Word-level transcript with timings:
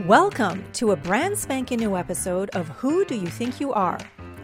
Welcome 0.00 0.64
to 0.72 0.92
a 0.92 0.96
brand 0.96 1.36
spanking 1.36 1.80
new 1.80 1.98
episode 1.98 2.48
of 2.54 2.66
Who 2.70 3.04
Do 3.04 3.14
You 3.14 3.26
Think 3.26 3.60
You 3.60 3.74
Are? 3.74 3.98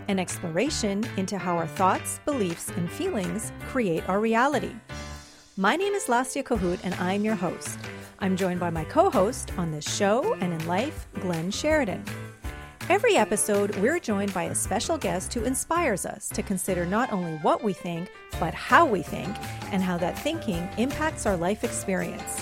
An 0.06 0.18
exploration 0.18 1.08
into 1.16 1.38
how 1.38 1.56
our 1.56 1.66
thoughts, 1.66 2.20
beliefs, 2.26 2.68
and 2.76 2.88
feelings 2.88 3.50
create 3.70 4.06
our 4.10 4.20
reality. 4.20 4.72
My 5.56 5.74
name 5.74 5.94
is 5.94 6.04
Lastia 6.04 6.44
Cahoot, 6.44 6.80
and 6.84 6.94
I'm 6.96 7.24
your 7.24 7.34
host. 7.34 7.78
I'm 8.18 8.36
joined 8.36 8.60
by 8.60 8.68
my 8.68 8.84
co 8.84 9.08
host 9.08 9.50
on 9.56 9.72
this 9.72 9.96
show 9.96 10.34
and 10.34 10.52
in 10.52 10.66
life, 10.68 11.08
Glenn 11.14 11.50
Sheridan. 11.50 12.04
Every 12.90 13.16
episode, 13.16 13.74
we're 13.76 13.98
joined 13.98 14.34
by 14.34 14.44
a 14.44 14.54
special 14.54 14.98
guest 14.98 15.32
who 15.32 15.44
inspires 15.44 16.04
us 16.04 16.28
to 16.28 16.42
consider 16.42 16.84
not 16.84 17.10
only 17.10 17.38
what 17.38 17.64
we 17.64 17.72
think, 17.72 18.12
but 18.38 18.52
how 18.52 18.84
we 18.84 19.00
think, 19.00 19.34
and 19.72 19.82
how 19.82 19.96
that 19.96 20.18
thinking 20.18 20.68
impacts 20.76 21.24
our 21.24 21.38
life 21.38 21.64
experience. 21.64 22.38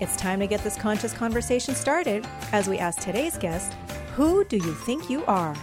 It's 0.00 0.16
time 0.16 0.38
to 0.38 0.46
get 0.46 0.62
this 0.62 0.76
conscious 0.76 1.12
conversation 1.12 1.74
started 1.74 2.24
as 2.52 2.68
we 2.68 2.78
ask 2.78 3.00
today's 3.00 3.36
guest, 3.36 3.74
Who 4.14 4.44
do 4.44 4.56
you 4.56 4.72
think 4.72 5.10
you 5.10 5.24
are? 5.24 5.56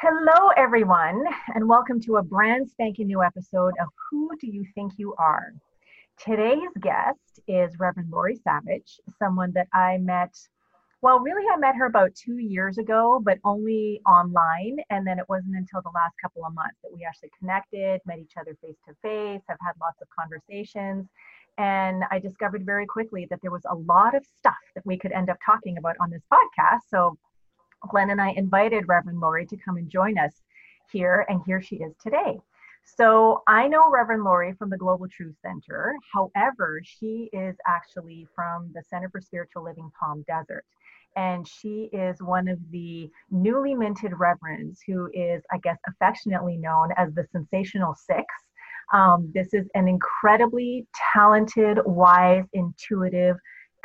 Hello, 0.00 0.48
everyone, 0.56 1.24
and 1.54 1.68
welcome 1.68 2.00
to 2.00 2.16
a 2.16 2.24
brand 2.24 2.68
spanking 2.68 3.06
new 3.06 3.22
episode 3.22 3.74
of 3.80 3.86
Who 4.10 4.30
Do 4.40 4.48
You 4.48 4.64
Think 4.74 4.94
You 4.96 5.14
Are? 5.16 5.52
Today's 6.18 6.72
guest 6.80 7.38
is 7.46 7.78
Reverend 7.78 8.10
Lori 8.10 8.34
Savage, 8.34 8.98
someone 9.16 9.52
that 9.52 9.68
I 9.72 9.98
met 9.98 10.34
well, 11.02 11.18
really, 11.18 11.42
I 11.52 11.56
met 11.56 11.74
her 11.74 11.86
about 11.86 12.14
two 12.14 12.38
years 12.38 12.78
ago, 12.78 13.20
but 13.24 13.38
only 13.44 14.00
online. 14.06 14.78
And 14.90 15.04
then 15.04 15.18
it 15.18 15.28
wasn't 15.28 15.56
until 15.56 15.82
the 15.82 15.90
last 15.92 16.14
couple 16.22 16.44
of 16.46 16.54
months 16.54 16.76
that 16.82 16.94
we 16.94 17.04
actually 17.04 17.30
connected, 17.36 18.00
met 18.06 18.20
each 18.20 18.34
other 18.40 18.56
face 18.62 18.76
to 18.86 18.94
face, 19.02 19.42
have 19.48 19.58
had 19.60 19.72
lots 19.80 20.00
of 20.00 20.06
conversations. 20.16 21.08
And 21.58 22.04
I 22.12 22.20
discovered 22.20 22.64
very 22.64 22.86
quickly 22.86 23.26
that 23.30 23.40
there 23.42 23.50
was 23.50 23.66
a 23.68 23.74
lot 23.74 24.14
of 24.14 24.24
stuff 24.38 24.54
that 24.76 24.86
we 24.86 24.96
could 24.96 25.10
end 25.10 25.28
up 25.28 25.38
talking 25.44 25.76
about 25.76 25.96
on 26.00 26.08
this 26.08 26.22
podcast. 26.32 26.82
So 26.88 27.18
Glenn 27.88 28.10
and 28.10 28.20
I 28.20 28.30
invited 28.30 28.86
Reverend 28.86 29.18
Lori 29.18 29.44
to 29.46 29.56
come 29.56 29.78
and 29.78 29.90
join 29.90 30.16
us 30.18 30.40
here, 30.92 31.26
and 31.28 31.40
here 31.44 31.60
she 31.60 31.76
is 31.76 31.94
today. 32.00 32.38
So 32.84 33.42
I 33.48 33.66
know 33.66 33.90
Reverend 33.90 34.22
Lori 34.22 34.52
from 34.52 34.70
the 34.70 34.76
Global 34.76 35.08
Truth 35.08 35.36
Center. 35.42 35.96
However, 36.12 36.80
she 36.84 37.28
is 37.32 37.56
actually 37.66 38.26
from 38.34 38.70
the 38.72 38.82
Center 38.88 39.08
for 39.08 39.20
Spiritual 39.20 39.64
Living 39.64 39.90
Palm 39.98 40.24
Desert 40.28 40.64
and 41.16 41.46
she 41.46 41.88
is 41.92 42.20
one 42.22 42.48
of 42.48 42.58
the 42.70 43.10
newly 43.30 43.74
minted 43.74 44.12
reverends 44.18 44.80
who 44.86 45.10
is, 45.12 45.42
I 45.52 45.58
guess, 45.58 45.78
affectionately 45.88 46.56
known 46.56 46.90
as 46.96 47.12
the 47.14 47.26
Sensational 47.32 47.94
Six. 47.94 48.24
Um, 48.92 49.30
this 49.34 49.54
is 49.54 49.68
an 49.74 49.88
incredibly 49.88 50.86
talented, 51.14 51.78
wise, 51.86 52.44
intuitive, 52.52 53.36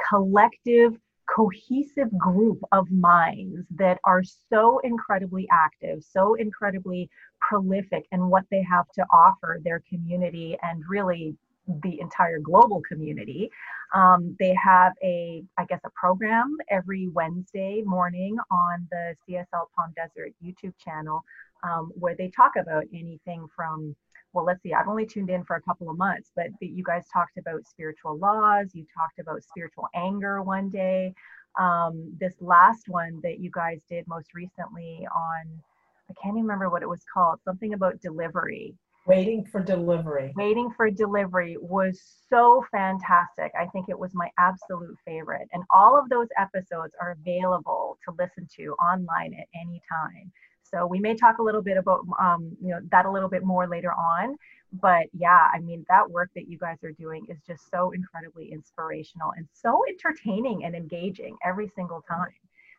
collective, 0.10 0.98
cohesive 1.30 2.16
group 2.18 2.60
of 2.72 2.90
minds 2.90 3.66
that 3.76 4.00
are 4.06 4.24
so 4.50 4.80
incredibly 4.80 5.48
active, 5.52 6.04
so 6.04 6.36
incredibly 6.36 7.10
prolific 7.42 8.06
in 8.12 8.30
what 8.30 8.44
they 8.50 8.64
have 8.64 8.86
to 8.94 9.06
offer 9.14 9.60
their 9.64 9.82
community 9.90 10.58
and 10.64 10.84
really 10.90 11.36
the 11.68 12.00
entire 12.00 12.40
global 12.40 12.82
community. 12.82 13.50
Um, 13.94 14.36
they 14.40 14.54
have 14.62 14.94
a, 15.04 15.44
I 15.58 15.66
guess, 15.66 15.80
a 15.86 15.90
program 15.92 16.58
every 16.70 17.08
Wednesday 17.08 17.84
morning 17.86 18.38
on 18.52 18.88
the 18.92 19.16
CSL 19.28 19.68
Palm 19.76 19.94
Desert 19.96 20.34
YouTube 20.44 20.74
channel 20.84 21.24
um, 21.64 21.92
where 21.96 22.16
they 22.16 22.30
talk 22.30 22.54
about 22.58 22.84
anything 22.94 23.48
from, 23.56 23.96
well, 24.34 24.46
let's 24.46 24.62
see, 24.62 24.74
I've 24.74 24.88
only 24.88 25.06
tuned 25.06 25.30
in 25.30 25.44
for 25.44 25.56
a 25.56 25.62
couple 25.62 25.90
of 25.90 25.98
months, 25.98 26.32
but 26.36 26.48
you 26.60 26.84
guys 26.84 27.06
talked 27.12 27.38
about 27.38 27.68
spiritual 27.68 28.18
laws, 28.18 28.72
you 28.74 28.86
talked 28.96 29.20
about 29.20 29.44
spiritual 29.44 29.88
anger 29.96 30.42
one 30.42 30.70
day. 30.70 31.14
Um, 31.60 32.16
this 32.20 32.36
last 32.40 32.88
one 32.88 33.20
that 33.24 33.40
you 33.40 33.50
guys 33.52 33.80
did 33.90 34.08
most 34.08 34.34
recently 34.36 35.08
on, 35.16 35.64
I 36.10 36.14
can't 36.22 36.36
even 36.36 36.44
remember 36.44 36.70
what 36.70 36.84
it 36.84 36.90
was 36.90 37.04
called, 37.12 37.40
something 37.44 37.74
about 37.74 38.00
delivery. 38.02 38.76
Waiting 39.08 39.46
for 39.46 39.62
delivery. 39.64 40.34
Waiting 40.36 40.70
for 40.76 40.92
delivery 40.92 41.56
was 41.62 41.98
so 42.30 42.66
fantastic. 42.72 43.54
I 43.58 43.66
think 43.68 43.86
it 43.88 43.98
was 43.98 44.14
my 44.14 44.30
absolute 44.38 44.98
favorite. 45.06 45.48
And 45.54 45.64
all 45.72 45.98
of 45.98 46.10
those 46.10 46.28
episodes 46.38 46.94
are 47.00 47.12
available 47.12 47.98
to 48.04 48.14
listen 48.20 48.48
to 48.58 48.74
online 48.74 49.34
at 49.34 49.48
any 49.56 49.82
time. 49.90 50.30
So 50.62 50.86
we 50.86 51.00
may 51.00 51.16
talk 51.16 51.38
a 51.38 51.42
little 51.42 51.62
bit 51.62 51.78
about 51.78 52.02
um, 52.20 52.56
you 52.62 52.70
know 52.70 52.80
that 52.92 53.06
a 53.06 53.12
little 53.12 53.30
bit 53.30 53.44
more 53.44 53.66
later 53.68 53.94
on. 53.94 54.36
But 54.74 55.06
yeah, 55.14 55.48
I 55.54 55.60
mean 55.60 55.86
that 55.88 56.10
work 56.10 56.30
that 56.36 56.50
you 56.50 56.58
guys 56.58 56.84
are 56.84 56.92
doing 56.92 57.26
is 57.30 57.38
just 57.48 57.70
so 57.72 57.92
incredibly 57.92 58.52
inspirational 58.52 59.32
and 59.38 59.48
so 59.54 59.84
entertaining 59.88 60.66
and 60.66 60.76
engaging 60.76 61.38
every 61.46 61.72
single 61.76 62.02
time. 62.02 62.34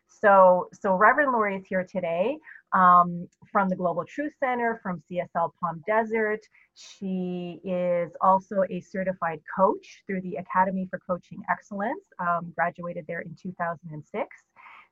So 0.09 0.69
so 0.73 0.95
Reverend 0.95 1.31
Lori 1.31 1.57
is 1.57 1.65
here 1.67 1.85
today 1.89 2.37
um, 2.73 3.27
from 3.51 3.69
the 3.69 3.75
Global 3.75 4.05
Truth 4.05 4.33
Center, 4.39 4.79
from 4.81 5.01
CSL 5.09 5.51
Palm 5.59 5.83
Desert. 5.87 6.41
She 6.75 7.59
is 7.63 8.11
also 8.21 8.63
a 8.69 8.79
certified 8.81 9.39
coach 9.55 10.03
through 10.05 10.21
the 10.21 10.35
Academy 10.35 10.87
for 10.89 10.99
Coaching 10.99 11.41
Excellence, 11.49 12.03
um, 12.19 12.51
graduated 12.55 13.05
there 13.07 13.21
in 13.21 13.35
2006. 13.41 14.27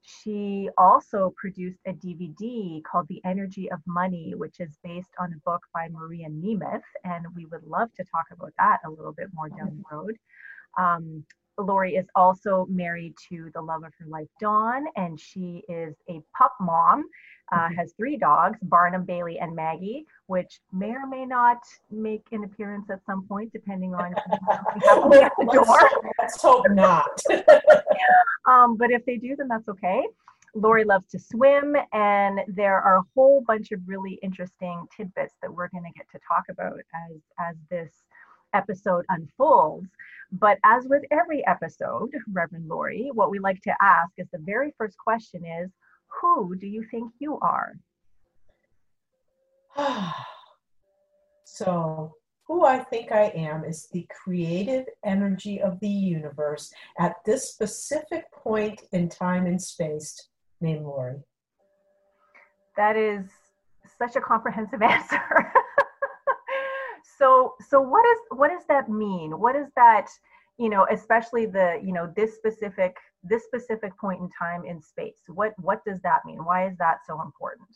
She 0.01 0.69
also 0.77 1.33
produced 1.35 1.79
a 1.85 1.93
DVD 1.93 2.81
called 2.83 3.07
The 3.09 3.21
Energy 3.25 3.69
of 3.71 3.79
Money, 3.85 4.33
which 4.35 4.59
is 4.59 4.77
based 4.83 5.11
on 5.19 5.33
a 5.33 5.39
book 5.49 5.61
by 5.73 5.89
Maria 5.89 6.29
Nemeth, 6.29 6.83
and 7.03 7.25
we 7.35 7.45
would 7.45 7.63
love 7.63 7.89
to 7.95 8.05
talk 8.05 8.25
about 8.31 8.53
that 8.57 8.79
a 8.85 8.89
little 8.89 9.11
bit 9.11 9.27
more 9.33 9.49
down 9.49 9.83
the 9.83 9.95
road. 9.95 10.15
Um, 10.77 11.25
Lori 11.57 11.95
is 11.95 12.05
also 12.15 12.65
married 12.69 13.15
to 13.29 13.49
the 13.53 13.61
love 13.61 13.83
of 13.83 13.93
her 13.99 14.05
life, 14.07 14.27
Dawn, 14.39 14.85
and 14.95 15.19
she 15.19 15.63
is 15.67 15.95
a 16.09 16.21
pup 16.37 16.53
mom 16.59 17.05
uh, 17.51 17.57
mm-hmm. 17.57 17.75
has 17.75 17.93
three 17.93 18.17
dogs 18.17 18.57
Barnum, 18.63 19.05
Bailey, 19.05 19.39
and 19.39 19.55
Maggie, 19.55 20.05
which 20.27 20.59
may 20.73 20.91
or 20.91 21.07
may 21.07 21.25
not 21.25 21.59
make 21.91 22.25
an 22.31 22.43
appearance 22.43 22.89
at 22.89 23.05
some 23.05 23.25
point, 23.27 23.51
depending 23.53 23.95
on 23.95 24.13
the 24.75 25.49
door. 25.51 26.11
Let's 26.19 26.41
hope 26.41 26.65
not. 26.69 27.21
um, 28.47 28.77
but 28.77 28.91
if 28.91 29.05
they 29.05 29.17
do, 29.17 29.35
then 29.35 29.47
that's 29.47 29.69
okay. 29.69 30.03
Lori 30.53 30.83
loves 30.83 31.07
to 31.11 31.19
swim, 31.19 31.75
and 31.93 32.39
there 32.47 32.81
are 32.81 32.97
a 32.97 33.03
whole 33.15 33.43
bunch 33.45 33.71
of 33.71 33.79
really 33.85 34.19
interesting 34.23 34.85
tidbits 34.95 35.35
that 35.41 35.53
we're 35.53 35.69
going 35.69 35.83
to 35.83 35.91
get 35.95 36.09
to 36.11 36.19
talk 36.27 36.43
about 36.49 36.79
as 36.79 37.17
as 37.39 37.55
this 37.69 37.91
episode 38.53 39.05
unfolds. 39.09 39.89
But 40.31 40.57
as 40.65 40.85
with 40.87 41.03
every 41.11 41.45
episode, 41.47 42.09
Reverend 42.31 42.67
Lori, 42.67 43.09
what 43.13 43.31
we 43.31 43.39
like 43.39 43.61
to 43.61 43.75
ask 43.81 44.11
is 44.17 44.27
the 44.31 44.39
very 44.39 44.73
first 44.77 44.97
question 44.97 45.45
is 45.45 45.71
who 46.21 46.55
do 46.55 46.67
you 46.67 46.85
think 46.89 47.11
you 47.19 47.39
are? 47.39 47.73
so, 51.45 52.13
who 52.47 52.65
I 52.65 52.79
think 52.79 53.11
I 53.11 53.31
am 53.35 53.65
is 53.65 53.87
the 53.91 54.07
creative 54.09 54.85
energy 55.03 55.61
of 55.61 55.79
the 55.81 55.89
universe 55.89 56.71
at 56.97 57.15
this 57.25 57.51
specific 57.51 58.31
point 58.31 58.81
in 58.93 59.09
time 59.09 59.45
and 59.45 59.61
space 59.61 60.29
named 60.61 60.85
Lori. 60.85 61.17
That 62.77 62.95
is 62.95 63.25
such 63.97 64.15
a 64.15 64.21
comprehensive 64.21 64.81
answer. 64.83 65.51
So 67.17 67.55
so 67.69 67.81
what 67.81 68.05
is 68.05 68.17
what 68.31 68.49
does 68.49 68.65
that 68.67 68.89
mean? 68.89 69.39
What 69.39 69.55
is 69.55 69.67
that, 69.75 70.07
you 70.57 70.69
know, 70.69 70.87
especially 70.91 71.45
the, 71.45 71.81
you 71.83 71.93
know, 71.93 72.11
this 72.15 72.35
specific 72.35 72.95
this 73.23 73.43
specific 73.45 73.97
point 73.97 74.21
in 74.21 74.29
time 74.37 74.63
in 74.65 74.81
space? 74.81 75.21
What 75.27 75.53
what 75.57 75.83
does 75.85 76.01
that 76.03 76.25
mean? 76.25 76.43
Why 76.43 76.67
is 76.67 76.77
that 76.77 76.99
so 77.05 77.21
important? 77.21 77.69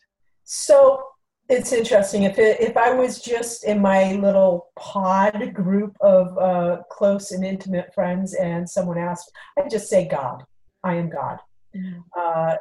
So 0.44 1.04
it's 1.50 1.74
interesting. 1.74 2.24
If 2.24 2.40
it, 2.40 2.62
if 2.62 2.78
i 2.78 2.94
was 2.94 3.22
just 3.22 3.66
in 3.66 3.82
my 3.82 4.14
little 4.14 4.68
pod 4.78 5.54
group 5.54 5.98
of 6.02 6.38
uh, 6.38 6.84
close 6.90 7.32
and 7.32 7.44
intimate 7.44 7.94
friends 7.94 8.34
and 8.36 8.70
someone 8.70 8.98
asked 8.98 9.32
i'd 9.58 9.70
just 9.70 9.90
say 9.90 10.08
god. 10.08 10.44
I 10.84 10.96
am 10.96 11.10
god. 11.10 11.40
Mm-hmm. 11.76 12.00
uh, 12.20 12.56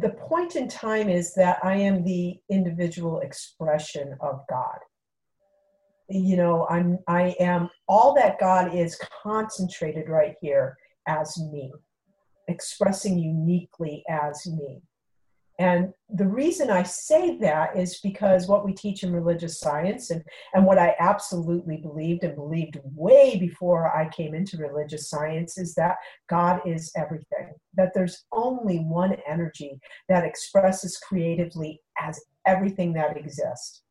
the 0.00 0.10
point 0.10 0.56
in 0.56 0.68
time 0.68 1.08
is 1.08 1.34
that 1.34 1.58
i 1.62 1.74
am 1.74 2.02
the 2.04 2.36
individual 2.50 3.20
expression 3.20 4.16
of 4.20 4.40
god. 4.48 4.78
You 6.08 6.36
know 6.36 6.66
i'm 6.68 6.98
i 7.08 7.34
am 7.40 7.70
all 7.88 8.14
that 8.14 8.38
god 8.38 8.74
is 8.74 9.00
concentrated 9.22 10.08
right 10.08 10.34
here 10.40 10.76
as 11.06 11.38
me 11.52 11.72
expressing 12.48 13.18
uniquely 13.18 14.04
as 14.08 14.46
me 14.46 14.82
and 15.58 15.92
the 16.14 16.26
reason 16.26 16.70
i 16.70 16.82
say 16.82 17.36
that 17.38 17.76
is 17.76 18.00
because 18.00 18.48
what 18.48 18.64
we 18.64 18.72
teach 18.72 19.02
in 19.02 19.12
religious 19.12 19.60
science 19.60 20.10
and, 20.10 20.22
and 20.54 20.64
what 20.64 20.78
i 20.78 20.94
absolutely 20.98 21.76
believed 21.76 22.24
and 22.24 22.34
believed 22.34 22.80
way 22.84 23.38
before 23.38 23.94
i 23.96 24.08
came 24.08 24.34
into 24.34 24.56
religious 24.56 25.08
science 25.08 25.56
is 25.58 25.74
that 25.74 25.96
god 26.28 26.60
is 26.66 26.92
everything 26.96 27.52
that 27.74 27.92
there's 27.94 28.24
only 28.32 28.78
one 28.78 29.16
energy 29.28 29.78
that 30.08 30.24
expresses 30.24 30.98
creatively 30.98 31.80
as 32.00 32.20
everything 32.46 32.92
that 32.92 33.16
exists 33.16 33.82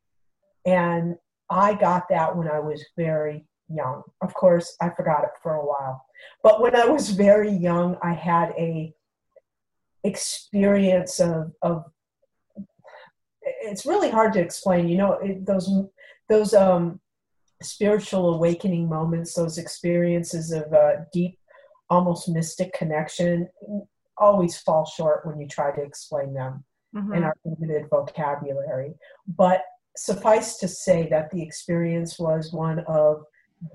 and 0.65 1.15
I 1.49 1.73
got 1.73 2.07
that 2.09 2.35
when 2.35 2.47
I 2.47 2.59
was 2.59 2.83
very, 2.97 3.45
young. 3.69 4.03
Of 4.21 4.33
course, 4.33 4.75
I 4.81 4.89
forgot 4.89 5.23
it 5.23 5.31
for 5.41 5.55
a 5.55 5.65
while. 5.65 6.03
But 6.43 6.61
when 6.61 6.75
I 6.75 6.85
was 6.85 7.09
very 7.09 7.51
young, 7.51 7.97
I 8.01 8.13
had 8.13 8.53
a 8.57 8.93
experience 10.03 11.19
of, 11.19 11.51
of 11.61 11.85
it's 13.41 13.85
really 13.85 14.09
hard 14.09 14.33
to 14.33 14.39
explain. 14.39 14.87
You 14.87 14.97
know, 14.97 15.13
it, 15.13 15.45
those 15.45 15.69
those 16.29 16.53
um, 16.53 16.99
spiritual 17.61 18.35
awakening 18.35 18.87
moments, 18.87 19.33
those 19.33 19.57
experiences 19.57 20.51
of 20.51 20.71
uh, 20.73 21.05
deep, 21.11 21.37
almost 21.89 22.29
mystic 22.29 22.73
connection, 22.73 23.49
always 24.17 24.57
fall 24.57 24.85
short 24.85 25.25
when 25.25 25.39
you 25.39 25.47
try 25.47 25.71
to 25.71 25.81
explain 25.81 26.33
them 26.33 26.63
mm-hmm. 26.95 27.13
in 27.13 27.23
our 27.23 27.35
limited 27.45 27.89
vocabulary. 27.89 28.93
But 29.27 29.63
suffice 29.95 30.57
to 30.57 30.67
say 30.67 31.07
that 31.09 31.29
the 31.31 31.41
experience 31.41 32.17
was 32.19 32.51
one 32.51 32.79
of 32.87 33.23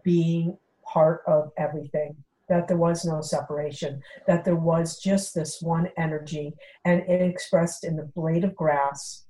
being 0.03 0.57
part 0.85 1.23
of 1.27 1.51
everything 1.59 2.17
that 2.49 2.69
there 2.69 2.77
was 2.77 3.05
no 3.05 3.21
separation, 3.21 4.03
that 4.27 4.45
there 4.45 4.57
was 4.57 4.99
just 4.99 5.35
this 5.35 5.61
one 5.61 5.89
energy, 5.97 6.55
and 6.85 7.03
it 7.03 7.23
expressed 7.23 7.85
in 7.85 7.97
the 7.97 8.11
blade 8.15 8.45
of 8.45 8.57
grass 8.57 9.25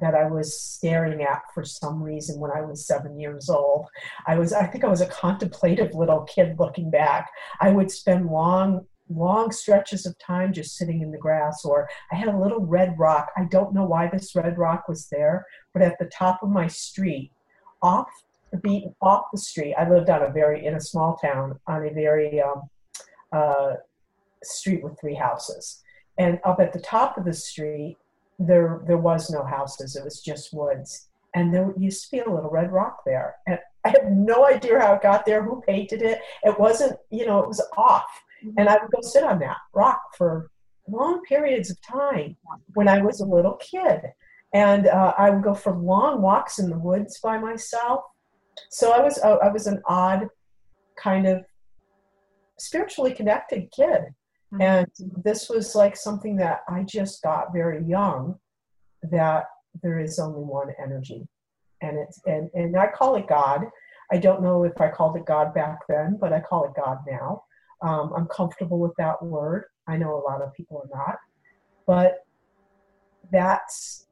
that 0.00 0.14
I 0.14 0.26
was 0.26 0.60
staring 0.60 1.22
at 1.22 1.42
for 1.54 1.64
some 1.64 2.02
reason 2.02 2.40
when 2.40 2.50
I 2.50 2.60
was 2.60 2.86
seven 2.86 3.18
years 3.18 3.48
old. 3.48 3.86
I 4.26 4.38
was, 4.38 4.52
I 4.52 4.66
think 4.66 4.84
I 4.84 4.88
was 4.88 5.00
a 5.00 5.06
contemplative 5.06 5.94
little 5.94 6.22
kid 6.22 6.56
looking 6.58 6.90
back. 6.90 7.30
I 7.60 7.70
would 7.70 7.90
spend 7.90 8.26
long, 8.26 8.86
long 9.08 9.52
stretches 9.52 10.04
of 10.04 10.18
time 10.18 10.52
just 10.52 10.76
sitting 10.76 11.02
in 11.02 11.12
the 11.12 11.18
grass, 11.18 11.64
or 11.64 11.88
I 12.10 12.16
had 12.16 12.28
a 12.28 12.38
little 12.38 12.60
red 12.60 12.98
rock. 12.98 13.30
I 13.36 13.44
don't 13.44 13.74
know 13.74 13.84
why 13.84 14.08
this 14.08 14.34
red 14.34 14.58
rock 14.58 14.88
was 14.88 15.08
there, 15.08 15.46
but 15.72 15.82
at 15.82 15.98
the 15.98 16.06
top 16.06 16.42
of 16.42 16.50
my 16.50 16.66
street, 16.66 17.30
off 17.80 18.08
the 18.52 18.58
beat, 18.58 18.84
off 19.00 19.24
the 19.32 19.38
street, 19.38 19.74
I 19.74 19.88
lived 19.88 20.10
on 20.10 20.22
a 20.22 20.30
very, 20.30 20.64
in 20.66 20.74
a 20.74 20.80
small 20.80 21.16
town, 21.16 21.58
on 21.66 21.86
a 21.86 21.90
very, 21.90 22.40
um, 22.40 22.62
uh, 23.32 23.74
street 24.44 24.82
with 24.82 24.98
three 25.00 25.14
houses. 25.14 25.82
And 26.18 26.38
up 26.44 26.60
at 26.60 26.72
the 26.72 26.80
top 26.80 27.16
of 27.16 27.24
the 27.24 27.32
street, 27.32 27.96
there 28.38 28.82
there 28.86 28.98
was 28.98 29.30
no 29.30 29.44
houses. 29.44 29.96
It 29.96 30.04
was 30.04 30.20
just 30.20 30.52
woods. 30.52 31.08
And 31.34 31.52
there 31.52 31.72
used 31.78 32.04
to 32.04 32.10
be 32.10 32.18
a 32.18 32.30
little 32.30 32.50
red 32.50 32.72
rock 32.72 32.98
there. 33.06 33.36
And 33.46 33.58
i 33.84 33.88
have 33.88 34.12
no 34.12 34.46
idea 34.46 34.78
how 34.78 34.94
it 34.94 35.02
got 35.02 35.26
there 35.26 35.42
who 35.42 35.62
painted 35.66 36.02
it. 36.02 36.20
It 36.42 36.58
wasn't 36.58 36.96
you 37.10 37.26
know 37.26 37.40
it 37.40 37.48
was 37.48 37.64
off. 37.76 38.08
Mm-hmm. 38.44 38.58
and 38.58 38.68
i 38.68 38.76
would 38.76 38.90
go 38.90 39.00
sit 39.02 39.22
on 39.22 39.38
that 39.38 39.58
rock 39.72 40.00
for 40.18 40.50
long 40.88 41.22
periods 41.22 41.70
of 41.70 41.80
time 41.80 42.36
when 42.74 42.88
i 42.88 43.00
was 43.00 43.20
a 43.20 43.26
little 43.26 43.54
kid. 43.54 44.00
And 44.52 44.86
uh, 44.86 45.14
i 45.16 45.30
would 45.30 45.42
go 45.42 45.54
for 45.54 45.72
long 45.72 46.20
walks 46.20 46.58
in 46.58 46.68
the 46.68 46.78
woods 46.78 47.20
by 47.20 47.38
myself 47.38 48.02
so 48.70 48.92
i 48.92 49.00
was 49.00 49.18
i 49.20 49.48
was 49.48 49.66
an 49.66 49.80
odd 49.86 50.26
kind 50.96 51.26
of 51.26 51.44
spiritually 52.58 53.12
connected 53.12 53.70
kid 53.74 54.02
Mm-hmm. 54.52 54.62
And 54.62 54.86
this 55.24 55.48
was 55.48 55.74
like 55.74 55.96
something 55.96 56.36
that 56.36 56.60
I 56.68 56.82
just 56.82 57.22
got 57.22 57.52
very 57.52 57.82
young 57.84 58.36
that 59.10 59.44
there 59.82 59.98
is 59.98 60.18
only 60.18 60.42
one 60.42 60.68
energy. 60.82 61.26
And 61.80 61.98
it's 61.98 62.20
and, 62.26 62.50
and 62.54 62.76
I 62.76 62.88
call 62.88 63.16
it 63.16 63.26
God. 63.26 63.64
I 64.12 64.18
don't 64.18 64.42
know 64.42 64.64
if 64.64 64.78
I 64.80 64.88
called 64.88 65.16
it 65.16 65.24
God 65.24 65.54
back 65.54 65.78
then, 65.88 66.18
but 66.20 66.32
I 66.32 66.40
call 66.40 66.64
it 66.64 66.72
God 66.76 66.98
now. 67.08 67.44
Um, 67.80 68.12
I'm 68.14 68.26
comfortable 68.26 68.78
with 68.78 68.92
that 68.98 69.22
word. 69.22 69.64
I 69.88 69.96
know 69.96 70.14
a 70.14 70.24
lot 70.28 70.42
of 70.42 70.52
people 70.54 70.82
are 70.84 70.96
not, 70.96 71.16
but 71.86 72.18
that's 73.32 74.06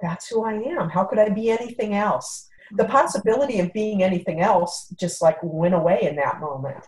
that's 0.00 0.28
who 0.28 0.44
I 0.44 0.54
am. 0.54 0.88
How 0.88 1.04
could 1.04 1.18
I 1.18 1.28
be 1.28 1.50
anything 1.50 1.94
else? 1.94 2.48
The 2.72 2.84
possibility 2.84 3.60
of 3.60 3.72
being 3.72 4.02
anything 4.02 4.40
else 4.40 4.88
just 4.98 5.22
like 5.22 5.38
went 5.42 5.74
away 5.74 6.00
in 6.02 6.16
that 6.16 6.40
moment. 6.40 6.84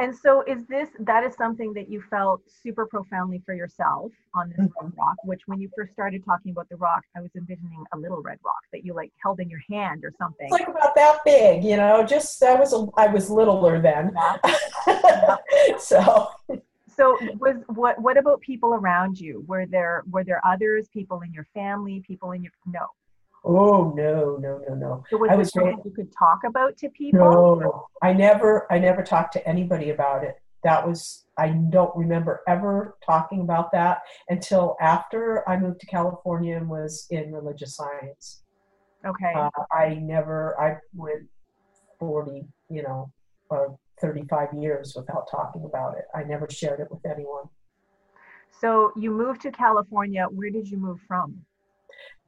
And 0.00 0.16
so 0.16 0.42
is 0.42 0.64
this 0.66 0.88
that 1.00 1.24
is 1.24 1.34
something 1.34 1.72
that 1.72 1.90
you 1.90 2.00
felt 2.08 2.40
super 2.62 2.86
profoundly 2.86 3.42
for 3.44 3.52
yourself 3.52 4.12
on 4.32 4.48
this 4.50 4.68
mm-hmm. 4.68 4.96
rock, 4.96 5.16
which 5.24 5.40
when 5.46 5.60
you 5.60 5.68
first 5.76 5.92
started 5.92 6.24
talking 6.24 6.52
about 6.52 6.68
the 6.68 6.76
rock, 6.76 7.02
I 7.16 7.20
was 7.20 7.30
envisioning 7.36 7.82
a 7.92 7.98
little 7.98 8.22
red 8.22 8.38
rock 8.44 8.62
that 8.72 8.84
you 8.84 8.94
like 8.94 9.12
held 9.20 9.40
in 9.40 9.50
your 9.50 9.60
hand 9.68 10.04
or 10.04 10.12
something. 10.16 10.46
It's 10.46 10.52
like 10.52 10.68
about 10.68 10.94
that 10.94 11.18
big, 11.24 11.64
you 11.64 11.76
know, 11.76 12.04
just 12.04 12.40
I 12.44 12.54
was 12.54 12.72
a, 12.72 12.86
I 12.96 13.08
was 13.08 13.28
littler 13.28 13.80
then. 13.80 14.14
So 15.78 16.28
so 16.98 17.16
was 17.38 17.56
what 17.68 18.00
what 18.00 18.16
about 18.16 18.40
people 18.40 18.74
around 18.74 19.18
you? 19.18 19.44
Were 19.46 19.66
there 19.66 20.02
were 20.10 20.24
there 20.24 20.44
others, 20.44 20.88
people 20.88 21.20
in 21.20 21.32
your 21.32 21.46
family, 21.54 22.02
people 22.06 22.32
in 22.32 22.42
your 22.42 22.52
no. 22.66 22.86
Oh 23.44 23.92
no, 23.96 24.36
no, 24.40 24.60
no, 24.68 24.74
no. 24.74 25.04
So 25.10 25.16
was 25.16 25.30
I 25.30 25.36
was 25.36 25.50
something 25.52 25.80
you 25.84 25.90
could 25.90 26.12
talk 26.12 26.40
about 26.44 26.76
to 26.78 26.88
people? 26.90 27.20
No, 27.20 27.86
I 28.02 28.12
never, 28.12 28.70
I 28.70 28.78
never 28.78 29.02
talked 29.02 29.32
to 29.34 29.48
anybody 29.48 29.90
about 29.90 30.24
it. 30.24 30.40
That 30.64 30.86
was, 30.86 31.26
I 31.38 31.50
don't 31.50 31.96
remember 31.96 32.42
ever 32.48 32.96
talking 33.06 33.42
about 33.42 33.70
that 33.72 34.02
until 34.28 34.76
after 34.80 35.48
I 35.48 35.56
moved 35.56 35.80
to 35.80 35.86
California 35.86 36.56
and 36.56 36.68
was 36.68 37.06
in 37.10 37.32
religious 37.32 37.76
science. 37.76 38.42
Okay. 39.06 39.32
Uh, 39.34 39.50
I 39.70 39.94
never, 39.94 40.60
I 40.60 40.78
went 40.94 41.28
forty, 42.00 42.44
you 42.68 42.82
know, 42.82 43.12
or 43.50 43.78
thirty-five 44.00 44.52
years 44.54 44.94
without 44.96 45.30
talking 45.30 45.64
about 45.64 45.96
it. 45.96 46.04
I 46.12 46.24
never 46.24 46.48
shared 46.50 46.80
it 46.80 46.90
with 46.90 47.06
anyone. 47.06 47.44
So 48.60 48.90
you 48.96 49.12
moved 49.12 49.42
to 49.42 49.52
California. 49.52 50.26
Where 50.28 50.50
did 50.50 50.68
you 50.68 50.76
move 50.76 50.98
from? 51.06 51.44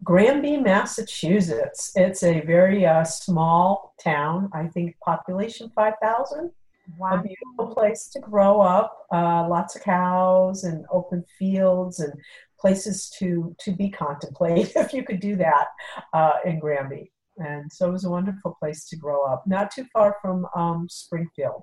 Granby, 0.02 0.56
Massachusetts. 0.56 1.92
It's 1.94 2.22
a 2.22 2.40
very 2.40 2.86
uh, 2.86 3.04
small 3.04 3.94
town. 4.02 4.48
I 4.52 4.66
think 4.68 4.96
population 5.04 5.70
5,000. 5.74 6.50
Wow. 6.98 7.20
A 7.20 7.22
beautiful 7.22 7.74
place 7.74 8.08
to 8.08 8.20
grow 8.20 8.60
up. 8.60 9.06
Uh, 9.12 9.46
lots 9.48 9.76
of 9.76 9.82
cows 9.82 10.64
and 10.64 10.86
open 10.90 11.24
fields 11.38 12.00
and 12.00 12.12
places 12.58 13.10
to 13.18 13.54
to 13.60 13.72
be 13.72 13.88
contemplated 13.88 14.72
if 14.76 14.92
you 14.92 15.02
could 15.04 15.20
do 15.20 15.36
that 15.36 15.68
uh, 16.12 16.32
in 16.44 16.58
Granby. 16.58 17.12
And 17.38 17.72
so 17.72 17.88
it 17.88 17.92
was 17.92 18.04
a 18.04 18.10
wonderful 18.10 18.56
place 18.58 18.86
to 18.88 18.96
grow 18.96 19.24
up. 19.24 19.44
Not 19.46 19.70
too 19.70 19.86
far 19.92 20.16
from 20.20 20.46
um, 20.54 20.88
Springfield. 20.90 21.62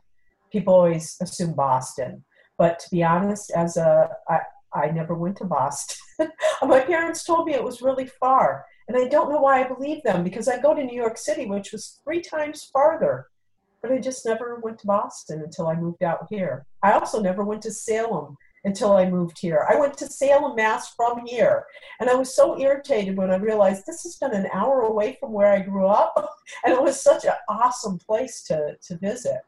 People 0.52 0.74
always 0.74 1.18
assume 1.22 1.54
Boston, 1.54 2.24
but 2.58 2.80
to 2.80 2.90
be 2.90 3.04
honest, 3.04 3.52
as 3.52 3.78
a 3.78 4.10
I, 4.30 4.40
I 4.74 4.88
never 4.88 5.14
went 5.14 5.38
to 5.38 5.46
Boston. 5.46 5.98
My 6.62 6.80
parents 6.81 7.24
told 7.24 7.48
me 7.48 7.54
it 7.54 7.64
was 7.64 7.81
really 7.81 8.08
far. 8.08 8.66
And 8.88 8.98
I 8.98 9.08
don't 9.08 9.30
know 9.30 9.42
why 9.42 9.62
I 9.64 9.68
believe 9.68 10.04
them 10.04 10.24
because 10.24 10.48
I 10.48 10.60
go 10.60 10.74
to 10.74 10.84
New 10.84 10.96
York 10.96 11.18
City, 11.18 11.46
which 11.46 11.72
was 11.72 12.00
three 12.04 12.22
times 12.22 12.69
farther. 12.72 13.28
But 13.81 13.92
I 13.92 14.00
just 14.00 14.25
never 14.25 14.60
went 14.62 14.80
to 14.80 14.88
Boston 14.88 15.42
until 15.42 15.68
I 15.68 15.75
moved 15.75 16.04
out 16.04 16.28
here. 16.30 16.66
I 16.81 16.94
also 16.94 17.21
never 17.21 17.44
went 17.44 17.62
to 17.64 17.71
Salem 17.71 18.36
until 18.64 18.94
I 18.94 19.09
moved 19.09 19.38
here. 19.40 19.66
I 19.69 19.76
went 19.76 19.97
to 19.97 20.07
Salem, 20.07 20.56
Mass 20.56 20.94
from 20.95 21.26
here. 21.26 21.66
And 22.00 22.09
I 22.09 22.16
was 22.16 22.36
so 22.36 22.59
irritated 22.59 23.18
when 23.18 23.31
I 23.31 23.36
realized 23.36 23.86
this 23.86 24.04
has 24.04 24.16
been 24.16 24.33
an 24.33 24.47
hour 24.52 24.81
away 24.81 25.18
from 25.19 25.31
where 25.31 25.54
I 25.54 25.59
grew 25.59 25.88
up. 25.88 26.14
And 26.64 26.74
it 26.74 26.81
was 26.81 27.00
such 27.00 27.26
an 27.26 27.33
awesome 27.50 27.97
place 27.97 28.42
to, 28.44 28.78
to 28.88 28.97
visit. 28.97 29.42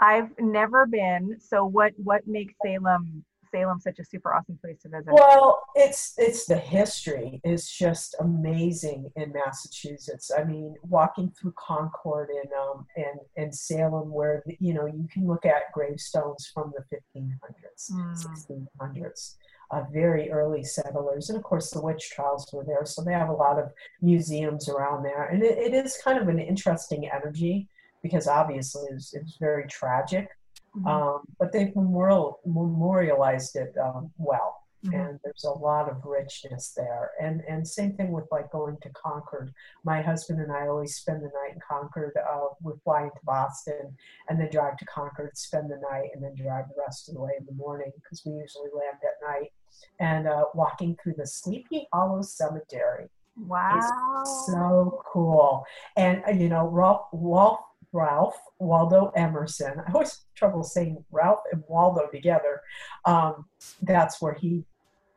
I've 0.00 0.30
never 0.38 0.86
been. 0.86 1.36
So 1.40 1.64
what 1.64 1.92
what 1.96 2.26
makes 2.26 2.54
Salem 2.62 3.24
Salem 3.50 3.80
such 3.80 3.98
a 3.98 4.04
super 4.04 4.34
awesome 4.34 4.58
place 4.60 4.78
to 4.82 4.88
visit? 4.88 5.12
Well, 5.12 5.62
it's 5.74 6.14
it's 6.18 6.46
the 6.46 6.58
history 6.58 7.40
is 7.44 7.68
just 7.68 8.14
amazing 8.20 9.10
in 9.16 9.32
Massachusetts. 9.32 10.30
I 10.36 10.44
mean, 10.44 10.74
walking 10.88 11.30
through 11.30 11.54
Concord 11.56 12.28
and 12.30 12.52
um 12.52 12.86
and 12.96 13.20
and 13.36 13.54
Salem, 13.54 14.10
where 14.10 14.42
you 14.58 14.74
know 14.74 14.86
you 14.86 15.08
can 15.12 15.26
look 15.26 15.46
at 15.46 15.72
gravestones 15.72 16.50
from 16.52 16.72
the 16.76 16.84
1500s, 17.16 17.92
mm. 17.92 18.68
1600s. 18.80 19.36
Uh, 19.72 19.84
very 19.92 20.32
early 20.32 20.64
settlers, 20.64 21.30
and 21.30 21.38
of 21.38 21.44
course 21.44 21.70
the 21.70 21.80
witch 21.80 22.10
trials 22.10 22.44
were 22.52 22.64
there, 22.64 22.84
so 22.84 23.04
they 23.04 23.12
have 23.12 23.28
a 23.28 23.32
lot 23.32 23.56
of 23.56 23.70
museums 24.02 24.68
around 24.68 25.04
there, 25.04 25.26
and 25.26 25.44
it, 25.44 25.56
it 25.58 25.72
is 25.72 25.96
kind 26.02 26.18
of 26.18 26.26
an 26.26 26.40
interesting 26.40 27.08
energy 27.08 27.68
because 28.02 28.26
obviously 28.26 28.82
it 28.90 28.94
was, 28.94 29.14
it 29.14 29.22
was 29.22 29.36
very 29.38 29.68
tragic 29.68 30.28
Mm-hmm. 30.76 30.86
Um, 30.86 31.20
but 31.38 31.52
they've 31.52 31.74
memorial, 31.74 32.40
memorialized 32.44 33.56
it 33.56 33.74
um, 33.82 34.10
well. 34.18 34.56
Mm-hmm. 34.84 34.94
And 34.94 35.20
there's 35.22 35.44
a 35.44 35.50
lot 35.50 35.90
of 35.90 36.06
richness 36.06 36.72
there. 36.74 37.10
And 37.20 37.42
and 37.46 37.68
same 37.68 37.92
thing 37.96 38.12
with 38.12 38.24
like 38.30 38.50
going 38.50 38.78
to 38.82 38.88
Concord. 38.90 39.52
My 39.84 40.00
husband 40.00 40.40
and 40.40 40.50
I 40.50 40.68
always 40.68 40.96
spend 40.96 41.20
the 41.20 41.26
night 41.26 41.54
in 41.54 41.60
Concord. 41.68 42.12
Uh, 42.16 42.46
we're 42.62 42.78
flying 42.78 43.10
to 43.10 43.20
Boston 43.24 43.94
and 44.28 44.40
then 44.40 44.48
drive 44.50 44.78
to 44.78 44.86
Concord, 44.86 45.36
spend 45.36 45.70
the 45.70 45.82
night, 45.90 46.08
and 46.14 46.24
then 46.24 46.34
drive 46.34 46.64
the 46.68 46.80
rest 46.80 47.08
of 47.08 47.14
the 47.14 47.20
way 47.20 47.32
in 47.38 47.44
the 47.44 47.52
morning 47.52 47.92
because 47.94 48.22
we 48.24 48.32
usually 48.32 48.70
land 48.72 48.96
at 49.02 49.28
night. 49.28 49.52
And 49.98 50.26
uh, 50.26 50.46
walking 50.54 50.96
through 51.02 51.14
the 51.18 51.26
Sleepy 51.26 51.86
Hollow 51.92 52.22
Cemetery. 52.22 53.10
Wow. 53.36 54.24
so 54.46 55.02
cool. 55.06 55.64
And, 55.96 56.22
uh, 56.26 56.32
you 56.32 56.48
know, 56.48 56.66
Ralph, 56.66 57.06
Ralph 57.12 57.60
Ralph 57.92 58.40
Waldo 58.58 59.12
Emerson. 59.16 59.82
I 59.86 59.92
always 59.92 60.10
have 60.10 60.34
trouble 60.34 60.62
saying 60.62 61.04
Ralph 61.10 61.40
and 61.52 61.62
Waldo 61.68 62.08
together. 62.12 62.60
Um, 63.04 63.46
that's 63.82 64.20
where 64.20 64.34
he 64.34 64.64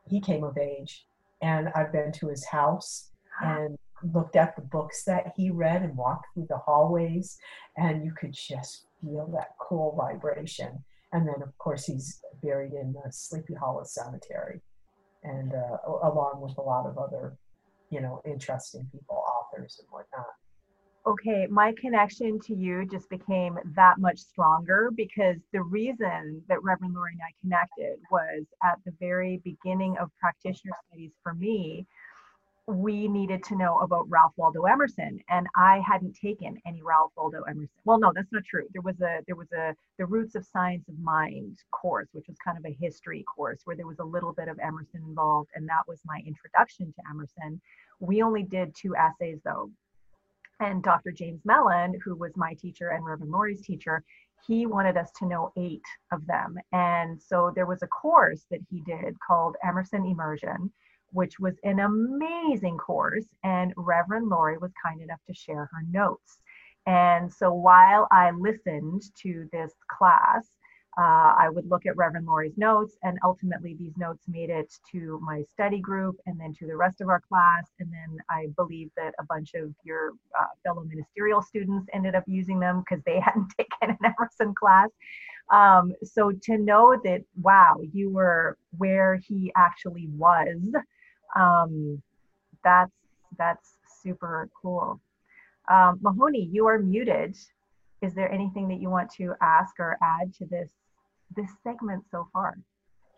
he 0.06 0.20
came 0.20 0.44
of 0.44 0.58
age, 0.58 1.06
and 1.40 1.68
I've 1.74 1.92
been 1.92 2.12
to 2.12 2.28
his 2.28 2.44
house, 2.44 3.10
and 3.40 3.78
looked 4.12 4.36
at 4.36 4.54
the 4.54 4.62
books 4.62 5.04
that 5.04 5.32
he 5.34 5.50
read 5.50 5.82
and 5.82 5.96
walked 5.96 6.26
through 6.34 6.46
the 6.48 6.58
hallways, 6.58 7.38
and 7.76 8.04
you 8.04 8.12
could 8.12 8.32
just 8.32 8.86
feel 9.00 9.26
that 9.34 9.54
cool 9.58 9.94
vibration. 9.96 10.84
And 11.12 11.26
then, 11.26 11.42
of 11.42 11.56
course, 11.58 11.86
he's 11.86 12.20
buried 12.42 12.72
in 12.72 12.92
the 12.92 13.10
Sleepy 13.12 13.54
Hollow 13.54 13.84
Cemetery, 13.84 14.60
and 15.22 15.54
uh, 15.54 15.76
along 16.02 16.40
with 16.40 16.58
a 16.58 16.62
lot 16.62 16.86
of 16.86 16.98
other, 16.98 17.38
you 17.90 18.00
know, 18.00 18.20
interesting 18.26 18.86
people, 18.92 19.24
authors 19.26 19.80
and 19.80 19.88
whatnot 19.90 20.26
okay, 21.06 21.46
my 21.50 21.72
connection 21.78 22.40
to 22.40 22.54
you 22.54 22.86
just 22.86 23.08
became 23.10 23.58
that 23.76 23.98
much 23.98 24.18
stronger 24.18 24.90
because 24.94 25.36
the 25.52 25.62
reason 25.62 26.42
that 26.48 26.62
Reverend 26.62 26.94
Lori 26.94 27.12
and 27.12 27.20
I 27.20 27.32
connected 27.42 27.98
was 28.10 28.44
at 28.62 28.78
the 28.86 28.92
very 28.98 29.40
beginning 29.44 29.96
of 29.98 30.10
practitioner 30.18 30.72
studies 30.88 31.12
for 31.22 31.34
me. 31.34 31.86
We 32.66 33.08
needed 33.08 33.44
to 33.44 33.56
know 33.56 33.78
about 33.80 34.08
Ralph 34.08 34.32
Waldo 34.38 34.62
Emerson, 34.62 35.20
and 35.28 35.46
I 35.54 35.80
hadn't 35.86 36.16
taken 36.16 36.56
any 36.66 36.80
Ralph 36.82 37.12
Waldo 37.14 37.42
Emerson. 37.42 37.68
Well, 37.84 37.98
no, 37.98 38.10
that's 38.14 38.32
not 38.32 38.42
true. 38.48 38.66
There 38.72 38.80
was 38.80 38.98
a 39.02 39.20
there 39.26 39.36
was 39.36 39.52
a 39.52 39.74
the 39.98 40.06
Roots 40.06 40.34
of 40.34 40.46
Science 40.46 40.88
of 40.88 40.98
Mind 40.98 41.58
course, 41.72 42.08
which 42.12 42.26
was 42.26 42.38
kind 42.42 42.56
of 42.56 42.64
a 42.64 42.74
history 42.80 43.22
course 43.24 43.60
where 43.64 43.76
there 43.76 43.86
was 43.86 43.98
a 43.98 44.04
little 44.04 44.32
bit 44.32 44.48
of 44.48 44.58
Emerson 44.60 45.02
involved, 45.06 45.50
and 45.54 45.68
that 45.68 45.86
was 45.86 46.00
my 46.06 46.22
introduction 46.26 46.90
to 46.94 47.02
Emerson. 47.10 47.60
We 48.00 48.22
only 48.22 48.44
did 48.44 48.74
two 48.74 48.96
essays 48.96 49.40
though, 49.44 49.70
and 50.60 50.82
Dr. 50.82 51.10
James 51.12 51.40
Mellon, 51.44 51.98
who 52.04 52.16
was 52.16 52.36
my 52.36 52.54
teacher 52.54 52.90
and 52.90 53.04
Reverend 53.04 53.32
Lori's 53.32 53.62
teacher, 53.62 54.02
he 54.46 54.66
wanted 54.66 54.96
us 54.96 55.10
to 55.18 55.26
know 55.26 55.52
eight 55.56 55.84
of 56.12 56.26
them. 56.26 56.56
And 56.72 57.20
so 57.20 57.52
there 57.54 57.66
was 57.66 57.82
a 57.82 57.88
course 57.88 58.44
that 58.50 58.60
he 58.70 58.80
did 58.82 59.16
called 59.26 59.56
Emerson 59.64 60.04
Immersion, 60.04 60.70
which 61.12 61.38
was 61.38 61.54
an 61.64 61.80
amazing 61.80 62.76
course. 62.76 63.26
And 63.42 63.72
Reverend 63.76 64.28
Lori 64.28 64.58
was 64.58 64.72
kind 64.84 65.00
enough 65.00 65.20
to 65.26 65.34
share 65.34 65.68
her 65.72 65.82
notes. 65.90 66.38
And 66.86 67.32
so 67.32 67.52
while 67.52 68.06
I 68.10 68.30
listened 68.32 69.02
to 69.22 69.48
this 69.52 69.72
class, 69.88 70.46
uh, 70.96 71.34
I 71.36 71.48
would 71.48 71.68
look 71.68 71.86
at 71.86 71.96
Reverend 71.96 72.26
Lori's 72.26 72.56
notes, 72.56 72.96
and 73.02 73.18
ultimately 73.24 73.74
these 73.74 73.96
notes 73.96 74.28
made 74.28 74.48
it 74.48 74.78
to 74.92 75.18
my 75.22 75.42
study 75.42 75.80
group 75.80 76.20
and 76.26 76.38
then 76.38 76.54
to 76.54 76.66
the 76.66 76.76
rest 76.76 77.00
of 77.00 77.08
our 77.08 77.20
class. 77.20 77.64
And 77.80 77.90
then 77.92 78.18
I 78.30 78.48
believe 78.56 78.90
that 78.96 79.12
a 79.18 79.24
bunch 79.24 79.54
of 79.54 79.74
your 79.82 80.12
uh, 80.38 80.46
fellow 80.62 80.84
ministerial 80.84 81.42
students 81.42 81.88
ended 81.92 82.14
up 82.14 82.22
using 82.28 82.60
them 82.60 82.84
because 82.88 83.02
they 83.04 83.18
hadn't 83.24 83.52
taken 83.58 83.96
an 84.00 84.14
Emerson 84.18 84.54
class. 84.54 84.90
Um, 85.52 85.92
so 86.04 86.30
to 86.30 86.58
know 86.58 86.98
that, 87.02 87.22
wow, 87.42 87.80
you 87.92 88.10
were 88.10 88.56
where 88.78 89.16
he 89.16 89.52
actually 89.56 90.06
was, 90.16 90.60
um, 91.34 92.00
that's 92.62 92.92
that's 93.36 93.78
super 94.00 94.48
cool. 94.62 95.00
Um, 95.68 95.98
Mahoney, 96.02 96.48
you 96.52 96.66
are 96.66 96.78
muted. 96.78 97.36
Is 98.00 98.14
there 98.14 98.30
anything 98.30 98.68
that 98.68 98.80
you 98.80 98.90
want 98.90 99.10
to 99.14 99.34
ask 99.40 99.80
or 99.80 99.98
add 100.02 100.32
to 100.34 100.46
this 100.46 100.68
this 101.36 101.50
segment 101.62 102.04
so 102.10 102.28
far. 102.32 102.56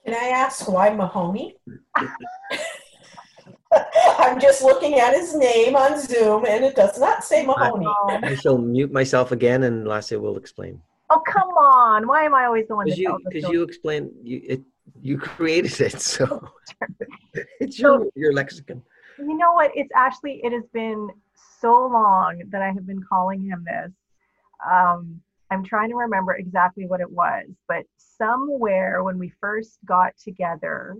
Can 0.05 0.15
I 0.15 0.29
ask 0.29 0.69
why 0.69 0.91
Mahoney? 0.91 1.57
I'm 4.19 4.41
just 4.41 4.63
looking 4.63 4.95
at 5.01 5.15
his 5.15 5.35
name 5.35 5.77
on 5.77 6.01
Zoom 6.01 6.47
and 6.47 6.65
it 6.65 6.77
does 6.77 6.99
not 6.99 7.25
say 7.25 7.45
Mahoney. 7.45 7.87
I 8.09 8.35
shall 8.37 8.59
mute 8.59 8.93
myself 8.93 9.33
again 9.33 9.65
and 9.65 9.87
Lasse 9.87 10.13
will 10.13 10.37
explain. 10.37 10.81
Oh, 11.11 11.21
come 11.27 11.51
on. 11.51 12.07
Why 12.07 12.25
am 12.25 12.35
I 12.35 12.45
always 12.47 12.67
the 12.69 12.77
one 12.77 12.87
Because 12.87 12.99
you, 12.99 13.19
cause 13.33 13.51
you 13.51 13.63
explain, 13.63 14.11
you, 14.23 14.43
it, 14.45 14.63
you 15.01 15.19
created 15.19 15.81
it, 15.81 16.01
so 16.01 16.49
it's 17.61 17.79
your, 17.79 18.07
your 18.15 18.33
lexicon. 18.33 18.83
You 19.19 19.37
know 19.37 19.53
what? 19.53 19.71
It's 19.75 19.91
actually, 19.95 20.41
it 20.45 20.53
has 20.53 20.65
been 20.73 21.11
so 21.61 21.87
long 21.87 22.43
that 22.51 22.63
I 22.63 22.73
have 22.73 22.87
been 22.87 23.03
calling 23.03 23.43
him 23.45 23.65
this. 23.65 23.93
Um, 24.69 25.21
I'm 25.51 25.65
trying 25.65 25.91
to 25.91 25.97
remember 25.97 26.35
exactly 26.35 26.87
what 26.87 27.01
it 27.01 27.11
was, 27.11 27.47
but 27.69 27.85
somewhere 27.97 29.03
when 29.03 29.19
we 29.19 29.31
first 29.41 29.79
got 29.85 30.17
together, 30.17 30.97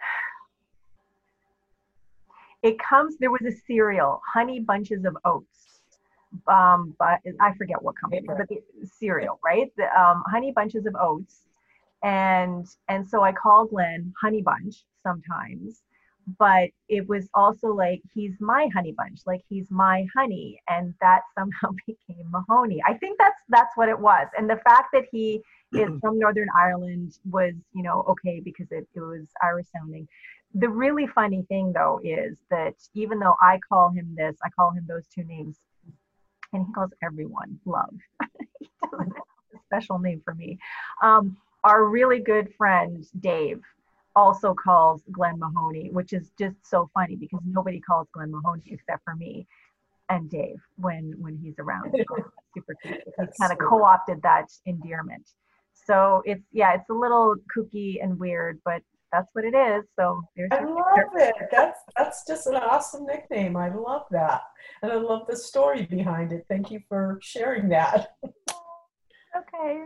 it 2.62 2.78
comes, 2.78 3.16
there 3.18 3.30
was 3.30 3.44
a 3.46 3.52
cereal, 3.66 4.20
Honey 4.26 4.60
Bunches 4.60 5.04
of 5.04 5.16
Oats. 5.24 5.46
Um, 6.46 6.94
but 6.98 7.20
I 7.40 7.54
forget 7.54 7.82
what 7.82 7.96
company, 8.00 8.22
but 8.26 8.48
the 8.48 8.86
cereal, 8.86 9.40
right? 9.44 9.72
The 9.76 9.86
um, 10.00 10.22
Honey 10.26 10.52
Bunches 10.52 10.86
of 10.86 10.94
Oats. 11.00 11.40
And 12.02 12.66
and 12.88 13.06
so 13.06 13.22
I 13.22 13.32
call 13.32 13.66
Glenn 13.66 14.14
Honey 14.22 14.40
Bunch 14.40 14.84
sometimes 15.02 15.82
but 16.38 16.70
it 16.88 17.08
was 17.08 17.28
also 17.34 17.68
like 17.68 18.00
he's 18.14 18.34
my 18.40 18.68
honey 18.74 18.92
bunch 18.92 19.20
like 19.26 19.42
he's 19.48 19.70
my 19.70 20.06
honey 20.14 20.60
and 20.68 20.94
that 21.00 21.22
somehow 21.38 21.70
became 21.86 22.30
mahoney. 22.30 22.82
I 22.86 22.94
think 22.94 23.18
that's 23.18 23.40
that's 23.48 23.76
what 23.76 23.88
it 23.88 23.98
was 23.98 24.26
and 24.36 24.48
the 24.48 24.60
fact 24.64 24.88
that 24.92 25.04
he 25.10 25.40
is 25.74 25.90
from 26.00 26.18
northern 26.18 26.48
ireland 26.56 27.18
was 27.30 27.54
you 27.72 27.82
know 27.82 28.04
okay 28.08 28.40
because 28.40 28.66
it, 28.70 28.86
it 28.94 29.00
was 29.00 29.28
irish 29.42 29.66
sounding. 29.74 30.06
The 30.54 30.68
really 30.68 31.06
funny 31.06 31.44
thing 31.48 31.72
though 31.72 32.00
is 32.02 32.38
that 32.50 32.74
even 32.94 33.18
though 33.18 33.36
i 33.40 33.58
call 33.68 33.90
him 33.90 34.14
this 34.16 34.36
i 34.44 34.48
call 34.50 34.70
him 34.72 34.84
those 34.88 35.06
two 35.14 35.24
names 35.24 35.56
and 36.52 36.66
he 36.66 36.72
calls 36.72 36.90
everyone 37.02 37.58
love. 37.64 37.94
He 38.58 38.68
doesn't 38.82 39.12
have 39.12 39.22
a 39.54 39.58
special 39.64 39.98
name 39.98 40.20
for 40.24 40.34
me. 40.34 40.58
Um, 41.02 41.36
our 41.64 41.84
really 41.84 42.20
good 42.20 42.52
friend 42.56 43.04
dave 43.20 43.60
also 44.16 44.54
calls 44.54 45.02
Glenn 45.12 45.38
Mahoney, 45.38 45.90
which 45.90 46.12
is 46.12 46.30
just 46.38 46.56
so 46.62 46.90
funny 46.94 47.16
because 47.16 47.40
nobody 47.46 47.80
calls 47.80 48.08
Glenn 48.12 48.30
Mahoney 48.30 48.64
except 48.66 49.04
for 49.04 49.14
me 49.14 49.46
and 50.08 50.28
Dave 50.28 50.60
when 50.76 51.14
when 51.18 51.36
he's 51.36 51.54
around. 51.58 51.94
super 52.54 52.74
cute. 52.82 53.02
He 53.06 53.26
kind 53.38 53.52
of 53.52 53.58
co-opted 53.58 54.20
that 54.22 54.46
endearment. 54.66 55.30
So 55.72 56.22
it's 56.24 56.42
yeah, 56.52 56.74
it's 56.74 56.90
a 56.90 56.94
little 56.94 57.36
kooky 57.56 58.02
and 58.02 58.18
weird, 58.18 58.60
but 58.64 58.82
that's 59.12 59.28
what 59.32 59.44
it 59.44 59.54
is. 59.54 59.84
So 59.96 60.22
there's 60.36 60.50
I 60.52 60.64
love 60.64 61.10
it. 61.14 61.34
That's 61.50 61.78
that's 61.96 62.26
just 62.26 62.46
an 62.46 62.56
awesome 62.56 63.06
nickname. 63.06 63.56
I 63.56 63.74
love 63.74 64.06
that. 64.10 64.42
And 64.82 64.92
I 64.92 64.96
love 64.96 65.26
the 65.28 65.36
story 65.36 65.86
behind 65.86 66.32
it. 66.32 66.44
Thank 66.48 66.70
you 66.70 66.80
for 66.88 67.18
sharing 67.22 67.68
that. 67.70 68.16
okay. 69.36 69.84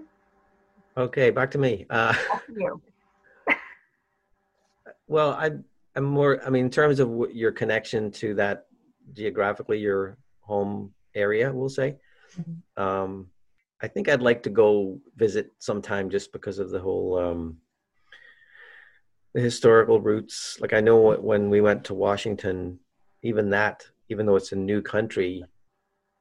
Okay, 0.97 1.31
back 1.31 1.51
to 1.53 1.59
me. 1.59 1.87
Uh, 1.91 2.13
back 2.13 2.47
to 2.47 2.53
you. 2.53 2.83
Well, 5.07 5.33
I, 5.33 5.51
I'm 5.97 6.05
more. 6.05 6.45
I 6.45 6.51
mean, 6.51 6.67
in 6.67 6.71
terms 6.71 7.01
of 7.01 7.11
your 7.33 7.53
connection 7.53 8.11
to 8.13 8.35
that 8.35 8.67
geographically, 9.13 9.79
your 9.79 10.19
home 10.41 10.93
area, 11.15 11.53
we'll 11.53 11.69
say. 11.69 11.97
Mm-hmm. 12.39 12.83
Um, 12.83 13.27
I 13.83 13.89
think 13.89 14.09
I'd 14.09 14.23
like 14.23 14.43
to 14.45 14.51
go 14.51 14.99
visit 15.17 15.53
sometime, 15.59 16.11
just 16.11 16.33
because 16.33 16.59
of 16.59 16.71
the 16.71 16.81
whole 16.81 17.19
um, 17.19 17.59
the 19.35 19.41
historical 19.41 20.01
roots. 20.01 20.59
Like 20.61 20.73
I 20.73 20.81
know 20.81 21.13
when 21.17 21.51
we 21.51 21.61
went 21.61 21.85
to 21.85 21.95
Washington, 21.95 22.79
even 23.23 23.51
that, 23.51 23.87
even 24.09 24.27
though 24.27 24.37
it's 24.37 24.53
a 24.53 24.57
new 24.57 24.81
country, 24.81 25.45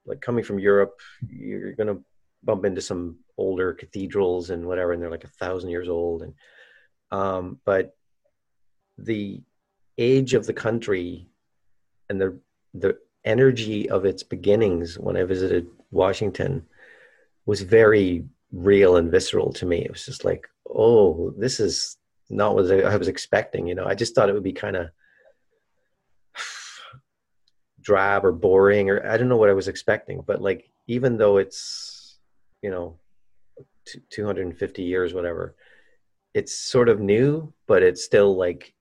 like 0.05 0.19
coming 0.19 0.43
from 0.43 0.59
Europe, 0.59 0.99
you're 1.29 1.73
going 1.73 1.87
to 1.87 2.03
bump 2.43 2.65
into 2.65 2.81
some 2.81 3.17
older 3.37 3.73
cathedrals 3.73 4.49
and 4.49 4.65
whatever, 4.65 4.91
and 4.91 5.01
they're 5.01 5.09
like 5.09 5.23
a 5.23 5.27
thousand 5.39 5.69
years 5.69 5.89
old. 5.89 6.23
And 6.23 6.33
um, 7.11 7.59
but 7.65 7.95
the 8.97 9.41
age 9.97 10.33
of 10.33 10.45
the 10.45 10.53
country 10.53 11.27
and 12.09 12.19
the 12.19 12.39
the 12.73 12.97
energy 13.25 13.89
of 13.89 14.05
its 14.05 14.23
beginnings 14.23 14.97
when 15.00 15.15
I 15.15 15.23
visited 15.23 15.67
Washington 15.91 16.65
was 17.45 17.62
very 17.62 18.25
real 18.51 18.97
and 18.97 19.12
visceral 19.12 19.53
to 19.53 19.65
me. 19.65 19.83
It 19.83 19.91
was 19.91 20.05
just 20.05 20.25
like, 20.25 20.47
oh, 20.69 21.33
this 21.38 21.59
is 21.59 21.97
not 22.29 22.55
what 22.55 22.71
I 22.71 22.95
was 22.95 23.07
expecting. 23.07 23.67
You 23.67 23.75
know, 23.75 23.85
I 23.85 23.95
just 23.95 24.15
thought 24.15 24.29
it 24.29 24.33
would 24.33 24.43
be 24.43 24.53
kind 24.53 24.75
of 24.75 24.88
drab 27.81 28.25
or 28.25 28.31
boring, 28.31 28.89
or 28.89 29.05
I 29.05 29.17
don't 29.17 29.29
know 29.29 29.38
what 29.38 29.50
I 29.50 29.53
was 29.53 29.67
expecting. 29.67 30.23
But 30.25 30.41
like, 30.41 30.69
even 30.88 31.17
though 31.17 31.38
it's, 31.38 32.17
you 32.62 32.71
know, 32.71 33.00
250 34.09 34.83
years, 34.83 35.13
whatever, 35.13 35.55
it's 36.33 36.57
sort 36.57 36.89
of 36.89 37.00
new, 37.00 37.53
but 37.67 37.83
it's 37.83 38.03
still 38.03 38.35
like 38.35 38.73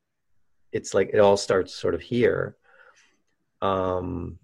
it's 0.73 0.95
like 0.95 1.11
it 1.12 1.19
all 1.19 1.37
starts 1.37 1.75
sort 1.75 1.95
of 1.95 2.00
here. 2.00 2.57
Um, 3.61 4.38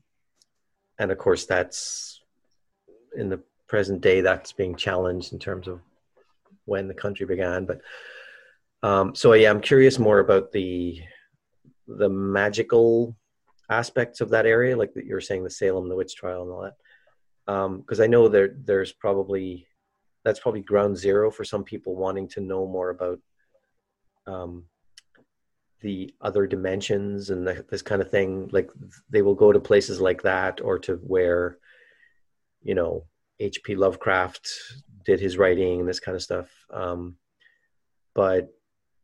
and 0.98 1.10
of 1.10 1.18
course 1.18 1.46
that's 1.46 2.22
in 3.16 3.28
the 3.28 3.40
present 3.66 4.00
day 4.00 4.20
that's 4.20 4.52
being 4.52 4.76
challenged 4.76 5.32
in 5.32 5.38
terms 5.38 5.68
of 5.68 5.80
when 6.64 6.88
the 6.88 6.94
country 6.94 7.26
began. 7.26 7.64
But 7.64 7.80
um, 8.82 9.14
so 9.14 9.32
yeah 9.32 9.50
i'm 9.50 9.60
curious 9.60 9.98
more 9.98 10.20
about 10.20 10.52
the 10.52 11.00
the 11.86 12.08
magical 12.08 13.16
aspects 13.70 14.20
of 14.20 14.30
that 14.30 14.46
area 14.46 14.76
like 14.76 14.94
that 14.94 15.04
you're 15.04 15.20
saying 15.20 15.44
the 15.44 15.50
salem 15.50 15.88
the 15.88 15.96
witch 15.96 16.14
trial 16.14 16.42
and 16.42 16.52
all 16.52 16.62
that. 16.62 16.76
Because 17.80 18.00
um, 18.00 18.04
i 18.04 18.06
know 18.06 18.28
there 18.28 18.54
there's 18.64 18.92
probably 18.92 19.66
that's 20.24 20.40
probably 20.40 20.60
ground 20.60 20.96
zero 20.96 21.30
for 21.30 21.44
some 21.44 21.64
people 21.64 21.96
wanting 21.96 22.28
to 22.28 22.40
know 22.40 22.66
more 22.66 22.90
about 22.90 23.18
um, 24.26 24.64
the 25.80 26.12
other 26.20 26.46
dimensions 26.46 27.30
and 27.30 27.46
the, 27.46 27.64
this 27.70 27.82
kind 27.82 28.02
of 28.02 28.10
thing 28.10 28.48
like 28.52 28.70
they 29.10 29.22
will 29.22 29.34
go 29.34 29.52
to 29.52 29.60
places 29.60 30.00
like 30.00 30.22
that 30.22 30.60
or 30.60 30.78
to 30.78 30.96
where 30.96 31.58
you 32.62 32.74
know 32.74 33.04
hp 33.40 33.76
lovecraft 33.76 34.50
did 35.08 35.20
his 35.20 35.38
writing 35.38 35.80
and 35.80 35.88
this 35.88 36.00
kind 36.00 36.14
of 36.14 36.22
stuff. 36.22 36.50
Um, 36.70 37.16
but 38.14 38.48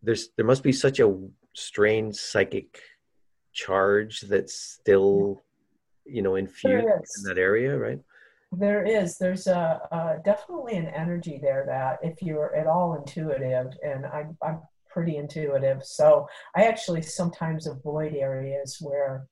there's 0.03 0.29
there 0.37 0.45
must 0.45 0.63
be 0.63 0.71
such 0.73 1.01
a 1.01 1.17
strange 1.55 2.15
psychic 2.17 2.79
charge 3.55 4.21
that's 4.21 4.55
still 4.55 5.43
you 6.05 6.21
know 6.21 6.35
infused 6.35 6.87
in 6.87 7.23
that 7.25 7.39
area 7.39 7.79
right? 7.79 8.01
There 8.53 8.85
is. 8.85 9.17
There's 9.17 9.47
a, 9.47 9.81
a, 9.91 10.23
definitely 10.25 10.77
an 10.77 10.89
energy 10.89 11.41
there 11.43 11.65
that 11.67 11.99
if 12.03 12.23
you're 12.23 12.55
at 12.55 12.67
all 12.67 12.95
intuitive 12.95 13.73
and 13.83 14.05
I'm, 14.07 14.37
I'm 14.43 14.61
pretty 14.95 15.17
intuitive. 15.17 15.85
So 15.85 16.29
i 16.57 16.65
actually 16.65 17.03
sometimes 17.03 17.67
avoid 17.67 18.15
areas 18.15 18.79
where 18.81 19.27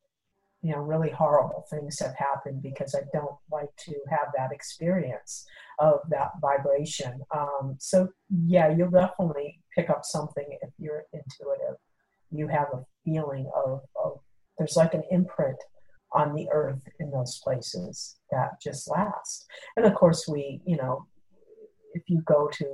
you 0.61 0.73
know 0.73 0.83
really 0.93 1.11
horrible 1.11 1.65
things 1.71 1.99
have 1.99 2.15
happened 2.17 2.63
because 2.63 2.95
i 2.95 3.03
don't 3.13 3.39
like 3.51 3.75
to 3.87 3.95
have 4.11 4.29
that 4.37 4.53
experience 4.53 5.47
of 5.79 6.01
that 6.11 6.31
vibration. 6.41 7.15
Um, 7.35 7.77
so 7.79 8.09
yeah 8.55 8.69
you'll 8.75 8.91
definitely 8.91 9.61
pick 9.77 9.89
up 9.89 10.05
something 10.05 10.49
if 10.61 10.71
you're 10.79 11.05
intuitive. 11.13 11.77
You 12.31 12.49
have 12.49 12.69
a 12.73 12.85
feeling 13.05 13.51
of, 13.65 13.81
of 14.05 14.21
there's 14.59 14.77
like 14.77 14.95
an 14.95 15.05
imprint 15.11 15.59
on 16.15 16.35
the 16.35 16.49
earth 16.53 16.83
in 17.01 17.11
those 17.11 17.41
places 17.43 18.17
that 18.31 18.61
just 18.63 18.91
last. 18.91 19.47
And 19.77 19.87
of 19.87 19.95
course, 19.95 20.29
we, 20.29 20.61
you 20.67 20.77
know, 20.77 21.07
if 21.95 22.03
you 22.07 22.23
go 22.27 22.49
to 22.53 22.67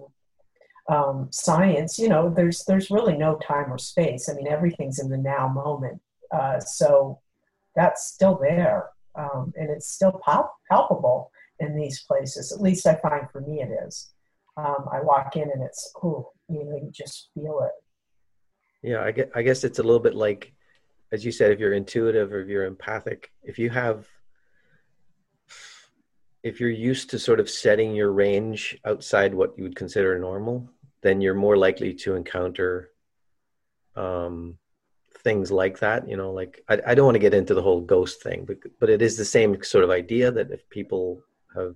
um, 0.88 1.28
science, 1.30 1.98
you 1.98 2.08
know, 2.08 2.30
there's 2.30 2.64
there's 2.64 2.90
really 2.90 3.16
no 3.16 3.36
time 3.36 3.72
or 3.72 3.78
space. 3.78 4.28
I 4.28 4.34
mean, 4.34 4.48
everything's 4.48 4.98
in 4.98 5.08
the 5.08 5.18
now 5.18 5.48
moment. 5.48 6.00
Uh, 6.30 6.60
so 6.60 7.20
that's 7.76 8.06
still 8.06 8.38
there, 8.40 8.90
um, 9.14 9.52
and 9.56 9.70
it's 9.70 9.88
still 9.88 10.20
pal- 10.24 10.54
palpable 10.70 11.30
in 11.60 11.76
these 11.76 12.02
places. 12.02 12.52
At 12.52 12.60
least 12.60 12.86
I 12.86 12.94
find 12.96 13.30
for 13.30 13.40
me 13.40 13.62
it 13.62 13.70
is. 13.86 14.10
Um, 14.56 14.88
I 14.92 15.00
walk 15.00 15.36
in 15.36 15.50
and 15.50 15.62
it's 15.62 15.92
oh, 16.02 16.32
you 16.48 16.64
know, 16.64 16.76
you 16.76 16.90
just 16.92 17.28
feel 17.34 17.60
it. 17.64 18.88
Yeah, 18.88 19.02
I 19.02 19.12
guess, 19.12 19.28
I 19.34 19.42
guess 19.42 19.64
it's 19.64 19.78
a 19.78 19.82
little 19.82 20.00
bit 20.00 20.14
like 20.14 20.52
as 21.10 21.24
you 21.24 21.32
said, 21.32 21.52
if 21.52 21.58
you're 21.58 21.72
intuitive 21.72 22.32
or 22.32 22.40
if 22.40 22.48
you're 22.48 22.66
empathic, 22.66 23.32
if 23.42 23.58
you 23.58 23.70
have, 23.70 24.06
if 26.42 26.60
you're 26.60 26.70
used 26.70 27.10
to 27.10 27.18
sort 27.18 27.40
of 27.40 27.48
setting 27.48 27.94
your 27.94 28.12
range 28.12 28.78
outside 28.84 29.34
what 29.34 29.56
you 29.56 29.64
would 29.64 29.76
consider 29.76 30.18
normal, 30.18 30.70
then 31.02 31.20
you're 31.20 31.34
more 31.34 31.56
likely 31.56 31.94
to 31.94 32.14
encounter 32.14 32.90
um, 33.96 34.58
things 35.22 35.50
like 35.50 35.78
that. 35.80 36.08
You 36.08 36.16
know, 36.16 36.32
like 36.32 36.64
I, 36.68 36.80
I 36.88 36.94
don't 36.94 37.06
want 37.06 37.16
to 37.16 37.20
get 37.20 37.34
into 37.34 37.54
the 37.54 37.62
whole 37.62 37.80
ghost 37.80 38.22
thing, 38.22 38.44
but 38.44 38.58
but 38.80 38.90
it 38.90 39.02
is 39.02 39.16
the 39.16 39.24
same 39.24 39.62
sort 39.62 39.84
of 39.84 39.90
idea 39.90 40.30
that 40.30 40.50
if 40.50 40.68
people 40.70 41.22
have, 41.54 41.74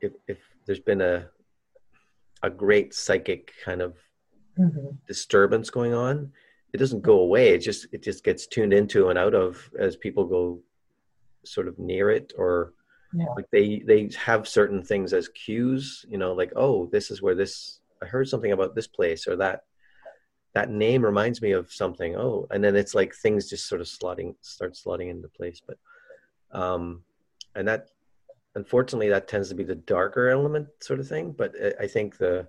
if 0.00 0.12
if 0.26 0.38
there's 0.66 0.80
been 0.80 1.00
a 1.00 1.28
a 2.42 2.50
great 2.50 2.94
psychic 2.94 3.52
kind 3.64 3.82
of 3.82 3.96
mm-hmm. 4.58 4.88
disturbance 5.06 5.68
going 5.70 5.92
on, 5.92 6.32
it 6.72 6.78
doesn't 6.78 7.02
go 7.02 7.20
away. 7.20 7.50
It 7.50 7.58
just 7.58 7.86
it 7.92 8.02
just 8.02 8.24
gets 8.24 8.46
tuned 8.46 8.72
into 8.72 9.08
and 9.08 9.18
out 9.18 9.34
of 9.34 9.70
as 9.78 9.96
people 9.96 10.24
go 10.24 10.60
sort 11.44 11.68
of 11.68 11.78
near 11.78 12.10
it 12.10 12.32
or 12.36 12.74
yeah. 13.12 13.26
like 13.36 13.46
they 13.50 13.80
they 13.80 14.10
have 14.18 14.48
certain 14.48 14.82
things 14.82 15.12
as 15.12 15.28
cues, 15.28 16.04
you 16.08 16.18
know, 16.18 16.32
like 16.32 16.52
oh, 16.56 16.86
this 16.86 17.10
is 17.10 17.22
where 17.22 17.34
this 17.34 17.80
I 18.02 18.06
heard 18.06 18.28
something 18.28 18.52
about 18.52 18.74
this 18.74 18.86
place 18.86 19.26
or 19.26 19.36
that 19.36 19.64
that 20.54 20.70
name 20.70 21.04
reminds 21.04 21.42
me 21.42 21.52
of 21.52 21.72
something. 21.72 22.16
Oh, 22.16 22.46
and 22.50 22.62
then 22.62 22.76
it's 22.76 22.94
like 22.94 23.14
things 23.14 23.48
just 23.48 23.68
sort 23.68 23.80
of 23.80 23.86
slotting 23.86 24.34
start 24.40 24.74
slotting 24.74 25.10
into 25.10 25.28
place. 25.28 25.60
But 25.66 25.78
um 26.52 27.02
and 27.54 27.66
that 27.68 27.88
unfortunately 28.54 29.08
that 29.10 29.28
tends 29.28 29.48
to 29.48 29.54
be 29.54 29.64
the 29.64 29.74
darker 29.74 30.28
element 30.28 30.68
sort 30.80 31.00
of 31.00 31.08
thing. 31.08 31.32
But 31.32 31.54
I 31.80 31.86
think 31.86 32.16
the 32.18 32.48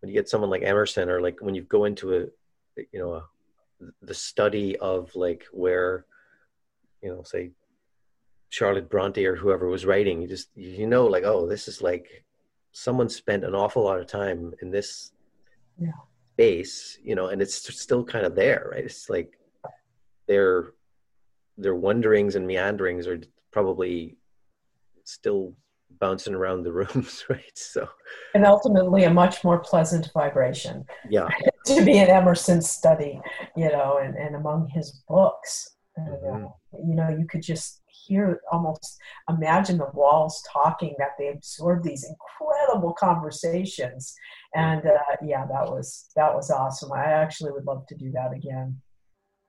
when 0.00 0.08
you 0.08 0.14
get 0.14 0.28
someone 0.28 0.50
like 0.50 0.62
Emerson 0.62 1.10
or 1.10 1.20
like 1.20 1.40
when 1.40 1.54
you 1.54 1.62
go 1.62 1.84
into 1.84 2.14
a 2.16 2.26
you 2.92 2.98
know 2.98 3.14
a 3.14 3.28
the 4.02 4.14
study 4.14 4.76
of 4.76 5.14
like 5.14 5.46
where 5.52 6.04
you 7.02 7.10
know 7.10 7.22
say 7.22 7.50
charlotte 8.50 8.90
bronte 8.90 9.24
or 9.24 9.36
whoever 9.36 9.68
was 9.68 9.86
writing 9.86 10.20
you 10.20 10.28
just 10.28 10.50
you 10.54 10.86
know 10.86 11.06
like 11.06 11.24
oh 11.24 11.46
this 11.46 11.68
is 11.68 11.80
like 11.82 12.24
someone 12.72 13.08
spent 13.08 13.44
an 13.44 13.54
awful 13.54 13.84
lot 13.84 13.98
of 13.98 14.06
time 14.06 14.52
in 14.62 14.70
this 14.70 15.12
yeah. 15.78 15.90
space 16.34 16.98
you 17.02 17.14
know 17.14 17.28
and 17.28 17.40
it's 17.40 17.54
still 17.54 18.04
kind 18.04 18.26
of 18.26 18.34
there 18.34 18.68
right 18.72 18.84
it's 18.84 19.08
like 19.08 19.38
their 20.26 20.72
their 21.56 21.74
wonderings 21.74 22.36
and 22.36 22.46
meanderings 22.46 23.06
are 23.06 23.20
probably 23.50 24.16
still 25.04 25.54
bouncing 25.98 26.34
around 26.34 26.62
the 26.62 26.72
rooms, 26.80 27.24
right? 27.28 27.56
So, 27.56 27.88
and 28.34 28.44
ultimately 28.44 29.04
a 29.04 29.10
much 29.10 29.44
more 29.44 29.58
pleasant 29.58 30.10
vibration. 30.12 30.84
Yeah, 31.08 31.28
to 31.66 31.84
be 31.84 31.98
an 31.98 32.08
Emerson 32.08 32.62
study, 32.62 33.20
you 33.56 33.68
know, 33.68 33.98
and, 34.02 34.16
and 34.16 34.36
among 34.36 34.68
his 34.68 35.02
books, 35.08 35.76
mm-hmm. 35.98 36.44
uh, 36.44 36.48
you 36.86 36.94
know, 36.94 37.08
you 37.08 37.26
could 37.28 37.42
just 37.42 37.79
hear 38.10 38.40
almost 38.50 38.98
imagine 39.28 39.78
the 39.78 39.90
walls 39.94 40.42
talking 40.52 40.94
that 40.98 41.12
they 41.18 41.28
absorb 41.28 41.82
these 41.82 42.04
incredible 42.04 42.92
conversations. 42.92 44.14
And 44.54 44.84
uh, 44.84 45.16
yeah 45.24 45.46
that 45.46 45.66
was 45.70 46.10
that 46.16 46.34
was 46.34 46.50
awesome. 46.50 46.92
I 46.92 47.04
actually 47.04 47.52
would 47.52 47.66
love 47.66 47.86
to 47.86 47.94
do 47.94 48.10
that 48.12 48.32
again. 48.32 48.80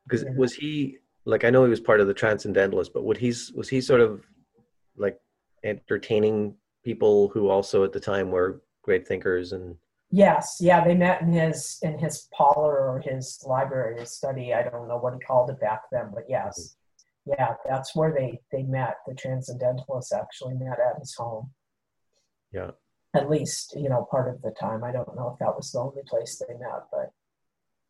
Because 0.07 0.25
was 0.35 0.53
he 0.53 0.97
like 1.25 1.43
i 1.43 1.49
know 1.51 1.63
he 1.63 1.69
was 1.69 1.79
part 1.79 2.01
of 2.01 2.07
the 2.07 2.13
transcendentalist 2.15 2.91
but 2.93 3.03
would 3.03 3.15
he's 3.15 3.51
was 3.53 3.69
he 3.69 3.79
sort 3.79 4.01
of 4.01 4.23
like 4.97 5.19
entertaining 5.63 6.55
people 6.83 7.29
who 7.29 7.47
also 7.49 7.83
at 7.83 7.93
the 7.93 7.99
time 7.99 8.31
were 8.31 8.63
great 8.83 9.07
thinkers 9.07 9.51
and 9.51 9.75
yes. 10.09 10.57
Yeah 10.59 10.83
they 10.83 10.95
met 10.95 11.21
in 11.21 11.31
his 11.31 11.77
in 11.83 11.97
his 11.99 12.27
parlor 12.35 12.89
or 12.89 13.03
his 13.05 13.39
library 13.45 13.99
his 13.99 14.11
study. 14.11 14.53
I 14.53 14.63
don't 14.63 14.87
know 14.87 14.97
what 14.97 15.13
he 15.13 15.19
called 15.19 15.51
it 15.51 15.59
back 15.59 15.83
then 15.91 16.09
but 16.13 16.23
yes 16.27 16.75
yeah 17.25 17.53
that's 17.67 17.95
where 17.95 18.13
they 18.13 18.39
they 18.51 18.63
met 18.63 18.97
the 19.07 19.13
transcendentalists 19.13 20.13
actually 20.13 20.55
met 20.55 20.79
at 20.79 20.99
his 20.99 21.13
home 21.15 21.49
yeah 22.51 22.71
at 23.15 23.29
least 23.29 23.73
you 23.75 23.89
know 23.89 24.07
part 24.09 24.33
of 24.33 24.41
the 24.41 24.51
time 24.51 24.83
i 24.83 24.91
don't 24.91 25.15
know 25.15 25.29
if 25.31 25.39
that 25.39 25.55
was 25.55 25.71
the 25.71 25.79
only 25.79 26.01
place 26.07 26.41
they 26.47 26.53
met 26.55 26.83
but 26.91 27.11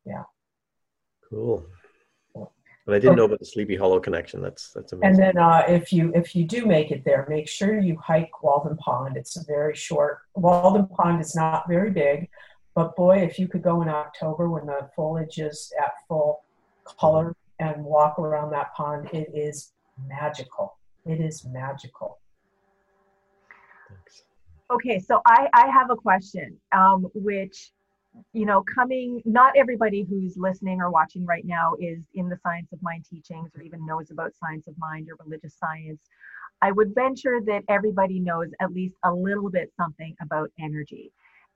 yeah 0.05 0.23
cool 1.29 1.65
but 2.85 2.95
I 2.95 2.99
didn't 2.99 3.15
know 3.17 3.25
about 3.25 3.39
the 3.39 3.45
Sleepy 3.45 3.75
Hollow 3.75 3.99
connection. 3.99 4.41
That's 4.41 4.71
that's 4.71 4.91
amazing. 4.93 5.07
And 5.07 5.19
then 5.19 5.37
uh, 5.37 5.63
if 5.67 5.93
you 5.93 6.11
if 6.15 6.35
you 6.35 6.45
do 6.45 6.65
make 6.65 6.91
it 6.91 7.05
there, 7.05 7.25
make 7.29 7.47
sure 7.47 7.79
you 7.79 7.97
hike 7.97 8.43
Walden 8.43 8.75
Pond. 8.77 9.17
It's 9.17 9.37
a 9.37 9.43
very 9.45 9.75
short. 9.75 10.19
Walden 10.35 10.87
Pond 10.87 11.21
is 11.21 11.35
not 11.35 11.67
very 11.69 11.91
big, 11.91 12.27
but 12.73 12.95
boy, 12.95 13.17
if 13.17 13.37
you 13.37 13.47
could 13.47 13.61
go 13.61 13.81
in 13.81 13.89
October 13.89 14.49
when 14.49 14.65
the 14.65 14.89
foliage 14.95 15.37
is 15.37 15.71
at 15.79 15.93
full 16.07 16.43
color 16.85 17.35
and 17.61 17.83
walk 17.85 18.17
around 18.19 18.51
that 18.51 18.73
pond, 18.73 19.09
it 19.13 19.31
is 19.33 19.71
magical. 20.07 20.77
It 21.05 21.21
is 21.21 21.45
magical. 21.45 22.19
Okay, 24.71 24.99
so 24.99 25.21
I, 25.25 25.47
I 25.53 25.67
have 25.67 25.89
a 25.91 25.95
question, 25.95 26.57
um, 26.71 27.07
which 27.13 27.71
you 28.33 28.45
know, 28.45 28.63
coming, 28.63 29.21
not 29.25 29.53
everybody 29.55 30.03
who's 30.03 30.35
listening 30.35 30.81
or 30.81 30.89
watching 30.89 31.25
right 31.25 31.45
now 31.45 31.75
is 31.79 32.03
in 32.13 32.27
the 32.27 32.37
science 32.43 32.67
of 32.73 32.81
mind 32.81 33.05
teachings 33.09 33.51
or 33.55 33.61
even 33.61 33.85
knows 33.85 34.11
about 34.11 34.33
science 34.35 34.67
of 34.67 34.77
mind 34.77 35.07
or 35.09 35.15
religious 35.23 35.55
science. 35.57 36.01
I 36.61 36.71
would 36.71 36.93
venture 36.93 37.39
that 37.45 37.63
everybody 37.69 38.19
knows 38.19 38.49
at 38.59 38.73
least 38.73 38.95
a 39.03 39.13
little 39.13 39.49
bit 39.49 39.71
something 39.77 40.15
about 40.21 40.51
energy. 40.59 41.11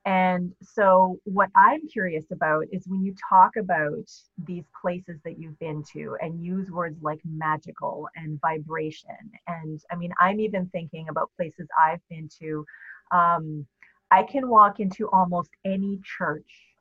And 0.05 0.53
so, 0.61 1.17
what 1.23 1.49
I'm 1.55 1.87
curious 1.87 2.25
about 2.31 2.65
is 2.71 2.87
when 2.87 3.03
you 3.03 3.15
talk 3.27 3.55
about 3.57 4.07
these 4.45 4.65
places 4.79 5.19
that 5.25 5.39
you've 5.39 5.57
been 5.59 5.83
to 5.93 6.15
and 6.21 6.43
use 6.43 6.69
words 6.69 7.01
like 7.01 7.19
magical 7.25 8.07
and 8.15 8.39
vibration. 8.39 9.31
And 9.47 9.81
I 9.91 9.95
mean, 9.95 10.13
I'm 10.19 10.39
even 10.39 10.67
thinking 10.67 11.09
about 11.09 11.31
places 11.35 11.67
I've 11.79 12.01
been 12.09 12.29
to. 12.39 12.65
Um, 13.11 13.65
I 14.11 14.23
can 14.23 14.47
walk 14.47 14.79
into 14.79 15.09
almost 15.09 15.49
any 15.65 15.99
church 16.17 16.75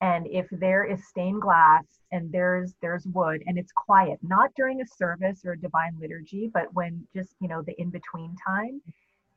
and 0.00 0.26
if 0.28 0.46
there 0.52 0.84
is 0.84 1.06
stained 1.08 1.42
glass 1.42 1.84
and 2.12 2.30
there's 2.30 2.74
there's 2.80 3.06
wood 3.06 3.42
and 3.46 3.58
it's 3.58 3.72
quiet 3.72 4.18
not 4.22 4.50
during 4.56 4.80
a 4.80 4.86
service 4.86 5.44
or 5.44 5.52
a 5.52 5.60
divine 5.60 5.96
liturgy 6.00 6.50
but 6.52 6.72
when 6.72 7.06
just 7.14 7.34
you 7.40 7.48
know 7.48 7.62
the 7.62 7.78
in 7.80 7.90
between 7.90 8.34
time 8.46 8.80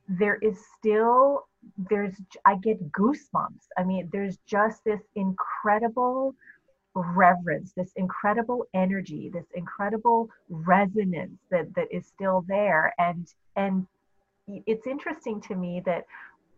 there 0.08 0.36
is 0.36 0.58
still 0.78 1.46
there's 1.90 2.14
i 2.44 2.56
get 2.56 2.92
goosebumps. 2.92 3.66
I 3.76 3.84
mean 3.84 4.08
there's 4.12 4.38
just 4.46 4.84
this 4.84 5.00
incredible 5.14 6.34
reverence 6.94 7.72
this 7.74 7.90
incredible 7.96 8.66
energy 8.74 9.30
this 9.32 9.46
incredible 9.54 10.28
resonance 10.50 11.38
that 11.50 11.74
that 11.74 11.88
is 11.90 12.06
still 12.06 12.44
there. 12.48 12.94
And 12.98 13.26
and 13.56 13.86
it's 14.66 14.86
interesting 14.86 15.40
to 15.42 15.54
me 15.54 15.82
that 15.86 16.04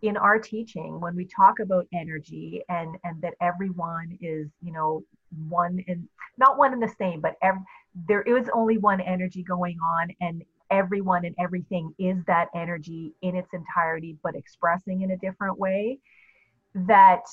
in 0.03 0.17
our 0.17 0.39
teaching 0.39 1.01
when 1.01 1.15
we 1.15 1.25
talk 1.25 1.61
about 1.61 1.87
energy 1.95 2.63
and 2.69 2.97
and 3.05 3.21
that 3.23 3.35
everyone 3.41 4.19
is 4.21 4.49
you 4.63 4.73
know 4.73 5.03
one 5.49 5.83
and 5.89 6.09
not 6.39 6.59
one 6.59 6.73
and 6.73 6.83
the 6.83 6.95
same, 6.99 7.21
but 7.21 7.37
every, 7.43 7.61
there 8.09 8.23
is 8.23 8.49
only 8.53 8.79
one 8.79 9.01
energy 9.01 9.43
going 9.43 9.79
on, 9.81 10.09
and 10.21 10.43
everyone 10.71 11.25
and 11.25 11.35
everything 11.39 11.95
is 11.99 12.19
that 12.27 12.49
energy 12.55 13.15
in 13.23 13.37
its 13.37 13.53
entirety, 13.53 14.17
but 14.23 14.35
expressing 14.35 15.03
in 15.03 15.11
a 15.11 15.17
different 15.17 15.59
way. 15.59 15.99
That 16.75 17.25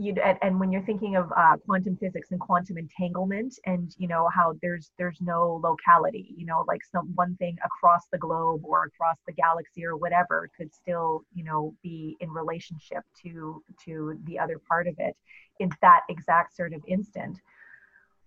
you 0.00 0.14
and, 0.24 0.38
and 0.40 0.58
when 0.58 0.72
you're 0.72 0.82
thinking 0.82 1.16
of 1.16 1.30
uh, 1.36 1.56
quantum 1.66 1.96
physics 1.96 2.30
and 2.30 2.40
quantum 2.40 2.78
entanglement 2.78 3.58
and 3.66 3.94
you 3.98 4.08
know 4.08 4.28
how 4.34 4.54
there's 4.62 4.90
there's 4.98 5.18
no 5.20 5.60
locality 5.62 6.34
you 6.36 6.46
know 6.46 6.64
like 6.66 6.80
some 6.90 7.12
one 7.14 7.36
thing 7.36 7.56
across 7.64 8.02
the 8.10 8.18
globe 8.18 8.62
or 8.64 8.84
across 8.84 9.16
the 9.26 9.32
galaxy 9.32 9.84
or 9.84 9.96
whatever 9.96 10.48
could 10.56 10.74
still 10.74 11.22
you 11.34 11.44
know 11.44 11.74
be 11.82 12.16
in 12.20 12.30
relationship 12.30 13.02
to 13.22 13.62
to 13.84 14.18
the 14.24 14.38
other 14.38 14.58
part 14.68 14.86
of 14.86 14.94
it 14.98 15.14
in 15.58 15.70
that 15.82 16.00
exact 16.08 16.56
sort 16.56 16.72
of 16.72 16.82
instant 16.88 17.38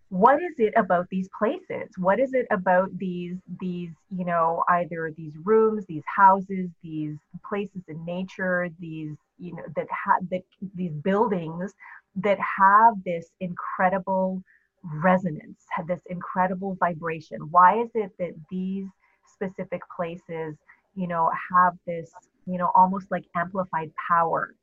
what 0.10 0.42
is 0.42 0.60
it 0.60 0.74
about 0.78 1.08
these 1.10 1.28
places? 1.38 1.90
What 1.98 2.20
is 2.20 2.34
it 2.34 2.46
about 2.52 2.96
these 2.98 3.38
these 3.60 3.92
you 4.16 4.26
know 4.26 4.64
either 4.70 5.12
these 5.18 5.34
rooms 5.44 5.86
these 5.88 6.04
houses 6.06 6.70
these 6.84 7.18
places 7.48 7.82
in 7.88 8.04
nature 8.06 8.70
these 8.80 9.16
you 9.40 9.56
know 9.56 9.64
that 9.76 9.88
have 9.90 10.30
that 10.30 10.44
these 10.76 10.94
buildings 10.94 11.74
that 12.18 12.38
have 12.40 12.94
this 13.04 13.32
incredible 13.40 14.44
resonance 14.84 15.66
have 15.76 15.88
this 15.88 16.02
incredible 16.08 16.76
vibration? 16.80 17.40
Why 17.50 17.82
is 17.82 17.90
it 17.96 18.12
that 18.20 18.34
these 18.52 18.88
specific 19.34 19.82
places 19.96 20.56
you 20.96 21.08
know 21.08 21.32
have 21.54 21.74
this 21.88 22.12
you 22.46 22.58
know 22.58 22.72
almost 22.76 23.10
like 23.10 23.26
amplified 23.36 23.92
power 24.08 24.54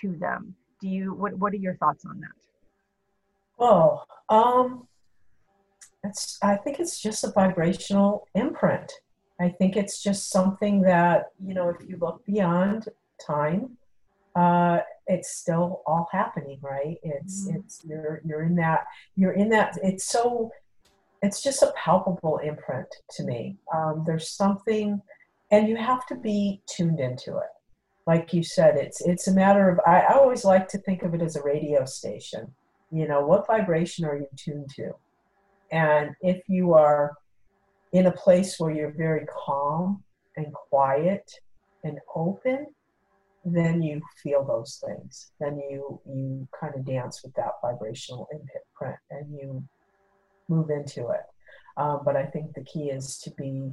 to 0.00 0.16
them? 0.16 0.54
Do 0.80 0.88
you 0.88 1.12
what 1.12 1.34
what 1.34 1.52
are 1.52 1.56
your 1.56 1.76
thoughts 1.76 2.06
on 2.06 2.20
that 2.20 2.53
oh 3.58 4.02
um 4.28 4.86
it's 6.02 6.38
i 6.42 6.56
think 6.56 6.80
it's 6.80 7.00
just 7.00 7.24
a 7.24 7.30
vibrational 7.30 8.26
imprint 8.34 8.92
i 9.40 9.48
think 9.48 9.76
it's 9.76 10.02
just 10.02 10.30
something 10.30 10.80
that 10.82 11.32
you 11.44 11.54
know 11.54 11.68
if 11.68 11.76
you 11.88 11.96
look 12.00 12.24
beyond 12.26 12.88
time 13.24 13.76
uh, 14.36 14.78
it's 15.06 15.36
still 15.36 15.82
all 15.86 16.08
happening, 16.10 16.58
right? 16.60 16.96
It's 17.02 17.46
mm-hmm. 17.46 17.58
it's 17.58 17.82
you're 17.84 18.20
you're 18.24 18.42
in 18.42 18.56
that 18.56 18.84
you're 19.16 19.32
in 19.32 19.48
that. 19.50 19.78
It's 19.82 20.06
so 20.06 20.50
it's 21.22 21.42
just 21.42 21.62
a 21.62 21.72
palpable 21.76 22.38
imprint 22.38 22.88
to 23.12 23.22
me. 23.22 23.56
Um, 23.74 24.02
there's 24.06 24.30
something, 24.30 25.00
and 25.50 25.68
you 25.68 25.76
have 25.76 26.06
to 26.06 26.16
be 26.16 26.62
tuned 26.66 27.00
into 27.00 27.36
it. 27.38 27.48
Like 28.06 28.32
you 28.32 28.42
said, 28.42 28.76
it's 28.76 29.00
it's 29.02 29.28
a 29.28 29.34
matter 29.34 29.68
of. 29.68 29.80
I, 29.86 30.00
I 30.00 30.14
always 30.14 30.44
like 30.44 30.68
to 30.68 30.78
think 30.78 31.02
of 31.02 31.14
it 31.14 31.22
as 31.22 31.36
a 31.36 31.42
radio 31.42 31.84
station. 31.84 32.52
You 32.94 33.08
know, 33.08 33.26
what 33.26 33.48
vibration 33.48 34.04
are 34.04 34.16
you 34.16 34.28
tuned 34.36 34.70
to? 34.76 34.92
And 35.72 36.14
if 36.20 36.42
you 36.46 36.74
are 36.74 37.16
in 37.92 38.06
a 38.06 38.12
place 38.12 38.60
where 38.60 38.70
you're 38.70 38.94
very 38.96 39.26
calm 39.26 40.04
and 40.36 40.52
quiet 40.52 41.28
and 41.82 41.98
open, 42.14 42.68
then 43.44 43.82
you 43.82 44.00
feel 44.22 44.44
those 44.44 44.80
things. 44.86 45.32
Then 45.40 45.58
you 45.58 46.00
you 46.06 46.46
kind 46.58 46.74
of 46.76 46.86
dance 46.86 47.24
with 47.24 47.34
that 47.34 47.54
vibrational 47.60 48.28
imprint 48.30 49.00
and 49.10 49.26
you 49.32 49.64
move 50.48 50.70
into 50.70 51.08
it. 51.08 51.24
Um, 51.76 52.02
but 52.04 52.14
I 52.14 52.24
think 52.24 52.54
the 52.54 52.62
key 52.62 52.90
is 52.90 53.18
to 53.24 53.30
be 53.32 53.72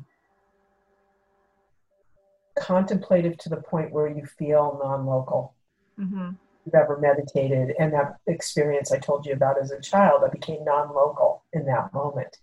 contemplative 2.58 3.38
to 3.38 3.50
the 3.50 3.58
point 3.58 3.92
where 3.92 4.08
you 4.08 4.26
feel 4.26 4.80
non-local. 4.84 5.54
Mm-hmm. 6.00 6.32
You've 6.66 6.76
ever 6.76 7.00
meditated, 7.00 7.76
and 7.80 7.92
that 7.94 8.18
experience 8.28 8.92
I 8.92 9.00
told 9.00 9.26
you 9.26 9.34
about 9.34 9.60
as 9.60 9.72
a 9.72 9.82
child, 9.82 10.24
I 10.24 10.30
became 10.30 10.64
non-local 10.64 11.44
in 11.54 11.66
that 11.66 11.94
moment. 11.94 12.38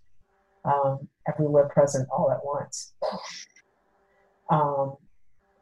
Um, 0.65 1.09
everywhere 1.29 1.69
present 1.69 2.09
all 2.11 2.31
at 2.31 2.45
once. 2.45 2.95
Um, 4.51 4.97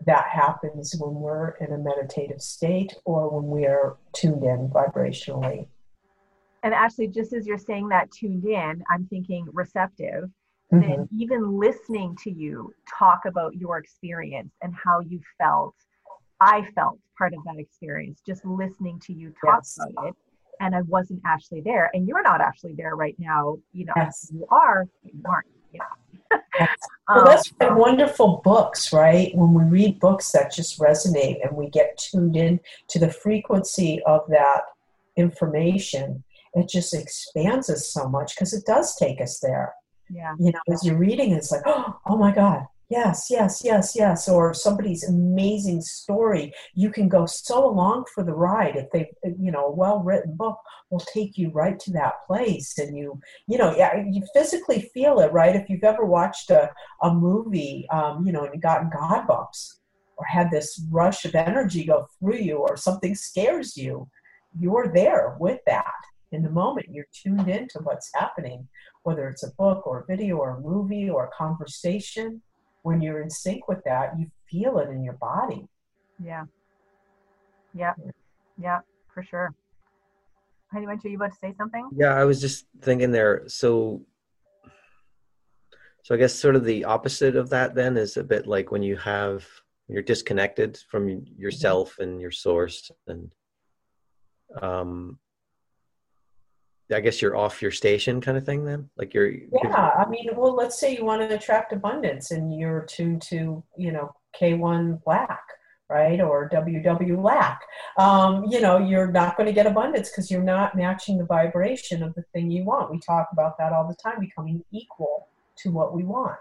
that 0.06 0.26
happens 0.28 0.94
when 0.98 1.14
we're 1.14 1.50
in 1.60 1.72
a 1.72 1.78
meditative 1.78 2.40
state 2.40 2.94
or 3.04 3.28
when 3.28 3.50
we 3.50 3.66
are 3.66 3.96
tuned 4.14 4.44
in 4.44 4.68
vibrationally. 4.68 5.66
And 6.62 6.72
actually, 6.74 7.08
just 7.08 7.32
as 7.32 7.46
you're 7.46 7.58
saying 7.58 7.88
that 7.88 8.10
tuned 8.10 8.44
in, 8.44 8.82
I'm 8.90 9.06
thinking 9.06 9.46
receptive. 9.52 10.30
Mm-hmm. 10.72 10.80
Then 10.80 11.08
even 11.16 11.58
listening 11.58 12.16
to 12.24 12.30
you 12.30 12.72
talk 12.98 13.20
about 13.24 13.54
your 13.54 13.78
experience 13.78 14.52
and 14.62 14.74
how 14.74 15.00
you 15.00 15.20
felt, 15.38 15.74
I 16.40 16.68
felt 16.74 16.98
part 17.16 17.34
of 17.34 17.40
that 17.44 17.58
experience. 17.58 18.20
Just 18.26 18.44
listening 18.44 19.00
to 19.06 19.12
you 19.12 19.32
talk 19.44 19.60
yes. 19.62 19.78
about 19.90 20.08
it, 20.08 20.14
and 20.60 20.74
I 20.74 20.82
wasn't 20.82 21.22
actually 21.24 21.60
there, 21.62 21.90
and 21.94 22.06
you're 22.06 22.22
not 22.22 22.40
actually 22.40 22.74
there 22.74 22.96
right 22.96 23.16
now. 23.18 23.58
You 23.72 23.86
know, 23.86 23.94
yes. 23.96 24.30
you 24.32 24.46
are, 24.50 24.86
you 25.02 25.22
aren't. 25.24 25.46
You 25.72 25.80
know 25.80 26.36
well, 27.08 27.24
that's 27.24 27.52
um, 27.60 27.68
why 27.68 27.76
wonderful 27.76 28.40
books, 28.44 28.92
right? 28.92 29.34
When 29.34 29.54
we 29.54 29.64
read 29.64 30.00
books 30.00 30.32
that 30.32 30.52
just 30.52 30.78
resonate 30.78 31.46
and 31.46 31.56
we 31.56 31.68
get 31.70 31.98
tuned 31.98 32.36
in 32.36 32.60
to 32.88 32.98
the 32.98 33.10
frequency 33.10 34.00
of 34.06 34.22
that 34.28 34.62
information, 35.16 36.24
it 36.54 36.68
just 36.68 36.94
expands 36.94 37.70
us 37.70 37.88
so 37.92 38.08
much 38.08 38.34
because 38.34 38.52
it 38.54 38.64
does 38.66 38.96
take 38.96 39.20
us 39.20 39.38
there. 39.40 39.74
Yeah. 40.08 40.34
You 40.38 40.52
know, 40.52 40.60
as 40.72 40.84
you're 40.84 40.98
reading, 40.98 41.32
it's 41.32 41.50
like, 41.50 41.62
oh 41.66 42.16
my 42.16 42.32
God, 42.32 42.66
yes, 42.88 43.26
yes, 43.30 43.62
yes, 43.64 43.94
yes, 43.96 44.28
or 44.28 44.54
somebody's 44.54 45.04
amazing 45.08 45.80
story. 45.80 46.52
You 46.74 46.90
can 46.90 47.08
go 47.08 47.26
so 47.26 47.68
along 47.68 48.04
for 48.14 48.22
the 48.24 48.34
ride 48.34 48.76
if 48.76 48.90
they, 48.90 49.10
you 49.24 49.50
know, 49.50 49.66
a 49.66 49.74
well-written 49.74 50.36
book 50.36 50.58
will 50.90 51.00
take 51.00 51.36
you 51.36 51.50
right 51.50 51.78
to 51.80 51.92
that 51.92 52.24
place, 52.26 52.78
and 52.78 52.96
you, 52.96 53.20
you 53.48 53.58
know, 53.58 53.74
yeah, 53.76 54.02
you 54.08 54.22
physically 54.34 54.88
feel 54.94 55.18
it, 55.18 55.32
right? 55.32 55.56
If 55.56 55.68
you've 55.68 55.84
ever 55.84 56.04
watched 56.04 56.50
a 56.50 56.70
a 57.02 57.12
movie, 57.12 57.86
um, 57.90 58.24
you 58.24 58.32
know, 58.32 58.44
and 58.44 58.62
gotten 58.62 58.90
God 58.90 59.26
bumps, 59.26 59.80
or 60.16 60.24
had 60.24 60.50
this 60.50 60.80
rush 60.90 61.24
of 61.24 61.34
energy 61.34 61.84
go 61.84 62.06
through 62.18 62.38
you, 62.38 62.58
or 62.58 62.76
something 62.76 63.14
scares 63.14 63.76
you, 63.76 64.08
you're 64.58 64.92
there 64.94 65.36
with 65.40 65.60
that 65.66 65.92
in 66.32 66.42
the 66.42 66.50
moment. 66.50 66.86
You're 66.90 67.06
tuned 67.12 67.48
into 67.48 67.80
what's 67.82 68.10
happening, 68.14 68.68
whether 69.02 69.28
it's 69.28 69.42
a 69.42 69.54
book 69.58 69.86
or 69.86 70.00
a 70.00 70.06
video 70.06 70.36
or 70.36 70.50
a 70.56 70.60
movie 70.60 71.10
or 71.10 71.26
a 71.26 71.36
conversation 71.36 72.42
when 72.86 73.02
you're 73.02 73.20
in 73.20 73.28
sync 73.28 73.66
with 73.66 73.82
that, 73.84 74.16
you 74.16 74.30
feel 74.48 74.78
it 74.78 74.88
in 74.90 75.02
your 75.02 75.14
body. 75.14 75.66
Yeah. 76.22 76.44
Yeah. 77.74 77.94
Yeah, 78.62 78.78
for 79.12 79.24
sure. 79.24 79.52
Honey, 80.70 80.86
are 80.86 80.96
you 81.02 81.16
about 81.16 81.32
to 81.32 81.38
say 81.38 81.52
something? 81.58 81.90
Yeah, 81.96 82.14
I 82.14 82.22
was 82.22 82.40
just 82.40 82.66
thinking 82.82 83.10
there. 83.10 83.42
So, 83.48 84.02
so 86.04 86.14
I 86.14 86.18
guess 86.18 86.32
sort 86.32 86.54
of 86.54 86.64
the 86.64 86.84
opposite 86.84 87.34
of 87.34 87.50
that 87.50 87.74
then 87.74 87.96
is 87.96 88.16
a 88.16 88.22
bit 88.22 88.46
like 88.46 88.70
when 88.70 88.84
you 88.84 88.96
have 88.98 89.44
you're 89.88 90.02
disconnected 90.02 90.78
from 90.88 91.24
yourself 91.36 91.98
and 91.98 92.20
your 92.20 92.30
source, 92.30 92.90
and 93.08 93.32
um, 94.62 95.18
I 96.92 97.00
guess 97.00 97.20
you're 97.20 97.36
off 97.36 97.62
your 97.62 97.70
station 97.70 98.20
kind 98.20 98.38
of 98.38 98.44
thing 98.44 98.64
then? 98.64 98.88
Like 98.96 99.12
you're 99.12 99.30
Yeah, 99.30 99.90
I 99.98 100.08
mean, 100.08 100.28
well 100.36 100.54
let's 100.54 100.78
say 100.78 100.96
you 100.96 101.04
want 101.04 101.28
to 101.28 101.34
attract 101.34 101.72
abundance 101.72 102.30
and 102.30 102.56
you're 102.56 102.86
tuned 102.88 103.22
to, 103.22 103.62
you 103.76 103.92
know, 103.92 104.14
K1 104.40 105.02
black, 105.04 105.42
right? 105.88 106.20
Or 106.20 106.48
WW 106.48 107.22
lack. 107.22 107.60
Um, 107.98 108.44
you 108.44 108.60
know, 108.60 108.78
you're 108.78 109.10
not 109.10 109.36
going 109.36 109.46
to 109.46 109.52
get 109.52 109.66
abundance 109.66 110.10
because 110.10 110.30
you're 110.30 110.42
not 110.42 110.76
matching 110.76 111.18
the 111.18 111.24
vibration 111.24 112.02
of 112.02 112.14
the 112.14 112.24
thing 112.32 112.50
you 112.50 112.64
want. 112.64 112.90
We 112.90 113.00
talk 113.00 113.28
about 113.32 113.58
that 113.58 113.72
all 113.72 113.88
the 113.88 113.96
time, 113.96 114.20
becoming 114.20 114.64
equal 114.72 115.28
to 115.58 115.70
what 115.70 115.94
we 115.94 116.04
want. 116.04 116.38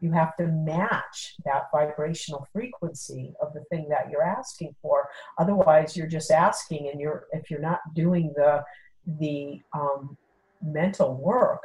You 0.00 0.12
have 0.12 0.36
to 0.36 0.46
match 0.48 1.36
that 1.46 1.64
vibrational 1.72 2.46
frequency 2.52 3.32
of 3.40 3.54
the 3.54 3.64
thing 3.70 3.88
that 3.88 4.10
you're 4.10 4.22
asking 4.22 4.74
for. 4.82 5.08
Otherwise, 5.38 5.96
you're 5.96 6.06
just 6.06 6.30
asking, 6.30 6.90
and 6.90 7.00
you're 7.00 7.24
if 7.32 7.50
you're 7.50 7.60
not 7.60 7.80
doing 7.94 8.32
the 8.36 8.62
the 9.06 9.60
um, 9.72 10.16
mental 10.62 11.16
work 11.16 11.62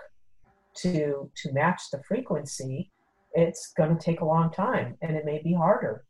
to 0.75 1.29
to 1.35 1.51
match 1.53 1.83
the 1.91 2.01
frequency, 2.07 2.91
it's 3.33 3.73
going 3.77 3.95
to 3.95 4.03
take 4.03 4.21
a 4.21 4.25
long 4.25 4.51
time, 4.51 4.97
and 5.01 5.15
it 5.15 5.25
may 5.25 5.41
be 5.43 5.53
harder 5.53 6.05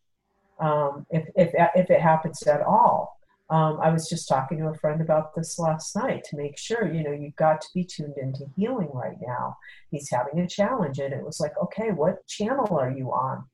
um, 0.60 1.06
if 1.10 1.28
if 1.36 1.52
if 1.76 1.89
it 1.89 2.02
happens 2.02 2.42
at 2.44 2.62
all. 2.62 3.18
Um, 3.50 3.80
I 3.82 3.89
was 3.89 4.08
just 4.08 4.30
talking 4.30 4.60
to 4.60 4.68
a 4.68 4.76
friend 4.76 5.02
about 5.02 5.34
this 5.34 5.58
last 5.58 5.96
night 5.96 6.24
to 6.26 6.38
make 6.38 6.56
sure, 6.56 6.94
you 6.94 7.04
know, 7.04 7.12
you've 7.12 7.36
got 7.36 7.62
to 7.62 7.68
be 7.74 7.84
tuned 7.84 8.13
into 8.22 8.46
healing 8.56 8.92
right 8.94 9.18
now. 9.26 9.58
He's 9.89 10.08
having 10.12 10.39
a 10.39 10.48
challenge, 10.48 11.00
and 11.00 11.13
it 11.13 11.26
was 11.26 11.39
like, 11.39 11.54
okay, 11.63 11.89
what 11.89 12.28
channel 12.28 12.78
are 12.78 12.92
you 12.92 13.12
on? 13.12 13.46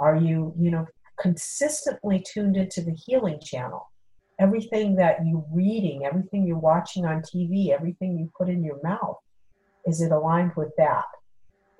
Are 0.00 0.16
you, 0.16 0.52
you 0.58 0.72
know, 0.72 0.86
consistently 1.20 2.24
tuned 2.26 2.56
into 2.56 2.80
the 2.80 2.96
healing 3.06 3.38
channel? 3.40 3.91
Everything 4.42 4.96
that 4.96 5.18
you're 5.24 5.44
reading, 5.52 6.04
everything 6.04 6.46
you're 6.46 6.58
watching 6.58 7.06
on 7.06 7.22
TV, 7.22 7.70
everything 7.70 8.18
you 8.18 8.28
put 8.36 8.48
in 8.48 8.64
your 8.64 8.80
mouth, 8.82 9.18
is 9.86 10.02
it 10.02 10.10
aligned 10.10 10.52
with 10.56 10.72
that? 10.78 11.04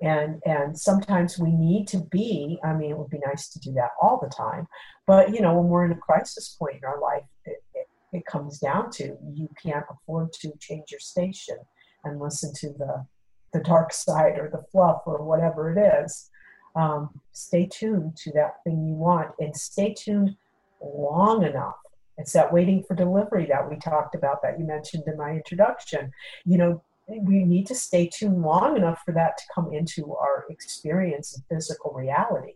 And 0.01 0.41
and 0.45 0.77
sometimes 0.77 1.37
we 1.37 1.51
need 1.51 1.87
to 1.89 1.99
be. 2.11 2.59
I 2.63 2.73
mean, 2.73 2.91
it 2.91 2.97
would 2.97 3.09
be 3.09 3.19
nice 3.25 3.49
to 3.49 3.59
do 3.59 3.73
that 3.73 3.91
all 4.01 4.19
the 4.21 4.33
time, 4.35 4.67
but 5.07 5.33
you 5.33 5.41
know, 5.41 5.53
when 5.55 5.67
we're 5.67 5.85
in 5.85 5.91
a 5.91 5.97
crisis 5.97 6.55
point 6.59 6.77
in 6.77 6.85
our 6.85 6.99
life, 6.99 7.23
it, 7.45 7.63
it, 7.73 7.87
it 8.11 8.25
comes 8.25 8.59
down 8.59 8.91
to. 8.91 9.17
You 9.33 9.49
can't 9.61 9.85
afford 9.89 10.33
to 10.41 10.51
change 10.59 10.91
your 10.91 10.99
station 10.99 11.57
and 12.03 12.19
listen 12.19 12.53
to 12.55 12.69
the 12.69 13.05
the 13.53 13.61
dark 13.61 13.93
side 13.93 14.39
or 14.39 14.49
the 14.49 14.63
fluff 14.71 15.03
or 15.05 15.23
whatever 15.23 15.71
it 15.71 16.03
is. 16.03 16.29
Um, 16.75 17.21
stay 17.33 17.69
tuned 17.71 18.17
to 18.17 18.31
that 18.33 18.55
thing 18.63 18.87
you 18.87 18.95
want 18.95 19.29
and 19.39 19.55
stay 19.55 19.93
tuned 19.93 20.35
long 20.81 21.43
enough. 21.43 21.75
It's 22.17 22.33
that 22.33 22.53
waiting 22.53 22.83
for 22.83 22.95
delivery 22.95 23.45
that 23.47 23.69
we 23.69 23.77
talked 23.77 24.15
about 24.15 24.41
that 24.43 24.59
you 24.59 24.65
mentioned 24.65 25.03
in 25.07 25.17
my 25.17 25.31
introduction. 25.31 26.11
You 26.45 26.57
know, 26.57 26.83
we 27.07 27.43
need 27.43 27.67
to 27.67 27.75
stay 27.75 28.09
tuned 28.13 28.41
long 28.41 28.77
enough 28.77 29.01
for 29.05 29.13
that 29.13 29.37
to 29.37 29.43
come 29.53 29.73
into 29.73 30.15
our 30.15 30.45
experience 30.49 31.35
and 31.35 31.43
physical 31.49 31.91
reality. 31.91 32.53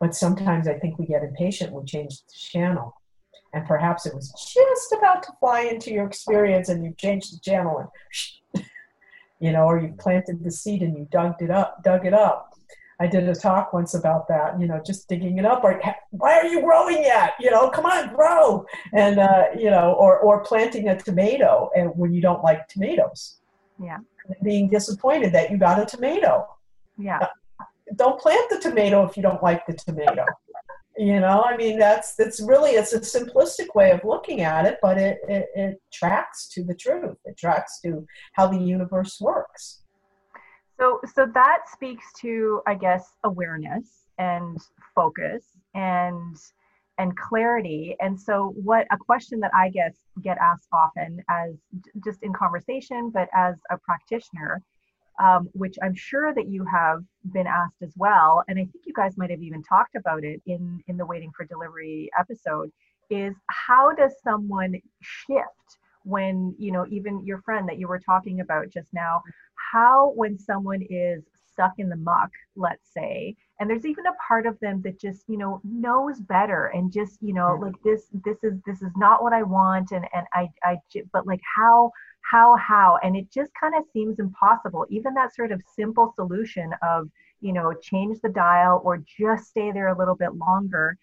But 0.00 0.14
sometimes 0.14 0.68
I 0.68 0.78
think 0.78 0.98
we 0.98 1.06
get 1.06 1.22
impatient 1.22 1.72
we 1.72 1.84
change 1.84 2.20
the 2.22 2.34
channel. 2.34 2.94
And 3.52 3.66
perhaps 3.66 4.06
it 4.06 4.14
was 4.14 4.32
just 4.54 4.92
about 4.92 5.22
to 5.24 5.32
fly 5.40 5.62
into 5.62 5.90
your 5.90 6.06
experience 6.06 6.68
and 6.68 6.84
you 6.84 6.94
changed 6.98 7.34
the 7.34 7.40
channel 7.40 7.90
and 8.54 8.64
you 9.40 9.52
know, 9.52 9.64
or 9.64 9.78
you 9.78 9.94
planted 9.98 10.42
the 10.42 10.50
seed 10.50 10.82
and 10.82 10.96
you 10.96 11.06
dug 11.10 11.40
it 11.40 11.50
up, 11.50 11.82
dug 11.82 12.06
it 12.06 12.14
up. 12.14 12.55
I 12.98 13.06
did 13.06 13.28
a 13.28 13.34
talk 13.34 13.72
once 13.72 13.94
about 13.94 14.26
that, 14.28 14.58
you 14.58 14.66
know, 14.66 14.80
just 14.84 15.08
digging 15.08 15.38
it 15.38 15.44
up. 15.44 15.62
Or 15.64 15.80
why 16.10 16.38
are 16.38 16.46
you 16.46 16.62
growing 16.62 17.02
yet? 17.02 17.34
You 17.38 17.50
know, 17.50 17.68
come 17.68 17.84
on, 17.84 18.14
grow. 18.14 18.64
And 18.92 19.18
uh, 19.18 19.44
you 19.58 19.70
know, 19.70 19.92
or 19.94 20.18
or 20.20 20.42
planting 20.42 20.88
a 20.88 20.98
tomato 20.98 21.70
and 21.76 21.90
when 21.94 22.12
you 22.12 22.20
don't 22.20 22.42
like 22.42 22.68
tomatoes. 22.68 23.38
Yeah. 23.82 23.98
being 24.42 24.70
disappointed 24.70 25.32
that 25.34 25.50
you 25.50 25.58
got 25.58 25.80
a 25.80 25.84
tomato. 25.84 26.46
Yeah. 26.96 27.18
Uh, 27.18 27.64
don't 27.96 28.18
plant 28.18 28.48
the 28.48 28.58
tomato 28.58 29.04
if 29.06 29.16
you 29.16 29.22
don't 29.22 29.42
like 29.42 29.66
the 29.66 29.74
tomato 29.74 30.24
you 30.96 31.20
know 31.20 31.42
i 31.46 31.56
mean 31.56 31.78
that's 31.78 32.14
that's 32.14 32.40
really 32.40 32.70
it's 32.70 32.92
a 32.92 33.00
simplistic 33.00 33.74
way 33.74 33.90
of 33.90 34.00
looking 34.02 34.40
at 34.40 34.64
it 34.64 34.78
but 34.80 34.98
it, 34.98 35.18
it, 35.28 35.46
it 35.54 35.82
tracks 35.92 36.48
to 36.48 36.64
the 36.64 36.74
truth 36.74 37.16
it 37.26 37.36
tracks 37.36 37.80
to 37.80 38.06
how 38.32 38.46
the 38.46 38.58
universe 38.58 39.18
works 39.20 39.82
so 40.78 41.00
so 41.14 41.26
that 41.34 41.58
speaks 41.70 42.12
to 42.20 42.60
i 42.66 42.74
guess 42.74 43.12
awareness 43.24 44.04
and 44.18 44.58
focus 44.94 45.44
and 45.74 46.36
and 46.98 47.16
clarity 47.16 47.96
and 48.00 48.18
so 48.18 48.54
what 48.62 48.86
a 48.90 48.96
question 48.96 49.40
that 49.40 49.50
i 49.54 49.68
guess 49.68 49.94
get 50.22 50.38
asked 50.38 50.68
often 50.72 51.22
as 51.28 51.54
just 52.04 52.22
in 52.22 52.32
conversation 52.32 53.10
but 53.10 53.28
as 53.34 53.56
a 53.70 53.78
practitioner 53.78 54.62
um, 55.22 55.48
which 55.52 55.76
I'm 55.82 55.94
sure 55.94 56.34
that 56.34 56.48
you 56.48 56.64
have 56.64 57.02
been 57.32 57.46
asked 57.46 57.82
as 57.82 57.92
well, 57.96 58.42
and 58.48 58.58
I 58.58 58.62
think 58.64 58.84
you 58.84 58.92
guys 58.92 59.16
might 59.16 59.30
have 59.30 59.42
even 59.42 59.62
talked 59.62 59.94
about 59.94 60.24
it 60.24 60.42
in 60.46 60.82
in 60.88 60.96
the 60.96 61.06
waiting 61.06 61.32
for 61.36 61.44
delivery 61.44 62.10
episode. 62.18 62.70
Is 63.08 63.34
how 63.48 63.92
does 63.92 64.12
someone 64.22 64.74
shift 65.00 65.78
when 66.06 66.54
you 66.58 66.72
know 66.72 66.86
even 66.88 67.24
your 67.24 67.42
friend 67.42 67.68
that 67.68 67.78
you 67.78 67.88
were 67.88 67.98
talking 67.98 68.40
about 68.40 68.70
just 68.70 68.88
now? 68.92 69.22
How 69.72 70.12
when 70.14 70.38
someone 70.38 70.82
is 70.88 71.24
stuck 71.50 71.72
in 71.78 71.88
the 71.88 71.96
muck, 71.96 72.30
let's 72.54 72.92
say, 72.92 73.34
and 73.58 73.68
there's 73.68 73.86
even 73.86 74.06
a 74.06 74.28
part 74.28 74.46
of 74.46 74.58
them 74.60 74.82
that 74.82 75.00
just 75.00 75.24
you 75.28 75.36
know 75.36 75.60
knows 75.64 76.20
better 76.20 76.66
and 76.74 76.92
just 76.92 77.18
you 77.20 77.34
know 77.34 77.58
mm. 77.58 77.62
like 77.62 77.82
this 77.82 78.06
this 78.24 78.38
is 78.44 78.54
this 78.66 78.82
is 78.82 78.92
not 78.96 79.22
what 79.22 79.32
I 79.32 79.42
want, 79.42 79.90
and 79.90 80.06
and 80.14 80.26
I 80.32 80.48
I 80.62 80.78
but 81.12 81.26
like 81.26 81.40
how 81.56 81.90
how 82.30 82.56
how 82.56 82.98
and 83.02 83.16
it 83.16 83.30
just 83.32 83.52
kind 83.60 83.74
of 83.76 83.84
seems 83.92 84.18
impossible 84.18 84.84
even 84.90 85.14
that 85.14 85.34
sort 85.34 85.52
of 85.52 85.62
simple 85.76 86.12
solution 86.16 86.72
of 86.82 87.08
you 87.40 87.52
know 87.52 87.72
change 87.82 88.18
the 88.20 88.28
dial 88.28 88.80
or 88.84 89.02
just 89.18 89.48
stay 89.48 89.70
there 89.72 89.88
a 89.88 89.98
little 89.98 90.16
bit 90.16 90.34
longer 90.34 90.96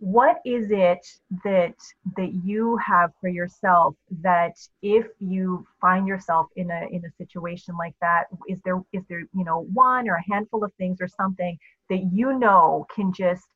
what 0.00 0.40
is 0.46 0.70
it 0.70 1.06
that 1.44 1.74
that 2.16 2.32
you 2.42 2.76
have 2.78 3.10
for 3.20 3.28
yourself 3.28 3.94
that 4.22 4.56
if 4.82 5.06
you 5.18 5.66
find 5.78 6.08
yourself 6.08 6.46
in 6.56 6.70
a 6.70 6.86
in 6.90 7.04
a 7.04 7.10
situation 7.18 7.76
like 7.78 7.94
that 8.00 8.24
is 8.48 8.58
there 8.64 8.82
is 8.94 9.02
there 9.10 9.20
you 9.34 9.44
know 9.44 9.66
one 9.74 10.08
or 10.08 10.14
a 10.14 10.32
handful 10.32 10.64
of 10.64 10.72
things 10.78 10.98
or 11.02 11.08
something 11.08 11.56
that 11.90 12.02
you 12.12 12.38
know 12.38 12.86
can 12.94 13.12
just 13.12 13.46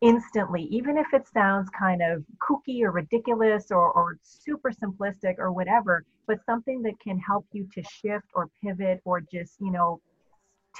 instantly, 0.00 0.62
even 0.70 0.96
if 0.96 1.06
it 1.12 1.26
sounds 1.26 1.68
kind 1.70 2.02
of 2.02 2.24
kooky 2.38 2.82
or 2.82 2.92
ridiculous 2.92 3.70
or, 3.70 3.90
or 3.92 4.16
super 4.22 4.70
simplistic 4.70 5.38
or 5.38 5.52
whatever, 5.52 6.04
but 6.26 6.38
something 6.44 6.82
that 6.82 6.98
can 7.00 7.18
help 7.18 7.46
you 7.52 7.68
to 7.74 7.82
shift 7.82 8.26
or 8.34 8.48
pivot 8.62 9.00
or 9.04 9.20
just, 9.20 9.54
you 9.60 9.72
know, 9.72 10.00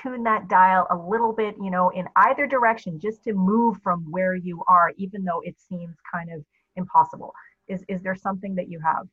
tune 0.01 0.22
that 0.24 0.48
dial 0.48 0.87
a 0.90 0.96
little 0.96 1.33
bit, 1.33 1.57
you 1.61 1.70
know, 1.70 1.90
in 1.90 2.07
either 2.16 2.46
direction 2.46 2.98
just 3.01 3.24
to 3.24 3.33
move 3.33 3.79
from 3.83 4.05
where 4.11 4.35
you 4.35 4.62
are, 4.68 4.92
even 4.96 5.24
though 5.24 5.40
it 5.44 5.57
seems 5.68 5.96
kind 6.12 6.31
of 6.33 6.44
impossible. 6.77 7.33
Is, 7.68 7.85
is 7.88 8.03
there 8.03 8.14
something 8.14 8.55
that 8.55 8.68
you 8.68 8.81
have? 8.81 9.07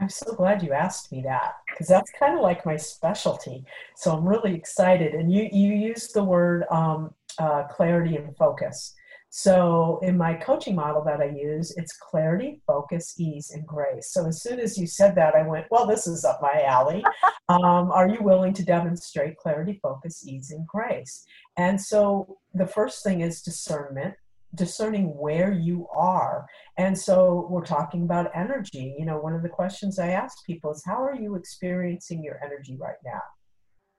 I'm 0.00 0.08
so 0.08 0.32
glad 0.32 0.62
you 0.62 0.72
asked 0.72 1.12
me 1.12 1.20
that 1.22 1.56
because 1.68 1.86
that's 1.86 2.10
kind 2.18 2.34
of 2.34 2.40
like 2.40 2.64
my 2.64 2.76
specialty. 2.76 3.64
So 3.96 4.16
I'm 4.16 4.26
really 4.26 4.54
excited. 4.54 5.12
And 5.14 5.30
you 5.30 5.48
you 5.52 5.74
used 5.74 6.14
the 6.14 6.24
word 6.24 6.64
um, 6.70 7.14
uh, 7.38 7.64
clarity 7.64 8.16
and 8.16 8.34
focus. 8.36 8.94
So 9.32 10.00
in 10.02 10.18
my 10.18 10.34
coaching 10.34 10.74
model 10.74 11.04
that 11.04 11.20
I 11.20 11.26
use, 11.26 11.72
it's 11.76 11.96
clarity, 11.96 12.60
focus, 12.66 13.14
ease, 13.16 13.52
and 13.52 13.64
grace. 13.64 14.12
So 14.12 14.26
as 14.26 14.42
soon 14.42 14.58
as 14.58 14.76
you 14.76 14.88
said 14.88 15.14
that, 15.14 15.36
I 15.36 15.46
went, 15.46 15.66
well, 15.70 15.86
this 15.86 16.08
is 16.08 16.24
up 16.24 16.40
my 16.42 16.62
alley. 16.62 17.04
Um, 17.48 17.90
are 17.90 18.08
you 18.08 18.22
willing 18.22 18.52
to 18.54 18.64
demonstrate 18.64 19.36
clarity, 19.36 19.80
focus, 19.82 20.24
ease, 20.24 20.52
and 20.52 20.64
grace? 20.68 21.24
And 21.56 21.80
so 21.80 22.38
the 22.54 22.66
first 22.66 23.02
thing 23.02 23.22
is 23.22 23.42
discernment 23.42 24.14
discerning 24.54 25.16
where 25.16 25.52
you 25.52 25.88
are. 25.92 26.46
And 26.78 26.96
so 26.96 27.48
we're 27.50 27.64
talking 27.64 28.04
about 28.04 28.30
energy. 28.34 28.94
You 28.96 29.04
know, 29.04 29.18
one 29.18 29.34
of 29.34 29.42
the 29.42 29.48
questions 29.48 29.98
I 29.98 30.10
ask 30.10 30.44
people 30.46 30.70
is 30.70 30.84
how 30.84 31.02
are 31.02 31.14
you 31.14 31.34
experiencing 31.34 32.22
your 32.22 32.38
energy 32.44 32.76
right 32.80 32.98
now? 33.04 33.22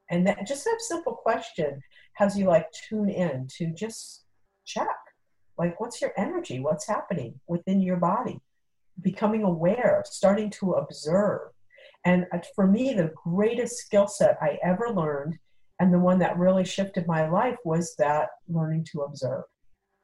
And 0.10 0.26
that 0.28 0.46
just 0.48 0.64
that 0.64 0.78
simple 0.80 1.14
question 1.14 1.82
has 2.14 2.38
you 2.38 2.46
like 2.46 2.68
tune 2.90 3.10
in 3.10 3.48
to 3.58 3.74
just 3.74 4.26
check 4.66 4.88
like, 5.62 5.80
what's 5.80 6.02
your 6.02 6.12
energy? 6.18 6.60
What's 6.60 6.88
happening 6.88 7.40
within 7.46 7.82
your 7.82 7.98
body? 7.98 8.40
Becoming 9.00 9.44
aware, 9.44 10.04
starting 10.08 10.50
to 10.60 10.72
observe. 10.72 11.52
And 12.04 12.26
uh, 12.34 12.40
for 12.56 12.66
me, 12.66 12.94
the 12.94 13.12
greatest 13.24 13.78
skill 13.78 14.08
set 14.08 14.40
I 14.42 14.58
ever 14.64 14.90
learned, 14.90 15.38
and 15.80 15.94
the 15.94 16.00
one 16.00 16.18
that 16.18 16.40
really 16.40 16.66
shifted 16.66 17.06
my 17.06 17.30
life, 17.30 17.58
was 17.64 17.96
that 18.00 18.30
learning 18.50 18.88
to 18.92 19.02
observe 19.02 19.44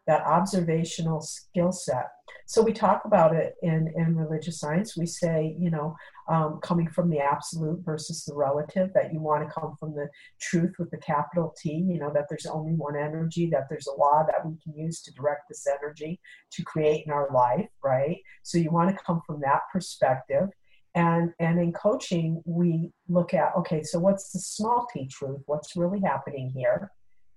that 0.08 0.22
observational 0.22 1.22
skill 1.22 1.72
set. 1.72 2.08
So 2.46 2.62
we 2.62 2.72
talk 2.72 3.02
about 3.04 3.36
it 3.36 3.56
in, 3.62 3.94
in 3.98 4.16
religious 4.16 4.60
science. 4.60 4.96
We 4.96 5.06
say, 5.06 5.56
you 5.60 5.70
know, 5.70 5.96
um, 6.30 6.60
coming 6.64 6.88
from 6.88 7.10
the 7.10 7.20
absolute 7.20 7.82
versus 7.84 8.24
the 8.24 8.34
relative, 8.34 8.90
that 8.94 9.12
you 9.12 9.20
want 9.20 9.46
to 9.46 9.54
come 9.54 9.76
from 9.78 9.94
the 9.94 10.08
truth 10.40 10.76
with 10.80 10.90
the 10.92 10.98
capital 10.98 11.54
T, 11.62 11.72
you 11.74 12.00
know, 12.00 12.10
that 12.14 12.28
there's 12.30 12.46
only 12.46 12.72
one 12.72 12.96
energy, 12.96 13.50
that 13.52 13.68
there's 13.70 13.88
a 13.88 14.00
law 14.00 14.24
that 14.26 14.46
we 14.46 14.56
can 14.64 14.74
use 14.82 15.02
to 15.02 15.14
direct 15.14 15.50
this 15.50 15.68
energy 15.68 16.22
to 16.54 16.64
create 16.64 17.06
in 17.06 17.12
our 17.12 17.30
life, 17.34 17.68
right? 17.84 18.18
So 18.44 18.58
you 18.58 18.72
want 18.72 18.96
to 18.96 19.04
come 19.04 19.22
from 19.28 19.42
that 19.42 19.62
perspective. 19.72 20.48
And, 20.96 21.34
and 21.40 21.60
in 21.60 21.74
coaching, 21.74 22.42
we 22.46 22.92
look 23.10 23.34
at 23.34 23.56
okay, 23.58 23.84
so 23.84 24.00
what's 24.00 24.32
the 24.32 24.40
small 24.40 24.88
t 24.92 25.08
truth? 25.08 25.42
What's 25.46 25.76
really 25.76 26.00
happening 26.00 26.50
here? 26.56 26.92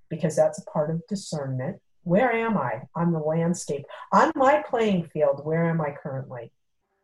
Because 0.09 0.35
that's 0.35 0.59
a 0.59 0.70
part 0.70 0.90
of 0.90 1.02
discernment 1.09 1.80
where 2.02 2.32
am 2.32 2.56
I 2.56 2.82
on 2.94 3.12
the 3.12 3.18
landscape? 3.18 3.84
On 4.12 4.32
my 4.34 4.62
playing 4.68 5.08
field, 5.08 5.44
where 5.44 5.68
am 5.68 5.80
I 5.80 5.94
currently? 6.02 6.52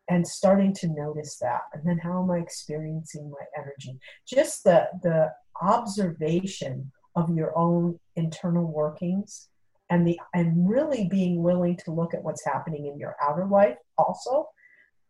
And 0.09 0.27
starting 0.27 0.73
to 0.75 0.89
notice 0.89 1.39
that. 1.39 1.63
And 1.73 1.83
then 1.85 1.99
how 1.99 2.23
am 2.23 2.31
I 2.31 2.39
experiencing 2.39 3.31
my 3.31 3.45
energy? 3.59 3.99
Just 4.27 4.65
the, 4.65 4.89
the 5.03 5.33
observation 5.61 6.93
of 7.17 7.35
your 7.35 7.57
own 7.59 7.99
internal 8.15 8.71
workings 8.71 9.49
and 9.91 10.07
the 10.07 10.19
and 10.35 10.69
really 10.69 11.09
being 11.09 11.43
willing 11.43 11.77
to 11.77 11.91
look 11.93 12.15
at 12.15 12.23
what's 12.23 12.45
happening 12.45 12.87
in 12.87 12.99
your 12.99 13.17
outer 13.23 13.47
life 13.47 13.77
also 13.97 14.49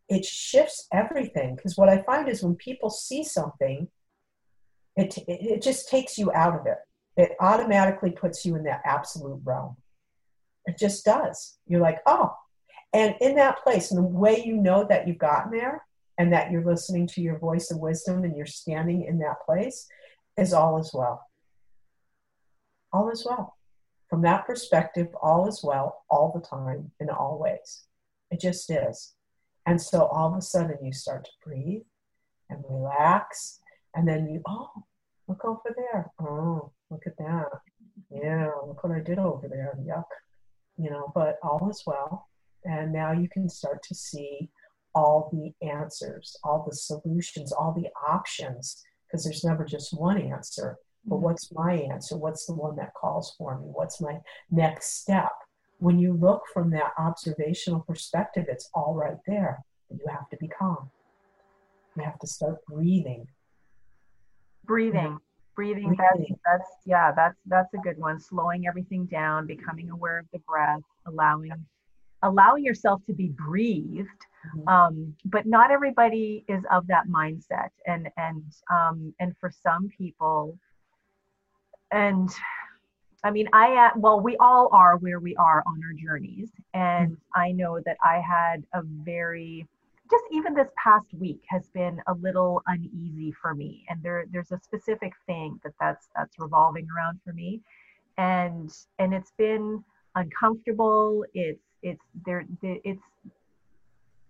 it 0.08 0.24
shifts 0.24 0.86
everything 0.92 1.56
because 1.56 1.76
what 1.76 1.88
i 1.88 2.02
find 2.02 2.28
is 2.28 2.42
when 2.42 2.54
people 2.56 2.90
see 2.90 3.24
something 3.24 3.88
it, 4.96 5.16
it, 5.18 5.24
it 5.28 5.62
just 5.62 5.88
takes 5.88 6.16
you 6.16 6.32
out 6.32 6.58
of 6.58 6.66
it 6.66 6.78
it 7.16 7.32
automatically 7.40 8.10
puts 8.10 8.44
you 8.44 8.56
in 8.56 8.64
that 8.64 8.82
absolute 8.84 9.40
realm. 9.44 9.76
It 10.66 10.78
just 10.78 11.04
does. 11.04 11.56
You're 11.66 11.80
like, 11.80 12.00
oh. 12.06 12.34
And 12.92 13.14
in 13.20 13.36
that 13.36 13.62
place, 13.62 13.90
and 13.90 13.98
the 13.98 14.08
way 14.08 14.42
you 14.44 14.56
know 14.56 14.86
that 14.88 15.06
you've 15.06 15.18
gotten 15.18 15.50
there 15.50 15.84
and 16.18 16.32
that 16.32 16.50
you're 16.50 16.64
listening 16.64 17.06
to 17.08 17.20
your 17.20 17.38
voice 17.38 17.70
of 17.70 17.78
wisdom 17.78 18.24
and 18.24 18.36
you're 18.36 18.46
standing 18.46 19.04
in 19.04 19.18
that 19.18 19.44
place 19.44 19.86
is 20.36 20.52
all 20.52 20.78
as 20.78 20.90
well. 20.92 21.26
All 22.92 23.10
is 23.10 23.26
well. 23.28 23.56
From 24.08 24.22
that 24.22 24.46
perspective, 24.46 25.08
all 25.20 25.48
is 25.48 25.62
well 25.62 26.04
all 26.08 26.32
the 26.34 26.46
time 26.46 26.92
in 27.00 27.10
all 27.10 27.38
ways. 27.38 27.84
It 28.30 28.40
just 28.40 28.70
is. 28.70 29.14
And 29.66 29.80
so 29.80 30.06
all 30.06 30.32
of 30.32 30.38
a 30.38 30.42
sudden 30.42 30.78
you 30.82 30.92
start 30.92 31.24
to 31.24 31.30
breathe 31.44 31.82
and 32.48 32.62
relax. 32.68 33.60
And 33.94 34.06
then 34.06 34.28
you, 34.28 34.42
oh, 34.46 34.70
look 35.26 35.44
over 35.44 35.74
there. 35.76 36.12
Oh, 36.20 36.70
look 36.90 37.02
at 37.06 37.16
that. 37.18 37.48
Yeah, 38.10 38.50
look 38.66 38.82
what 38.82 38.96
I 38.96 39.00
did 39.00 39.18
over 39.18 39.48
there. 39.48 39.76
Yuck. 39.82 40.04
You 40.76 40.90
know, 40.90 41.10
but 41.14 41.38
all 41.42 41.68
is 41.70 41.82
well. 41.86 42.28
And 42.64 42.92
now 42.92 43.12
you 43.12 43.28
can 43.28 43.48
start 43.48 43.82
to 43.84 43.94
see 43.94 44.50
all 44.94 45.30
the 45.32 45.52
answers, 45.66 46.36
all 46.42 46.64
the 46.68 46.74
solutions, 46.74 47.52
all 47.52 47.72
the 47.72 47.88
options, 48.08 48.82
because 49.06 49.24
there's 49.24 49.44
never 49.44 49.64
just 49.64 49.98
one 49.98 50.20
answer. 50.20 50.76
But 51.04 51.16
mm-hmm. 51.16 51.24
what's 51.24 51.52
my 51.52 51.74
answer? 51.74 52.16
What's 52.16 52.46
the 52.46 52.54
one 52.54 52.76
that 52.76 52.94
calls 52.94 53.34
for 53.38 53.58
me? 53.58 53.66
What's 53.68 54.00
my 54.00 54.18
next 54.50 55.00
step? 55.00 55.32
When 55.78 55.98
you 55.98 56.14
look 56.14 56.42
from 56.52 56.70
that 56.70 56.92
observational 56.98 57.80
perspective, 57.80 58.46
it's 58.48 58.70
all 58.74 58.94
right 58.94 59.18
there. 59.26 59.58
But 59.88 59.98
you 59.98 60.06
have 60.10 60.28
to 60.30 60.36
be 60.38 60.48
calm. 60.48 60.90
You 61.96 62.02
have 62.02 62.18
to 62.18 62.26
start 62.26 62.64
breathing. 62.66 63.26
Breathing. 64.64 65.18
Breathing. 65.56 65.96
That's, 65.98 66.30
that's 66.44 66.70
yeah, 66.84 67.12
that's 67.12 67.38
that's 67.46 67.72
a 67.74 67.78
good 67.78 67.98
one. 67.98 68.20
Slowing 68.20 68.66
everything 68.68 69.06
down, 69.06 69.46
becoming 69.46 69.90
aware 69.90 70.18
of 70.18 70.26
the 70.32 70.38
breath, 70.40 70.82
allowing 71.06 71.50
allowing 72.22 72.64
yourself 72.64 73.02
to 73.06 73.12
be 73.12 73.28
breathed 73.28 74.08
mm-hmm. 74.56 74.68
um, 74.68 75.14
but 75.26 75.46
not 75.46 75.70
everybody 75.70 76.44
is 76.48 76.64
of 76.70 76.86
that 76.86 77.06
mindset 77.08 77.68
and 77.86 78.08
and 78.16 78.42
um, 78.70 79.14
and 79.20 79.34
for 79.38 79.50
some 79.50 79.88
people 79.96 80.58
and 81.92 82.30
i 83.24 83.30
mean 83.30 83.48
i 83.52 83.90
well 83.96 84.20
we 84.20 84.36
all 84.38 84.68
are 84.72 84.96
where 84.98 85.20
we 85.20 85.36
are 85.36 85.62
on 85.66 85.80
our 85.84 85.92
journeys 85.92 86.50
and 86.74 87.12
mm-hmm. 87.12 87.40
i 87.40 87.52
know 87.52 87.80
that 87.84 87.96
i 88.02 88.20
had 88.20 88.64
a 88.74 88.82
very 88.82 89.66
just 90.10 90.24
even 90.30 90.54
this 90.54 90.70
past 90.82 91.06
week 91.18 91.40
has 91.48 91.68
been 91.68 92.00
a 92.06 92.14
little 92.14 92.62
uneasy 92.66 93.32
for 93.40 93.54
me 93.54 93.84
and 93.88 94.02
there 94.02 94.26
there's 94.32 94.52
a 94.52 94.60
specific 94.62 95.12
thing 95.26 95.58
that 95.64 95.72
that's 95.80 96.08
that's 96.16 96.38
revolving 96.38 96.86
around 96.96 97.20
for 97.24 97.32
me. 97.32 97.60
And 98.18 98.70
and 98.98 99.12
it's 99.12 99.32
been 99.36 99.82
uncomfortable. 100.14 101.24
It's 101.34 101.62
it's 101.82 102.02
there 102.24 102.44
it's 102.62 103.02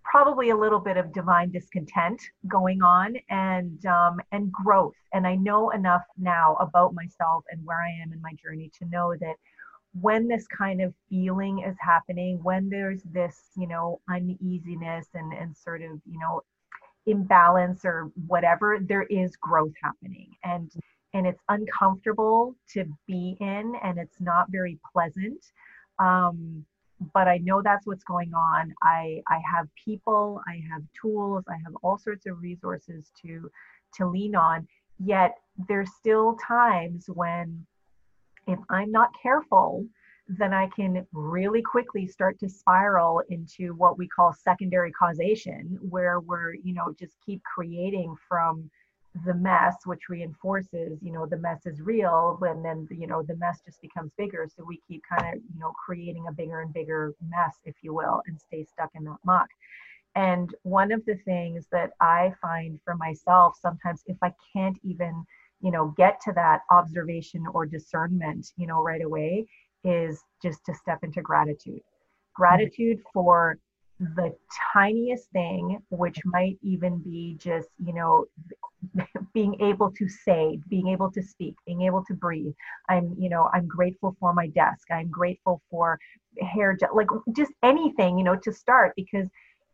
probably 0.03 0.51
a 0.51 0.57
little 0.57 0.79
bit 0.79 0.97
of 0.97 1.13
divine 1.13 1.51
discontent 1.51 2.21
going 2.47 2.83
on 2.83 3.17
and 3.29 3.85
um, 3.87 4.21
and 4.33 4.51
growth. 4.53 4.95
And 5.13 5.27
i 5.27 5.35
know 5.35 5.71
enough 5.71 6.05
now 6.19 6.57
about 6.61 6.95
myself 6.95 7.45
and 7.51 7.65
where 7.65 7.81
i 7.81 7.91
am 8.03 8.13
in 8.13 8.21
my 8.21 8.33
journey 8.43 8.71
to 8.79 8.89
know 8.89 9.15
that 9.21 9.37
when 10.01 10.29
this 10.29 10.47
kind 10.47 10.83
of 10.83 10.93
feeling 11.09 11.61
is 11.61 11.77
happening 11.81 12.39
when 12.43 12.69
there's 12.69 13.03
this 13.05 13.51
you 13.57 13.67
know 13.67 14.01
uneasiness 14.11 15.09
and 15.15 15.33
and 15.33 15.57
sort 15.57 15.83
of 15.83 16.01
you 16.11 16.19
know 16.19 16.43
imbalance 17.07 17.85
or 17.85 18.11
whatever 18.27 18.79
there 18.81 19.05
is 19.05 19.37
growth 19.37 19.73
happening 19.83 20.29
and 20.45 20.73
and 21.15 21.27
it's 21.27 21.41
uncomfortable 21.49 22.55
to 22.69 22.85
be 23.07 23.37
in 23.41 23.75
and 23.83 23.99
it's 23.99 24.21
not 24.21 24.47
very 24.51 24.79
pleasant 24.93 25.53
um, 25.99 26.65
but 27.13 27.29
I 27.29 27.39
know 27.39 27.63
that's 27.63 27.87
what's 27.87 28.05
going 28.05 28.33
on. 28.35 28.75
I 28.83 29.23
I 29.29 29.41
have 29.53 29.69
people, 29.83 30.41
I 30.47 30.63
have 30.71 30.83
tools, 31.01 31.45
I 31.49 31.57
have 31.65 31.77
all 31.83 31.99
sorts 31.99 32.27
of 32.27 32.41
resources 32.41 33.11
to 33.23 33.51
to 33.95 34.07
lean 34.07 34.35
on. 34.35 34.67
Yet 34.99 35.35
there's 35.69 35.91
still 35.95 36.37
times 36.47 37.07
when 37.09 37.67
if 38.47 38.59
I'm 38.71 38.91
not 38.91 39.11
careful, 39.21 39.87
then 40.29 40.53
I 40.53 40.69
can 40.69 41.07
really 41.13 41.63
quickly 41.63 42.07
start 42.07 42.39
to 42.41 42.49
spiral 42.49 43.23
into 43.29 43.75
what 43.75 43.97
we 43.97 44.09
call 44.09 44.33
secondary 44.33 44.91
causation, 44.93 45.79
where 45.81 46.21
we're, 46.21 46.55
you 46.55 46.75
know, 46.75 46.93
just 46.99 47.17
keep 47.25 47.43
creating 47.45 48.15
from 48.29 48.71
the 49.25 49.35
mess 49.35 49.75
which 49.87 50.09
reinforces 50.09 50.99
you 51.01 51.13
know 51.13 51.25
the 51.25 51.39
mess 51.39 51.65
is 51.65 51.81
real 51.81 52.39
and 52.43 52.65
then 52.65 52.87
you 52.91 53.07
know 53.07 53.23
the 53.23 53.37
mess 53.37 53.61
just 53.65 53.81
becomes 53.81 54.13
bigger. 54.19 54.47
So 54.55 54.65
we 54.65 54.81
keep 54.87 55.03
kind 55.09 55.37
of 55.37 55.43
you 55.55 55.61
know 55.61 55.73
creating 55.73 56.27
a 56.29 56.33
bigger 56.33 56.61
and 56.61 56.73
bigger 56.73 57.15
mess 57.27 57.57
if 57.65 57.77
you 57.83 57.95
will 57.95 58.23
and 58.27 58.39
stay 58.39 58.65
stuck 58.65 58.91
in 58.95 59.05
that 59.05 59.17
muck. 59.25 59.49
And 60.15 60.55
one 60.63 60.93
of 60.93 61.05
the 61.07 61.17
things 61.25 61.67
that 61.73 61.93
i 62.01 62.33
find 62.43 62.79
for 62.85 62.95
myself 62.95 63.57
sometimes 63.61 64.03
if 64.07 64.17
i 64.23 64.33
can't 64.53 64.79
even 64.83 65.25
you 65.61 65.71
know 65.71 65.95
get 65.97 66.21
to 66.21 66.33
that 66.33 66.61
observation 66.71 67.45
or 67.55 67.67
discernment 67.67 68.53
you 68.57 68.67
know 68.67 68.83
right 68.83 69.03
away 69.03 69.47
is 69.85 70.23
just 70.43 70.65
to 70.65 70.75
step 70.75 70.99
into 71.03 71.23
gratitude 71.23 71.81
gratitude 72.35 72.99
for 73.13 73.59
the 73.99 74.35
tiniest 74.73 75.31
thing, 75.31 75.79
which 75.91 76.19
might 76.25 76.59
even 76.63 76.99
be 76.99 77.37
just, 77.39 77.69
you 77.85 77.95
know, 77.95 78.27
being 79.35 79.59
able 79.61 79.91
to 79.91 80.09
say, 80.09 80.59
being 80.69 80.89
able 80.89 81.11
to 81.11 81.23
speak, 81.23 81.55
being 81.67 81.83
able 81.83 82.05
to 82.05 82.15
breathe. 82.15 82.53
I'm, 82.89 83.15
you 83.19 83.31
know, 83.31 83.49
I'm 83.55 83.67
grateful 83.67 84.15
for 84.21 84.35
my 84.35 84.49
desk. 84.49 84.91
I'm 84.91 85.09
grateful 85.09 85.63
for 85.71 85.99
hair, 86.41 86.77
gel 86.79 86.95
like 86.95 87.09
just 87.35 87.53
anything, 87.63 88.19
you 88.19 88.25
know, 88.25 88.37
to 88.37 88.53
start 88.53 88.93
because 88.97 89.27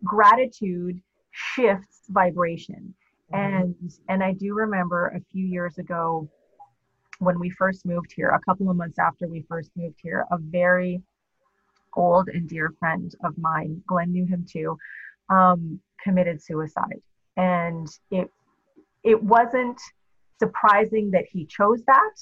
gratitude 0.04 1.00
shifts 1.32 2.02
vibration. 2.08 2.94
Mm-hmm. 3.32 3.62
And 3.62 3.92
and 4.08 4.22
I 4.22 4.32
do 4.32 4.54
remember 4.54 5.08
a 5.08 5.20
few 5.32 5.46
years 5.46 5.78
ago 5.78 6.28
when 7.18 7.38
we 7.38 7.50
first 7.50 7.86
moved 7.86 8.12
here, 8.14 8.30
a 8.30 8.40
couple 8.40 8.68
of 8.68 8.76
months 8.76 8.98
after 8.98 9.28
we 9.28 9.44
first 9.48 9.70
moved 9.76 9.98
here, 10.02 10.26
a 10.32 10.38
very 10.38 11.02
old 11.94 12.28
and 12.28 12.48
dear 12.48 12.74
friend 12.78 13.14
of 13.24 13.36
mine, 13.38 13.82
Glenn 13.86 14.12
knew 14.12 14.26
him 14.26 14.44
too, 14.50 14.76
um, 15.30 15.80
committed 16.02 16.42
suicide. 16.42 17.00
And 17.36 17.88
it 18.10 18.28
it 19.04 19.22
wasn't 19.22 19.80
surprising 20.38 21.10
that 21.12 21.24
he 21.30 21.46
chose 21.46 21.82
that 21.86 22.14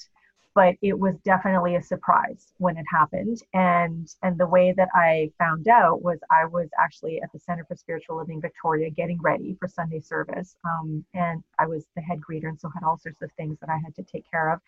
but 0.53 0.75
it 0.81 0.97
was 0.97 1.15
definitely 1.23 1.75
a 1.75 1.81
surprise 1.81 2.53
when 2.57 2.77
it 2.77 2.85
happened. 2.89 3.41
And 3.53 4.07
and 4.23 4.37
the 4.37 4.47
way 4.47 4.73
that 4.75 4.89
i 4.93 5.31
found 5.37 5.67
out 5.67 6.01
was 6.01 6.19
i 6.29 6.45
was 6.45 6.69
actually 6.79 7.21
at 7.21 7.31
the 7.31 7.39
center 7.39 7.65
for 7.65 7.75
spiritual 7.75 8.17
living 8.17 8.41
victoria 8.41 8.89
getting 8.89 9.19
ready 9.21 9.55
for 9.59 9.67
sunday 9.67 9.99
service. 9.99 10.55
Um, 10.65 11.05
and 11.13 11.43
i 11.59 11.67
was 11.67 11.85
the 11.95 12.01
head 12.01 12.19
greeter 12.19 12.49
and 12.49 12.59
so 12.59 12.69
had 12.73 12.83
all 12.83 12.97
sorts 12.97 13.21
of 13.21 13.31
things 13.37 13.57
that 13.61 13.69
i 13.69 13.77
had 13.83 13.95
to 13.95 14.03
take 14.03 14.29
care 14.29 14.51
of. 14.51 14.59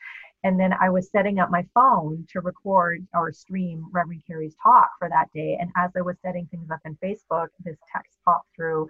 And 0.44 0.60
then 0.60 0.74
i 0.74 0.90
was 0.90 1.10
setting 1.10 1.40
up 1.40 1.52
my 1.52 1.66
phone 1.74 2.26
to 2.32 2.42
record 2.42 3.06
or 3.14 3.32
stream 3.32 3.88
reverend 3.92 4.24
carey's 4.26 4.56
talk 4.62 4.90
for 5.00 5.10
that 5.10 5.32
day. 5.34 5.58
And 5.60 5.72
as 5.76 5.92
i 5.98 6.02
was 6.02 6.18
setting 6.22 6.48
things 6.48 6.70
up 6.72 6.80
in 6.86 6.98
facebook 6.98 7.48
this 7.64 7.78
text 7.94 8.18
popped 8.26 8.50
through 8.56 8.90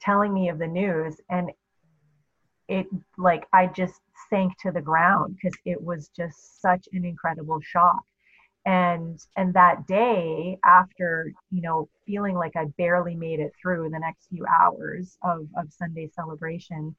telling 0.00 0.32
me 0.32 0.48
of 0.48 0.58
the 0.58 0.66
news. 0.66 1.20
And 1.30 1.50
it 2.68 2.86
like 3.16 3.46
I 3.52 3.66
just 3.66 4.00
sank 4.30 4.52
to 4.62 4.72
the 4.72 4.80
ground 4.80 5.36
because 5.36 5.58
it 5.64 5.82
was 5.82 6.08
just 6.16 6.60
such 6.60 6.88
an 6.92 7.04
incredible 7.04 7.60
shock. 7.60 8.02
And 8.64 9.18
and 9.36 9.54
that 9.54 9.86
day 9.86 10.58
after, 10.64 11.32
you 11.52 11.62
know, 11.62 11.88
feeling 12.06 12.34
like 12.34 12.56
I 12.56 12.64
barely 12.76 13.14
made 13.14 13.38
it 13.38 13.52
through 13.60 13.90
the 13.90 13.98
next 13.98 14.28
few 14.28 14.44
hours 14.46 15.16
of, 15.22 15.46
of 15.56 15.72
Sunday 15.72 16.08
celebration, 16.14 16.96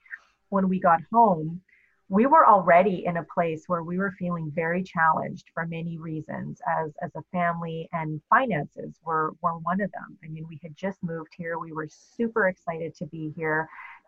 when 0.50 0.70
we 0.70 0.80
got 0.80 1.02
home, 1.12 1.62
we 2.10 2.26
were 2.26 2.48
already 2.48 3.04
in 3.06 3.18
a 3.18 3.24
place 3.34 3.64
where 3.68 3.84
we 3.84 3.98
were 3.98 4.14
feeling 4.18 4.50
very 4.56 4.82
challenged 4.82 5.50
for 5.54 5.66
many 5.66 5.98
reasons 5.98 6.62
as 6.80 6.94
as 7.02 7.12
a 7.16 7.24
family 7.34 7.90
and 7.92 8.22
finances 8.30 8.98
were 9.04 9.34
were 9.42 9.58
one 9.58 9.82
of 9.82 9.92
them. 9.92 10.18
I 10.24 10.30
mean, 10.30 10.46
we 10.48 10.60
had 10.64 10.78
just 10.78 11.04
moved 11.04 11.34
here. 11.36 11.60
We 11.60 11.74
were 11.74 11.90
super 11.90 12.48
excited 12.48 12.96
to 12.96 13.06
be 13.08 13.34
here 13.36 13.68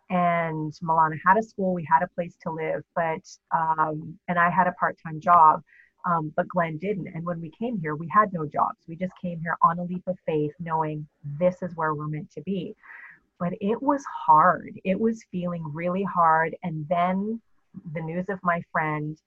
and 0.09 0.73
Milana 0.83 1.17
had 1.25 1.37
a 1.37 1.43
school, 1.43 1.73
we 1.73 1.85
had 1.89 2.03
a 2.03 2.07
place 2.07 2.35
to 2.43 2.51
live, 2.51 2.83
but 2.95 3.21
um, 3.55 4.17
and 4.27 4.39
I 4.39 4.49
had 4.49 4.67
a 4.67 4.71
part-time 4.73 5.19
job, 5.19 5.61
um, 6.05 6.33
but 6.35 6.47
Glenn 6.47 6.77
didn't. 6.77 7.07
And 7.13 7.25
when 7.25 7.39
we 7.39 7.51
came 7.59 7.79
here, 7.79 7.95
we 7.95 8.09
had 8.11 8.33
no 8.33 8.45
jobs. 8.45 8.79
We 8.87 8.95
just 8.95 9.13
came 9.21 9.39
here 9.41 9.57
on 9.61 9.79
a 9.79 9.83
leap 9.83 10.03
of 10.07 10.17
faith, 10.25 10.51
knowing 10.59 11.07
this 11.39 11.61
is 11.61 11.75
where 11.75 11.93
we're 11.93 12.07
meant 12.07 12.31
to 12.31 12.41
be. 12.41 12.75
But 13.39 13.53
it 13.61 13.81
was 13.81 14.03
hard. 14.25 14.79
It 14.83 14.99
was 14.99 15.23
feeling 15.31 15.63
really 15.73 16.03
hard. 16.03 16.55
And 16.63 16.87
then 16.89 17.41
the 17.93 18.01
news 18.01 18.25
of 18.29 18.39
my 18.43 18.61
friend 18.71 19.17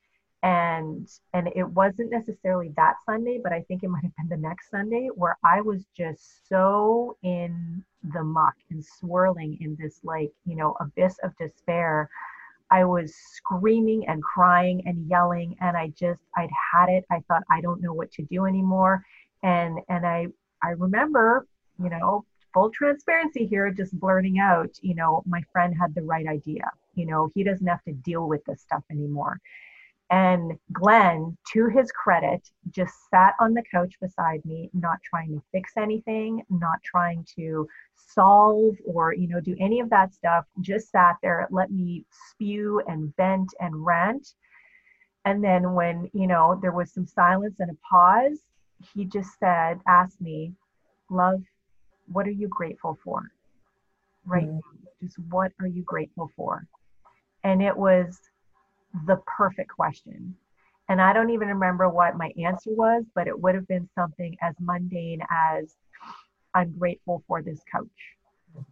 and 0.43 1.09
and 1.35 1.49
it 1.55 1.69
wasn't 1.69 2.11
necessarily 2.11 2.73
that 2.77 2.95
sunday 3.07 3.39
but 3.43 3.53
i 3.53 3.63
think 3.63 3.83
it 3.83 3.89
might 3.89 4.03
have 4.03 4.15
been 4.17 4.29
the 4.29 4.49
next 4.49 4.71
sunday 4.71 5.09
where 5.15 5.37
i 5.45 5.61
was 5.61 5.85
just 5.97 6.49
so 6.49 7.17
in 7.23 7.85
the 8.13 8.23
muck 8.23 8.55
and 8.71 8.85
swirling 8.85 9.57
in 9.61 9.77
this 9.79 10.01
like 10.03 10.33
you 10.45 10.57
know 10.57 10.75
abyss 10.81 11.17
of 11.23 11.37
despair 11.37 12.09
i 12.71 12.85
was 12.85 13.15
screaming 13.15 14.07
and 14.09 14.23
crying 14.23 14.83
and 14.87 15.09
yelling 15.09 15.57
and 15.61 15.77
i 15.77 15.89
just 15.89 16.21
i'd 16.37 16.51
had 16.73 16.89
it. 16.89 17.05
I 17.11 17.21
thought 17.29 17.43
i 17.51 17.61
don't 17.61 17.81
know 17.81 17.93
what 17.93 18.11
to 18.13 18.23
do 18.23 18.47
anymore. 18.47 19.05
And 19.43 19.79
and 19.89 20.07
i 20.07 20.27
i 20.63 20.71
remember 20.71 21.47
you 21.83 21.91
know 21.91 22.25
full 22.53 22.71
transparency 22.71 23.47
here 23.47 23.71
just 23.71 23.99
blurting 23.99 24.39
out 24.39 24.71
you 24.83 24.95
know 24.95 25.23
my 25.27 25.43
friend 25.53 25.75
had 25.81 25.95
the 25.95 26.03
right 26.03 26.27
idea. 26.27 26.71
You 26.95 27.07
know 27.07 27.31
he 27.35 27.45
doesn't 27.45 27.67
have 27.67 27.85
to 27.85 27.93
deal 27.93 28.29
with 28.29 28.45
this 28.45 28.63
stuff 28.63 28.83
anymore 28.91 29.41
and 30.13 30.53
Glenn, 30.73 31.37
to 31.53 31.67
his 31.67 31.91
credit, 31.91 32.49
just 32.71 32.95
sat 33.11 33.35
on 33.41 33.55
the 33.55 33.65
couch 33.73 33.95
beside 34.01 34.45
me, 34.45 34.71
not 34.73 34.99
trying 35.03 35.31
to 35.31 35.43
fix 35.51 35.73
anything, 35.77 36.43
not 36.51 36.79
trying 36.85 37.27
to 37.37 37.67
solve 37.97 38.77
or, 38.87 39.13
you 39.15 39.27
know, 39.27 39.41
do 39.41 39.57
any 39.59 39.81
of 39.81 39.91
that 39.91 40.15
stuff. 40.15 40.45
Just 40.61 40.91
sat 40.91 41.17
there, 41.23 41.49
let 41.51 41.73
me 41.73 42.05
spew 42.31 42.81
and 42.87 43.13
vent 43.17 43.49
and 43.59 43.85
rant. 43.85 44.35
And 45.25 45.43
then 45.43 45.73
when, 45.73 46.09
you 46.13 46.27
know, 46.27 46.59
there 46.63 46.73
was 46.73 46.93
some 46.93 47.07
silence 47.07 47.57
and 47.59 47.71
a 47.71 47.77
pause, 47.91 48.39
he 48.95 49.05
just 49.07 49.31
said, 49.41 49.81
asked 49.89 50.21
me, 50.21 50.53
Love, 51.11 51.43
what 52.07 52.29
are 52.29 52.33
you 52.33 52.49
grateful 52.49 52.99
for? 53.03 53.33
right 54.25 54.47
mm-hmm. 54.47 55.05
just 55.05 55.19
what 55.31 55.53
are 55.61 55.67
you 55.67 55.83
grateful 55.83 56.31
for 56.37 56.67
and 57.45 57.63
it 57.63 57.77
was 57.77 58.19
the 59.07 59.17
perfect 59.27 59.71
question. 59.71 60.37
And 60.89 61.01
i 61.01 61.13
don't 61.13 61.31
even 61.31 61.49
remember 61.49 61.89
what 61.89 62.17
my 62.17 62.33
answer 62.43 62.71
was 62.71 63.05
but 63.15 63.27
it 63.27 63.39
would 63.39 63.55
have 63.55 63.67
been 63.69 63.89
something 63.95 64.37
as 64.43 64.55
mundane 64.61 65.23
as 65.31 65.75
i'm 66.55 66.77
grateful 66.79 67.23
for 67.27 67.41
this 67.43 67.61
couch. 67.71 67.87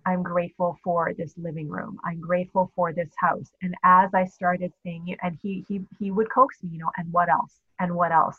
I'm 0.05 0.23
grateful 0.23 0.79
for 0.85 1.14
this 1.16 1.33
living 1.39 1.68
room. 1.68 1.99
I'm 2.05 2.21
grateful 2.21 2.71
for 2.75 2.93
this 2.93 3.11
house. 3.18 3.51
And 3.62 3.75
as 3.85 4.11
i 4.14 4.25
started 4.27 4.73
saying 4.83 5.16
and 5.23 5.39
he 5.43 5.64
he 5.68 5.81
he 5.99 6.11
would 6.11 6.31
coax 6.31 6.62
me 6.62 6.71
you 6.73 6.79
know 6.79 6.91
and 6.99 7.11
what 7.12 7.29
else? 7.29 7.61
And 7.79 7.95
what 7.95 8.12
else? 8.12 8.39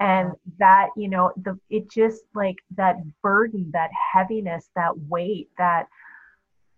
And 0.00 0.32
that 0.58 0.88
you 0.96 1.08
know 1.08 1.32
the 1.36 1.58
it 1.70 1.90
just 1.90 2.24
like 2.34 2.56
that 2.76 2.96
burden 3.22 3.70
that 3.72 3.90
heaviness 4.12 4.68
that 4.74 4.92
weight 5.08 5.48
that 5.56 5.86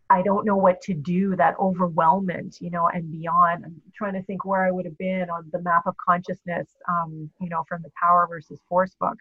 I 0.08 0.22
don't 0.22 0.46
know 0.46 0.56
what 0.56 0.80
to 0.82 0.94
do, 0.94 1.34
that 1.36 1.56
overwhelmment, 1.56 2.60
you 2.60 2.70
know, 2.70 2.88
and 2.88 3.10
beyond. 3.10 3.64
I'm 3.64 3.82
trying 3.94 4.14
to 4.14 4.22
think 4.22 4.44
where 4.44 4.64
I 4.64 4.70
would 4.70 4.84
have 4.84 4.98
been 4.98 5.28
on 5.30 5.48
the 5.52 5.60
map 5.60 5.86
of 5.86 5.96
consciousness, 5.96 6.68
um, 6.88 7.28
you 7.40 7.48
know, 7.48 7.64
from 7.68 7.82
the 7.82 7.90
power 8.00 8.26
versus 8.28 8.60
force 8.68 8.94
book. 9.00 9.16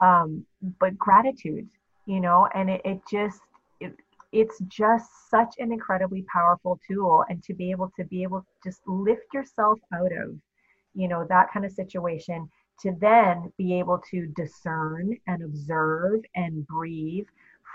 Um, 0.00 0.46
but 0.80 0.96
gratitude, 0.96 1.68
you 2.06 2.20
know, 2.20 2.48
and 2.54 2.70
it, 2.70 2.80
it 2.84 3.00
just, 3.10 3.40
it, 3.80 3.94
it's 4.32 4.58
just 4.68 5.10
such 5.30 5.54
an 5.58 5.70
incredibly 5.70 6.24
powerful 6.32 6.80
tool. 6.88 7.24
And 7.28 7.42
to 7.44 7.52
be 7.52 7.70
able 7.70 7.92
to 7.96 8.04
be 8.04 8.22
able 8.22 8.40
to 8.40 8.46
just 8.64 8.80
lift 8.86 9.34
yourself 9.34 9.78
out 9.94 10.12
of, 10.12 10.34
you 10.94 11.08
know, 11.08 11.26
that 11.28 11.52
kind 11.52 11.66
of 11.66 11.72
situation 11.72 12.48
to 12.80 12.96
then 13.00 13.52
be 13.58 13.78
able 13.78 14.02
to 14.10 14.26
discern 14.34 15.16
and 15.26 15.42
observe 15.42 16.22
and 16.34 16.66
breathe 16.66 17.26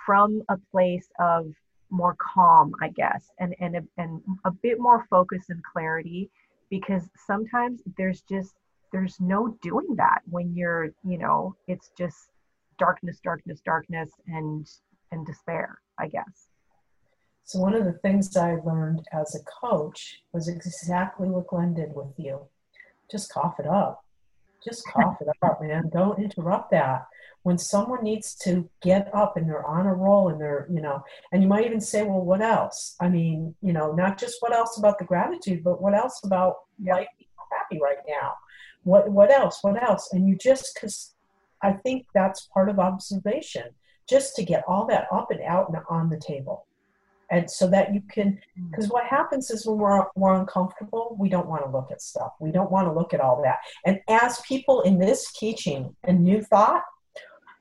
from 0.05 0.41
a 0.49 0.57
place 0.71 1.07
of 1.19 1.53
more 1.89 2.15
calm, 2.19 2.73
I 2.81 2.89
guess, 2.89 3.29
and 3.39 3.55
and 3.59 3.77
a, 3.77 3.83
and 3.97 4.21
a 4.45 4.51
bit 4.51 4.79
more 4.79 5.05
focus 5.09 5.45
and 5.49 5.63
clarity 5.63 6.29
because 6.69 7.09
sometimes 7.25 7.81
there's 7.97 8.21
just 8.21 8.55
there's 8.91 9.19
no 9.19 9.57
doing 9.61 9.95
that 9.97 10.21
when 10.29 10.53
you're, 10.55 10.89
you 11.03 11.17
know, 11.17 11.55
it's 11.67 11.91
just 11.97 12.29
darkness, 12.77 13.19
darkness, 13.23 13.61
darkness 13.65 14.09
and 14.27 14.69
and 15.11 15.25
despair, 15.25 15.79
I 15.99 16.07
guess. 16.07 16.47
So 17.43 17.59
one 17.59 17.73
of 17.73 17.85
the 17.85 17.93
things 17.93 18.35
I 18.35 18.55
learned 18.55 19.03
as 19.13 19.33
a 19.35 19.65
coach 19.65 20.21
was 20.33 20.49
exactly 20.49 21.29
what 21.29 21.47
Glenn 21.47 21.73
did 21.73 21.95
with 21.95 22.13
you. 22.17 22.41
Just 23.09 23.31
cough 23.31 23.55
it 23.59 23.65
up. 23.65 24.03
Just 24.63 24.85
cough 24.87 25.17
it 25.21 25.27
up, 25.43 25.61
man. 25.61 25.89
Don't 25.93 26.19
interrupt 26.19 26.71
that 26.71 27.05
when 27.47 27.57
someone 27.57 28.03
needs 28.03 28.35
to 28.35 28.69
get 28.81 29.09
up 29.13 29.37
and 29.37 29.47
they're 29.47 29.65
on 29.65 29.85
a 29.85 29.93
roll 29.93 30.27
and 30.27 30.41
they're, 30.41 30.67
you 30.69 30.81
know, 30.81 31.01
and 31.31 31.41
you 31.41 31.47
might 31.47 31.65
even 31.65 31.79
say, 31.79 32.03
well, 32.03 32.19
what 32.19 32.41
else? 32.41 32.97
I 32.99 33.07
mean, 33.07 33.55
you 33.61 33.71
know, 33.71 33.93
not 33.93 34.19
just 34.19 34.41
what 34.41 34.53
else 34.53 34.77
about 34.77 34.99
the 34.99 35.05
gratitude, 35.05 35.63
but 35.63 35.81
what 35.81 35.93
else 35.93 36.19
about 36.25 36.55
life 36.85 37.07
being 37.17 37.29
happy 37.49 37.79
right 37.81 37.99
now? 38.05 38.33
What, 38.83 39.09
what 39.09 39.31
else? 39.31 39.59
What 39.61 39.81
else? 39.81 40.09
And 40.11 40.27
you 40.27 40.35
just, 40.35 40.73
because 40.73 41.15
I 41.61 41.71
think 41.71 42.05
that's 42.13 42.49
part 42.53 42.67
of 42.67 42.79
observation, 42.79 43.69
just 44.09 44.35
to 44.35 44.43
get 44.43 44.65
all 44.67 44.85
that 44.87 45.07
up 45.09 45.31
and 45.31 45.41
out 45.41 45.69
and 45.69 45.77
on 45.89 46.09
the 46.09 46.19
table 46.19 46.66
and 47.31 47.49
so 47.49 47.67
that 47.67 47.93
you 47.93 48.01
can 48.11 48.39
because 48.69 48.87
mm. 48.87 48.93
what 48.93 49.05
happens 49.05 49.49
is 49.49 49.65
when 49.65 49.77
we're, 49.77 50.05
we're 50.15 50.35
uncomfortable 50.35 51.15
we 51.19 51.29
don't 51.29 51.47
want 51.47 51.63
to 51.63 51.69
look 51.69 51.89
at 51.91 52.01
stuff 52.01 52.33
we 52.39 52.51
don't 52.51 52.71
want 52.71 52.87
to 52.87 52.93
look 52.93 53.13
at 53.13 53.19
all 53.19 53.41
that 53.43 53.57
and 53.85 53.99
as 54.09 54.39
people 54.41 54.81
in 54.81 54.97
this 54.97 55.31
teaching 55.33 55.95
and 56.03 56.23
new 56.23 56.41
thought 56.41 56.83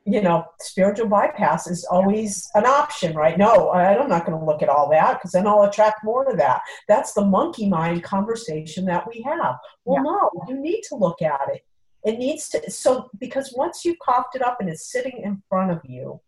you 0.07 0.23
know, 0.23 0.45
spiritual 0.61 1.09
bypass 1.09 1.67
is 1.67 1.85
always 1.91 2.49
an 2.55 2.65
option, 2.65 3.15
right? 3.17 3.37
No, 3.37 3.73
I'm 3.73 4.09
not 4.09 4.25
going 4.25 4.39
to 4.39 4.45
look 4.45 4.63
at 4.63 4.69
all 4.69 4.89
that 4.91 5.15
because 5.15 5.33
then 5.33 5.49
I'll 5.49 5.65
attract 5.65 6.05
more 6.05 6.31
of 6.31 6.39
that. 6.39 6.61
That's 6.87 7.13
the 7.13 7.25
monkey 7.25 7.69
mind 7.69 8.05
conversation 8.05 8.85
that 8.85 9.05
we 9.09 9.21
have. 9.23 9.57
Well, 9.85 9.97
yeah. 9.97 10.03
no, 10.03 10.31
you 10.49 10.61
need 10.61 10.83
to 10.91 10.95
look 10.95 11.23
at 11.23 11.49
it. 11.53 11.63
It 12.05 12.19
needs 12.19 12.49
to, 12.51 12.71
so 12.71 13.11
because 13.19 13.53
once 13.57 13.85
you've 13.85 13.99
coughed 13.99 14.37
it 14.37 14.43
up 14.43 14.59
and 14.61 14.71
it's 14.71 14.93
sitting 14.93 15.23
in 15.25 15.43
front 15.49 15.73
of 15.73 15.81
you, 15.85 16.21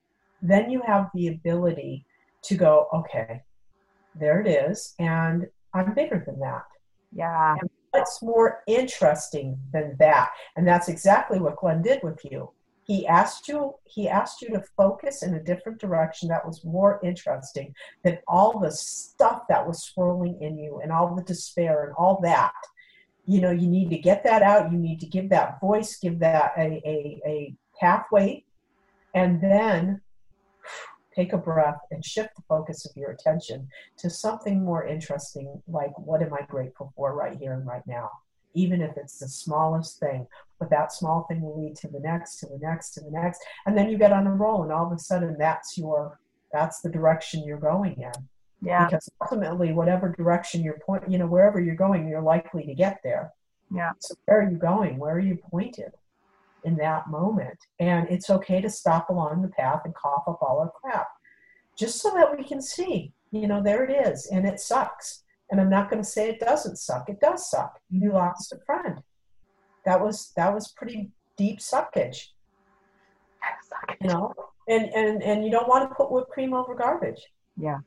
then 0.43 0.71
you 0.71 0.83
have 0.85 1.07
the 1.15 1.29
ability 1.29 2.05
to 2.49 2.57
go, 2.57 2.89
okay, 2.93 3.43
there 4.15 4.41
it 4.41 4.47
is, 4.47 4.95
and 4.99 5.47
I'm 5.75 5.95
bigger 5.95 6.23
than 6.27 6.39
that. 6.41 6.65
Yeah. 7.13 7.57
And 7.61 7.71
what's 7.91 8.23
more 8.23 8.63
interesting 8.67 9.59
than 9.73 9.97
that? 9.99 10.31
And 10.57 10.67
that's 10.67 10.89
exactly 10.89 11.39
what 11.39 11.57
Glenn 11.57 11.83
did 11.83 12.03
with 12.03 12.21
you 12.25 12.51
he 12.89 13.07
asked 13.07 13.49
you 13.49 13.75
he 13.85 14.09
asked 14.09 14.43
you 14.43 14.49
to 14.49 14.65
focus 14.77 15.23
in 15.23 15.35
a 15.35 15.43
different 15.43 15.79
direction 15.79 16.29
that 16.29 16.45
was 16.45 16.65
more 16.65 16.99
interesting 17.05 17.75
than 18.03 18.19
all 18.27 18.59
the 18.59 18.73
stuff 18.73 19.43
that 19.49 19.65
was 19.65 19.85
swirling 19.85 20.41
in 20.41 20.59
you 20.59 20.81
and 20.83 20.91
all 20.91 21.15
the 21.15 21.23
despair 21.23 21.85
and 21.85 21.95
all 21.97 22.19
that 22.23 22.53
you 23.27 23.41
know 23.41 23.51
you 23.51 23.69
need 23.69 23.91
to 23.91 23.99
get 23.99 24.25
that 24.25 24.43
out 24.43 24.73
you 24.73 24.79
need 24.79 24.99
to 24.99 25.07
give 25.07 25.29
that 25.29 25.61
voice 25.61 25.99
give 25.99 26.19
that 26.19 26.53
a, 26.57 26.81
a, 26.85 27.21
a 27.27 27.55
pathway 27.79 28.43
and 29.15 29.41
then 29.41 30.01
take 31.19 31.33
a 31.33 31.39
breath 31.39 31.81
and 31.91 32.05
shift 32.05 32.37
the 32.37 32.43
focus 32.49 32.87
of 32.87 32.97
your 32.97 33.11
attention 33.11 33.69
to 33.97 34.09
something 34.09 34.65
more 34.65 34.87
interesting 34.87 35.61
like 35.67 35.97
what 35.99 36.23
am 36.23 36.33
i 36.33 36.43
grateful 36.49 36.93
for 36.95 37.15
right 37.15 37.39
here 37.39 37.55
and 37.55 37.67
right 37.67 37.87
now 37.87 38.09
even 38.55 38.83
if 38.83 38.97
it's 38.97 39.19
the 39.19 39.29
smallest 39.29 40.01
thing. 40.01 40.27
But 40.59 40.71
that 40.71 40.93
small 40.93 41.25
thing 41.29 41.41
will 41.41 41.63
lead 41.63 41.77
to 41.77 41.89
the 41.89 42.01
next, 42.01 42.41
to 42.41 42.47
the 42.47 42.59
next, 42.61 42.91
to 42.95 43.01
the 43.01 43.11
next, 43.11 43.41
and 43.67 43.77
then 43.77 43.89
you 43.89 43.97
get 43.97 44.13
on 44.13 44.27
a 44.27 44.33
roll, 44.33 44.65
and 44.65 44.73
all 44.73 44.87
of 44.87 44.93
a 44.93 44.99
sudden, 44.99 45.37
that's 45.39 45.79
your 45.79 46.19
that's 46.53 46.81
the 46.81 46.89
direction 46.89 47.45
you're 47.45 47.59
going 47.59 47.95
in. 48.01 48.13
Yeah. 48.61 48.87
Because 48.87 49.09
ultimately, 49.21 49.73
whatever 49.73 50.15
direction 50.17 50.63
you're 50.63 50.81
point, 50.81 51.09
you 51.09 51.19
know, 51.19 51.27
wherever 51.27 51.61
you're 51.61 51.77
going, 51.77 52.09
you're 52.09 52.23
likely 52.23 52.65
to 52.65 52.75
get 52.75 52.99
there. 53.05 53.33
Yeah. 53.73 53.93
So 54.01 54.15
where 54.25 54.41
are 54.41 54.51
you 54.51 54.57
going? 54.57 54.99
Where 54.99 55.15
are 55.15 55.21
you 55.21 55.39
pointed 55.51 55.93
in 56.65 56.77
that 56.77 57.09
moment? 57.09 57.59
And 57.81 58.09
it's 58.09 58.31
okay 58.31 58.61
to 58.61 58.71
stop 58.71 59.11
along 59.11 59.43
the 59.43 59.49
path 59.49 59.83
and 59.85 59.95
cough 59.95 60.25
up 60.27 60.39
all 60.43 60.61
our 60.61 60.71
crap, 60.71 61.09
just 61.77 62.01
so 62.01 62.13
that 62.15 62.37
we 62.37 62.45
can 62.45 62.61
see. 62.61 63.13
You 63.31 63.47
know, 63.47 63.63
there 63.63 63.85
it 63.85 64.07
is, 64.07 64.27
and 64.33 64.47
it 64.47 64.59
sucks 64.59 65.23
and 65.51 65.61
I'm 65.61 65.71
not 65.71 65.91
going 65.91 66.03
to 66.03 66.09
say 66.09 66.29
it 66.29 66.41
doesn't 66.41 66.77
suck. 66.77 67.09
It 67.09 67.21
does 67.21 67.51
suck. 67.51 67.81
You 67.91 68.13
lost 68.13 68.53
a 68.53 68.59
friend. 68.67 69.03
That 69.85 70.01
was 70.01 70.33
that 70.37 70.53
was 70.53 70.69
pretty 70.69 71.11
deep 71.37 71.61
suckage. 71.61 72.29
You 74.01 74.09
know, 74.09 74.35
and 74.69 74.93
and 74.95 75.23
and 75.23 75.45
you 75.45 75.51
don't 75.51 75.69
want 75.69 75.89
to 75.89 75.95
put 75.95 76.11
whipped 76.11 76.31
cream 76.31 76.53
over 76.53 76.75
garbage. 76.75 77.23
Yeah. 77.57 77.79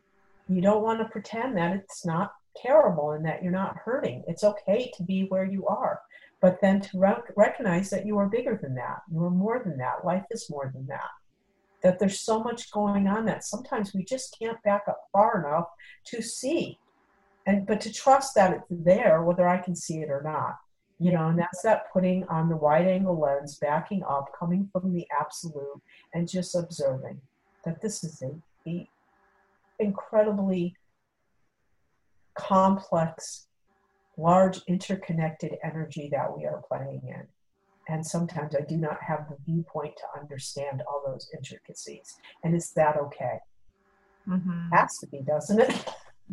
You 0.49 0.61
don't 0.61 0.81
want 0.81 0.99
to 0.99 1.05
pretend 1.05 1.55
that 1.57 1.75
it's 1.75 2.05
not 2.05 2.33
terrible 2.57 3.11
and 3.11 3.25
that 3.25 3.43
you're 3.43 3.51
not 3.51 3.77
hurting. 3.77 4.23
It's 4.27 4.43
okay 4.43 4.91
to 4.97 5.03
be 5.03 5.25
where 5.29 5.45
you 5.45 5.65
are, 5.67 6.01
but 6.41 6.59
then 6.61 6.81
to 6.81 6.99
rec- 6.99 7.33
recognize 7.35 7.89
that 7.91 8.05
you 8.05 8.17
are 8.17 8.27
bigger 8.27 8.59
than 8.61 8.75
that. 8.75 9.01
You 9.11 9.23
are 9.23 9.29
more 9.29 9.61
than 9.63 9.77
that. 9.77 10.03
Life 10.03 10.25
is 10.31 10.49
more 10.49 10.71
than 10.73 10.87
that. 10.87 11.09
That 11.83 11.99
there's 11.99 12.19
so 12.19 12.43
much 12.43 12.71
going 12.71 13.07
on 13.07 13.25
that 13.25 13.43
sometimes 13.43 13.93
we 13.93 14.03
just 14.03 14.35
can't 14.39 14.61
back 14.63 14.83
up 14.87 14.99
far 15.13 15.39
enough 15.45 15.67
to 16.07 16.21
see 16.21 16.79
and 17.45 17.65
but 17.65 17.81
to 17.81 17.91
trust 17.91 18.35
that 18.35 18.53
it's 18.53 18.65
there 18.69 19.23
whether 19.23 19.47
i 19.47 19.57
can 19.57 19.75
see 19.75 19.99
it 19.99 20.09
or 20.09 20.21
not 20.23 20.57
you 20.99 21.11
know 21.11 21.27
and 21.27 21.39
that's 21.39 21.61
that 21.61 21.91
putting 21.91 22.23
on 22.25 22.49
the 22.49 22.55
wide 22.55 22.87
angle 22.87 23.19
lens 23.19 23.57
backing 23.59 24.03
up 24.03 24.31
coming 24.37 24.69
from 24.71 24.93
the 24.93 25.07
absolute 25.19 25.81
and 26.13 26.29
just 26.29 26.55
observing 26.55 27.19
that 27.65 27.81
this 27.81 28.03
is 28.03 28.21
a, 28.21 28.69
a 28.69 28.87
incredibly 29.79 30.75
complex 32.35 33.47
large 34.21 34.59
interconnected 34.67 35.55
energy 35.63 36.09
that 36.11 36.35
we 36.35 36.45
are 36.45 36.61
playing 36.67 37.01
in 37.07 37.23
and 37.93 38.05
sometimes 38.05 38.55
i 38.55 38.61
do 38.61 38.77
not 38.77 38.97
have 39.01 39.27
the 39.29 39.37
viewpoint 39.45 39.93
to 39.97 40.19
understand 40.19 40.81
all 40.87 41.01
those 41.05 41.29
intricacies 41.35 42.15
and 42.43 42.55
is 42.55 42.71
that 42.71 42.97
okay 42.97 43.39
mm-hmm. 44.27 44.69
has 44.71 44.97
to 44.99 45.07
be 45.07 45.21
doesn't 45.21 45.59
it 45.59 45.85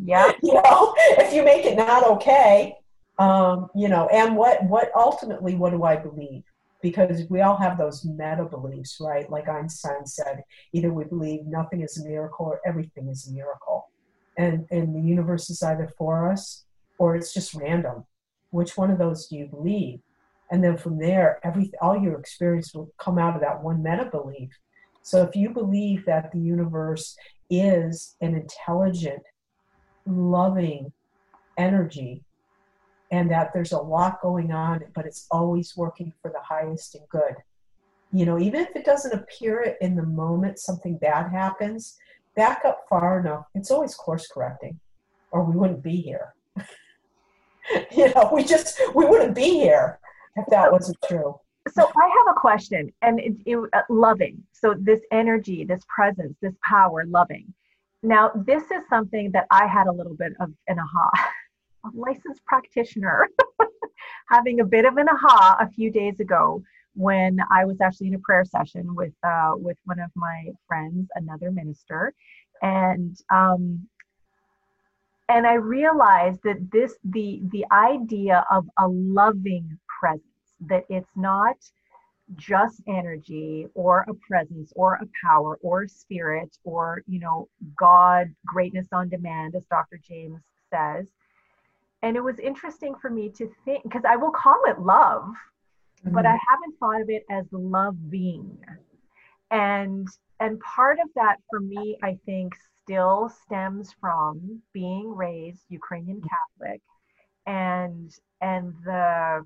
Yeah. 0.03 0.31
you 0.43 0.53
know, 0.53 0.93
if 0.97 1.33
you 1.33 1.43
make 1.43 1.65
it 1.65 1.77
not 1.77 2.03
okay, 2.03 2.75
um, 3.17 3.69
you 3.75 3.89
know, 3.89 4.07
and 4.07 4.35
what 4.35 4.63
what 4.65 4.91
ultimately 4.95 5.55
what 5.55 5.71
do 5.71 5.83
I 5.83 5.95
believe? 5.97 6.43
Because 6.81 7.23
we 7.29 7.41
all 7.41 7.57
have 7.57 7.77
those 7.77 8.05
meta 8.05 8.45
beliefs, 8.45 8.97
right? 9.01 9.29
Like 9.29 9.49
Einstein 9.49 10.05
said, 10.05 10.43
either 10.71 10.93
we 10.93 11.03
believe 11.03 11.45
nothing 11.45 11.81
is 11.81 11.99
a 11.99 12.07
miracle 12.07 12.45
or 12.45 12.61
everything 12.65 13.09
is 13.09 13.27
a 13.27 13.33
miracle. 13.33 13.89
And 14.37 14.65
and 14.71 14.95
the 14.95 15.01
universe 15.01 15.49
is 15.49 15.61
either 15.61 15.89
for 15.97 16.31
us 16.31 16.63
or 16.99 17.15
it's 17.15 17.33
just 17.33 17.55
random. 17.55 18.05
Which 18.51 18.77
one 18.77 18.91
of 18.91 18.99
those 18.99 19.27
do 19.27 19.37
you 19.37 19.47
believe? 19.47 19.99
And 20.51 20.63
then 20.63 20.77
from 20.77 20.99
there, 20.99 21.39
every 21.43 21.71
all 21.81 21.99
your 21.99 22.19
experience 22.19 22.73
will 22.73 22.91
come 22.99 23.17
out 23.17 23.35
of 23.35 23.41
that 23.41 23.63
one 23.63 23.81
meta 23.81 24.05
belief. 24.05 24.49
So 25.01 25.23
if 25.23 25.35
you 25.35 25.49
believe 25.49 26.05
that 26.05 26.31
the 26.31 26.39
universe 26.39 27.15
is 27.49 28.15
an 28.21 28.35
intelligent 28.35 29.23
loving 30.05 30.91
energy 31.57 32.23
and 33.11 33.29
that 33.31 33.51
there's 33.53 33.71
a 33.71 33.77
lot 33.77 34.21
going 34.21 34.51
on, 34.51 34.81
but 34.93 35.05
it's 35.05 35.27
always 35.31 35.75
working 35.75 36.13
for 36.21 36.29
the 36.31 36.41
highest 36.41 36.95
and 36.95 37.07
good. 37.09 37.35
You 38.11 38.25
know, 38.25 38.39
even 38.39 38.61
if 38.61 38.75
it 38.75 38.85
doesn't 38.85 39.13
appear 39.13 39.75
in 39.81 39.95
the 39.95 40.03
moment, 40.03 40.59
something 40.59 40.97
bad 40.97 41.31
happens, 41.31 41.97
back 42.35 42.61
up 42.65 42.85
far 42.89 43.19
enough, 43.19 43.45
it's 43.53 43.71
always 43.71 43.95
course 43.95 44.27
correcting, 44.27 44.79
or 45.31 45.43
we 45.43 45.55
wouldn't 45.55 45.83
be 45.83 45.97
here. 45.97 46.33
you 47.91 48.13
know, 48.13 48.29
we 48.33 48.43
just 48.43 48.79
we 48.95 49.05
wouldn't 49.05 49.35
be 49.35 49.49
here 49.51 49.99
if 50.35 50.45
that 50.47 50.71
wasn't 50.71 50.97
true. 51.07 51.39
So 51.73 51.83
I 51.83 52.07
have 52.07 52.35
a 52.35 52.39
question, 52.39 52.91
and 53.01 53.19
it, 53.19 53.33
it, 53.45 53.57
uh, 53.73 53.81
loving. 53.89 54.43
So 54.53 54.75
this 54.79 55.01
energy, 55.11 55.65
this 55.65 55.83
presence, 55.87 56.35
this 56.41 56.55
power, 56.63 57.05
loving. 57.05 57.53
Now, 58.01 58.31
this 58.33 58.63
is 58.63 58.81
something 58.89 59.31
that 59.33 59.45
I 59.51 59.67
had 59.67 59.87
a 59.87 59.91
little 59.91 60.15
bit 60.15 60.33
of 60.39 60.51
an 60.67 60.79
aha. 60.79 61.11
A 61.85 61.89
licensed 61.93 62.43
practitioner 62.45 63.29
having 64.29 64.59
a 64.59 64.65
bit 64.65 64.83
of 64.83 64.97
an 64.97 65.07
aha 65.07 65.55
a 65.61 65.69
few 65.69 65.89
days 65.89 66.19
ago 66.19 66.61
when 66.93 67.39
I 67.49 67.63
was 67.63 67.79
actually 67.79 68.07
in 68.07 68.15
a 68.15 68.19
prayer 68.19 68.43
session 68.43 68.93
with 68.95 69.13
uh, 69.23 69.53
with 69.55 69.77
one 69.85 69.99
of 69.99 70.11
my 70.13 70.47
friends, 70.67 71.07
another 71.15 71.51
minister, 71.51 72.13
and 72.61 73.15
um, 73.33 73.87
and 75.29 75.45
I 75.47 75.53
realized 75.53 76.39
that 76.43 76.71
this 76.71 76.95
the 77.03 77.41
the 77.51 77.65
idea 77.71 78.43
of 78.51 78.65
a 78.77 78.87
loving 78.87 79.77
presence 79.99 80.23
that 80.61 80.83
it's 80.89 81.11
not 81.15 81.55
just 82.35 82.81
energy 82.87 83.67
or 83.73 84.05
a 84.07 84.13
presence 84.13 84.71
or 84.75 84.95
a 84.95 85.07
power 85.25 85.57
or 85.61 85.83
a 85.83 85.89
spirit 85.89 86.55
or 86.63 87.01
you 87.07 87.19
know 87.19 87.47
god 87.77 88.27
greatness 88.45 88.87
on 88.91 89.09
demand 89.09 89.55
as 89.55 89.65
dr 89.65 89.99
james 90.07 90.39
says 90.71 91.07
and 92.03 92.15
it 92.15 92.23
was 92.23 92.37
interesting 92.39 92.93
for 93.01 93.09
me 93.09 93.29
to 93.29 93.49
think 93.65 93.81
because 93.83 94.03
i 94.07 94.15
will 94.15 94.31
call 94.31 94.61
it 94.67 94.79
love 94.79 95.23
mm-hmm. 95.23 96.13
but 96.13 96.25
i 96.25 96.29
mm-hmm. 96.29 96.37
haven't 96.47 96.77
thought 96.79 97.01
of 97.01 97.09
it 97.09 97.23
as 97.31 97.45
loving 97.51 98.55
and 99.49 100.07
and 100.39 100.59
part 100.59 100.99
of 100.99 101.09
that 101.15 101.37
for 101.49 101.59
me 101.59 101.97
i 102.03 102.15
think 102.27 102.53
still 102.89 103.29
stems 103.43 103.93
from 104.01 104.61
being 104.73 105.13
raised 105.15 105.65
ukrainian 105.69 106.21
catholic 106.21 106.81
and 107.45 108.15
and 108.41 108.73
the 108.83 109.45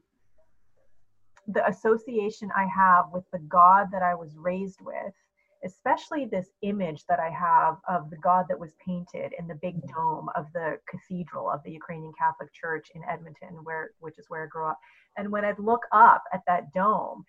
the 1.47 1.67
association 1.67 2.49
I 2.55 2.65
have 2.67 3.07
with 3.11 3.25
the 3.33 3.39
God 3.39 3.87
that 3.91 4.01
I 4.01 4.15
was 4.15 4.37
raised 4.37 4.79
with, 4.81 5.13
especially 5.65 6.23
this 6.25 6.47
image 6.61 7.03
that 7.09 7.19
I 7.19 7.29
have 7.31 7.77
of 7.89 8.09
the 8.09 8.17
God 8.17 8.45
that 8.47 8.57
was 8.57 8.71
painted 8.85 9.33
in 9.37 9.47
the 9.47 9.55
big 9.55 9.75
dome 9.93 10.29
of 10.35 10.45
the 10.53 10.77
cathedral 10.89 11.49
of 11.49 11.61
the 11.65 11.71
Ukrainian 11.71 12.13
Catholic 12.17 12.53
Church 12.53 12.87
in 12.95 13.01
Edmonton, 13.09 13.57
where 13.63 13.91
which 13.99 14.17
is 14.17 14.29
where 14.29 14.45
I 14.45 14.47
grew 14.47 14.67
up. 14.69 14.79
And 15.17 15.29
when 15.29 15.43
I'd 15.43 15.59
look 15.59 15.85
up 15.91 16.23
at 16.33 16.43
that 16.47 16.71
dome, 16.73 17.25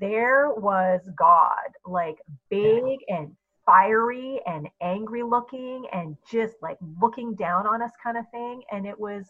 there 0.00 0.54
was 0.54 1.00
God, 1.18 1.70
like 1.84 2.16
big 2.48 3.00
and 3.08 3.36
fiery 3.70 4.40
and 4.46 4.68
angry 4.82 5.22
looking 5.22 5.86
and 5.92 6.16
just 6.28 6.54
like 6.60 6.76
looking 7.00 7.34
down 7.34 7.68
on 7.68 7.80
us 7.80 7.92
kind 8.02 8.16
of 8.16 8.24
thing. 8.32 8.62
And 8.72 8.84
it 8.84 8.98
was 8.98 9.26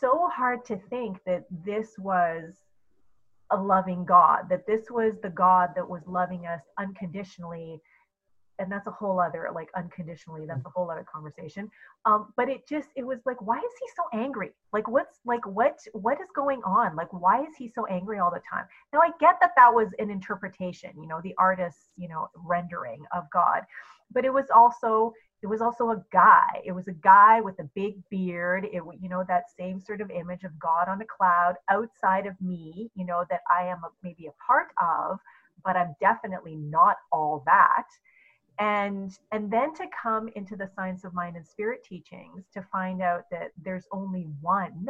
so 0.00 0.28
hard 0.34 0.64
to 0.66 0.76
think 0.90 1.18
that 1.24 1.44
this 1.64 1.96
was 1.98 2.54
a 3.52 3.56
loving 3.56 4.04
God, 4.04 4.48
that 4.50 4.66
this 4.66 4.90
was 4.90 5.14
the 5.22 5.28
God 5.28 5.70
that 5.76 5.88
was 5.88 6.02
loving 6.08 6.46
us 6.46 6.62
unconditionally. 6.78 7.80
And 8.58 8.70
that's 8.70 8.86
a 8.86 8.90
whole 8.90 9.20
other, 9.20 9.48
like, 9.54 9.68
unconditionally, 9.76 10.46
that's 10.46 10.64
a 10.64 10.70
whole 10.70 10.90
other 10.90 11.04
conversation. 11.12 11.70
Um, 12.04 12.32
but 12.36 12.48
it 12.48 12.68
just, 12.68 12.88
it 12.96 13.04
was 13.04 13.18
like, 13.26 13.40
why 13.42 13.58
is 13.58 13.72
he 13.80 13.86
so 13.96 14.04
angry? 14.18 14.50
Like, 14.72 14.88
what's, 14.88 15.18
like, 15.24 15.44
what, 15.46 15.78
what 15.92 16.20
is 16.20 16.28
going 16.34 16.62
on? 16.64 16.94
Like, 16.94 17.12
why 17.12 17.42
is 17.42 17.56
he 17.56 17.68
so 17.68 17.86
angry 17.86 18.18
all 18.18 18.30
the 18.30 18.42
time? 18.48 18.66
Now, 18.92 19.00
I 19.00 19.10
get 19.18 19.36
that 19.40 19.52
that 19.56 19.74
was 19.74 19.88
an 19.98 20.10
interpretation, 20.10 20.90
you 20.96 21.08
know, 21.08 21.20
the 21.22 21.34
artist's, 21.38 21.90
you 21.96 22.08
know, 22.08 22.28
rendering 22.36 23.04
of 23.12 23.24
God. 23.32 23.62
But 24.12 24.24
it 24.24 24.32
was 24.32 24.46
also, 24.54 25.12
it 25.44 25.46
was 25.46 25.60
also 25.60 25.90
a 25.90 26.02
guy 26.10 26.62
it 26.64 26.72
was 26.72 26.88
a 26.88 26.92
guy 26.92 27.38
with 27.38 27.58
a 27.60 27.68
big 27.74 27.96
beard 28.08 28.64
it 28.64 28.82
you 28.98 29.10
know 29.10 29.22
that 29.28 29.44
same 29.58 29.78
sort 29.78 30.00
of 30.00 30.10
image 30.10 30.42
of 30.42 30.58
god 30.58 30.88
on 30.88 31.02
a 31.02 31.04
cloud 31.04 31.54
outside 31.68 32.26
of 32.26 32.34
me 32.40 32.90
you 32.94 33.04
know 33.04 33.24
that 33.28 33.40
i 33.54 33.62
am 33.62 33.76
a, 33.84 33.88
maybe 34.02 34.26
a 34.26 34.32
part 34.44 34.68
of 34.80 35.18
but 35.62 35.76
i'm 35.76 35.94
definitely 36.00 36.56
not 36.56 36.96
all 37.12 37.42
that 37.44 37.84
and 38.58 39.18
and 39.32 39.50
then 39.50 39.74
to 39.74 39.84
come 40.00 40.28
into 40.36 40.56
the 40.56 40.70
science 40.76 41.04
of 41.04 41.14
mind 41.14 41.36
and 41.36 41.46
spirit 41.46 41.84
teachings 41.84 42.44
to 42.52 42.62
find 42.70 43.02
out 43.02 43.22
that 43.30 43.50
there's 43.64 43.86
only 43.92 44.28
one 44.40 44.86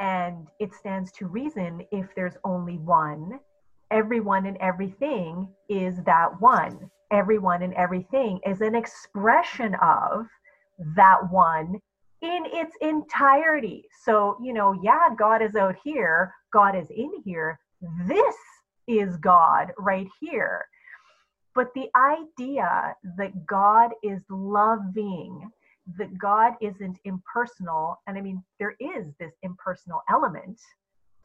and 0.00 0.48
it 0.58 0.74
stands 0.74 1.12
to 1.12 1.26
reason 1.26 1.82
if 1.92 2.06
there's 2.16 2.36
only 2.44 2.78
one 2.78 3.38
everyone 3.90 4.46
and 4.46 4.56
everything 4.58 5.48
is 5.68 6.02
that 6.04 6.40
one 6.40 6.90
everyone 7.12 7.62
and 7.62 7.74
everything 7.74 8.40
is 8.46 8.60
an 8.62 8.74
expression 8.74 9.74
of 9.82 10.26
that 10.96 11.18
one 11.30 11.80
in 12.22 12.44
its 12.46 12.74
entirety. 12.80 13.84
So, 14.04 14.36
you 14.42 14.52
know, 14.52 14.78
yeah, 14.82 15.08
God 15.16 15.42
is 15.42 15.56
out 15.56 15.76
here, 15.84 16.32
God 16.52 16.76
is 16.76 16.88
in 16.90 17.10
here. 17.24 17.58
This 18.06 18.36
is 18.86 19.16
God 19.16 19.72
right 19.78 20.06
here. 20.20 20.64
But 21.54 21.72
the 21.74 21.88
idea 21.96 22.94
that 23.18 23.46
God 23.46 23.90
is 24.02 24.22
loving, 24.30 25.50
that 25.98 26.16
God 26.16 26.54
isn't 26.60 26.98
impersonal, 27.04 28.00
and 28.06 28.16
I 28.16 28.20
mean, 28.20 28.42
there 28.58 28.74
is 28.80 29.12
this 29.20 29.32
impersonal 29.42 30.00
element 30.10 30.60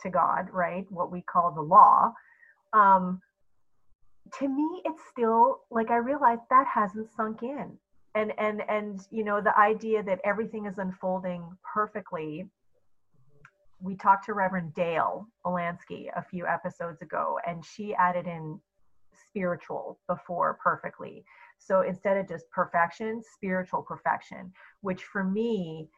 to 0.01 0.09
God, 0.09 0.49
right? 0.51 0.85
What 0.89 1.11
we 1.11 1.21
call 1.21 1.51
the 1.51 1.61
law. 1.61 2.11
Um, 2.73 3.21
to 4.39 4.47
me 4.47 4.81
it's 4.85 5.01
still 5.09 5.61
like 5.71 5.89
i 5.89 5.95
realize 5.95 6.39
that 6.49 6.67
hasn't 6.67 7.09
sunk 7.15 7.43
in 7.43 7.77
and 8.15 8.33
and 8.37 8.61
and 8.69 9.01
you 9.11 9.23
know 9.23 9.41
the 9.41 9.57
idea 9.57 10.03
that 10.03 10.19
everything 10.23 10.65
is 10.65 10.77
unfolding 10.77 11.43
perfectly 11.73 12.45
we 13.79 13.95
talked 13.95 14.25
to 14.25 14.33
reverend 14.33 14.73
dale 14.73 15.27
Olansky 15.45 16.09
a 16.15 16.23
few 16.23 16.47
episodes 16.47 17.01
ago 17.01 17.37
and 17.45 17.63
she 17.63 17.93
added 17.95 18.25
in 18.25 18.59
spiritual 19.29 19.99
before 20.07 20.57
perfectly. 20.63 21.23
So 21.59 21.81
instead 21.81 22.17
of 22.17 22.27
just 22.27 22.49
perfection 22.51 23.21
spiritual 23.35 23.81
perfection 23.81 24.51
which 24.81 25.03
for 25.03 25.23
me 25.23 25.89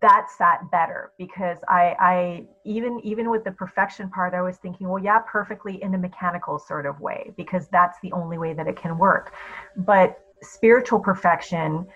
that 0.00 0.28
sat 0.36 0.70
better 0.70 1.12
because 1.18 1.58
I, 1.68 1.96
I 1.98 2.46
even 2.64 3.00
even 3.02 3.30
with 3.30 3.42
the 3.44 3.50
perfection 3.50 4.08
part 4.10 4.32
i 4.32 4.40
was 4.40 4.56
thinking 4.56 4.88
well 4.88 5.02
yeah 5.02 5.18
perfectly 5.26 5.82
in 5.82 5.94
a 5.94 5.98
mechanical 5.98 6.58
sort 6.58 6.86
of 6.86 7.00
way 7.00 7.32
because 7.36 7.68
that's 7.68 7.98
the 8.02 8.12
only 8.12 8.38
way 8.38 8.54
that 8.54 8.66
it 8.66 8.76
can 8.76 8.96
work. 8.96 9.34
But 9.76 10.20
spiritual 10.42 11.00
perfection 11.00 11.86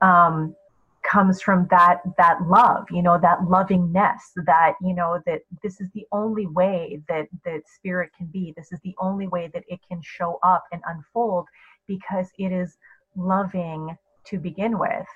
um, 0.00 0.54
comes 1.02 1.40
from 1.40 1.66
that 1.70 2.00
that 2.16 2.36
love 2.46 2.84
you 2.90 3.02
know 3.02 3.18
that 3.18 3.38
lovingness 3.42 4.32
that 4.46 4.74
you 4.82 4.94
know 4.94 5.20
that 5.26 5.40
this 5.62 5.80
is 5.80 5.88
the 5.94 6.04
only 6.12 6.46
way 6.46 7.00
that 7.08 7.28
that 7.44 7.62
spirit 7.66 8.10
can 8.16 8.26
be 8.26 8.52
this 8.56 8.72
is 8.72 8.80
the 8.82 8.94
only 9.00 9.28
way 9.28 9.48
that 9.54 9.62
it 9.68 9.78
can 9.88 10.00
show 10.02 10.38
up 10.42 10.64
and 10.72 10.82
unfold 10.86 11.46
because 11.86 12.28
it 12.38 12.52
is 12.52 12.76
loving 13.16 13.96
to 14.24 14.38
begin 14.38 14.78
with 14.78 15.06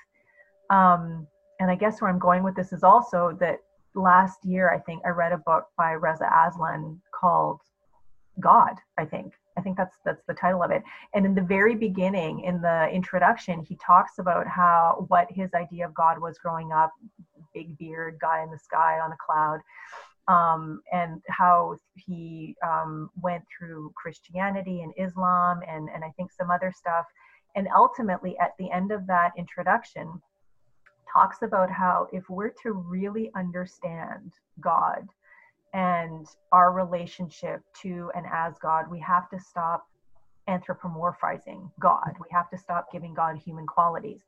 um, 0.69 1.27
and 1.59 1.69
I 1.69 1.75
guess 1.75 2.01
where 2.01 2.09
I'm 2.09 2.19
going 2.19 2.43
with 2.43 2.55
this 2.55 2.73
is 2.73 2.83
also 2.83 3.37
that 3.39 3.59
last 3.95 4.43
year 4.43 4.71
I 4.71 4.79
think 4.79 5.03
I 5.05 5.09
read 5.09 5.31
a 5.31 5.37
book 5.37 5.67
by 5.77 5.91
Reza 5.91 6.29
Aslan 6.33 6.99
called 7.13 7.59
God, 8.39 8.75
I 8.97 9.05
think. 9.05 9.33
I 9.57 9.61
think 9.61 9.77
that's 9.77 9.97
that's 10.05 10.23
the 10.27 10.33
title 10.33 10.63
of 10.63 10.71
it. 10.71 10.83
And 11.13 11.25
in 11.25 11.35
the 11.35 11.41
very 11.41 11.75
beginning, 11.75 12.41
in 12.41 12.61
the 12.61 12.89
introduction, 12.89 13.61
he 13.61 13.77
talks 13.77 14.19
about 14.19 14.47
how 14.47 15.05
what 15.09 15.27
his 15.31 15.53
idea 15.53 15.85
of 15.85 15.93
God 15.93 16.19
was 16.19 16.37
growing 16.37 16.71
up, 16.71 16.91
big 17.53 17.77
beard, 17.77 18.17
guy 18.19 18.43
in 18.43 18.51
the 18.51 18.57
sky 18.57 18.99
on 18.99 19.11
a 19.11 19.17
cloud, 19.23 19.59
um, 20.27 20.81
and 20.91 21.21
how 21.29 21.75
he 21.95 22.55
um, 22.65 23.09
went 23.21 23.43
through 23.57 23.93
Christianity 23.95 24.81
and 24.81 24.93
Islam 24.97 25.61
and 25.67 25.89
and 25.93 26.03
I 26.03 26.11
think 26.17 26.31
some 26.31 26.49
other 26.49 26.71
stuff. 26.75 27.05
And 27.55 27.67
ultimately, 27.75 28.35
at 28.39 28.53
the 28.57 28.71
end 28.71 28.91
of 28.91 29.05
that 29.07 29.31
introduction, 29.37 30.21
talks 31.11 31.43
about 31.43 31.69
how 31.69 32.07
if 32.11 32.27
we're 32.29 32.53
to 32.63 32.71
really 32.71 33.31
understand 33.35 34.33
God 34.59 35.07
and 35.73 36.27
our 36.51 36.71
relationship 36.71 37.61
to 37.81 38.11
and 38.15 38.25
as 38.31 38.53
God, 38.59 38.85
we 38.89 38.99
have 38.99 39.29
to 39.29 39.39
stop 39.39 39.85
anthropomorphizing 40.47 41.71
God. 41.79 42.13
We 42.19 42.27
have 42.31 42.49
to 42.51 42.57
stop 42.57 42.91
giving 42.91 43.13
God 43.13 43.37
human 43.37 43.65
qualities. 43.65 44.21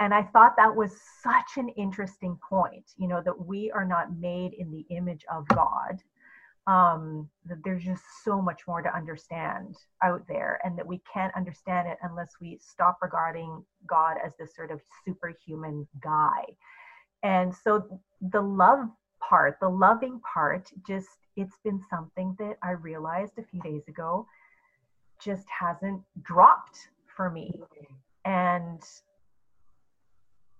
And 0.00 0.14
I 0.14 0.22
thought 0.22 0.54
that 0.56 0.74
was 0.74 0.92
such 1.22 1.56
an 1.56 1.68
interesting 1.70 2.38
point, 2.48 2.92
you 2.96 3.08
know, 3.08 3.20
that 3.24 3.46
we 3.46 3.70
are 3.72 3.84
not 3.84 4.16
made 4.16 4.54
in 4.54 4.70
the 4.70 4.86
image 4.94 5.24
of 5.30 5.46
God 5.48 6.00
um, 6.68 7.28
that 7.46 7.64
there's 7.64 7.82
just 7.82 8.04
so 8.24 8.42
much 8.42 8.60
more 8.68 8.82
to 8.82 8.94
understand 8.94 9.74
out 10.04 10.22
there, 10.28 10.60
and 10.62 10.76
that 10.76 10.86
we 10.86 11.00
can't 11.10 11.34
understand 11.34 11.88
it 11.88 11.96
unless 12.02 12.34
we 12.42 12.58
stop 12.60 12.98
regarding 13.00 13.64
God 13.86 14.18
as 14.24 14.32
this 14.38 14.54
sort 14.54 14.70
of 14.70 14.82
superhuman 15.04 15.88
guy. 16.02 16.44
And 17.22 17.54
so 17.54 18.00
the 18.20 18.42
love 18.42 18.90
part, 19.20 19.58
the 19.60 19.68
loving 19.68 20.20
part, 20.20 20.70
just 20.86 21.08
it's 21.36 21.56
been 21.64 21.80
something 21.90 22.34
that 22.38 22.56
I 22.62 22.72
realized 22.72 23.32
a 23.38 23.42
few 23.42 23.60
days 23.62 23.82
ago 23.88 24.26
just 25.22 25.46
hasn't 25.48 26.00
dropped 26.22 26.88
for 27.16 27.30
me. 27.30 27.52
and 28.24 28.82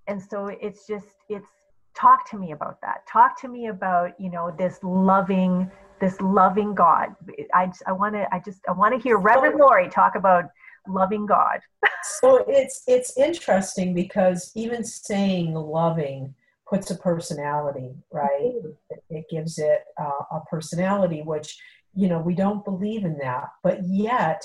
and 0.06 0.22
so 0.22 0.46
it's 0.46 0.86
just 0.86 1.16
it's 1.28 1.46
talk 1.94 2.28
to 2.30 2.38
me 2.38 2.52
about 2.52 2.80
that. 2.80 3.06
Talk 3.06 3.40
to 3.40 3.48
me 3.48 3.68
about 3.68 4.18
you 4.18 4.30
know 4.30 4.54
this 4.56 4.78
loving 4.82 5.70
this 6.00 6.20
loving 6.20 6.74
god. 6.74 7.14
I 7.54 7.70
i 7.86 7.92
want 7.92 8.14
to 8.14 8.26
i 8.34 8.38
just 8.38 8.60
i 8.68 8.72
want 8.72 8.94
to 8.94 9.00
hear 9.00 9.18
reverend 9.18 9.58
lori 9.58 9.88
talk 9.88 10.14
about 10.14 10.44
loving 10.88 11.26
god. 11.26 11.60
So 12.20 12.44
it's 12.48 12.82
it's 12.86 13.16
interesting 13.18 13.92
because 13.94 14.52
even 14.54 14.84
saying 14.84 15.54
loving 15.54 16.34
puts 16.68 16.90
a 16.90 16.96
personality 16.96 17.94
right 18.12 18.52
it, 18.90 19.02
it 19.10 19.24
gives 19.30 19.58
it 19.58 19.84
uh, 20.00 20.24
a 20.32 20.40
personality 20.50 21.22
which 21.22 21.58
you 21.94 22.08
know 22.08 22.20
we 22.20 22.34
don't 22.34 22.64
believe 22.64 23.04
in 23.04 23.16
that 23.18 23.48
but 23.62 23.80
yet 23.84 24.42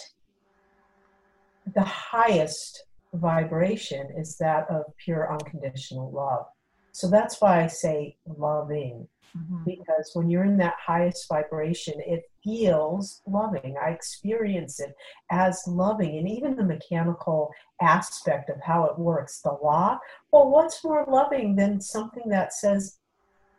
the 1.76 1.84
highest 1.84 2.84
vibration 3.14 4.08
is 4.18 4.38
that 4.38 4.70
of 4.70 4.86
pure 4.98 5.32
unconditional 5.32 6.12
love. 6.12 6.46
So 6.92 7.10
that's 7.10 7.42
why 7.42 7.64
I 7.64 7.68
say 7.68 8.18
loving, 8.26 9.08
mm-hmm. 9.38 9.64
because 9.66 10.12
when 10.14 10.30
you're 10.30 10.44
in 10.44 10.58
that 10.58 10.76
highest 10.84 11.28
vibration, 11.28 11.96
it 12.00 12.24
feels 12.44 13.22
loving. 13.28 13.76
I 13.82 13.90
experience 13.90 14.80
it 14.80 14.96
as 15.32 15.64
loving. 15.68 16.18
And 16.18 16.30
even 16.30 16.56
the 16.56 16.64
mechanical 16.64 17.52
aspect 17.82 18.50
of 18.50 18.62
how 18.62 18.86
it 18.86 19.00
works, 19.00 19.42
the 19.42 19.58
law, 19.64 19.98
well, 20.32 20.50
what's 20.50 20.84
more 20.84 21.06
loving 21.08 21.56
than 21.56 21.80
something 21.82 22.30
that 22.30 22.54
says 22.54 22.98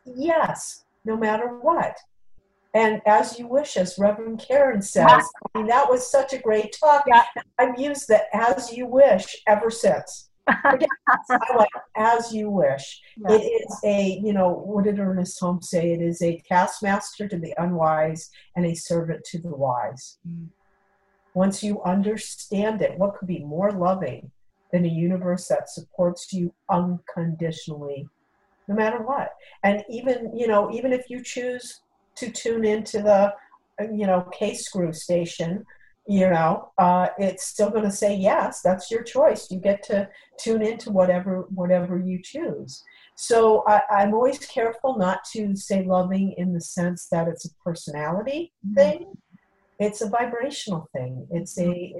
yes, 0.05 0.85
no 1.05 1.17
matter 1.17 1.59
what? 1.61 1.97
and 2.75 3.01
as 3.07 3.39
you 3.39 3.47
wish, 3.47 3.77
as 3.77 3.99
Reverend 3.99 4.45
Karen 4.47 4.83
says. 4.83 5.07
I 5.55 5.59
mean, 5.59 5.69
that 5.69 5.89
was 5.89 6.11
such 6.11 6.33
a 6.33 6.39
great 6.39 6.77
talk. 6.79 7.05
Yeah. 7.07 7.23
I've 7.59 7.79
used 7.79 8.09
the 8.09 8.23
as 8.37 8.73
you 8.73 8.87
wish 8.87 9.37
ever 9.47 9.71
since. 9.71 10.31
Like 11.57 11.69
as 11.97 12.33
you 12.33 12.51
wish. 12.51 13.01
Yeah. 13.17 13.37
It 13.37 13.43
is 13.43 13.81
a, 13.85 14.21
you 14.23 14.33
know, 14.33 14.51
what 14.51 14.85
did 14.85 14.99
Ernest 14.99 15.39
Holmes 15.41 15.71
say? 15.71 15.93
It 15.93 16.03
is 16.03 16.21
a 16.23 16.43
taskmaster 16.49 17.29
to 17.29 17.39
the 17.39 17.55
unwise 17.59 18.31
and 18.57 18.67
a 18.67 18.75
servant 18.75 19.25
to 19.27 19.39
the 19.39 19.55
wise. 19.55 20.19
Mm. 20.29 20.49
Once 21.35 21.63
you 21.63 21.83
understand 21.83 22.83
it, 22.83 22.99
what 22.99 23.17
could 23.17 23.29
be 23.29 23.41
more 23.41 23.73
loving 23.73 24.31
than 24.73 24.85
a 24.85 24.89
universe 24.89 25.49
that 25.49 25.69
supports 25.69 26.33
you 26.33 26.53
unconditionally, 26.69 28.09
no 28.69 28.75
matter 28.75 29.03
what? 29.03 29.31
And 29.63 29.83
even, 29.89 30.37
you 30.37 30.47
know, 30.47 30.71
even 30.73 30.93
if 30.93 31.09
you 31.09 31.23
choose 31.23 31.81
to 32.17 32.31
tune 32.31 32.65
into 32.65 33.03
the 33.03 33.35
you 33.81 34.07
know 34.07 34.29
K 34.33 34.55
screw 34.55 34.93
station 34.93 35.65
you 36.07 36.29
know 36.29 36.71
uh, 36.79 37.09
it's 37.19 37.47
still 37.47 37.71
going 37.71 37.85
to 37.85 37.91
say 37.91 38.15
yes 38.15 38.61
that's 38.63 38.91
your 38.91 39.03
choice. 39.03 39.51
You 39.51 39.59
get 39.59 39.83
to 39.85 40.09
tune 40.39 40.63
into 40.63 40.91
whatever 40.91 41.47
whatever 41.55 41.99
you 41.99 42.21
choose. 42.23 42.83
So 43.17 43.65
I, 43.67 43.81
i'm 43.91 44.15
always 44.15 44.39
careful 44.39 44.99
not 44.99 45.21
to 45.35 45.55
say 45.57 45.85
loving 45.85 46.35
in 46.37 46.53
the 46.53 46.61
sense 46.61 47.07
that 47.11 47.29
it's 47.29 47.47
a 47.47 47.55
personality 47.65 48.53
mm-hmm. 48.67 48.75
thing. 48.75 49.15
It's 49.79 50.03
a 50.03 50.09
vibrational 50.09 50.89
thing. 50.95 51.27
It's 51.31 51.59
a 51.59 51.95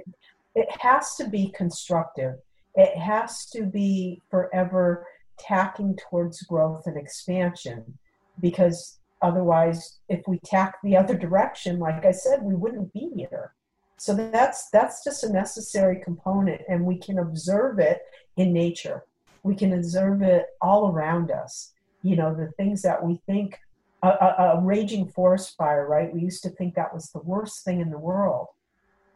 it 0.55 0.67
has 0.79 1.15
to 1.15 1.27
be 1.27 1.51
constructive. 1.55 2.35
It 2.75 2.97
has 2.97 3.45
to 3.51 3.63
be 3.63 4.21
forever 4.29 5.05
tacking 5.39 5.97
towards 6.09 6.41
growth 6.43 6.83
and 6.85 6.97
expansion 6.97 7.97
because 8.39 8.99
Otherwise, 9.21 9.99
if 10.09 10.21
we 10.27 10.39
tack 10.45 10.77
the 10.83 10.95
other 10.95 11.17
direction, 11.17 11.79
like 11.79 12.05
I 12.05 12.11
said, 12.11 12.43
we 12.43 12.53
wouldn't 12.53 12.93
be 12.93 13.11
here. 13.15 13.53
So 13.97 14.13
that's 14.13 14.69
that's 14.69 15.03
just 15.03 15.23
a 15.23 15.31
necessary 15.31 16.01
component, 16.03 16.61
and 16.67 16.85
we 16.85 16.97
can 16.97 17.19
observe 17.19 17.79
it 17.79 18.01
in 18.37 18.51
nature. 18.51 19.03
We 19.43 19.55
can 19.55 19.73
observe 19.73 20.21
it 20.21 20.47
all 20.61 20.91
around 20.91 21.31
us. 21.31 21.73
You 22.03 22.17
know, 22.17 22.33
the 22.33 22.51
things 22.57 22.81
that 22.81 23.03
we 23.03 23.21
think 23.25 23.57
a, 24.03 24.07
a, 24.07 24.57
a 24.57 24.61
raging 24.61 25.07
forest 25.07 25.55
fire, 25.57 25.87
right? 25.87 26.13
We 26.13 26.21
used 26.21 26.43
to 26.43 26.49
think 26.49 26.75
that 26.75 26.93
was 26.93 27.09
the 27.11 27.19
worst 27.19 27.63
thing 27.63 27.79
in 27.79 27.89
the 27.89 27.97
world, 27.97 28.47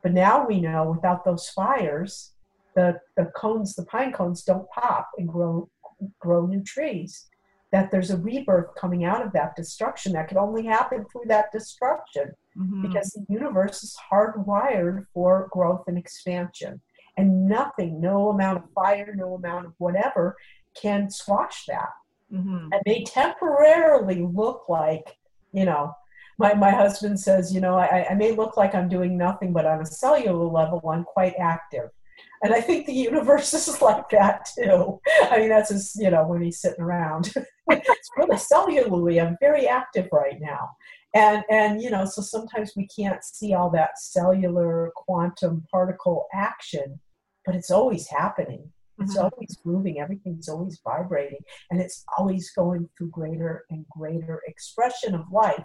but 0.01 0.13
now 0.13 0.47
we 0.47 0.61
know 0.61 0.91
without 0.91 1.25
those 1.25 1.49
fires, 1.49 2.31
the 2.75 2.99
the 3.17 3.25
cones, 3.35 3.75
the 3.75 3.85
pine 3.85 4.13
cones, 4.13 4.43
don't 4.43 4.69
pop 4.69 5.09
and 5.17 5.27
grow 5.27 5.69
grow 6.19 6.45
new 6.45 6.63
trees 6.63 7.29
that 7.71 7.91
there's 7.91 8.09
a 8.09 8.17
rebirth 8.17 8.73
coming 8.75 9.05
out 9.05 9.25
of 9.25 9.31
that 9.33 9.55
destruction 9.55 10.13
that 10.13 10.27
can 10.27 10.37
only 10.37 10.65
happen 10.65 11.05
through 11.05 11.25
that 11.27 11.51
destruction 11.51 12.31
mm-hmm. 12.57 12.81
because 12.81 13.11
the 13.11 13.25
universe 13.33 13.83
is 13.83 13.95
hardwired 14.11 15.05
for 15.13 15.47
growth 15.51 15.83
and 15.87 15.97
expansion 15.97 16.81
and 17.17 17.47
nothing 17.47 17.99
no 18.01 18.29
amount 18.29 18.57
of 18.57 18.71
fire 18.73 19.13
no 19.15 19.35
amount 19.35 19.65
of 19.65 19.73
whatever 19.77 20.35
can 20.79 21.09
squash 21.09 21.65
that 21.67 21.89
mm-hmm. 22.31 22.69
and 22.71 22.81
they 22.85 23.03
temporarily 23.03 24.21
look 24.21 24.63
like 24.67 25.17
you 25.53 25.65
know 25.65 25.93
my, 26.37 26.53
my 26.53 26.71
husband 26.71 27.19
says 27.19 27.53
you 27.53 27.61
know 27.61 27.75
I, 27.75 28.07
I 28.09 28.13
may 28.15 28.31
look 28.31 28.57
like 28.57 28.73
i'm 28.73 28.89
doing 28.89 29.17
nothing 29.17 29.53
but 29.53 29.65
on 29.65 29.81
a 29.81 29.85
cellular 29.85 30.45
level 30.45 30.81
i'm 30.89 31.03
quite 31.03 31.35
active 31.39 31.89
and 32.41 32.53
I 32.53 32.61
think 32.61 32.85
the 32.85 32.93
universe 32.93 33.53
is 33.67 33.81
like 33.81 34.09
that 34.09 34.47
too. 34.57 34.99
I 35.23 35.39
mean, 35.39 35.49
that's 35.49 35.69
just, 35.69 35.99
you 35.99 36.09
know, 36.09 36.27
when 36.27 36.41
he's 36.41 36.61
sitting 36.61 36.81
around. 36.83 37.33
it's 37.69 38.09
really 38.17 38.37
cellularly, 38.37 39.21
I'm 39.23 39.37
very 39.39 39.67
active 39.67 40.07
right 40.11 40.39
now. 40.39 40.71
And, 41.15 41.43
and, 41.49 41.81
you 41.81 41.89
know, 41.89 42.05
so 42.05 42.21
sometimes 42.21 42.73
we 42.75 42.87
can't 42.87 43.23
see 43.23 43.53
all 43.53 43.69
that 43.71 43.97
cellular 43.99 44.91
quantum 44.95 45.65
particle 45.71 46.27
action, 46.33 46.99
but 47.45 47.55
it's 47.55 47.71
always 47.71 48.07
happening. 48.07 48.71
It's 48.99 49.15
mm-hmm. 49.15 49.29
always 49.33 49.57
moving, 49.65 49.99
everything's 49.99 50.49
always 50.49 50.79
vibrating, 50.83 51.39
and 51.71 51.79
it's 51.79 52.03
always 52.17 52.51
going 52.51 52.89
through 52.97 53.09
greater 53.09 53.63
and 53.69 53.85
greater 53.89 54.41
expression 54.45 55.15
of 55.15 55.31
life. 55.31 55.63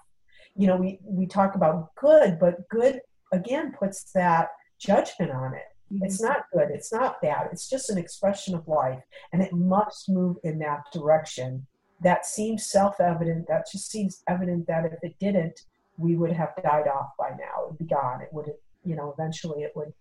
You 0.55 0.69
know, 0.69 0.77
we, 0.77 1.01
we 1.03 1.27
talk 1.27 1.57
about 1.57 1.95
good, 1.97 2.39
but 2.39 2.69
good 2.71 3.01
again 3.33 3.73
puts 3.77 4.13
that 4.13 4.49
judgment 4.79 5.33
on 5.33 5.55
it 5.55 5.65
it's 6.03 6.23
mm-hmm. 6.23 6.33
not 6.33 6.45
good. 6.53 6.71
It's 6.71 6.93
not 6.93 7.21
bad. 7.21 7.49
It's 7.53 7.69
just 7.69 7.91
an 7.91 7.99
expression 7.99 8.55
of 8.55 8.67
life, 8.69 9.03
and 9.33 9.43
it 9.43 9.53
must 9.53 10.09
move 10.09 10.37
in 10.45 10.59
that 10.61 10.85
direction. 10.93 11.67
That 12.03 12.27
seems 12.27 12.67
self 12.67 13.01
evident. 13.01 13.47
That 13.49 13.67
just 13.71 13.91
seems 13.91 14.23
evident 14.29 14.67
that 14.67 14.85
if 14.85 14.99
it 15.03 15.17
didn't, 15.21 15.61
we 15.97 16.17
would 16.17 16.33
have 16.33 16.55
died 16.63 16.89
off 16.89 17.11
by 17.19 17.31
now. 17.31 17.65
It 17.65 17.71
would 17.71 17.79
be 17.79 17.85
gone. 17.85 18.21
It 18.21 18.29
would, 18.33 18.51
you 18.85 18.97
know, 18.97 19.15
eventually 19.17 19.63
it 19.63 19.73
would, 19.77 19.93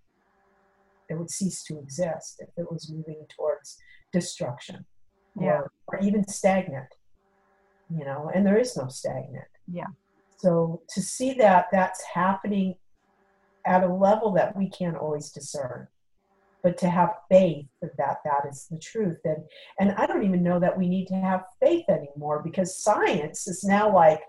it 1.10 1.16
would 1.16 1.30
cease 1.30 1.64
to 1.64 1.80
exist 1.80 2.42
if 2.42 2.50
it 2.58 2.72
was 2.72 2.92
moving 2.92 3.26
towards 3.30 3.78
destruction, 4.12 4.86
yeah, 5.40 5.60
or, 5.60 5.72
or 5.88 6.00
even 6.00 6.28
stagnant. 6.28 6.90
You 7.96 8.06
know, 8.06 8.32
and 8.34 8.46
there 8.46 8.58
is 8.58 8.76
no 8.76 8.88
stagnant. 8.88 9.46
Yeah. 9.72 9.88
So 10.38 10.82
to 10.90 11.02
see 11.02 11.34
that 11.36 11.68
that's 11.72 12.04
happening 12.04 12.76
at 13.66 13.84
a 13.84 13.94
level 13.94 14.32
that 14.34 14.56
we 14.56 14.70
can't 14.70 14.98
always 14.98 15.32
discern. 15.32 15.88
But 16.62 16.78
to 16.78 16.90
have 16.90 17.16
faith 17.30 17.68
that 17.82 17.98
that 17.98 18.48
is 18.50 18.68
the 18.72 18.80
truth 18.80 19.20
and 19.26 19.44
and 19.80 19.92
i 19.98 20.06
don't 20.06 20.24
even 20.24 20.42
know 20.42 20.62
that 20.62 20.78
we 20.78 20.88
need 20.88 21.08
to 21.08 21.16
have 21.16 21.44
faith 21.62 21.84
anymore 21.90 22.42
because 22.42 22.82
science 22.82 23.48
is 23.48 23.66
now 23.66 23.94
like 23.94 24.22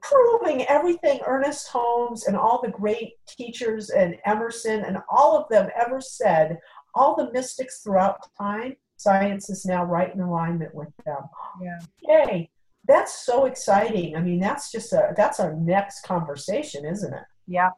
proving 0.00 0.64
everything 0.68 1.18
ernest 1.26 1.66
holmes 1.66 2.28
and 2.28 2.36
all 2.36 2.60
the 2.62 2.70
great 2.70 3.14
teachers 3.26 3.90
and 3.90 4.14
emerson 4.24 4.84
and 4.84 4.98
all 5.10 5.36
of 5.36 5.48
them 5.48 5.68
ever 5.76 6.00
said 6.00 6.56
all 6.94 7.16
the 7.16 7.32
mystics 7.32 7.80
throughout 7.82 8.28
time 8.38 8.76
science 9.02 9.50
is 9.50 9.64
now 9.64 9.84
right 9.84 10.14
in 10.14 10.20
alignment 10.20 10.74
with 10.74 10.88
them. 11.04 11.22
Yeah. 11.60 11.78
Yay. 12.02 12.50
That's 12.86 13.24
so 13.26 13.46
exciting. 13.46 14.16
I 14.16 14.20
mean 14.20 14.40
that's 14.40 14.70
just 14.70 14.92
a 14.92 15.12
that's 15.16 15.40
our 15.40 15.54
next 15.54 16.04
conversation 16.04 16.84
isn't 16.84 17.12
it? 17.12 17.24
Yeah 17.46 17.70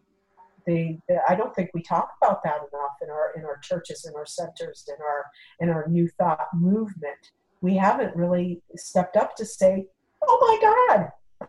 the, 0.67 0.99
I 1.29 1.35
don't 1.35 1.55
think 1.55 1.71
we 1.75 1.83
talk 1.83 2.11
about 2.23 2.43
that 2.45 2.57
enough 2.57 2.97
in 3.03 3.11
our 3.11 3.33
in 3.37 3.45
our 3.45 3.59
churches, 3.59 4.07
in 4.09 4.15
our 4.15 4.27
centers, 4.27 4.89
in 4.89 4.97
our 5.03 5.27
in 5.61 5.69
our 5.69 5.87
new 5.89 6.09
thought 6.19 6.47
movement. 6.55 7.33
We 7.61 7.77
haven't 7.77 8.15
really 8.17 8.63
stepped 8.77 9.17
up 9.17 9.37
to 9.37 9.45
say, 9.45 9.87
"Oh 10.23 10.39
my 10.41 11.49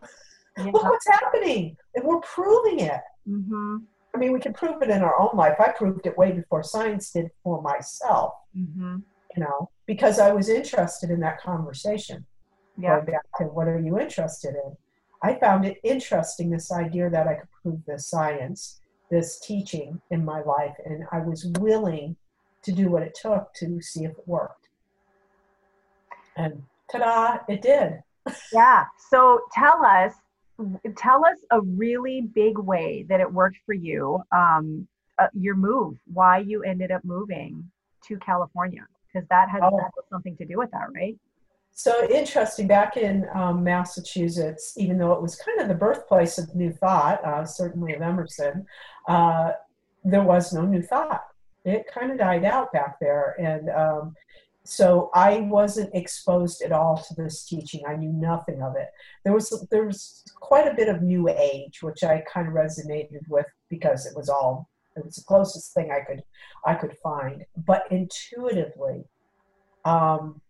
yeah. 0.58 0.70
look 0.70 0.84
what's 0.84 1.08
happening," 1.08 1.76
and 1.94 2.04
we're 2.04 2.20
proving 2.20 2.80
it. 2.80 3.00
Mm-hmm. 3.28 3.76
I 4.14 4.18
mean, 4.18 4.32
we 4.32 4.40
can 4.40 4.54
prove 4.54 4.82
it 4.82 4.90
in 4.90 5.02
our 5.02 5.18
own 5.20 5.36
life. 5.36 5.56
I 5.60 5.72
proved 5.72 6.06
it 6.06 6.16
way 6.16 6.32
before 6.32 6.62
science 6.62 7.10
did 7.10 7.30
for 7.42 7.60
myself. 7.60 8.32
Mm-hmm. 8.56 8.98
You 9.36 9.42
know, 9.42 9.70
because 9.86 10.18
I 10.18 10.32
was 10.32 10.48
interested 10.48 11.10
in 11.10 11.20
that 11.20 11.40
conversation. 11.40 12.24
Yeah. 12.78 12.96
Going 12.96 13.06
back 13.06 13.22
to 13.38 13.44
what 13.44 13.68
are 13.68 13.78
you 13.78 13.98
interested 13.98 14.54
in? 14.54 14.76
I 15.22 15.38
found 15.38 15.64
it 15.64 15.78
interesting 15.82 16.50
this 16.50 16.70
idea 16.70 17.10
that 17.10 17.26
I 17.26 17.34
could 17.34 17.48
prove 17.62 17.80
the 17.86 17.98
science 17.98 18.80
this 19.10 19.38
teaching 19.40 20.00
in 20.10 20.24
my 20.24 20.42
life, 20.42 20.74
and 20.84 21.04
I 21.12 21.18
was 21.20 21.46
willing 21.60 22.16
to 22.62 22.72
do 22.72 22.90
what 22.90 23.02
it 23.02 23.16
took 23.20 23.52
to 23.54 23.80
see 23.80 24.04
if 24.04 24.12
it 24.12 24.26
worked. 24.26 24.68
And 26.36 26.62
ta-da, 26.90 27.38
it 27.48 27.62
did. 27.62 28.02
yeah. 28.52 28.84
So 29.10 29.42
tell 29.52 29.84
us, 29.84 30.12
tell 30.96 31.24
us 31.24 31.38
a 31.50 31.60
really 31.60 32.22
big 32.34 32.58
way 32.58 33.04
that 33.08 33.20
it 33.20 33.32
worked 33.32 33.58
for 33.64 33.74
you. 33.74 34.20
Um, 34.32 34.86
uh, 35.18 35.28
your 35.32 35.54
move, 35.54 35.96
why 36.12 36.38
you 36.38 36.62
ended 36.62 36.90
up 36.90 37.02
moving 37.04 37.70
to 38.06 38.18
California? 38.18 38.86
Because 39.12 39.26
that 39.28 39.48
has, 39.48 39.62
Oh. 39.64 39.76
that 39.76 39.84
has 39.84 40.04
something 40.10 40.36
to 40.36 40.44
do 40.44 40.58
with 40.58 40.70
that, 40.72 40.88
right? 40.94 41.16
So 41.78 42.08
interesting. 42.10 42.66
Back 42.66 42.96
in 42.96 43.26
um, 43.34 43.62
Massachusetts, 43.62 44.72
even 44.78 44.96
though 44.96 45.12
it 45.12 45.20
was 45.20 45.36
kind 45.36 45.60
of 45.60 45.68
the 45.68 45.74
birthplace 45.74 46.38
of 46.38 46.54
New 46.54 46.72
Thought, 46.72 47.22
uh, 47.22 47.44
certainly 47.44 47.92
of 47.92 48.00
Emerson, 48.00 48.64
uh, 49.06 49.52
there 50.02 50.22
was 50.22 50.54
no 50.54 50.62
New 50.62 50.80
Thought. 50.80 51.22
It 51.66 51.84
kind 51.86 52.10
of 52.10 52.16
died 52.16 52.46
out 52.46 52.72
back 52.72 52.98
there, 52.98 53.36
and 53.38 53.68
um, 53.68 54.14
so 54.64 55.10
I 55.12 55.40
wasn't 55.40 55.94
exposed 55.94 56.62
at 56.62 56.72
all 56.72 56.96
to 56.96 57.14
this 57.14 57.44
teaching. 57.44 57.82
I 57.86 57.96
knew 57.96 58.10
nothing 58.10 58.62
of 58.62 58.74
it. 58.76 58.88
There 59.24 59.34
was 59.34 59.66
there 59.70 59.84
was 59.84 60.24
quite 60.40 60.66
a 60.66 60.74
bit 60.74 60.88
of 60.88 61.02
New 61.02 61.28
Age, 61.28 61.82
which 61.82 62.02
I 62.02 62.24
kind 62.32 62.48
of 62.48 62.54
resonated 62.54 63.28
with 63.28 63.46
because 63.68 64.06
it 64.06 64.16
was 64.16 64.30
all 64.30 64.70
it 64.96 65.04
was 65.04 65.16
the 65.16 65.24
closest 65.24 65.74
thing 65.74 65.90
I 65.90 66.00
could 66.00 66.22
I 66.64 66.74
could 66.74 66.96
find. 67.02 67.44
But 67.54 67.82
intuitively. 67.90 69.04
Um, 69.84 70.40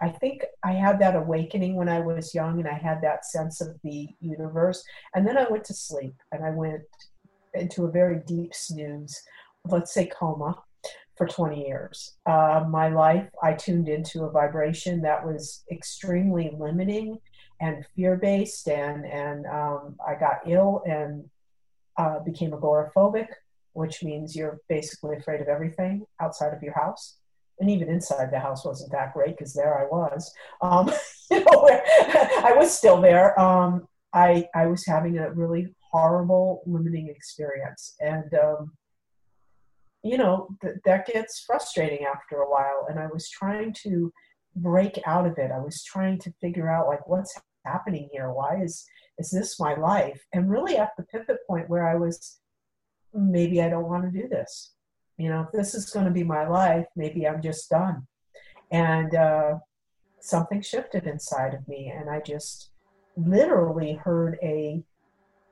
I 0.00 0.08
think 0.08 0.44
I 0.64 0.72
had 0.72 0.98
that 1.00 1.16
awakening 1.16 1.76
when 1.76 1.88
I 1.88 2.00
was 2.00 2.34
young 2.34 2.58
and 2.58 2.68
I 2.68 2.74
had 2.74 3.02
that 3.02 3.26
sense 3.26 3.60
of 3.60 3.76
the 3.84 4.08
universe. 4.20 4.82
And 5.14 5.26
then 5.26 5.36
I 5.36 5.46
went 5.50 5.64
to 5.64 5.74
sleep 5.74 6.14
and 6.32 6.44
I 6.44 6.50
went 6.50 6.82
into 7.54 7.84
a 7.84 7.90
very 7.90 8.20
deep 8.26 8.54
snooze, 8.54 9.20
let's 9.66 9.92
say 9.92 10.06
coma, 10.06 10.56
for 11.16 11.26
20 11.26 11.66
years. 11.66 12.16
Uh, 12.24 12.64
my 12.68 12.88
life, 12.88 13.28
I 13.42 13.52
tuned 13.52 13.90
into 13.90 14.24
a 14.24 14.30
vibration 14.30 15.02
that 15.02 15.24
was 15.24 15.64
extremely 15.70 16.50
limiting 16.58 17.18
and 17.60 17.84
fear 17.94 18.16
based, 18.16 18.68
and, 18.68 19.04
and 19.04 19.44
um, 19.44 19.96
I 20.06 20.14
got 20.14 20.40
ill 20.46 20.82
and 20.86 21.28
uh, 21.98 22.20
became 22.20 22.52
agoraphobic, 22.52 23.26
which 23.74 24.02
means 24.02 24.34
you're 24.34 24.60
basically 24.70 25.18
afraid 25.18 25.42
of 25.42 25.48
everything 25.48 26.06
outside 26.20 26.54
of 26.54 26.62
your 26.62 26.72
house 26.72 27.19
and 27.60 27.70
even 27.70 27.88
inside 27.88 28.30
the 28.30 28.40
house 28.40 28.64
wasn't 28.64 28.90
that 28.92 29.12
great 29.12 29.36
because 29.36 29.52
there 29.52 29.78
I 29.78 29.84
was. 29.84 30.32
Um, 30.62 30.90
you 31.30 31.40
know, 31.40 31.68
I 31.68 32.54
was 32.56 32.76
still 32.76 33.00
there. 33.00 33.38
Um, 33.38 33.86
I 34.12 34.48
I 34.54 34.66
was 34.66 34.84
having 34.86 35.18
a 35.18 35.30
really 35.30 35.74
horrible 35.90 36.62
limiting 36.66 37.08
experience, 37.08 37.94
and 38.00 38.32
um, 38.34 38.72
you 40.02 40.16
know 40.16 40.48
th- 40.62 40.76
that 40.84 41.06
gets 41.06 41.44
frustrating 41.46 42.06
after 42.06 42.38
a 42.38 42.50
while. 42.50 42.86
And 42.88 42.98
I 42.98 43.06
was 43.06 43.28
trying 43.28 43.74
to 43.84 44.12
break 44.56 44.98
out 45.06 45.26
of 45.26 45.38
it. 45.38 45.52
I 45.52 45.60
was 45.60 45.84
trying 45.84 46.18
to 46.20 46.32
figure 46.40 46.68
out 46.68 46.88
like 46.88 47.06
what's 47.06 47.38
happening 47.64 48.08
here. 48.10 48.32
Why 48.32 48.60
is 48.62 48.84
is 49.18 49.30
this 49.30 49.60
my 49.60 49.74
life? 49.74 50.20
And 50.32 50.50
really 50.50 50.76
at 50.78 50.92
the 50.96 51.04
pivot 51.04 51.38
point 51.46 51.68
where 51.68 51.86
I 51.86 51.94
was, 51.94 52.40
maybe 53.12 53.60
I 53.62 53.68
don't 53.68 53.88
want 53.88 54.10
to 54.10 54.22
do 54.22 54.28
this 54.28 54.72
you 55.20 55.28
know, 55.28 55.42
if 55.42 55.52
this 55.52 55.74
is 55.74 55.90
going 55.90 56.06
to 56.06 56.10
be 56.10 56.24
my 56.24 56.48
life, 56.48 56.86
maybe 56.96 57.26
I'm 57.26 57.42
just 57.42 57.68
done. 57.68 58.06
And 58.70 59.14
uh, 59.14 59.58
something 60.20 60.62
shifted 60.62 61.06
inside 61.06 61.54
of 61.54 61.66
me, 61.68 61.92
and 61.94 62.08
I 62.08 62.20
just 62.20 62.70
literally 63.16 63.94
heard 63.94 64.38
a 64.42 64.82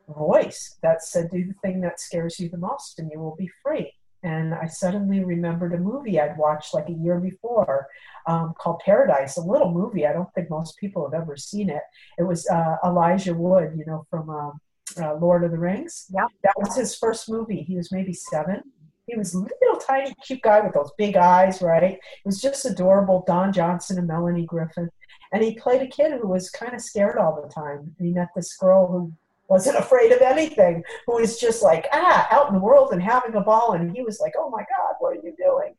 voice 0.08 0.78
that 0.82 1.02
said, 1.02 1.30
Do 1.30 1.44
the 1.44 1.54
thing 1.62 1.80
that 1.82 2.00
scares 2.00 2.40
you 2.40 2.48
the 2.48 2.56
most, 2.56 2.98
and 2.98 3.10
you 3.12 3.20
will 3.20 3.36
be 3.36 3.50
free. 3.62 3.92
And 4.22 4.54
I 4.54 4.66
suddenly 4.66 5.22
remembered 5.22 5.74
a 5.74 5.78
movie 5.78 6.18
I'd 6.18 6.38
watched 6.38 6.74
like 6.74 6.88
a 6.88 6.92
year 6.92 7.20
before 7.20 7.86
um, 8.26 8.54
called 8.58 8.80
Paradise, 8.84 9.36
a 9.36 9.42
little 9.42 9.70
movie. 9.70 10.06
I 10.06 10.12
don't 10.12 10.32
think 10.34 10.50
most 10.50 10.76
people 10.78 11.08
have 11.08 11.20
ever 11.20 11.36
seen 11.36 11.68
it. 11.70 11.82
It 12.18 12.24
was 12.24 12.48
uh, 12.48 12.76
Elijah 12.84 13.34
Wood, 13.34 13.74
you 13.76 13.84
know, 13.84 14.06
from 14.10 14.30
um, 14.30 14.60
uh, 15.00 15.14
Lord 15.16 15.44
of 15.44 15.52
the 15.52 15.58
Rings. 15.58 16.06
Yep. 16.10 16.28
That 16.42 16.54
was 16.56 16.74
his 16.74 16.96
first 16.96 17.30
movie. 17.30 17.62
He 17.62 17.76
was 17.76 17.92
maybe 17.92 18.12
seven 18.12 18.62
he 19.08 19.16
was 19.16 19.34
a 19.34 19.38
little 19.38 19.80
tiny, 19.80 20.14
cute 20.24 20.42
guy 20.42 20.60
with 20.60 20.74
those 20.74 20.92
big 20.98 21.16
eyes, 21.16 21.62
right? 21.62 21.94
It 21.94 22.00
was 22.24 22.40
just 22.40 22.64
adorable. 22.66 23.24
Don 23.26 23.52
Johnson 23.52 23.98
and 23.98 24.06
Melanie 24.06 24.44
Griffith. 24.44 24.90
And 25.32 25.42
he 25.42 25.54
played 25.54 25.82
a 25.82 25.88
kid 25.88 26.12
who 26.20 26.28
was 26.28 26.50
kind 26.50 26.74
of 26.74 26.80
scared 26.80 27.18
all 27.18 27.40
the 27.40 27.52
time. 27.52 27.94
And 27.98 28.06
he 28.06 28.12
met 28.12 28.28
this 28.36 28.56
girl 28.56 28.86
who 28.86 29.12
wasn't 29.48 29.78
afraid 29.84 30.12
of 30.12 30.20
anything, 30.20 30.82
who 31.06 31.14
was 31.14 31.38
just 31.38 31.62
like, 31.62 31.86
ah, 31.92 32.28
out 32.30 32.48
in 32.48 32.54
the 32.54 32.60
world 32.60 32.92
and 32.92 33.02
having 33.02 33.34
a 33.34 33.40
ball. 33.40 33.72
And 33.72 33.94
he 33.94 34.02
was 34.02 34.20
like, 34.20 34.34
oh 34.38 34.50
my 34.50 34.60
God, 34.60 34.94
what 35.00 35.16
are 35.16 35.20
you 35.22 35.34
doing? 35.36 35.74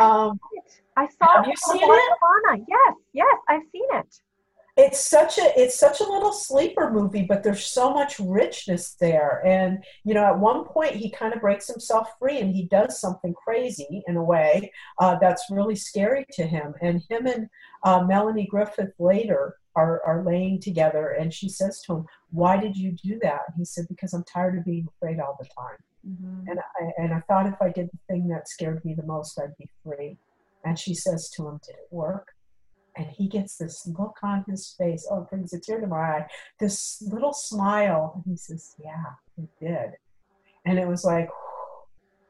Um, 0.00 0.40
I 0.96 1.06
saw 1.18 1.36
Have 1.36 1.46
you 1.46 1.52
it 1.52 1.58
seen 1.58 1.82
it? 1.82 2.64
Yes, 2.68 2.94
yes, 3.12 3.38
I've 3.48 3.62
seen 3.70 3.86
it. 3.92 4.20
It's 4.76 5.00
such 5.00 5.36
a 5.36 5.52
it's 5.60 5.78
such 5.78 6.00
a 6.00 6.08
little 6.08 6.32
sleeper 6.32 6.90
movie 6.90 7.22
but 7.22 7.42
there's 7.42 7.64
so 7.64 7.92
much 7.92 8.18
richness 8.18 8.94
there. 9.00 9.42
And 9.44 9.84
you 10.04 10.14
know 10.14 10.24
at 10.24 10.38
one 10.38 10.64
point 10.64 10.96
he 10.96 11.10
kind 11.10 11.34
of 11.34 11.40
breaks 11.40 11.68
himself 11.68 12.08
free 12.18 12.38
and 12.38 12.54
he 12.54 12.64
does 12.64 13.00
something 13.00 13.34
crazy 13.34 14.02
in 14.06 14.16
a 14.16 14.24
way 14.24 14.72
uh, 14.98 15.16
that's 15.20 15.50
really 15.50 15.76
scary 15.76 16.26
to 16.32 16.44
him. 16.44 16.74
And 16.80 17.02
him 17.10 17.26
and 17.26 17.48
uh, 17.84 18.04
melanie 18.04 18.46
griffith 18.46 18.94
later 18.98 19.56
are, 19.74 20.02
are 20.04 20.22
laying 20.22 20.60
together 20.60 21.16
and 21.18 21.32
she 21.32 21.48
says 21.48 21.82
to 21.82 21.96
him 21.96 22.06
why 22.30 22.56
did 22.56 22.76
you 22.76 22.92
do 22.92 23.18
that? 23.22 23.40
And 23.48 23.56
he 23.58 23.64
said 23.64 23.86
because 23.88 24.14
i'm 24.14 24.24
tired 24.24 24.58
of 24.58 24.64
being 24.64 24.88
afraid 24.96 25.20
all 25.20 25.36
the 25.38 25.48
time. 25.48 25.78
And 26.48 26.58
I, 26.58 26.90
and 26.98 27.14
I 27.14 27.20
thought 27.20 27.46
if 27.46 27.60
I 27.60 27.68
did 27.68 27.88
the 27.92 27.98
thing 28.08 28.26
that 28.28 28.48
scared 28.48 28.84
me 28.84 28.94
the 28.94 29.04
most, 29.04 29.38
I'd 29.38 29.56
be 29.56 29.68
free. 29.84 30.16
And 30.64 30.78
she 30.78 30.94
says 30.94 31.30
to 31.30 31.48
him, 31.48 31.60
Did 31.64 31.76
it 31.76 31.88
work? 31.90 32.31
And 32.96 33.06
he 33.06 33.26
gets 33.26 33.56
this 33.56 33.86
look 33.98 34.16
on 34.22 34.44
his 34.48 34.74
face. 34.78 35.06
Oh, 35.10 35.22
it 35.22 35.30
brings 35.30 35.52
a 35.52 35.60
tear 35.60 35.80
to 35.80 35.86
my 35.86 35.96
eye. 35.96 36.26
This 36.60 37.02
little 37.10 37.32
smile. 37.32 38.12
And 38.14 38.32
he 38.32 38.36
says, 38.36 38.74
Yeah, 38.78 39.04
it 39.38 39.48
did. 39.60 39.92
And 40.66 40.78
it 40.78 40.86
was 40.86 41.04
like, 41.04 41.28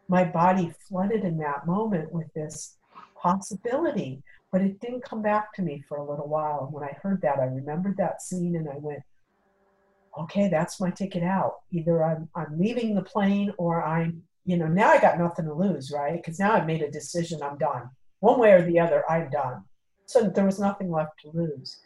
my 0.09 0.25
body 0.25 0.73
flooded 0.89 1.25
in 1.25 1.39
that 1.39 1.67
moment 1.67 2.13
with 2.13 2.33
this 2.35 2.77
possibility. 3.17 4.23
But 4.51 4.61
it 4.61 4.81
didn't 4.81 5.05
come 5.05 5.23
back 5.23 5.55
to 5.55 5.63
me 5.63 5.83
for 5.89 5.97
a 5.97 6.09
little 6.09 6.29
while. 6.29 6.65
And 6.65 6.73
when 6.73 6.85
I 6.85 6.97
heard 7.03 7.23
that, 7.23 7.39
I 7.39 7.45
remembered 7.45 7.97
that 7.97 8.21
scene 8.21 8.55
and 8.57 8.69
I 8.69 8.77
went, 8.77 9.03
okay, 10.19 10.49
that's 10.49 10.81
my 10.81 10.91
ticket 10.91 11.23
out. 11.23 11.61
Either 11.71 12.05
I'm 12.05 12.29
I'm 12.35 12.59
leaving 12.59 12.95
the 12.95 13.03
plane 13.03 13.53
or 13.57 13.83
I'm, 13.83 14.23
you 14.45 14.57
know, 14.59 14.67
now 14.67 14.91
I 14.91 15.01
got 15.01 15.19
nothing 15.19 15.47
to 15.47 15.55
lose, 15.55 15.91
right? 15.91 16.15
Because 16.15 16.39
now 16.39 16.53
I've 16.53 16.67
made 16.67 16.83
a 16.83 16.91
decision, 16.91 17.43
I'm 17.43 17.57
done. 17.57 17.89
One 18.21 18.39
way 18.39 18.53
or 18.53 18.63
the 18.63 18.79
other, 18.79 19.11
I'm 19.11 19.31
done. 19.31 19.65
So 20.13 20.29
there 20.29 20.45
was 20.45 20.61
nothing 20.61 20.91
left 20.91 21.21
to 21.23 21.31
lose. 21.33 21.79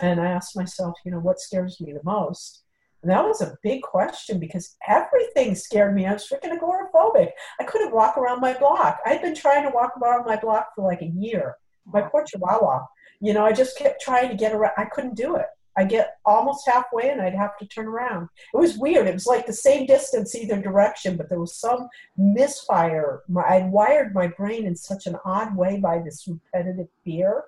And 0.00 0.18
I 0.18 0.26
asked 0.26 0.56
myself, 0.56 0.94
you 1.04 1.12
know, 1.12 1.20
what 1.20 1.38
scares 1.38 1.80
me 1.80 1.92
the 1.92 2.00
most? 2.02 2.62
And 3.02 3.10
that 3.10 3.24
was 3.24 3.42
a 3.42 3.58
big 3.62 3.82
question 3.82 4.40
because 4.40 4.76
everything 4.88 5.54
scared 5.54 5.94
me. 5.94 6.06
I 6.06 6.14
was 6.14 6.26
freaking 6.26 6.58
agoraphobic. 6.58 7.28
I 7.60 7.64
couldn't 7.64 7.94
walk 7.94 8.16
around 8.16 8.40
my 8.40 8.54
block. 8.54 9.00
I'd 9.04 9.20
been 9.20 9.34
trying 9.34 9.64
to 9.64 9.74
walk 9.74 9.92
around 10.02 10.24
my 10.24 10.36
block 10.36 10.68
for 10.74 10.82
like 10.82 11.02
a 11.02 11.12
year. 11.14 11.56
My 11.84 12.00
poor 12.00 12.24
chihuahua. 12.24 12.86
You 13.20 13.34
know, 13.34 13.44
I 13.44 13.52
just 13.52 13.76
kept 13.76 14.00
trying 14.00 14.30
to 14.30 14.34
get 14.34 14.54
around. 14.54 14.72
I 14.78 14.86
couldn't 14.86 15.16
do 15.16 15.36
it. 15.36 15.46
I 15.76 15.84
get 15.84 16.16
almost 16.24 16.66
halfway 16.66 17.10
and 17.10 17.20
I'd 17.20 17.34
have 17.34 17.58
to 17.58 17.66
turn 17.66 17.86
around. 17.86 18.28
It 18.54 18.56
was 18.56 18.78
weird. 18.78 19.06
It 19.06 19.12
was 19.12 19.26
like 19.26 19.44
the 19.44 19.52
same 19.52 19.84
distance 19.84 20.34
either 20.34 20.62
direction, 20.62 21.18
but 21.18 21.28
there 21.28 21.40
was 21.40 21.56
some 21.56 21.88
misfire. 22.16 23.22
My, 23.28 23.42
I'd 23.42 23.70
wired 23.70 24.14
my 24.14 24.28
brain 24.28 24.64
in 24.64 24.76
such 24.76 25.06
an 25.06 25.16
odd 25.26 25.54
way 25.54 25.78
by 25.78 25.98
this 25.98 26.26
repetitive 26.26 26.88
fear 27.04 27.44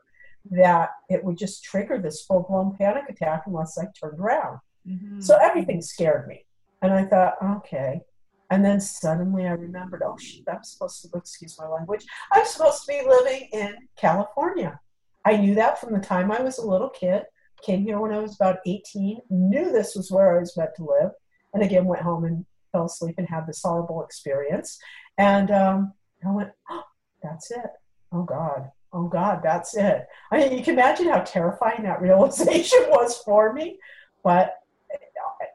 that 0.51 0.91
it 1.09 1.23
would 1.25 1.39
just 1.39 1.65
trigger 1.65 1.99
this 1.99 2.23
full 2.25 2.43
blown 2.49 2.77
panic 2.77 3.05
attack 3.09 3.45
unless 3.47 3.79
I 3.79 3.87
turned 3.99 4.21
around. 4.21 4.61
Mhm. 4.87 5.23
So 5.23 5.37
everything 5.37 5.83
scared 5.83 6.29
me. 6.29 6.45
And 6.83 6.93
I 6.93 7.05
thought, 7.05 7.37
okay. 7.43 8.03
And 8.51 8.65
then 8.65 8.81
suddenly 8.81 9.47
I 9.47 9.53
remembered, 9.53 10.03
oh, 10.05 10.17
shit, 10.19 10.45
I'm 10.49 10.63
supposed 10.63 11.03
to, 11.03 11.19
excuse 11.19 11.59
my 11.59 11.67
language, 11.67 12.07
I'm 12.33 12.47
supposed 12.47 12.83
to 12.83 12.93
be 12.93 13.03
living 13.07 13.49
in 13.53 13.89
California. 13.97 14.79
I 15.25 15.37
knew 15.37 15.57
that 15.57 15.81
from 15.81 15.93
the 15.93 16.01
time 16.01 16.31
I 16.31 16.41
was 16.41 16.59
a 16.59 16.67
little 16.67 16.91
kid 16.91 17.25
came 17.63 17.83
here 17.83 17.99
when 17.99 18.13
I 18.13 18.19
was 18.19 18.35
about 18.35 18.59
18, 18.67 19.21
knew 19.31 19.73
this 19.73 19.95
was 19.97 20.11
where 20.11 20.37
I 20.37 20.41
was 20.41 20.57
meant 20.57 20.75
to 20.77 20.85
live, 20.85 21.11
and 21.55 21.63
again 21.63 21.87
went 21.87 22.03
home 22.03 22.25
and 22.25 22.45
fell 22.73 22.87
asleep 22.87 23.17
and 23.19 23.29
had 23.29 23.47
this 23.47 23.63
horrible 23.63 24.05
experience. 24.05 24.79
And 25.19 25.51
um, 25.51 25.93
I 26.25 26.31
went, 26.31 26.51
oh, 26.71 26.85
that's 27.23 27.51
it. 27.51 27.71
Oh 28.13 28.23
God. 28.23 28.71
Oh 28.97 29.09
God, 29.09 29.41
that's 29.43 29.77
it. 29.77 30.07
I 30.33 30.39
mean, 30.39 30.57
you 30.57 30.65
can 30.65 30.73
imagine 30.75 31.09
how 31.09 31.21
terrifying 31.21 31.83
that 31.83 32.01
realization 32.01 32.79
was 32.89 33.19
for 33.19 33.53
me, 33.53 33.79
but 34.25 34.55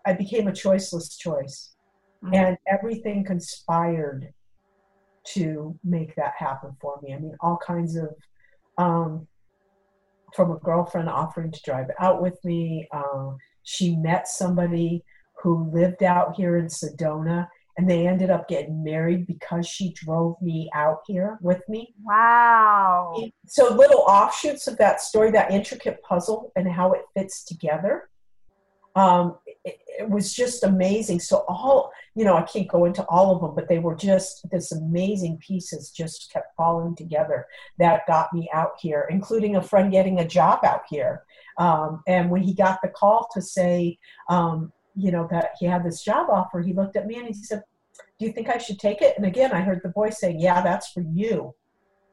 I 0.06 0.14
became 0.14 0.48
a 0.48 0.52
choiceless 0.52 1.18
choice. 1.18 1.74
Mhm. 2.24 2.36
And 2.36 2.58
everything 2.68 3.24
conspired 3.24 4.32
to 5.34 5.76
make 5.84 6.16
that 6.16 6.34
happen 6.38 6.76
for 6.80 7.00
me. 7.02 7.16
I 7.16 7.18
mean, 7.20 7.36
all 7.42 7.58
kinds 7.58 7.96
of 7.96 8.10
um, 8.78 9.28
from 10.36 10.52
a 10.52 10.60
girlfriend 10.60 11.10
offering 11.10 11.52
to 11.52 11.62
drive 11.64 11.88
out 12.00 12.22
with 12.22 12.44
me. 12.46 12.88
Um, 12.94 13.38
she 13.64 13.96
met 13.96 14.28
somebody 14.28 15.04
who 15.42 15.70
lived 15.72 16.04
out 16.04 16.36
here 16.36 16.58
in 16.58 16.68
Sedona, 16.68 17.48
and 17.78 17.90
they 17.90 18.08
ended 18.08 18.30
up 18.30 18.48
getting 18.48 18.84
married 18.84 19.26
because 19.26 19.68
she 19.68 19.94
drove 19.94 20.42
me 20.42 20.70
out 20.74 21.00
here 21.08 21.38
with 21.42 21.62
me. 21.70 21.94
Wow. 22.04 23.30
So, 23.48 23.74
little 23.74 24.02
offshoots 24.02 24.68
of 24.68 24.78
that 24.78 25.02
story, 25.02 25.32
that 25.32 25.52
intricate 25.52 26.02
puzzle, 26.04 26.52
and 26.56 26.70
how 26.70 26.94
it 26.94 27.02
fits 27.16 27.44
together. 27.44 28.10
Um, 28.96 29.38
it, 29.64 29.80
it, 30.00 30.10
was 30.10 30.34
just 30.34 30.66
amazing. 30.66 31.22
So 31.22 31.46
all, 31.48 31.94
you 32.14 32.26
know, 32.26 32.36
I 32.36 32.42
can't 32.42 32.68
go 32.68 32.84
into 32.84 33.06
all 33.06 33.34
of 33.34 33.42
them, 33.42 33.56
but 33.56 33.70
they 33.70 33.80
were 33.80 33.96
just 33.96 34.50
this 34.52 34.74
amazing 34.74 35.38
pieces 35.38 35.92
just 35.92 36.30
kept 36.34 36.56
falling 36.58 36.96
together 36.98 37.48
that 37.80 38.06
got 38.06 38.34
me 38.34 38.50
out 38.54 38.72
here, 38.82 39.08
including 39.10 39.56
a 39.56 39.62
friend 39.62 39.94
getting 39.94 40.20
a 40.20 40.28
job 40.28 40.66
out 40.66 40.82
here. 40.90 41.24
Um, 41.58 42.04
and 42.06 42.30
when 42.30 42.42
he 42.42 42.54
got 42.54 42.80
the 42.82 42.90
call 42.90 43.30
to 43.34 43.42
say, 43.42 43.98
um, 44.28 44.74
you 44.96 45.12
know, 45.12 45.28
that 45.32 45.52
he 45.60 45.66
had 45.66 45.84
this 45.84 46.04
job 46.04 46.30
offer, 46.30 46.62
he 46.62 46.74
looked 46.74 46.96
at 46.96 47.08
me 47.08 47.18
and 47.18 47.28
he 47.28 47.34
said, 47.34 47.64
do 48.20 48.26
you 48.26 48.32
think 48.32 48.50
I 48.50 48.58
should 48.58 48.80
take 48.80 49.02
it? 49.02 49.16
And 49.18 49.26
again, 49.26 49.52
I 49.52 49.62
heard 49.62 49.82
the 49.84 49.92
voice 49.92 50.20
saying, 50.20 50.40
yeah, 50.40 50.62
that's 50.62 50.92
for 50.92 51.02
you. 51.02 51.54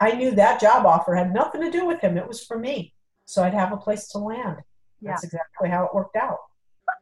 I 0.00 0.12
knew 0.12 0.30
that 0.32 0.60
job 0.60 0.86
offer 0.86 1.14
had 1.14 1.34
nothing 1.34 1.60
to 1.60 1.70
do 1.70 1.86
with 1.86 2.00
him. 2.00 2.16
It 2.16 2.28
was 2.28 2.44
for 2.44 2.58
me. 2.58 2.94
So 3.24 3.42
I'd 3.42 3.54
have 3.54 3.72
a 3.72 3.76
place 3.76 4.08
to 4.08 4.18
land. 4.18 4.56
That's 5.02 5.24
exactly 5.24 5.68
how 5.68 5.84
it 5.84 5.94
worked 5.94 6.16
out 6.16 6.38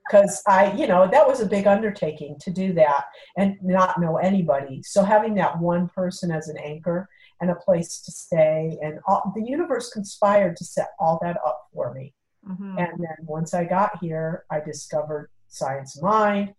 because 0.08 0.42
I, 0.46 0.72
you 0.72 0.86
know, 0.86 1.08
that 1.10 1.26
was 1.26 1.40
a 1.40 1.46
big 1.46 1.66
undertaking 1.66 2.36
to 2.40 2.50
do 2.50 2.72
that 2.74 3.04
and 3.36 3.56
not 3.62 4.00
know 4.00 4.16
anybody. 4.16 4.82
So 4.84 5.02
having 5.02 5.34
that 5.34 5.58
one 5.58 5.88
person 5.88 6.30
as 6.30 6.48
an 6.48 6.56
anchor 6.58 7.08
and 7.40 7.50
a 7.50 7.56
place 7.56 8.00
to 8.02 8.12
stay, 8.12 8.78
and 8.82 8.98
all, 9.06 9.32
the 9.34 9.42
universe 9.42 9.90
conspired 9.90 10.56
to 10.56 10.64
set 10.64 10.88
all 10.98 11.18
that 11.22 11.36
up 11.44 11.66
for 11.72 11.92
me. 11.92 12.14
Mm-hmm. 12.48 12.78
And 12.78 12.92
then 12.98 13.16
once 13.26 13.52
I 13.52 13.64
got 13.64 13.98
here, 14.00 14.44
I 14.50 14.60
discovered 14.60 15.30
Science 15.48 16.00
Mind, 16.02 16.54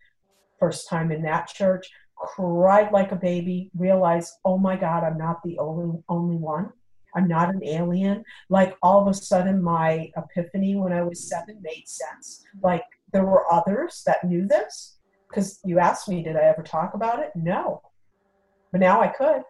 first 0.59 0.89
time 0.89 1.11
in 1.11 1.21
that 1.23 1.47
church, 1.47 1.87
cried 2.15 2.91
like 2.91 3.11
a 3.11 3.15
baby, 3.15 3.69
realized, 3.77 4.33
oh 4.43 4.57
my 4.57 4.75
God, 4.75 5.03
I'm 5.03 5.17
not 5.17 5.43
the 5.43 5.57
only 5.59 5.99
only 6.09 6.37
one. 6.37 6.71
I'm 7.15 7.27
not 7.27 7.49
an 7.49 7.63
alien. 7.63 8.23
Like 8.49 8.75
all 8.81 9.01
of 9.01 9.07
a 9.07 9.13
sudden, 9.13 9.61
my 9.61 10.11
epiphany 10.15 10.75
when 10.75 10.93
I 10.93 11.01
was 11.01 11.29
seven 11.29 11.59
made 11.61 11.87
sense. 11.87 12.43
Like 12.61 12.83
there 13.11 13.25
were 13.25 13.51
others 13.51 14.03
that 14.05 14.23
knew 14.23 14.47
this 14.47 14.97
because 15.27 15.59
you 15.65 15.79
asked 15.79 16.07
me, 16.09 16.23
did 16.23 16.35
I 16.35 16.43
ever 16.43 16.63
talk 16.63 16.93
about 16.93 17.19
it? 17.19 17.31
No. 17.35 17.81
But 18.71 18.81
now 18.81 19.01
I 19.01 19.07
could. 19.07 19.41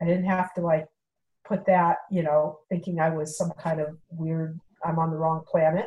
I 0.00 0.04
didn't 0.04 0.26
have 0.26 0.52
to 0.54 0.60
like 0.60 0.86
put 1.46 1.64
that, 1.66 1.98
you 2.10 2.22
know, 2.22 2.58
thinking 2.68 3.00
I 3.00 3.10
was 3.10 3.38
some 3.38 3.52
kind 3.52 3.80
of 3.80 3.96
weird, 4.10 4.60
I'm 4.84 4.98
on 4.98 5.10
the 5.10 5.16
wrong 5.16 5.42
planet. 5.46 5.86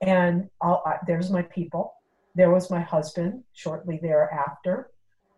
And 0.00 0.48
I, 0.62 0.96
there's 1.06 1.30
my 1.30 1.42
people. 1.42 1.94
There 2.34 2.50
was 2.50 2.70
my 2.70 2.80
husband 2.80 3.44
shortly 3.52 3.98
thereafter, 4.00 4.90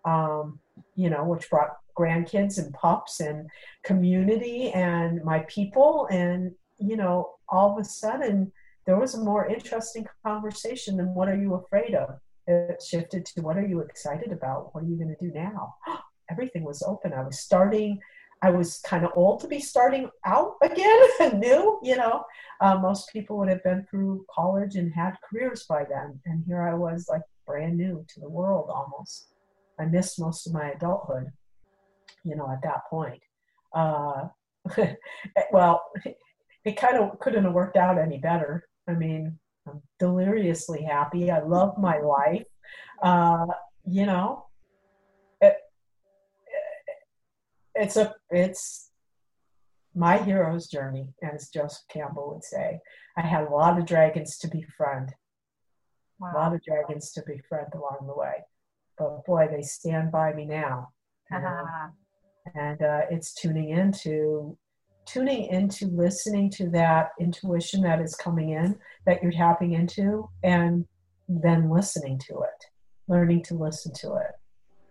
um, 0.05 0.61
you 0.95 1.11
know, 1.11 1.25
which 1.25 1.51
brought 1.51 1.77
grandkids 1.99 2.59
and 2.59 2.73
pups 2.75 3.21
and 3.21 3.49
community 3.83 4.71
and 4.71 5.23
my 5.25 5.41
people. 5.41 6.07
And, 6.11 6.53
you 6.79 6.97
know, 6.97 7.33
all 7.49 7.73
of 7.73 7.79
a 7.79 7.85
sudden, 7.85 8.53
there 8.87 8.99
was 8.99 9.15
a 9.15 9.21
more 9.21 9.47
interesting 9.47 10.07
conversation 10.25 10.97
than 10.97 11.15
what 11.15 11.29
are 11.29 11.37
you 11.37 11.55
afraid 11.55 11.95
of? 11.95 12.19
It 12.47 12.83
shifted 12.83 13.25
to 13.27 13.43
what 13.43 13.57
are 13.57 13.67
you 13.67 13.81
excited 13.81 14.33
about? 14.33 14.75
What 14.75 14.85
are 14.85 14.87
you 14.87 14.97
going 14.97 15.15
to 15.17 15.25
do 15.25 15.33
now? 15.33 15.75
Everything 16.31 16.65
was 16.65 16.83
open. 16.83 17.13
I 17.13 17.23
was 17.23 17.41
starting, 17.41 18.01
I 18.43 18.51
was 18.51 18.81
kind 18.85 19.05
of 19.05 19.13
old 19.15 19.41
to 19.41 19.49
be 19.49 19.61
starting 19.61 20.11
out 20.27 20.55
again, 20.63 21.01
new, 21.39 21.79
you 21.83 21.97
know. 21.97 22.25
Uh, 22.61 22.79
most 22.79 23.11
people 23.13 23.39
would 23.39 23.49
have 23.49 23.63
been 23.63 23.87
through 23.89 24.27
college 24.35 24.77
and 24.77 24.93
had 24.93 25.17
careers 25.29 25.65
by 25.69 25.85
then. 25.89 26.21
And 26.27 26.45
here 26.47 26.63
I 26.63 26.75
was 26.75 27.07
like 27.09 27.23
brand 27.47 27.77
new 27.77 28.05
to 28.09 28.21
the 28.21 28.29
world 28.29 28.71
almost. 28.73 29.29
I 29.79 29.87
missed 29.87 30.21
most 30.21 30.47
of 30.47 30.53
my 30.53 30.71
adulthood, 30.71 31.33
you 32.25 32.37
know, 32.37 32.51
at 32.51 32.63
that 32.63 32.83
point. 32.91 33.23
Uh, 33.73 34.29
well, 35.53 35.85
it 36.65 36.77
kind 36.77 36.99
of 36.99 37.19
couldn't 37.21 37.45
have 37.45 37.53
worked 37.53 37.77
out 37.77 37.99
any 37.99 38.19
better 38.19 38.65
I 38.89 38.95
mean, 38.95 39.39
I'm 39.67 39.81
deliriously 39.99 40.83
happy. 40.83 41.31
I 41.31 41.41
love 41.41 41.79
my 41.79 41.99
life. 41.99 42.45
Uh, 43.03 43.47
you 43.87 44.07
know, 44.07 44.47
it, 45.41 45.57
it's 47.75 47.97
a 47.97 48.15
it's 48.31 48.91
my 49.95 50.19
hero's 50.19 50.69
journey, 50.69 51.13
as 51.23 51.51
Joseph 51.51 51.85
Campbell 51.91 52.33
would 52.33 52.45
say. 52.45 52.81
I 53.17 53.23
had 53.23 53.45
a 53.45 53.51
lot 53.51 53.79
of 53.79 53.87
dragons 53.87 54.39
to 54.39 54.49
befriend. 54.49 55.13
Wow. 56.19 56.33
A 56.33 56.39
lot 56.39 56.55
of 56.55 56.63
dragons 56.63 57.13
to 57.13 57.23
befriend 57.27 57.75
along 57.75 58.07
the 58.07 58.15
way. 58.15 58.45
But 58.99 59.25
boy, 59.27 59.49
they 59.51 59.63
stand 59.63 60.13
by 60.13 60.33
me 60.33 60.47
now. 60.47 60.93
and 62.55 62.83
uh, 62.83 63.03
it's 63.11 63.35
tuning 63.35 63.71
into 63.71 64.57
tuning 65.05 65.47
into 65.47 65.87
listening 65.87 66.49
to 66.49 66.69
that 66.71 67.11
intuition 67.21 67.83
that 67.83 68.01
is 68.01 68.15
coming 68.15 68.51
in 68.51 68.79
that 69.05 69.23
you're 69.23 69.33
tapping 69.33 69.73
into 69.73 70.29
and 70.45 70.87
then 71.29 71.69
listening 71.69 72.19
to 72.19 72.35
it 72.43 72.67
learning 73.09 73.43
to 73.43 73.55
listen 73.55 73.93
to 73.93 74.15
it 74.15 74.32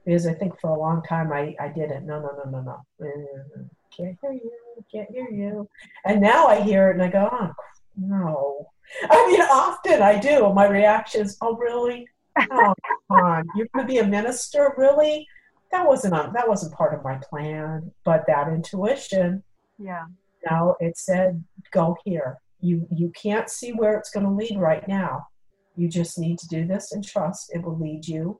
because 0.06 0.28
i 0.28 0.34
think 0.34 0.60
for 0.60 0.72
a 0.72 0.80
long 0.80 1.02
time 1.04 1.32
i, 1.32 1.56
I 1.60 1.68
didn't. 1.70 2.06
No 2.06 2.20
no 2.20 2.32
no 2.43 2.49
no 2.49 2.62
no. 2.62 2.86
Mm, 3.02 3.70
can't 3.95 4.18
hear 4.22 4.34
you. 4.34 4.52
Can't 4.91 5.12
hear 5.12 5.30
you. 5.30 5.68
And 6.06 6.22
now 6.22 6.47
i 6.47 6.62
hear 6.62 6.89
it 6.89 6.93
and 6.93 7.04
i 7.04 7.08
go 7.08 7.30
oh 7.32 7.52
no. 7.97 8.68
I 9.10 9.28
mean 9.28 9.41
often 9.41 10.02
i 10.02 10.20
do. 10.20 10.52
My 10.54 10.68
reaction 10.68 11.22
is 11.22 11.38
oh 11.41 11.56
really? 11.56 12.08
Oh 12.39 12.74
come 13.10 13.18
on. 13.18 13.47
You're 13.56 13.68
going 13.74 13.86
to 13.86 13.91
be 13.93 13.99
a 13.99 14.08
minister? 14.08 14.74
Really? 14.78 15.28
That 15.72 15.88
wasn't 15.88 16.14
on, 16.14 16.34
that 16.34 16.47
wasn't 16.47 16.74
part 16.74 16.93
of 16.93 17.04
my 17.04 17.18
plan. 17.30 17.91
But 18.04 18.26
that 18.28 18.47
intuition 18.47 19.43
yeah. 19.82 20.06
Now 20.49 20.76
it 20.80 20.97
said, 20.97 21.43
go 21.72 21.97
here. 22.06 22.38
You 22.60 22.88
you 22.91 23.12
can't 23.12 23.49
see 23.49 23.72
where 23.72 23.97
it's 23.97 24.12
going 24.12 24.26
to 24.26 24.32
lead 24.32 24.60
right 24.60 24.88
now. 24.88 25.28
You 25.76 25.89
just 25.89 26.20
need 26.20 26.38
to 26.39 26.47
do 26.47 26.68
this 26.68 26.91
and 26.91 27.04
trust 27.04 27.52
it 27.54 27.64
will 27.64 27.78
lead 27.78 28.08
you 28.08 28.39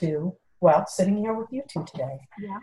to 0.00 0.36
well, 0.62 0.86
sitting 0.86 1.18
here 1.18 1.34
with 1.34 1.48
you 1.50 1.62
two 1.68 1.84
today. 1.84 2.20
Yeah. 2.40 2.58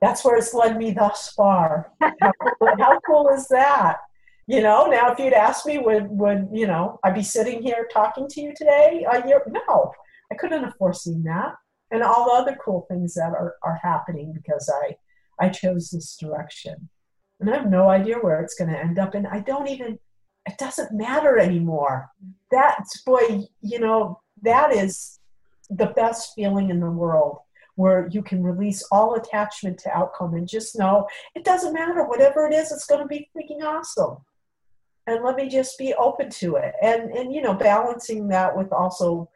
That's 0.00 0.24
where 0.24 0.36
it's 0.36 0.54
led 0.54 0.78
me 0.78 0.92
thus 0.92 1.30
far. 1.30 1.90
How 2.00 2.32
cool, 2.40 2.68
how 2.78 3.00
cool 3.00 3.28
is 3.30 3.48
that? 3.48 3.96
You 4.46 4.62
know, 4.62 4.86
now 4.86 5.10
if 5.12 5.18
you'd 5.18 5.32
asked 5.32 5.66
me, 5.66 5.78
would 5.78 6.08
would 6.10 6.48
you 6.52 6.66
know, 6.66 7.00
I'd 7.02 7.14
be 7.14 7.22
sitting 7.22 7.62
here 7.62 7.88
talking 7.92 8.28
to 8.28 8.40
you 8.40 8.54
today? 8.54 9.04
Year? 9.26 9.42
No, 9.48 9.92
I 10.30 10.36
couldn't 10.36 10.62
have 10.62 10.76
foreseen 10.76 11.24
that, 11.24 11.54
and 11.90 12.02
all 12.02 12.26
the 12.26 12.42
other 12.42 12.58
cool 12.64 12.86
things 12.88 13.14
that 13.14 13.32
are 13.32 13.56
are 13.62 13.80
happening 13.82 14.32
because 14.32 14.70
I 14.72 14.96
I 15.40 15.48
chose 15.48 15.90
this 15.90 16.16
direction 16.16 16.88
and 17.40 17.50
I 17.50 17.56
have 17.56 17.70
no 17.70 17.88
idea 17.88 18.16
where 18.16 18.40
it's 18.40 18.54
going 18.54 18.70
to 18.70 18.78
end 18.78 18.98
up. 18.98 19.14
And 19.14 19.26
I 19.26 19.40
don't 19.40 19.68
even, 19.68 19.98
it 20.46 20.58
doesn't 20.58 20.92
matter 20.92 21.38
anymore. 21.38 22.08
That's, 22.50 23.02
boy, 23.02 23.44
you 23.60 23.78
know, 23.78 24.20
that 24.42 24.72
is 24.72 25.17
the 25.70 25.86
best 25.86 26.34
feeling 26.34 26.70
in 26.70 26.80
the 26.80 26.90
world 26.90 27.38
where 27.74 28.08
you 28.10 28.22
can 28.22 28.42
release 28.42 28.82
all 28.90 29.14
attachment 29.14 29.78
to 29.78 29.96
outcome 29.96 30.34
and 30.34 30.48
just 30.48 30.78
know 30.78 31.06
it 31.34 31.44
doesn't 31.44 31.74
matter. 31.74 32.04
Whatever 32.04 32.46
it 32.46 32.54
is, 32.54 32.72
it's 32.72 32.86
going 32.86 33.00
to 33.00 33.06
be 33.06 33.30
freaking 33.36 33.62
awesome. 33.62 34.16
And 35.06 35.24
let 35.24 35.36
me 35.36 35.48
just 35.48 35.78
be 35.78 35.94
open 35.94 36.28
to 36.30 36.56
it. 36.56 36.74
And, 36.82 37.10
and, 37.12 37.32
you 37.32 37.40
know, 37.40 37.54
balancing 37.54 38.28
that 38.28 38.56
with 38.56 38.72
also 38.72 39.30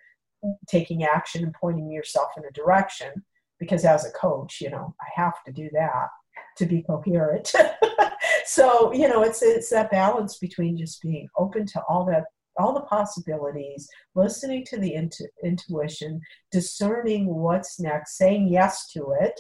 taking 0.68 1.04
action 1.04 1.44
and 1.44 1.54
pointing 1.54 1.90
yourself 1.90 2.30
in 2.36 2.44
a 2.44 2.50
direction 2.50 3.24
because 3.60 3.84
as 3.84 4.04
a 4.04 4.10
coach, 4.10 4.60
you 4.60 4.70
know, 4.70 4.94
I 5.00 5.20
have 5.20 5.42
to 5.44 5.52
do 5.52 5.70
that 5.72 6.08
to 6.56 6.66
be 6.66 6.82
coherent. 6.82 7.52
so 8.44 8.92
you 8.92 9.08
know, 9.08 9.22
it's 9.22 9.42
it's 9.42 9.70
that 9.70 9.90
balance 9.90 10.38
between 10.38 10.76
just 10.76 11.00
being 11.00 11.28
open 11.36 11.66
to 11.66 11.82
all 11.88 12.04
that 12.06 12.24
all 12.58 12.74
the 12.74 12.80
possibilities, 12.82 13.88
listening 14.14 14.64
to 14.66 14.78
the 14.78 14.94
intu- 14.94 15.26
intuition, 15.42 16.20
discerning 16.50 17.26
what's 17.26 17.80
next, 17.80 18.16
saying 18.16 18.48
yes 18.48 18.90
to 18.92 19.14
it, 19.20 19.38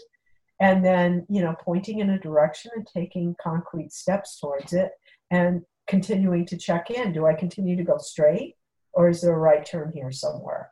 and 0.60 0.84
then 0.84 1.26
you 1.28 1.42
know 1.42 1.54
pointing 1.60 2.00
in 2.00 2.10
a 2.10 2.18
direction 2.18 2.70
and 2.74 2.86
taking 2.86 3.36
concrete 3.42 3.92
steps 3.92 4.38
towards 4.40 4.72
it, 4.72 4.90
and 5.30 5.62
continuing 5.86 6.46
to 6.46 6.56
check 6.56 6.90
in. 6.90 7.12
Do 7.12 7.26
I 7.26 7.34
continue 7.34 7.76
to 7.76 7.84
go 7.84 7.98
straight, 7.98 8.56
or 8.92 9.08
is 9.08 9.20
there 9.20 9.34
a 9.34 9.38
right 9.38 9.64
turn 9.64 9.92
here 9.94 10.12
somewhere? 10.12 10.70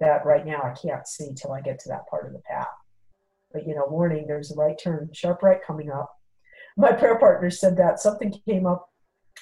That 0.00 0.26
right 0.26 0.44
now 0.44 0.62
I 0.62 0.74
can't 0.80 1.06
see 1.06 1.32
till 1.34 1.52
I 1.52 1.60
get 1.60 1.78
to 1.80 1.88
that 1.90 2.08
part 2.08 2.26
of 2.26 2.32
the 2.32 2.40
path 2.40 2.68
but 3.54 3.66
you 3.66 3.74
know, 3.74 3.86
warning, 3.88 4.26
there's 4.26 4.50
a 4.50 4.56
right 4.56 4.76
turn, 4.82 5.08
sharp 5.14 5.42
right 5.42 5.60
coming 5.64 5.90
up. 5.90 6.12
My 6.76 6.92
prayer 6.92 7.18
partner 7.18 7.50
said 7.50 7.76
that 7.76 8.00
something 8.00 8.34
came 8.46 8.66
up 8.66 8.88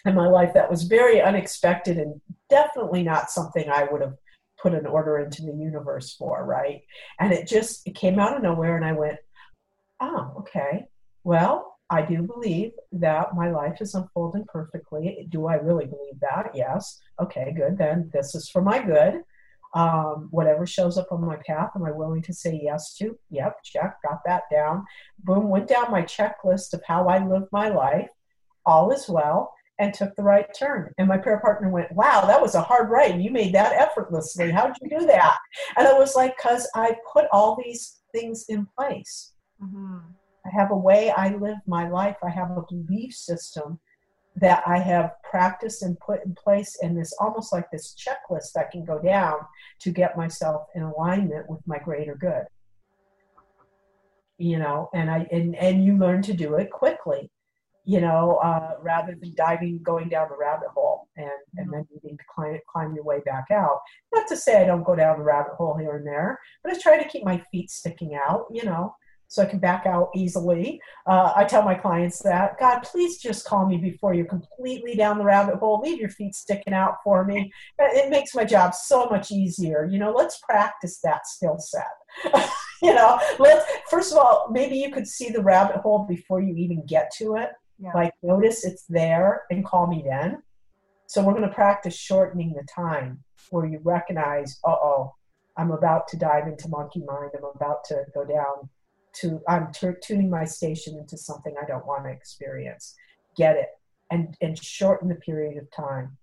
in 0.04 0.14
my 0.14 0.26
life 0.26 0.52
that 0.54 0.70
was 0.70 0.84
very 0.84 1.20
unexpected 1.20 1.98
and 1.98 2.20
definitely 2.50 3.02
not 3.02 3.30
something 3.30 3.68
I 3.68 3.84
would 3.84 4.00
have 4.00 4.16
put 4.60 4.74
an 4.74 4.86
order 4.86 5.18
into 5.18 5.42
the 5.42 5.52
universe 5.52 6.14
for, 6.14 6.44
right? 6.44 6.82
And 7.18 7.32
it 7.32 7.46
just 7.46 7.86
it 7.86 7.94
came 7.94 8.18
out 8.18 8.36
of 8.36 8.42
nowhere 8.42 8.76
and 8.76 8.84
I 8.84 8.92
went, 8.92 9.18
oh, 10.00 10.34
okay. 10.40 10.86
Well, 11.24 11.72
I 11.90 12.02
do 12.02 12.22
believe 12.22 12.72
that 12.92 13.34
my 13.34 13.50
life 13.50 13.80
is 13.80 13.94
unfolding 13.94 14.44
perfectly. 14.46 15.26
Do 15.28 15.46
I 15.46 15.56
really 15.56 15.86
believe 15.86 16.18
that? 16.20 16.52
Yes. 16.54 17.00
Okay, 17.20 17.52
good. 17.54 17.76
Then 17.76 18.10
this 18.12 18.34
is 18.34 18.48
for 18.48 18.62
my 18.62 18.82
good. 18.82 19.22
Um, 19.74 20.28
whatever 20.30 20.66
shows 20.66 20.98
up 20.98 21.12
on 21.12 21.24
my 21.24 21.36
path, 21.46 21.70
am 21.74 21.84
I 21.84 21.90
willing 21.90 22.22
to 22.22 22.32
say 22.34 22.60
yes 22.62 22.94
to? 22.96 23.18
Yep, 23.30 23.56
check, 23.64 23.96
got 24.02 24.20
that 24.26 24.42
down. 24.50 24.84
Boom, 25.18 25.48
went 25.48 25.68
down 25.68 25.90
my 25.90 26.02
checklist 26.02 26.74
of 26.74 26.82
how 26.86 27.08
I 27.08 27.26
live 27.26 27.44
my 27.52 27.68
life. 27.68 28.10
All 28.66 28.90
is 28.90 29.08
well. 29.08 29.52
And 29.82 29.92
took 29.92 30.14
the 30.14 30.22
right 30.22 30.46
turn. 30.56 30.92
And 30.96 31.08
my 31.08 31.18
prayer 31.18 31.40
partner 31.40 31.68
went, 31.68 31.90
Wow, 31.90 32.24
that 32.26 32.40
was 32.40 32.54
a 32.54 32.62
hard 32.62 32.88
right. 32.88 33.18
You 33.18 33.32
made 33.32 33.52
that 33.54 33.72
effortlessly. 33.72 34.52
How'd 34.52 34.76
you 34.80 34.96
do 34.96 35.06
that? 35.06 35.36
And 35.76 35.88
I 35.88 35.98
was 35.98 36.14
like, 36.14 36.36
Because 36.36 36.70
I 36.76 36.94
put 37.12 37.26
all 37.32 37.60
these 37.62 38.00
things 38.12 38.44
in 38.48 38.66
place. 38.78 39.32
Mm-hmm. 39.60 39.98
I 40.46 40.50
have 40.56 40.70
a 40.70 40.76
way 40.76 41.10
I 41.10 41.34
live 41.34 41.58
my 41.66 41.88
life, 41.88 42.16
I 42.22 42.30
have 42.30 42.52
a 42.52 42.64
belief 42.70 43.12
system 43.12 43.80
that 44.36 44.62
I 44.66 44.78
have 44.78 45.14
practiced 45.28 45.82
and 45.82 45.98
put 45.98 46.24
in 46.24 46.34
place, 46.34 46.78
and 46.80 46.96
this 46.96 47.12
almost 47.20 47.52
like 47.52 47.70
this 47.70 47.94
checklist 47.94 48.52
that 48.54 48.70
can 48.70 48.84
go 48.84 49.00
down 49.00 49.34
to 49.80 49.90
get 49.90 50.16
myself 50.16 50.66
in 50.74 50.82
alignment 50.82 51.50
with 51.50 51.60
my 51.66 51.78
greater 51.78 52.14
good. 52.14 52.44
You 54.38 54.58
know, 54.58 54.90
and 54.94 55.10
I 55.10 55.26
and 55.32 55.56
and 55.56 55.84
you 55.84 55.98
learn 55.98 56.22
to 56.22 56.34
do 56.34 56.54
it 56.54 56.70
quickly 56.70 57.30
you 57.84 58.00
know, 58.00 58.36
uh, 58.42 58.74
rather 58.80 59.16
than 59.20 59.34
diving, 59.36 59.80
going 59.82 60.08
down 60.08 60.28
the 60.28 60.36
rabbit 60.36 60.68
hole 60.68 61.08
and, 61.16 61.30
and 61.56 61.72
then 61.72 61.86
needing 61.92 62.16
to 62.16 62.24
climb, 62.32 62.58
climb 62.70 62.94
your 62.94 63.04
way 63.04 63.20
back 63.24 63.46
out. 63.50 63.80
Not 64.14 64.28
to 64.28 64.36
say 64.36 64.62
I 64.62 64.66
don't 64.66 64.84
go 64.84 64.94
down 64.94 65.18
the 65.18 65.24
rabbit 65.24 65.54
hole 65.54 65.76
here 65.76 65.96
and 65.96 66.06
there, 66.06 66.38
but 66.62 66.72
I 66.72 66.78
try 66.78 67.02
to 67.02 67.08
keep 67.08 67.24
my 67.24 67.42
feet 67.50 67.70
sticking 67.70 68.14
out, 68.14 68.46
you 68.52 68.64
know, 68.64 68.94
so 69.26 69.42
I 69.42 69.46
can 69.46 69.58
back 69.58 69.84
out 69.86 70.10
easily. 70.14 70.80
Uh, 71.06 71.32
I 71.34 71.44
tell 71.44 71.62
my 71.62 71.74
clients 71.74 72.20
that, 72.20 72.58
God, 72.60 72.80
please 72.80 73.18
just 73.18 73.46
call 73.46 73.66
me 73.66 73.78
before 73.78 74.14
you're 74.14 74.26
completely 74.26 74.94
down 74.94 75.18
the 75.18 75.24
rabbit 75.24 75.56
hole. 75.56 75.80
Leave 75.80 75.98
your 75.98 76.10
feet 76.10 76.34
sticking 76.36 76.74
out 76.74 76.96
for 77.02 77.24
me. 77.24 77.50
It 77.78 78.10
makes 78.10 78.34
my 78.34 78.44
job 78.44 78.74
so 78.74 79.06
much 79.06 79.32
easier. 79.32 79.88
You 79.90 79.98
know, 79.98 80.12
let's 80.12 80.38
practice 80.40 81.00
that 81.02 81.26
skill 81.26 81.58
set. 81.58 82.44
you 82.82 82.94
know, 82.94 83.18
let's, 83.38 83.64
first 83.90 84.12
of 84.12 84.18
all, 84.18 84.48
maybe 84.52 84.76
you 84.76 84.92
could 84.92 85.08
see 85.08 85.30
the 85.30 85.42
rabbit 85.42 85.76
hole 85.76 86.06
before 86.08 86.40
you 86.40 86.54
even 86.54 86.84
get 86.86 87.10
to 87.16 87.36
it 87.36 87.50
yeah. 87.82 87.90
Like, 87.94 88.12
notice 88.22 88.64
it's 88.64 88.84
there 88.88 89.42
and 89.50 89.64
call 89.64 89.86
me 89.88 90.04
then. 90.06 90.42
So, 91.06 91.22
we're 91.22 91.34
going 91.34 91.48
to 91.48 91.54
practice 91.54 91.96
shortening 91.96 92.54
the 92.54 92.66
time 92.72 93.22
where 93.50 93.66
you 93.66 93.80
recognize, 93.82 94.60
uh 94.64 94.70
oh, 94.70 95.14
I'm 95.56 95.72
about 95.72 96.08
to 96.08 96.16
dive 96.16 96.46
into 96.46 96.68
monkey 96.68 97.00
mind. 97.00 97.32
I'm 97.36 97.44
about 97.54 97.84
to 97.86 98.04
go 98.14 98.24
down 98.24 98.70
to, 99.14 99.42
I'm 99.48 99.72
t- 99.72 99.88
tuning 100.02 100.30
my 100.30 100.44
station 100.44 100.96
into 100.96 101.18
something 101.18 101.54
I 101.60 101.66
don't 101.66 101.86
want 101.86 102.04
to 102.04 102.10
experience. 102.10 102.94
Get 103.36 103.56
it. 103.56 103.68
And, 104.10 104.36
and 104.40 104.62
shorten 104.62 105.08
the 105.08 105.16
period 105.16 105.58
of 105.58 105.70
time, 105.70 106.16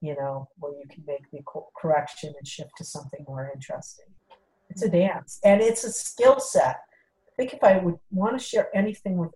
you 0.00 0.14
know, 0.16 0.48
where 0.58 0.72
you 0.72 0.84
can 0.90 1.04
make 1.06 1.30
the 1.30 1.40
correction 1.78 2.34
and 2.36 2.46
shift 2.46 2.70
to 2.78 2.84
something 2.84 3.24
more 3.26 3.50
interesting. 3.54 4.06
It's 4.68 4.82
a 4.82 4.88
dance 4.88 5.38
and 5.44 5.62
it's 5.62 5.84
a 5.84 5.92
skill 5.92 6.40
set. 6.40 6.76
I 7.28 7.32
think 7.36 7.54
if 7.54 7.62
I 7.62 7.78
would 7.78 7.98
want 8.10 8.38
to 8.38 8.44
share 8.44 8.68
anything 8.74 9.16
with 9.16 9.30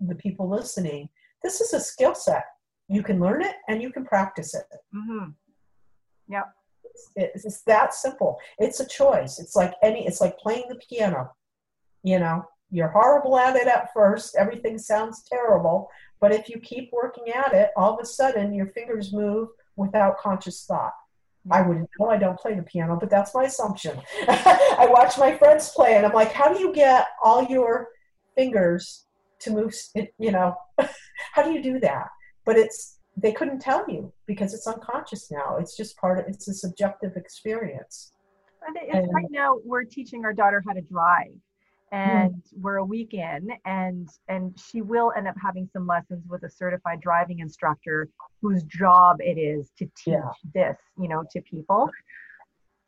the 0.00 0.14
people 0.14 0.48
listening, 0.48 1.08
this 1.42 1.60
is 1.60 1.72
a 1.72 1.80
skill 1.80 2.14
set. 2.14 2.44
You 2.88 3.02
can 3.02 3.20
learn 3.20 3.42
it 3.42 3.56
and 3.68 3.80
you 3.80 3.90
can 3.90 4.04
practice 4.04 4.54
it. 4.54 4.64
Mm-hmm. 4.94 5.30
Yep. 6.28 6.44
It's, 7.16 7.44
it's 7.44 7.62
that 7.62 7.94
simple. 7.94 8.38
It's 8.58 8.80
a 8.80 8.88
choice. 8.88 9.38
It's 9.38 9.56
like 9.56 9.74
any. 9.82 10.06
It's 10.06 10.20
like 10.20 10.38
playing 10.38 10.64
the 10.68 10.80
piano. 10.88 11.32
You 12.02 12.18
know, 12.18 12.44
you're 12.70 12.88
horrible 12.88 13.38
at 13.38 13.56
it 13.56 13.66
at 13.66 13.92
first. 13.92 14.36
Everything 14.36 14.78
sounds 14.78 15.24
terrible, 15.30 15.88
but 16.20 16.32
if 16.32 16.48
you 16.48 16.58
keep 16.60 16.90
working 16.92 17.32
at 17.32 17.52
it, 17.54 17.70
all 17.76 17.94
of 17.94 18.00
a 18.00 18.06
sudden 18.06 18.52
your 18.52 18.66
fingers 18.68 19.12
move 19.12 19.48
without 19.76 20.18
conscious 20.18 20.64
thought. 20.64 20.92
I 21.50 21.62
wouldn't 21.62 21.90
know. 21.98 22.08
I 22.08 22.16
don't 22.16 22.38
play 22.38 22.54
the 22.54 22.62
piano, 22.62 22.96
but 22.98 23.10
that's 23.10 23.34
my 23.34 23.44
assumption. 23.44 24.00
I 24.28 24.88
watch 24.90 25.18
my 25.18 25.36
friends 25.36 25.70
play, 25.70 25.96
and 25.96 26.06
I'm 26.06 26.12
like, 26.12 26.32
how 26.32 26.52
do 26.52 26.58
you 26.58 26.72
get 26.72 27.06
all 27.22 27.44
your 27.44 27.88
fingers 28.34 29.04
to 29.44 29.50
move 29.50 29.74
you 30.18 30.32
know 30.32 30.54
how 31.32 31.42
do 31.42 31.52
you 31.52 31.62
do 31.62 31.78
that? 31.80 32.08
But 32.44 32.56
it's 32.58 32.98
they 33.16 33.32
couldn't 33.32 33.60
tell 33.60 33.84
you 33.88 34.12
because 34.26 34.54
it's 34.54 34.66
unconscious 34.66 35.30
now. 35.30 35.56
It's 35.58 35.76
just 35.76 35.96
part 35.96 36.18
of 36.18 36.26
it's 36.26 36.48
a 36.48 36.54
subjective 36.54 37.16
experience. 37.16 38.12
And, 38.66 39.12
right 39.12 39.26
now 39.30 39.58
we're 39.62 39.84
teaching 39.84 40.24
our 40.24 40.32
daughter 40.32 40.62
how 40.66 40.72
to 40.72 40.80
drive 40.80 41.34
and 41.92 42.34
mm 42.34 42.40
we're 42.60 42.76
a 42.76 42.84
week 42.84 43.14
in 43.14 43.48
and 43.64 44.08
and 44.28 44.56
she 44.58 44.80
will 44.80 45.12
end 45.16 45.26
up 45.26 45.34
having 45.42 45.68
some 45.72 45.86
lessons 45.86 46.22
with 46.28 46.42
a 46.44 46.48
certified 46.48 47.00
driving 47.00 47.40
instructor 47.40 48.08
whose 48.40 48.62
job 48.64 49.16
it 49.20 49.38
is 49.38 49.70
to 49.76 49.84
teach 49.84 50.14
yeah. 50.14 50.30
this 50.54 50.76
you 51.00 51.08
know 51.08 51.24
to 51.30 51.40
people 51.42 51.90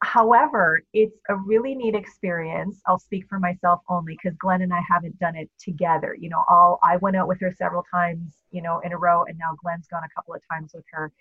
However, 0.02 0.82
it's 0.92 1.18
a 1.28 1.36
really 1.36 1.74
neat 1.74 1.94
experience. 1.94 2.80
I'll 2.86 2.98
speak 2.98 3.26
for 3.28 3.38
myself 3.38 3.80
only 3.88 4.12
because 4.14 4.36
Glenn 4.38 4.62
and 4.62 4.72
I 4.72 4.82
haven't 4.86 5.18
done 5.18 5.36
it 5.36 5.50
together. 5.58 6.14
You 6.18 6.28
know, 6.28 6.44
all 6.48 6.78
I 6.82 6.98
went 6.98 7.16
out 7.16 7.28
with 7.28 7.40
her 7.40 7.52
several 7.56 7.82
times, 7.90 8.34
you 8.50 8.60
know, 8.60 8.80
in 8.80 8.92
a 8.92 8.98
row, 8.98 9.24
and 9.24 9.38
now 9.38 9.56
Glenn's 9.62 9.88
gone 9.88 10.04
a 10.04 10.14
couple 10.14 10.34
of 10.34 10.42
times 10.50 10.72
with 10.74 10.84
her. 10.92 11.12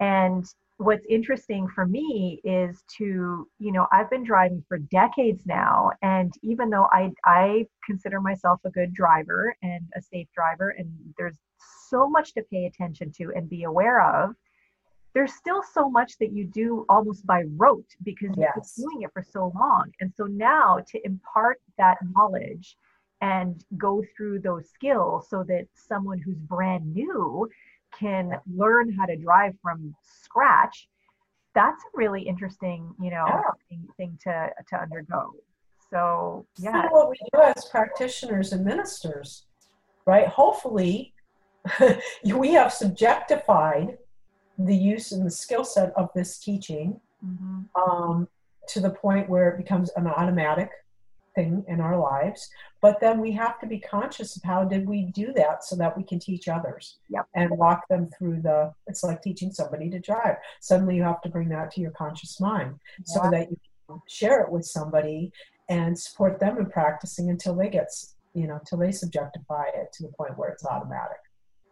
And 0.00 0.44
what's 0.78 1.04
interesting 1.08 1.68
for 1.68 1.86
me 1.86 2.40
is 2.44 2.82
to, 2.98 3.48
you 3.58 3.72
know, 3.72 3.86
I've 3.92 4.10
been 4.10 4.24
driving 4.24 4.64
for 4.68 4.78
decades 4.78 5.44
now, 5.46 5.92
and 6.02 6.32
even 6.42 6.70
though 6.70 6.88
I 6.92 7.12
I 7.24 7.66
consider 7.84 8.20
myself 8.20 8.60
a 8.64 8.70
good 8.70 8.94
driver 8.94 9.54
and 9.62 9.82
a 9.96 10.02
safe 10.02 10.28
driver, 10.34 10.70
and 10.70 10.90
there's 11.18 11.36
so 11.88 12.08
much 12.08 12.34
to 12.34 12.42
pay 12.50 12.66
attention 12.66 13.12
to 13.12 13.32
and 13.34 13.48
be 13.48 13.64
aware 13.64 14.02
of 14.02 14.34
there's 15.18 15.34
still 15.34 15.64
so 15.74 15.90
much 15.90 16.16
that 16.18 16.30
you 16.30 16.44
do 16.44 16.86
almost 16.88 17.26
by 17.26 17.42
rote 17.56 17.88
because 18.04 18.28
you've 18.36 18.54
been 18.54 18.84
doing 18.84 19.02
it 19.02 19.10
for 19.12 19.24
so 19.28 19.52
long. 19.58 19.90
And 19.98 20.12
so 20.16 20.26
now 20.26 20.78
to 20.92 21.04
impart 21.04 21.60
that 21.76 21.96
knowledge 22.14 22.76
and 23.20 23.64
go 23.76 24.04
through 24.16 24.38
those 24.38 24.70
skills 24.70 25.28
so 25.28 25.42
that 25.48 25.66
someone 25.74 26.20
who's 26.20 26.38
brand 26.38 26.94
new 26.94 27.48
can 27.98 28.30
learn 28.54 28.92
how 28.92 29.06
to 29.06 29.16
drive 29.16 29.54
from 29.60 29.92
scratch 30.02 30.88
that's 31.52 31.82
a 31.82 31.88
really 31.94 32.22
interesting 32.22 32.94
you 33.00 33.10
know 33.10 33.24
yeah. 33.26 33.40
thing, 33.68 33.88
thing, 33.96 34.18
to 34.22 34.48
to 34.68 34.76
undergo. 34.76 35.32
So 35.90 36.46
yeah. 36.58 36.86
what 36.90 37.10
we 37.10 37.16
do 37.32 37.40
as 37.40 37.64
practitioners 37.64 38.52
and 38.52 38.64
ministers 38.64 39.46
right? 40.06 40.28
Hopefully 40.28 41.12
we 42.24 42.52
have 42.52 42.72
subjectified 42.72 43.98
the 44.58 44.76
use 44.76 45.12
and 45.12 45.24
the 45.24 45.30
skill 45.30 45.64
set 45.64 45.92
of 45.96 46.10
this 46.14 46.38
teaching 46.38 47.00
mm-hmm. 47.24 47.60
um, 47.80 48.28
to 48.68 48.80
the 48.80 48.90
point 48.90 49.28
where 49.28 49.48
it 49.50 49.56
becomes 49.56 49.90
an 49.96 50.06
automatic 50.06 50.70
thing 51.34 51.64
in 51.68 51.80
our 51.80 51.96
lives 51.98 52.50
but 52.80 52.98
then 53.00 53.20
we 53.20 53.30
have 53.32 53.58
to 53.60 53.66
be 53.66 53.78
conscious 53.78 54.36
of 54.36 54.42
how 54.42 54.64
did 54.64 54.86
we 54.88 55.02
do 55.02 55.32
that 55.34 55.62
so 55.62 55.76
that 55.76 55.96
we 55.96 56.02
can 56.02 56.18
teach 56.18 56.48
others 56.48 56.96
yep. 57.08 57.26
and 57.34 57.50
walk 57.50 57.86
them 57.88 58.08
through 58.18 58.40
the 58.42 58.72
it's 58.86 59.04
like 59.04 59.22
teaching 59.22 59.52
somebody 59.52 59.88
to 59.90 60.00
drive 60.00 60.36
suddenly 60.60 60.96
you 60.96 61.02
have 61.02 61.20
to 61.20 61.28
bring 61.28 61.48
that 61.48 61.70
to 61.70 61.80
your 61.80 61.90
conscious 61.92 62.40
mind 62.40 62.74
so 63.04 63.20
that 63.30 63.50
you 63.50 63.56
can 63.88 64.00
share 64.08 64.40
it 64.40 64.50
with 64.50 64.64
somebody 64.64 65.30
and 65.68 65.96
support 65.98 66.40
them 66.40 66.58
in 66.58 66.66
practicing 66.66 67.30
until 67.30 67.54
they 67.54 67.68
get 67.68 67.88
you 68.34 68.46
know 68.46 68.56
until 68.56 68.78
they 68.78 68.88
subjectify 68.88 69.68
it 69.74 69.92
to 69.92 70.02
the 70.02 70.12
point 70.16 70.36
where 70.36 70.48
it's 70.48 70.64
automatic 70.64 71.18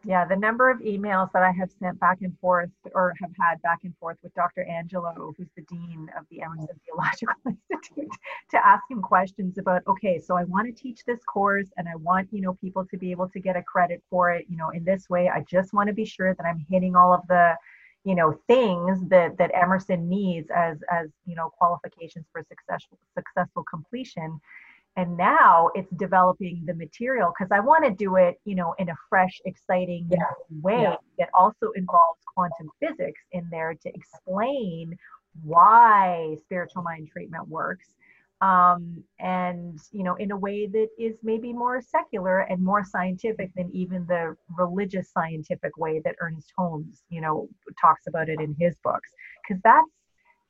yeah, 0.07 0.25
the 0.25 0.37
number 0.37 0.71
of 0.71 0.79
emails 0.79 1.33
that 1.33 1.43
I 1.43 1.51
have 1.51 1.69
sent 1.81 1.99
back 1.99 2.19
and 2.23 2.39
forth 2.39 2.71
or 2.95 3.13
have 3.21 3.33
had 3.41 3.61
back 3.63 3.81
and 3.83 3.93
forth 3.99 4.17
with 4.23 4.33
Dr. 4.35 4.63
Angelo, 4.63 5.35
who's 5.37 5.49
the 5.57 5.63
dean 5.63 6.09
of 6.17 6.25
the 6.31 6.43
Emerson 6.43 6.79
Theological 6.87 7.35
mm-hmm. 7.45 7.57
Institute, 7.73 8.11
to 8.53 8.65
ask 8.65 8.85
him 8.89 9.03
questions 9.03 9.59
about, 9.59 9.83
okay, 9.89 10.21
so 10.21 10.37
I 10.37 10.45
want 10.45 10.69
to 10.69 10.83
teach 10.83 11.05
this 11.05 11.19
course 11.25 11.67
and 11.77 11.89
I 11.89 11.97
want, 11.97 12.29
you 12.31 12.41
know, 12.41 12.55
people 12.55 12.87
to 12.87 12.97
be 12.97 13.11
able 13.11 13.29
to 13.31 13.41
get 13.41 13.57
a 13.57 13.63
credit 13.63 14.01
for 14.09 14.31
it, 14.31 14.47
you 14.49 14.57
know, 14.57 14.71
in 14.71 14.85
this 14.85 15.11
way. 15.11 15.29
I 15.29 15.45
just 15.51 15.73
want 15.73 15.89
to 15.89 15.93
be 15.93 16.05
sure 16.05 16.35
that 16.35 16.47
I'm 16.47 16.65
hitting 16.71 16.95
all 16.95 17.13
of 17.13 17.23
the, 17.29 17.57
you 18.05 18.15
know, 18.15 18.39
things 18.47 19.01
that 19.09 19.37
that 19.39 19.51
Emerson 19.55 20.09
needs 20.09 20.49
as 20.55 20.79
as, 20.89 21.09
you 21.25 21.35
know, 21.35 21.51
qualifications 21.59 22.27
for 22.31 22.45
successful 22.49 22.97
successful 23.13 23.65
completion 23.69 24.41
and 24.97 25.17
now 25.17 25.71
it's 25.75 25.91
developing 25.97 26.63
the 26.67 26.75
material 26.75 27.33
because 27.37 27.51
i 27.53 27.61
want 27.61 27.85
to 27.85 27.91
do 27.91 28.17
it 28.17 28.37
you 28.45 28.55
know 28.55 28.75
in 28.79 28.89
a 28.89 28.95
fresh 29.09 29.41
exciting 29.45 30.09
yeah. 30.11 30.19
way 30.63 30.83
yeah. 30.83 30.97
that 31.19 31.29
also 31.35 31.71
involves 31.77 32.21
quantum 32.35 32.69
physics 32.81 33.21
in 33.33 33.47
there 33.51 33.75
to 33.75 33.91
explain 33.95 34.97
why 35.43 36.35
spiritual 36.43 36.83
mind 36.83 37.09
treatment 37.13 37.47
works 37.49 37.87
um, 38.43 39.03
and 39.19 39.79
you 39.93 40.05
know 40.05 40.15
in 40.17 40.31
a 40.31 40.37
way 40.37 40.67
that 40.67 40.89
is 40.99 41.19
maybe 41.23 41.53
more 41.53 41.81
secular 41.81 42.41
and 42.41 42.63
more 42.63 42.85
scientific 42.85 43.51
than 43.57 43.71
even 43.73 44.05
the 44.07 44.37
religious 44.59 45.11
scientific 45.11 45.77
way 45.79 46.01
that 46.05 46.17
ernest 46.21 46.53
holmes 46.57 47.03
you 47.09 47.21
know 47.21 47.49
talks 47.81 48.07
about 48.07 48.29
it 48.29 48.41
in 48.41 48.55
his 48.59 48.77
books 48.85 49.11
because 49.43 49.61
that's 49.63 49.89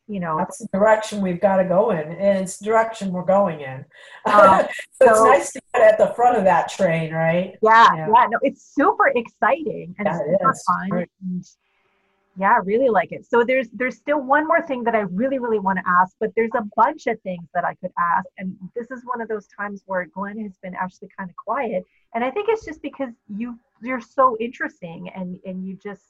you 0.09 0.20
know 0.20 0.36
that's 0.38 0.59
the 0.59 0.68
direction 0.72 1.20
we've 1.20 1.40
got 1.40 1.57
to 1.57 1.64
go 1.64 1.90
in 1.90 1.98
and 1.98 2.38
it's 2.38 2.59
the 2.59 2.64
direction 2.64 3.12
we're 3.12 3.24
going 3.24 3.61
in 3.61 3.84
uh, 4.26 4.66
so, 4.92 5.07
so, 5.07 5.11
it's 5.11 5.20
nice 5.20 5.52
to 5.52 5.61
get 5.74 5.92
at 5.92 5.98
the 5.98 6.14
front 6.14 6.36
of 6.36 6.44
that 6.44 6.68
train 6.68 7.12
right 7.12 7.57
yeah 7.62 7.88
yeah, 7.94 8.07
yeah 8.07 8.26
no 8.30 8.38
it's 8.42 8.74
super 8.74 9.09
exciting 9.09 9.94
and 9.98 10.07
yeah, 10.07 10.18
super 10.18 10.54
fun 10.66 10.90
right. 10.90 11.11
and 11.22 11.44
Yeah, 12.38 12.52
I 12.52 12.59
really 12.59 12.90
like 12.90 13.12
it. 13.12 13.24
So 13.24 13.44
there's 13.44 13.68
there's 13.72 13.96
still 13.96 14.20
one 14.20 14.46
more 14.46 14.61
thing 14.61 14.84
that 14.84 14.94
I 14.94 15.00
really 15.00 15.38
really 15.38 15.59
want 15.59 15.78
to 15.78 15.84
ask, 15.88 16.14
but 16.20 16.30
there's 16.36 16.50
a 16.54 16.64
bunch 16.76 17.07
of 17.07 17.20
things 17.22 17.48
that 17.54 17.64
I 17.64 17.74
could 17.76 17.92
ask, 17.98 18.26
and 18.36 18.54
this 18.74 18.90
is 18.90 19.02
one 19.04 19.22
of 19.22 19.28
those 19.28 19.46
times 19.46 19.82
where 19.86 20.04
Glenn 20.04 20.38
has 20.42 20.52
been 20.62 20.74
actually 20.74 21.09
kind 21.16 21.30
of 21.30 21.36
quiet, 21.36 21.84
and 22.14 22.22
I 22.22 22.30
think 22.30 22.48
it's 22.50 22.64
just 22.64 22.82
because 22.82 23.12
you 23.34 23.59
you're 23.82 24.02
so 24.02 24.36
interesting 24.38 25.11
and 25.14 25.38
and 25.46 25.66
you 25.66 25.78
just 25.82 26.02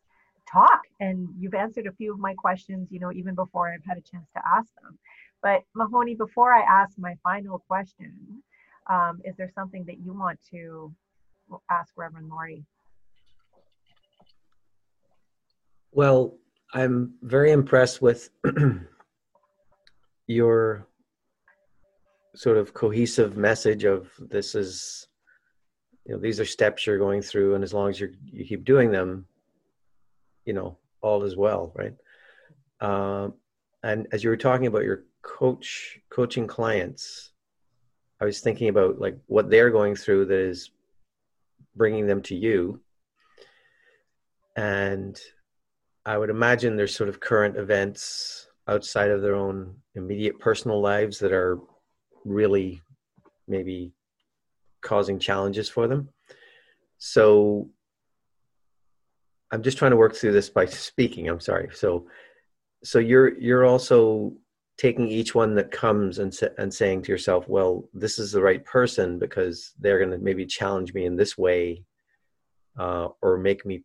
talk 0.51 0.83
and 1.01 1.29
you've 1.39 1.55
answered 1.55 1.87
a 1.87 1.93
few 1.93 2.13
of 2.13 2.19
my 2.19 2.35
questions, 2.35 2.89
you 2.91 3.01
know, 3.01 3.13
even 3.13 3.35
before 3.35 3.73
I've 3.73 3.85
had 3.85 3.99
a 3.99 4.01
chance 4.01 4.27
to 4.37 4.43
ask 4.47 4.69
them. 4.83 4.99
But 5.43 5.63
Mahoney, 5.75 6.15
before 6.15 6.53
I 6.53 6.63
ask 6.63 6.99
my 6.99 7.15
final 7.23 7.59
question, 7.61 8.43
um, 8.89 9.21
is 9.25 9.37
there 9.37 9.51
something 9.55 9.85
that 9.87 9.99
you 9.99 10.13
want 10.13 10.39
to 10.51 10.93
ask 11.71 11.93
Reverend 11.97 12.29
Lori? 12.29 12.65
Well, 15.93 16.37
I'm 16.75 17.15
very 17.23 17.53
impressed 17.53 18.03
with 18.03 18.31
your 20.27 20.87
sort 22.35 22.59
of 22.59 22.75
cohesive 22.75 23.37
message 23.37 23.85
of 23.85 24.11
this 24.19 24.55
is 24.55 25.09
you 26.05 26.15
know 26.15 26.21
these 26.21 26.39
are 26.39 26.45
steps 26.45 26.87
you're 26.87 26.99
going 26.99 27.23
through 27.23 27.55
and 27.55 27.65
as 27.65 27.73
long 27.73 27.89
as 27.89 27.99
you 27.99 28.13
you 28.25 28.45
keep 28.45 28.65
doing 28.65 28.91
them 28.91 29.27
you 30.47 30.53
know 30.53 30.79
all 31.03 31.23
is 31.23 31.37
well 31.37 31.73
right 31.75 31.95
um, 32.81 33.35
and 33.83 34.07
as 34.13 34.25
you 34.25 34.31
were 34.31 34.37
talking 34.37 34.67
about 34.67 34.85
your 34.85 35.05
coach 35.23 35.99
coaching 36.09 36.47
clients 36.47 37.33
i 38.21 38.25
was 38.25 38.41
thinking 38.41 38.69
about 38.69 38.99
like 38.99 39.19
what 39.27 39.51
they're 39.51 39.71
going 39.71 39.95
through 39.95 40.25
that 40.25 40.39
is 40.39 40.71
bringing 41.75 42.07
them 42.07 42.23
to 42.23 42.35
you 42.35 42.81
and 44.57 45.21
I 46.07 46.17
would 46.17 46.31
imagine 46.31 46.77
there's 46.77 46.95
sort 46.95 47.09
of 47.09 47.21
current 47.21 47.57
events 47.57 48.49
outside 48.69 49.11
of 49.11 49.23
their 49.23 49.35
own 49.35 49.75
immediate 49.95 50.39
personal 50.39 50.81
lives 50.81 51.19
that 51.19 51.33
are 51.33 51.59
really 52.25 52.81
maybe 53.47 53.93
causing 54.81 55.19
challenges 55.19 55.69
for 55.69 55.87
them. 55.87 56.09
So 56.99 57.69
I'm 59.53 59.63
just 59.63 59.79
trying 59.79 59.93
to 59.93 59.97
work 59.97 60.15
through 60.15 60.33
this 60.33 60.49
by 60.49 60.67
speaking. 60.67 61.29
I'm 61.29 61.41
sorry. 61.41 61.69
So 61.73 62.07
so 62.85 62.99
you're 62.99 63.39
you're 63.39 63.65
also 63.65 64.33
taking 64.79 65.09
each 65.09 65.35
one 65.35 65.55
that 65.55 65.71
comes 65.71 66.19
and 66.19 66.39
and 66.59 66.73
saying 66.73 67.03
to 67.03 67.13
yourself, 67.13 67.49
well, 67.49 67.89
this 67.95 68.19
is 68.19 68.33
the 68.33 68.43
right 68.43 68.65
person 68.65 69.19
because 69.19 69.73
they're 69.79 69.99
going 69.99 70.11
to 70.11 70.19
maybe 70.19 70.47
challenge 70.47 70.93
me 70.95 71.07
in 71.07 71.17
this 71.17 71.39
way, 71.39 71.85
uh, 72.79 73.09
or 73.23 73.39
make 73.39 73.65
me 73.65 73.85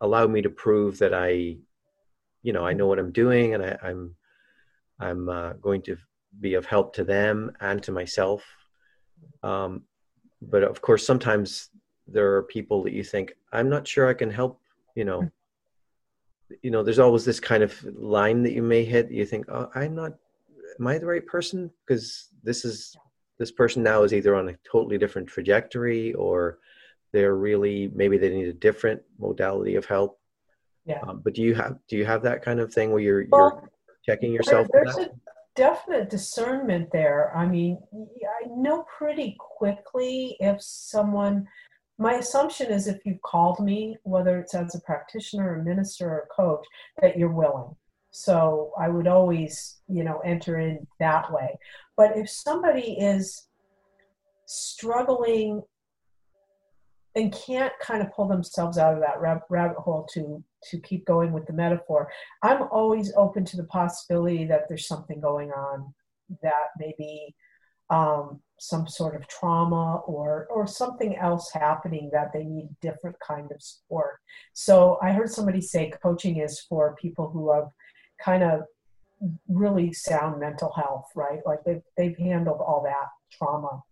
allow 0.00 0.26
me 0.26 0.42
to 0.42 0.50
prove 0.50 0.98
that 0.98 1.14
I, 1.14 1.56
you 2.42 2.52
know, 2.52 2.66
I 2.66 2.72
know 2.72 2.86
what 2.86 2.98
I'm 2.98 3.12
doing 3.12 3.54
and 3.54 3.64
I, 3.64 3.76
am 3.82 4.14
I'm, 4.98 5.08
I'm 5.08 5.28
uh, 5.28 5.52
going 5.54 5.82
to 5.82 5.96
be 6.40 6.54
of 6.54 6.66
help 6.66 6.94
to 6.94 7.04
them 7.04 7.52
and 7.60 7.82
to 7.82 7.92
myself. 7.92 8.44
Um, 9.42 9.82
but 10.42 10.62
of 10.62 10.80
course, 10.80 11.06
sometimes 11.06 11.68
there 12.06 12.34
are 12.34 12.42
people 12.44 12.82
that 12.84 12.92
you 12.92 13.04
think 13.04 13.32
I'm 13.52 13.68
not 13.68 13.86
sure 13.86 14.08
I 14.08 14.14
can 14.14 14.30
help. 14.30 14.60
You 14.94 15.04
know, 15.04 15.30
you 16.62 16.70
know, 16.70 16.82
there's 16.82 16.98
always 16.98 17.24
this 17.24 17.40
kind 17.40 17.62
of 17.62 17.82
line 17.96 18.42
that 18.42 18.52
you 18.52 18.62
may 18.62 18.84
hit. 18.84 19.10
You 19.10 19.26
think, 19.26 19.46
oh, 19.48 19.70
I'm 19.74 19.94
not. 19.94 20.12
Am 20.78 20.86
I 20.86 20.98
the 20.98 21.06
right 21.06 21.26
person? 21.26 21.70
Because 21.86 22.28
this 22.42 22.64
is 22.64 22.96
this 23.40 23.50
person 23.50 23.82
now 23.82 24.02
is 24.02 24.12
either 24.12 24.36
on 24.36 24.50
a 24.50 24.56
totally 24.70 24.98
different 24.98 25.26
trajectory 25.26 26.12
or 26.14 26.58
they're 27.12 27.34
really 27.34 27.90
maybe 27.94 28.18
they 28.18 28.28
need 28.28 28.46
a 28.46 28.52
different 28.52 29.00
modality 29.18 29.74
of 29.74 29.84
help 29.86 30.20
yeah 30.84 31.00
um, 31.06 31.20
but 31.24 31.34
do 31.34 31.42
you 31.42 31.54
have 31.54 31.78
do 31.88 31.96
you 31.96 32.04
have 32.04 32.22
that 32.22 32.42
kind 32.42 32.60
of 32.60 32.72
thing 32.72 32.90
where 32.90 33.00
you're 33.00 33.24
well, 33.30 33.60
you're 33.62 33.70
checking 34.04 34.32
yourself 34.32 34.68
there, 34.72 34.84
there's 34.84 34.98
a 34.98 35.10
definite 35.56 36.10
discernment 36.10 36.88
there 36.92 37.34
i 37.34 37.46
mean 37.46 37.78
i 37.94 38.46
know 38.54 38.84
pretty 38.96 39.36
quickly 39.38 40.36
if 40.38 40.62
someone 40.62 41.46
my 42.00 42.14
assumption 42.14 42.72
is 42.72 42.88
if 42.88 43.04
you've 43.04 43.22
called 43.22 43.60
me 43.60 43.96
whether 44.02 44.40
it's 44.40 44.54
as 44.54 44.74
a 44.74 44.80
practitioner 44.80 45.60
a 45.60 45.64
minister 45.64 46.08
or 46.08 46.28
coach 46.34 46.64
that 47.00 47.16
you're 47.16 47.32
willing. 47.32 47.76
So 48.10 48.72
i 48.80 48.88
would 48.88 49.06
always 49.06 49.80
you 49.86 50.02
know 50.02 50.18
enter 50.24 50.58
in 50.58 50.86
that 50.98 51.32
way. 51.32 51.58
But 51.96 52.16
if 52.16 52.28
somebody 52.28 52.96
is 52.98 53.46
struggling 54.46 55.62
and 57.14 57.32
can't 57.32 57.72
kind 57.80 58.02
of 58.02 58.12
pull 58.12 58.28
themselves 58.28 58.78
out 58.78 58.94
of 58.94 59.00
that 59.00 59.20
rabbit 59.20 59.76
hole 59.76 60.08
to 60.14 60.42
to 60.70 60.80
keep 60.80 61.06
going 61.06 61.32
with 61.32 61.46
the 61.46 61.52
metaphor 61.52 62.08
i'm 62.42 62.62
always 62.70 63.12
open 63.16 63.44
to 63.44 63.56
the 63.56 63.64
possibility 63.64 64.44
that 64.44 64.68
there's 64.68 64.86
something 64.86 65.20
going 65.20 65.50
on 65.50 65.92
that 66.42 66.68
maybe 66.78 67.34
um, 67.90 68.40
some 68.62 68.86
sort 68.86 69.16
of 69.16 69.26
trauma 69.26 70.02
or 70.06 70.46
or 70.50 70.66
something 70.66 71.16
else 71.16 71.50
happening 71.50 72.10
that 72.12 72.30
they 72.30 72.44
need 72.44 72.68
different 72.82 73.16
kind 73.26 73.50
of 73.50 73.62
support. 73.62 74.20
So 74.52 74.98
i 75.02 75.12
heard 75.12 75.30
somebody 75.30 75.62
say 75.62 75.90
coaching 76.02 76.36
is 76.36 76.60
for 76.68 76.94
people 77.00 77.30
who 77.30 77.50
have 77.52 77.68
kind 78.22 78.42
of 78.42 78.60
really 79.48 79.92
sound 79.94 80.40
mental 80.40 80.72
health 80.72 81.08
right? 81.16 81.40
Like 81.46 81.60
they've, 81.64 81.82
they've 81.96 82.18
handled 82.18 82.60
all 82.60 82.82
that 82.84 83.08
trauma 83.32 83.82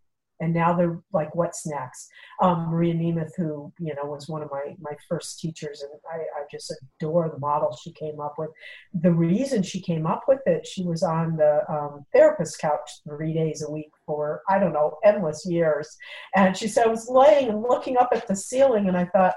and 0.41 0.55
now 0.55 0.73
they're 0.73 1.01
like, 1.13 1.35
what's 1.35 1.67
next? 1.67 2.09
Um, 2.41 2.69
Maria 2.69 2.95
Nemeth, 2.95 3.33
who 3.37 3.73
you 3.79 3.95
know 3.95 4.05
was 4.05 4.29
one 4.29 4.43
of 4.43 4.51
my 4.51 4.75
my 4.81 4.93
first 5.09 5.41
teachers, 5.41 5.83
and 5.83 5.93
I, 6.11 6.19
I 6.41 6.45
just 6.51 6.73
adore 7.01 7.29
the 7.29 7.39
model 7.39 7.77
she 7.77 7.93
came 7.93 8.21
up 8.21 8.35
with. 8.39 8.51
The 8.95 9.13
reason 9.13 9.63
she 9.63 9.81
came 9.81 10.07
up 10.07 10.25
with 10.29 10.41
it, 10.47 10.67
she 10.67 10.85
was 10.85 11.03
on 11.03 11.37
the 11.37 11.63
um, 11.71 12.07
therapist 12.13 12.61
couch 12.61 12.91
three 13.09 13.33
days 13.33 13.63
a 13.63 13.71
week 13.71 13.91
for 14.07 14.43
I 14.49 14.59
don't 14.59 14.73
know 14.73 14.99
endless 15.05 15.45
years, 15.47 15.97
and 16.37 16.57
she 16.57 16.69
said 16.69 16.87
I 16.87 16.91
was 16.91 17.09
laying 17.09 17.49
and 17.49 17.63
looking 17.63 17.97
up 17.97 18.11
at 18.13 18.27
the 18.29 18.37
ceiling, 18.37 18.89
and 18.89 18.97
I 18.97 19.07
thought. 19.07 19.35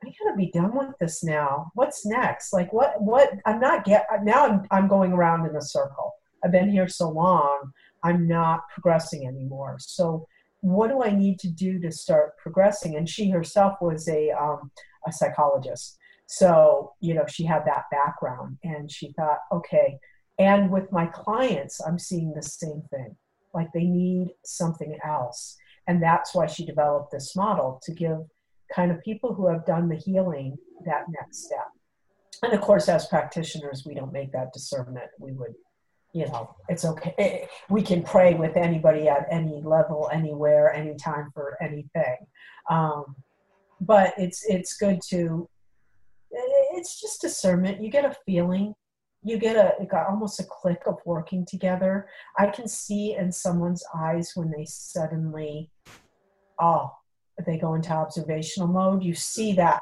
I 0.00 0.12
gotta 0.24 0.36
be 0.36 0.52
done 0.52 0.76
with 0.76 0.96
this 1.00 1.24
now. 1.24 1.72
What's 1.74 2.06
next? 2.06 2.52
Like 2.52 2.72
what? 2.72 3.02
What? 3.02 3.32
I'm 3.46 3.58
not 3.58 3.84
get 3.84 4.06
now. 4.22 4.46
I'm 4.46 4.62
I'm 4.70 4.86
going 4.86 5.12
around 5.12 5.44
in 5.44 5.56
a 5.56 5.60
circle. 5.60 6.14
I've 6.44 6.52
been 6.52 6.70
here 6.70 6.86
so 6.86 7.08
long 7.10 7.72
I'm 8.02 8.26
not 8.26 8.68
progressing 8.72 9.26
anymore. 9.26 9.76
So 9.80 10.26
what 10.60 10.88
do 10.88 11.02
I 11.02 11.10
need 11.10 11.38
to 11.40 11.48
do 11.48 11.78
to 11.80 11.90
start 11.90 12.36
progressing? 12.38 12.96
And 12.96 13.08
she 13.08 13.30
herself 13.30 13.74
was 13.80 14.08
a 14.08 14.30
um, 14.30 14.70
a 15.06 15.12
psychologist, 15.12 15.98
so 16.26 16.92
you 17.00 17.14
know 17.14 17.24
she 17.28 17.44
had 17.44 17.64
that 17.66 17.84
background, 17.90 18.58
and 18.64 18.90
she 18.90 19.12
thought, 19.12 19.38
okay. 19.52 19.98
And 20.40 20.70
with 20.70 20.92
my 20.92 21.06
clients, 21.06 21.80
I'm 21.84 21.98
seeing 21.98 22.32
the 22.32 22.42
same 22.42 22.82
thing. 22.90 23.16
Like 23.54 23.68
they 23.72 23.84
need 23.84 24.28
something 24.44 24.98
else, 25.04 25.56
and 25.86 26.02
that's 26.02 26.34
why 26.34 26.46
she 26.46 26.66
developed 26.66 27.12
this 27.12 27.36
model 27.36 27.80
to 27.84 27.92
give 27.92 28.18
kind 28.74 28.90
of 28.90 29.02
people 29.02 29.34
who 29.34 29.46
have 29.48 29.64
done 29.64 29.88
the 29.88 29.96
healing 29.96 30.56
that 30.84 31.04
next 31.08 31.44
step. 31.46 31.68
And 32.42 32.52
of 32.52 32.60
course, 32.60 32.88
as 32.88 33.06
practitioners, 33.06 33.84
we 33.86 33.94
don't 33.94 34.12
make 34.12 34.32
that 34.32 34.52
discernment. 34.52 35.06
We 35.18 35.32
would 35.32 35.54
you 36.18 36.26
know, 36.26 36.56
it's 36.68 36.84
okay. 36.84 37.48
We 37.68 37.82
can 37.82 38.02
pray 38.02 38.34
with 38.34 38.56
anybody 38.56 39.08
at 39.08 39.26
any 39.30 39.62
level, 39.62 40.10
anywhere, 40.12 40.72
anytime 40.72 41.30
for 41.32 41.56
anything. 41.62 42.16
Um, 42.68 43.14
but 43.80 44.14
it's 44.18 44.44
it's 44.46 44.76
good 44.76 45.00
to. 45.10 45.48
It's 46.74 47.00
just 47.00 47.20
discernment. 47.20 47.80
You 47.80 47.88
get 47.90 48.04
a 48.04 48.16
feeling. 48.26 48.74
You 49.22 49.38
get 49.38 49.54
a 49.56 49.84
got 49.84 50.08
almost 50.08 50.40
a 50.40 50.44
click 50.44 50.82
of 50.86 50.96
working 51.06 51.46
together. 51.46 52.08
I 52.36 52.46
can 52.46 52.66
see 52.66 53.14
in 53.14 53.30
someone's 53.30 53.84
eyes 53.94 54.32
when 54.34 54.50
they 54.50 54.64
suddenly, 54.64 55.70
oh, 56.60 56.90
they 57.46 57.58
go 57.58 57.74
into 57.74 57.92
observational 57.92 58.68
mode. 58.68 59.04
You 59.04 59.14
see 59.14 59.52
that 59.52 59.80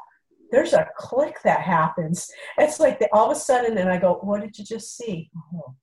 there's 0.51 0.73
a 0.73 0.87
click 0.97 1.37
that 1.43 1.61
happens. 1.61 2.29
It's 2.59 2.79
like 2.79 2.99
they, 2.99 3.09
all 3.11 3.31
of 3.31 3.37
a 3.37 3.39
sudden, 3.39 3.77
and 3.79 3.89
I 3.89 3.97
go, 3.97 4.19
"What 4.21 4.41
did 4.41 4.57
you 4.57 4.63
just 4.63 4.95
see?" 4.95 5.31
Oh, 5.55 5.75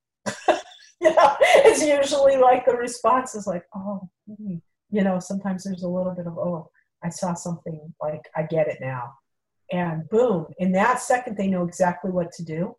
know, 1.10 1.36
it's 1.40 1.85
usually 1.85 2.36
like 2.36 2.64
the 2.64 2.74
response 2.74 3.35
is 3.35 3.47
like, 3.47 3.64
oh, 3.74 4.09
hmm. 4.26 4.56
you 4.90 5.02
know, 5.02 5.18
sometimes 5.18 5.64
there's 5.64 5.82
a 5.82 5.89
little 5.89 6.12
bit 6.12 6.26
of, 6.26 6.39
oh, 6.39 6.70
I 7.02 7.10
saw 7.10 7.35
something 7.35 7.93
like 8.01 8.22
I 8.35 8.44
get 8.44 8.68
it 8.68 8.78
now. 8.81 9.14
And 9.70 10.09
boom, 10.09 10.47
in 10.59 10.72
that 10.72 11.01
second, 11.01 11.36
they 11.36 11.48
know 11.48 11.64
exactly 11.64 12.10
what 12.10 12.32
to 12.32 12.44
do. 12.44 12.76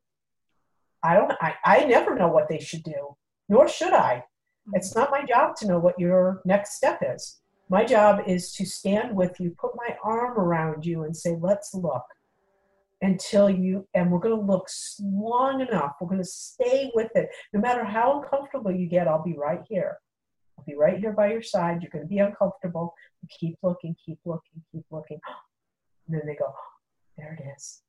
I 1.03 1.15
don't, 1.15 1.31
I, 1.39 1.53
I 1.64 1.85
never 1.85 2.15
know 2.15 2.27
what 2.27 2.49
they 2.49 2.60
should 2.60 2.84
do, 2.84 3.15
nor 3.47 3.68
should 3.68 3.93
I. 3.93 4.23
It's 4.73 4.95
not 4.95 5.11
my 5.11 5.23
job 5.23 5.56
to 5.57 5.68
know 5.68 5.77
what 5.77 5.99
your 5.99 6.41
next 6.45 6.76
step 6.77 7.03
is. 7.07 7.39
My 7.69 7.85
job 7.85 8.22
is 8.26 8.53
to 8.53 8.65
stand 8.65 9.15
with 9.15 9.39
you, 9.39 9.56
put 9.60 9.72
my 9.76 9.95
arm 10.03 10.39
around 10.39 10.85
you, 10.85 11.03
and 11.03 11.15
say, 11.15 11.38
let's 11.39 11.76
look 11.76 12.03
until 13.06 13.49
you 13.49 13.88
and 13.94 14.11
we're 14.11 14.19
going 14.19 14.36
to 14.36 14.52
look 14.52 14.68
long 15.02 15.61
enough 15.61 15.94
we're 15.99 16.07
going 16.07 16.22
to 16.22 16.27
stay 16.27 16.91
with 16.95 17.11
it. 17.15 17.30
No 17.53 17.60
matter 17.60 17.84
how 17.84 18.22
uncomfortable 18.22 18.72
you 18.72 18.88
get 18.88 19.07
i'll 19.07 19.23
be 19.23 19.36
right 19.38 19.61
here. 19.69 19.98
I'll 20.57 20.65
be 20.65 20.76
right 20.76 20.98
here 20.98 21.11
by 21.11 21.32
your 21.32 21.41
side. 21.41 21.82
You're 21.82 21.91
going 21.91 22.06
to 22.06 22.10
be 22.10 22.19
uncomfortable. 22.19 22.94
Keep 23.40 23.57
looking 23.64 23.95
keep 24.06 24.19
looking 24.26 24.64
keep 24.72 24.86
looking. 24.91 25.19
And 26.07 26.15
then 26.15 26.27
they 26.27 26.36
go 26.36 26.53
there 27.18 27.36
it 27.40 27.44
is. 27.56 27.82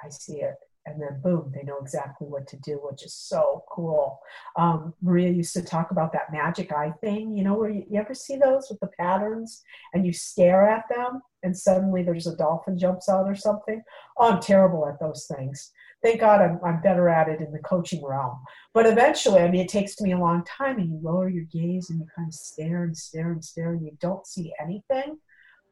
I 0.00 0.08
see 0.08 0.42
it 0.42 0.54
and 0.86 1.00
then 1.00 1.20
boom, 1.22 1.50
they 1.54 1.62
know 1.62 1.78
exactly 1.80 2.26
what 2.26 2.46
to 2.48 2.56
do, 2.58 2.80
which 2.82 3.04
is 3.04 3.14
so 3.14 3.64
cool. 3.70 4.20
Um, 4.56 4.94
Maria 5.00 5.30
used 5.30 5.54
to 5.54 5.62
talk 5.62 5.90
about 5.90 6.12
that 6.12 6.32
magic 6.32 6.72
eye 6.72 6.92
thing, 7.00 7.34
you 7.34 7.42
know, 7.42 7.54
where 7.54 7.70
you, 7.70 7.84
you, 7.88 7.98
ever 7.98 8.14
see 8.14 8.36
those 8.36 8.68
with 8.68 8.80
the 8.80 8.90
patterns 8.98 9.62
and 9.94 10.04
you 10.04 10.12
stare 10.12 10.68
at 10.68 10.84
them 10.88 11.22
and 11.42 11.56
suddenly 11.56 12.02
there's 12.02 12.26
a 12.26 12.36
dolphin 12.36 12.78
jumps 12.78 13.08
out 13.08 13.26
or 13.26 13.34
something. 13.34 13.82
Oh, 14.18 14.30
I'm 14.30 14.40
terrible 14.40 14.86
at 14.86 15.00
those 15.00 15.26
things. 15.34 15.72
Thank 16.02 16.20
God 16.20 16.42
I'm, 16.42 16.60
I'm 16.62 16.82
better 16.82 17.08
at 17.08 17.28
it 17.28 17.40
in 17.40 17.50
the 17.50 17.60
coaching 17.60 18.04
realm. 18.04 18.38
But 18.74 18.86
eventually, 18.86 19.40
I 19.40 19.50
mean, 19.50 19.62
it 19.62 19.70
takes 19.70 20.00
me 20.00 20.12
a 20.12 20.18
long 20.18 20.44
time 20.44 20.78
and 20.78 20.90
you 20.90 21.00
lower 21.02 21.30
your 21.30 21.44
gaze 21.44 21.88
and 21.88 22.00
you 22.00 22.06
kind 22.14 22.28
of 22.28 22.34
stare 22.34 22.84
and 22.84 22.96
stare 22.96 23.32
and 23.32 23.42
stare 23.42 23.72
and 23.72 23.82
you 23.82 23.96
don't 24.00 24.26
see 24.26 24.52
anything. 24.60 25.18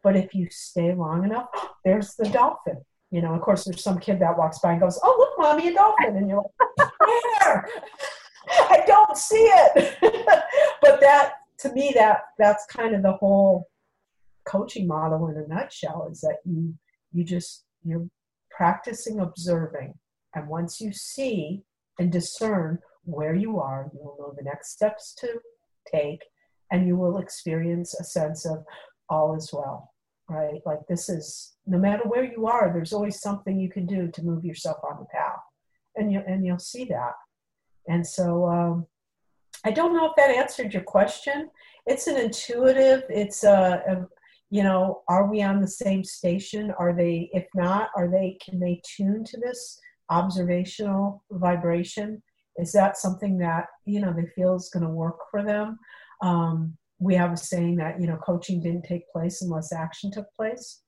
But 0.02 0.16
if 0.16 0.34
you 0.34 0.48
stay 0.50 0.94
long 0.94 1.24
enough, 1.24 1.48
there's 1.84 2.14
the 2.14 2.28
dolphin 2.30 2.82
you 3.12 3.20
know, 3.20 3.34
of 3.34 3.42
course, 3.42 3.64
there's 3.64 3.84
some 3.84 3.98
kid 3.98 4.18
that 4.20 4.38
walks 4.38 4.58
by 4.60 4.72
and 4.72 4.80
goes, 4.80 4.98
"Oh, 5.04 5.14
look, 5.18 5.38
mommy, 5.38 5.68
a 5.68 5.74
dolphin," 5.74 6.16
and 6.16 6.28
you're 6.28 6.42
like, 6.78 6.90
"Where? 6.98 7.68
I 8.48 8.82
don't 8.86 9.16
see 9.18 9.36
it." 9.44 9.98
but 10.80 10.98
that, 11.00 11.34
to 11.58 11.72
me, 11.74 11.92
that 11.94 12.22
that's 12.38 12.64
kind 12.66 12.94
of 12.94 13.02
the 13.02 13.12
whole 13.12 13.68
coaching 14.46 14.86
model 14.86 15.28
in 15.28 15.36
a 15.36 15.46
nutshell. 15.46 16.08
Is 16.10 16.22
that 16.22 16.38
you 16.46 16.74
you 17.12 17.22
just 17.22 17.66
you're 17.84 18.08
practicing 18.50 19.20
observing, 19.20 19.92
and 20.34 20.48
once 20.48 20.80
you 20.80 20.90
see 20.90 21.64
and 21.98 22.10
discern 22.10 22.78
where 23.04 23.34
you 23.34 23.60
are, 23.60 23.90
you 23.92 24.00
will 24.02 24.16
know 24.18 24.34
the 24.34 24.42
next 24.42 24.72
steps 24.72 25.14
to 25.18 25.38
take, 25.86 26.22
and 26.70 26.86
you 26.86 26.96
will 26.96 27.18
experience 27.18 27.94
a 28.00 28.04
sense 28.04 28.46
of 28.46 28.64
all 29.10 29.36
is 29.36 29.50
well 29.52 29.91
right? 30.32 30.60
Like 30.64 30.80
this 30.88 31.08
is 31.08 31.54
no 31.66 31.78
matter 31.78 32.02
where 32.04 32.24
you 32.24 32.46
are, 32.46 32.72
there's 32.72 32.92
always 32.92 33.20
something 33.20 33.58
you 33.58 33.70
can 33.70 33.86
do 33.86 34.08
to 34.08 34.22
move 34.22 34.44
yourself 34.44 34.78
on 34.88 34.98
the 34.98 35.06
path, 35.06 35.40
and 35.96 36.12
you 36.12 36.22
and 36.26 36.44
you'll 36.44 36.58
see 36.58 36.84
that. 36.86 37.12
And 37.88 38.06
so 38.06 38.46
um, 38.48 38.86
I 39.64 39.70
don't 39.70 39.94
know 39.94 40.06
if 40.06 40.12
that 40.16 40.30
answered 40.30 40.72
your 40.72 40.82
question. 40.82 41.50
It's 41.86 42.06
an 42.06 42.16
intuitive. 42.16 43.02
It's 43.08 43.44
a, 43.44 43.82
a 43.88 44.06
you 44.50 44.62
know, 44.62 45.02
are 45.08 45.30
we 45.30 45.42
on 45.42 45.60
the 45.60 45.68
same 45.68 46.04
station? 46.04 46.72
Are 46.78 46.92
they? 46.92 47.30
If 47.32 47.46
not, 47.54 47.90
are 47.96 48.08
they? 48.08 48.38
Can 48.44 48.60
they 48.60 48.82
tune 48.84 49.24
to 49.24 49.38
this 49.38 49.78
observational 50.10 51.24
vibration? 51.30 52.22
Is 52.58 52.72
that 52.72 52.98
something 52.98 53.38
that 53.38 53.66
you 53.86 54.00
know 54.00 54.12
they 54.12 54.26
feel 54.34 54.54
is 54.56 54.68
going 54.68 54.84
to 54.84 54.90
work 54.90 55.18
for 55.30 55.42
them? 55.42 55.78
Um, 56.20 56.76
we 57.02 57.16
have 57.16 57.32
a 57.32 57.36
saying 57.36 57.76
that 57.76 58.00
you 58.00 58.06
know 58.06 58.16
coaching 58.16 58.60
didn't 58.60 58.84
take 58.84 59.10
place 59.10 59.42
unless 59.42 59.72
action 59.72 60.10
took 60.10 60.32
place. 60.34 60.82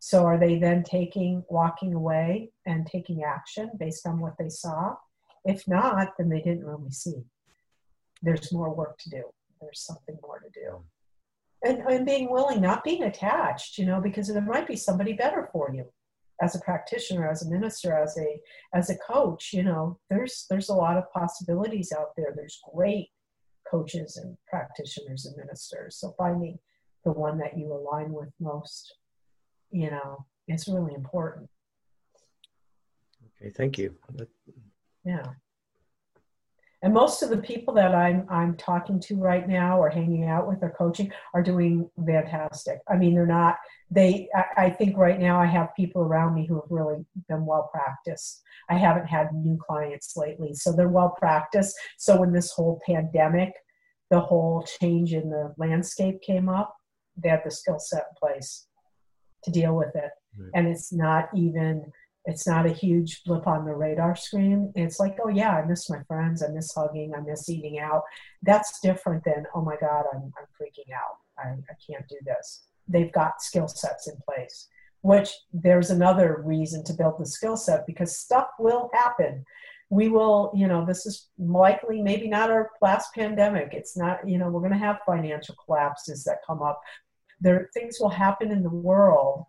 So 0.00 0.24
are 0.24 0.38
they 0.38 0.58
then 0.58 0.82
taking 0.82 1.44
walking 1.48 1.94
away 1.94 2.50
and 2.66 2.84
taking 2.84 3.22
action 3.22 3.70
based 3.78 4.04
on 4.06 4.18
what 4.18 4.34
they 4.38 4.48
saw? 4.48 4.96
If 5.44 5.68
not 5.68 6.14
then 6.18 6.28
they 6.28 6.40
didn't 6.40 6.66
really 6.66 6.90
see. 6.90 7.22
There's 8.22 8.52
more 8.52 8.74
work 8.74 8.98
to 8.98 9.10
do. 9.10 9.22
There's 9.60 9.84
something 9.84 10.16
more 10.20 10.40
to 10.40 10.50
do. 10.50 10.82
And, 11.64 11.78
and 11.88 12.04
being 12.04 12.28
willing 12.28 12.60
not 12.60 12.82
being 12.82 13.04
attached 13.04 13.78
you 13.78 13.86
know 13.86 14.00
because 14.00 14.26
there 14.26 14.42
might 14.42 14.66
be 14.66 14.76
somebody 14.76 15.12
better 15.12 15.48
for 15.52 15.70
you. 15.72 15.84
As 16.42 16.56
a 16.56 16.60
practitioner 16.60 17.28
as 17.28 17.42
a 17.42 17.50
minister 17.50 17.96
as 17.96 18.18
a 18.18 18.40
as 18.74 18.90
a 18.90 18.98
coach 18.98 19.52
you 19.52 19.62
know 19.62 20.00
there's 20.10 20.46
there's 20.50 20.70
a 20.70 20.74
lot 20.74 20.96
of 20.96 21.12
possibilities 21.12 21.92
out 21.96 22.16
there. 22.16 22.32
There's 22.34 22.58
great 22.74 23.10
coaches 23.72 24.18
and 24.22 24.36
practitioners 24.46 25.24
and 25.26 25.36
ministers. 25.36 25.96
So 25.96 26.14
finding 26.18 26.58
the 27.04 27.12
one 27.12 27.38
that 27.38 27.58
you 27.58 27.72
align 27.72 28.12
with 28.12 28.28
most, 28.38 28.94
you 29.70 29.90
know, 29.90 30.26
is 30.46 30.68
really 30.68 30.94
important. 30.94 31.48
Okay, 33.40 33.50
thank 33.50 33.78
you. 33.78 33.96
Yeah. 35.04 35.26
And 36.82 36.92
most 36.92 37.22
of 37.22 37.30
the 37.30 37.38
people 37.38 37.72
that 37.74 37.94
I'm 37.94 38.26
I'm 38.28 38.56
talking 38.56 38.98
to 39.00 39.16
right 39.16 39.48
now 39.48 39.78
or 39.80 39.88
hanging 39.88 40.24
out 40.26 40.48
with 40.48 40.58
or 40.62 40.74
coaching 40.76 41.12
are 41.32 41.42
doing 41.42 41.88
fantastic. 42.04 42.80
I 42.88 42.96
mean, 42.96 43.14
they're 43.14 43.26
not 43.26 43.56
they 43.90 44.28
I, 44.34 44.64
I 44.64 44.70
think 44.70 44.96
right 44.96 45.20
now 45.20 45.40
I 45.40 45.46
have 45.46 45.76
people 45.76 46.02
around 46.02 46.34
me 46.34 46.46
who 46.46 46.56
have 46.56 46.70
really 46.70 47.04
been 47.28 47.46
well 47.46 47.70
practiced. 47.72 48.42
I 48.68 48.74
haven't 48.74 49.06
had 49.06 49.32
new 49.32 49.58
clients 49.64 50.16
lately, 50.16 50.54
so 50.54 50.72
they're 50.72 50.88
well 50.88 51.14
practiced. 51.18 51.76
So 51.98 52.18
when 52.18 52.32
this 52.32 52.52
whole 52.52 52.80
pandemic, 52.84 53.52
the 54.10 54.20
whole 54.20 54.66
change 54.80 55.14
in 55.14 55.30
the 55.30 55.54
landscape 55.58 56.20
came 56.22 56.48
up, 56.48 56.74
they 57.16 57.28
had 57.28 57.42
the 57.44 57.50
skill 57.50 57.78
set 57.78 58.06
in 58.10 58.28
place 58.28 58.66
to 59.44 59.50
deal 59.50 59.76
with 59.76 59.94
it. 59.94 60.10
Right. 60.36 60.50
And 60.54 60.68
it's 60.68 60.92
not 60.92 61.28
even 61.34 61.92
it's 62.24 62.46
not 62.46 62.66
a 62.66 62.72
huge 62.72 63.22
blip 63.24 63.46
on 63.46 63.64
the 63.64 63.74
radar 63.74 64.14
screen. 64.14 64.72
It's 64.76 65.00
like, 65.00 65.18
oh 65.24 65.28
yeah, 65.28 65.50
I 65.50 65.66
miss 65.66 65.90
my 65.90 66.02
friends, 66.04 66.42
I 66.42 66.48
miss 66.48 66.72
hugging, 66.74 67.12
I 67.14 67.20
miss 67.20 67.48
eating 67.48 67.80
out. 67.80 68.02
That's 68.42 68.78
different 68.80 69.24
than, 69.24 69.46
oh 69.54 69.62
my 69.62 69.76
God, 69.80 70.04
I'm, 70.12 70.32
I'm 70.38 70.46
freaking 70.60 70.92
out. 70.94 71.18
I, 71.38 71.48
I 71.48 71.74
can't 71.84 72.06
do 72.08 72.18
this. 72.24 72.64
They've 72.86 73.12
got 73.12 73.42
skill 73.42 73.66
sets 73.66 74.08
in 74.08 74.14
place, 74.28 74.68
which 75.00 75.30
there's 75.52 75.90
another 75.90 76.42
reason 76.44 76.84
to 76.84 76.94
build 76.94 77.14
the 77.18 77.26
skill 77.26 77.56
set 77.56 77.86
because 77.86 78.16
stuff 78.16 78.48
will 78.58 78.90
happen. 78.92 79.44
We 79.90 80.08
will, 80.08 80.52
you 80.54 80.68
know, 80.68 80.86
this 80.86 81.04
is 81.06 81.28
likely 81.38 82.02
maybe 82.02 82.28
not 82.28 82.50
our 82.50 82.70
last 82.80 83.14
pandemic. 83.14 83.70
It's 83.72 83.96
not, 83.96 84.26
you 84.26 84.38
know, 84.38 84.48
we're 84.48 84.60
going 84.60 84.72
to 84.72 84.78
have 84.78 85.00
financial 85.04 85.56
collapses 85.64 86.24
that 86.24 86.38
come 86.46 86.62
up. 86.62 86.80
There, 87.40 87.68
things 87.74 87.98
will 88.00 88.08
happen 88.08 88.52
in 88.52 88.62
the 88.62 88.70
world 88.70 89.46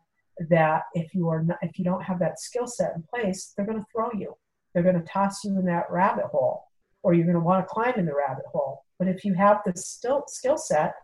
that 0.49 0.83
if 0.93 1.13
you 1.13 1.29
are 1.29 1.43
not, 1.43 1.57
if 1.61 1.77
you 1.77 1.85
don't 1.85 2.03
have 2.03 2.19
that 2.19 2.39
skill 2.39 2.67
set 2.67 2.93
in 2.95 3.03
place, 3.03 3.53
they're 3.55 3.65
going 3.65 3.79
to 3.79 3.85
throw 3.91 4.09
you. 4.13 4.35
They're 4.73 4.83
going 4.83 4.99
to 4.99 5.07
toss 5.07 5.43
you 5.43 5.57
in 5.59 5.65
that 5.65 5.91
rabbit 5.91 6.25
hole, 6.25 6.65
or 7.03 7.13
you're 7.13 7.25
going 7.25 7.35
to 7.35 7.39
want 7.39 7.65
to 7.65 7.71
climb 7.71 7.93
in 7.97 8.05
the 8.05 8.15
rabbit 8.15 8.45
hole. 8.51 8.83
But 8.97 9.07
if 9.07 9.23
you 9.23 9.33
have 9.33 9.59
the 9.65 9.73
skill 9.75 10.23
skill 10.27 10.57
set, 10.57 10.95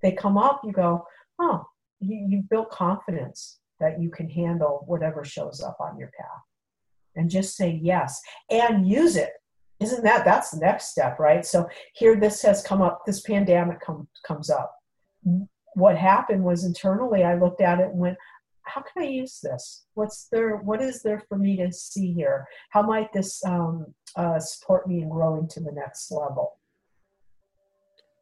they 0.00 0.12
come 0.12 0.38
up. 0.38 0.60
You 0.64 0.72
go, 0.72 1.04
oh, 1.38 1.64
you, 2.00 2.26
you've 2.28 2.48
built 2.48 2.70
confidence 2.70 3.58
that 3.80 4.00
you 4.00 4.10
can 4.10 4.28
handle 4.30 4.84
whatever 4.86 5.24
shows 5.24 5.62
up 5.62 5.76
on 5.80 5.98
your 5.98 6.10
path, 6.18 6.42
and 7.16 7.28
just 7.28 7.56
say 7.56 7.80
yes 7.82 8.20
and 8.50 8.88
use 8.88 9.16
it. 9.16 9.32
Isn't 9.80 10.04
that 10.04 10.24
that's 10.24 10.50
the 10.50 10.60
next 10.60 10.92
step, 10.92 11.18
right? 11.18 11.44
So 11.44 11.68
here, 11.94 12.18
this 12.18 12.40
has 12.42 12.62
come 12.62 12.80
up. 12.80 13.02
This 13.04 13.20
pandemic 13.20 13.80
com- 13.80 14.06
comes 14.24 14.48
up. 14.48 14.72
What 15.74 15.98
happened 15.98 16.44
was 16.44 16.64
internally, 16.64 17.24
I 17.24 17.34
looked 17.34 17.60
at 17.60 17.80
it 17.80 17.90
and 17.90 17.98
went, 17.98 18.16
how 18.64 18.82
can 18.82 19.02
I 19.02 19.06
use 19.06 19.40
this? 19.42 19.86
What's 19.94 20.28
there? 20.30 20.56
What 20.56 20.80
is 20.80 21.02
there 21.02 21.22
for 21.28 21.36
me 21.36 21.56
to 21.56 21.72
see 21.72 22.12
here? 22.12 22.46
How 22.70 22.82
might 22.82 23.12
this 23.12 23.44
um, 23.44 23.86
uh, 24.16 24.38
support 24.38 24.86
me 24.86 25.02
in 25.02 25.08
growing 25.08 25.48
to 25.48 25.60
the 25.60 25.72
next 25.72 26.10
level? 26.10 26.58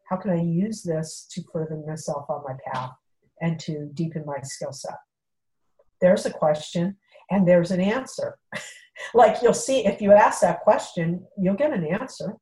How 0.09 0.17
can 0.17 0.33
I 0.33 0.43
use 0.43 0.83
this 0.83 1.27
to 1.33 1.43
further 1.53 1.81
myself 1.87 2.29
on 2.29 2.43
my 2.45 2.55
path 2.73 2.91
and 3.41 3.61
to 3.61 3.91
deepen 3.95 4.25
my 4.27 4.41
skill 4.43 4.73
set? 4.73 4.99
There's 6.01 6.27
a 6.27 6.33
question 6.33 6.97
and 7.31 7.47
there's 7.47 7.71
an 7.71 7.81
answer. 7.81 8.39
like 9.15 9.43
you'll 9.43 9.55
see, 9.55 9.87
if 9.87 10.01
you 10.01 10.13
ask 10.13 10.41
that 10.41 10.61
question, 10.61 11.25
you'll 11.39 11.55
get 11.55 11.73
an 11.73 11.87
answer 11.87 12.35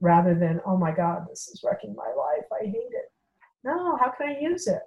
rather 0.00 0.34
than, 0.34 0.60
oh 0.66 0.76
my 0.76 0.92
God, 0.92 1.26
this 1.28 1.48
is 1.48 1.62
wrecking 1.64 1.94
my 1.94 2.08
life. 2.16 2.44
I 2.52 2.66
hate 2.66 2.74
it. 2.74 3.12
No, 3.64 3.96
how 3.96 4.10
can 4.10 4.30
I 4.30 4.40
use 4.40 4.66
it? 4.66 4.80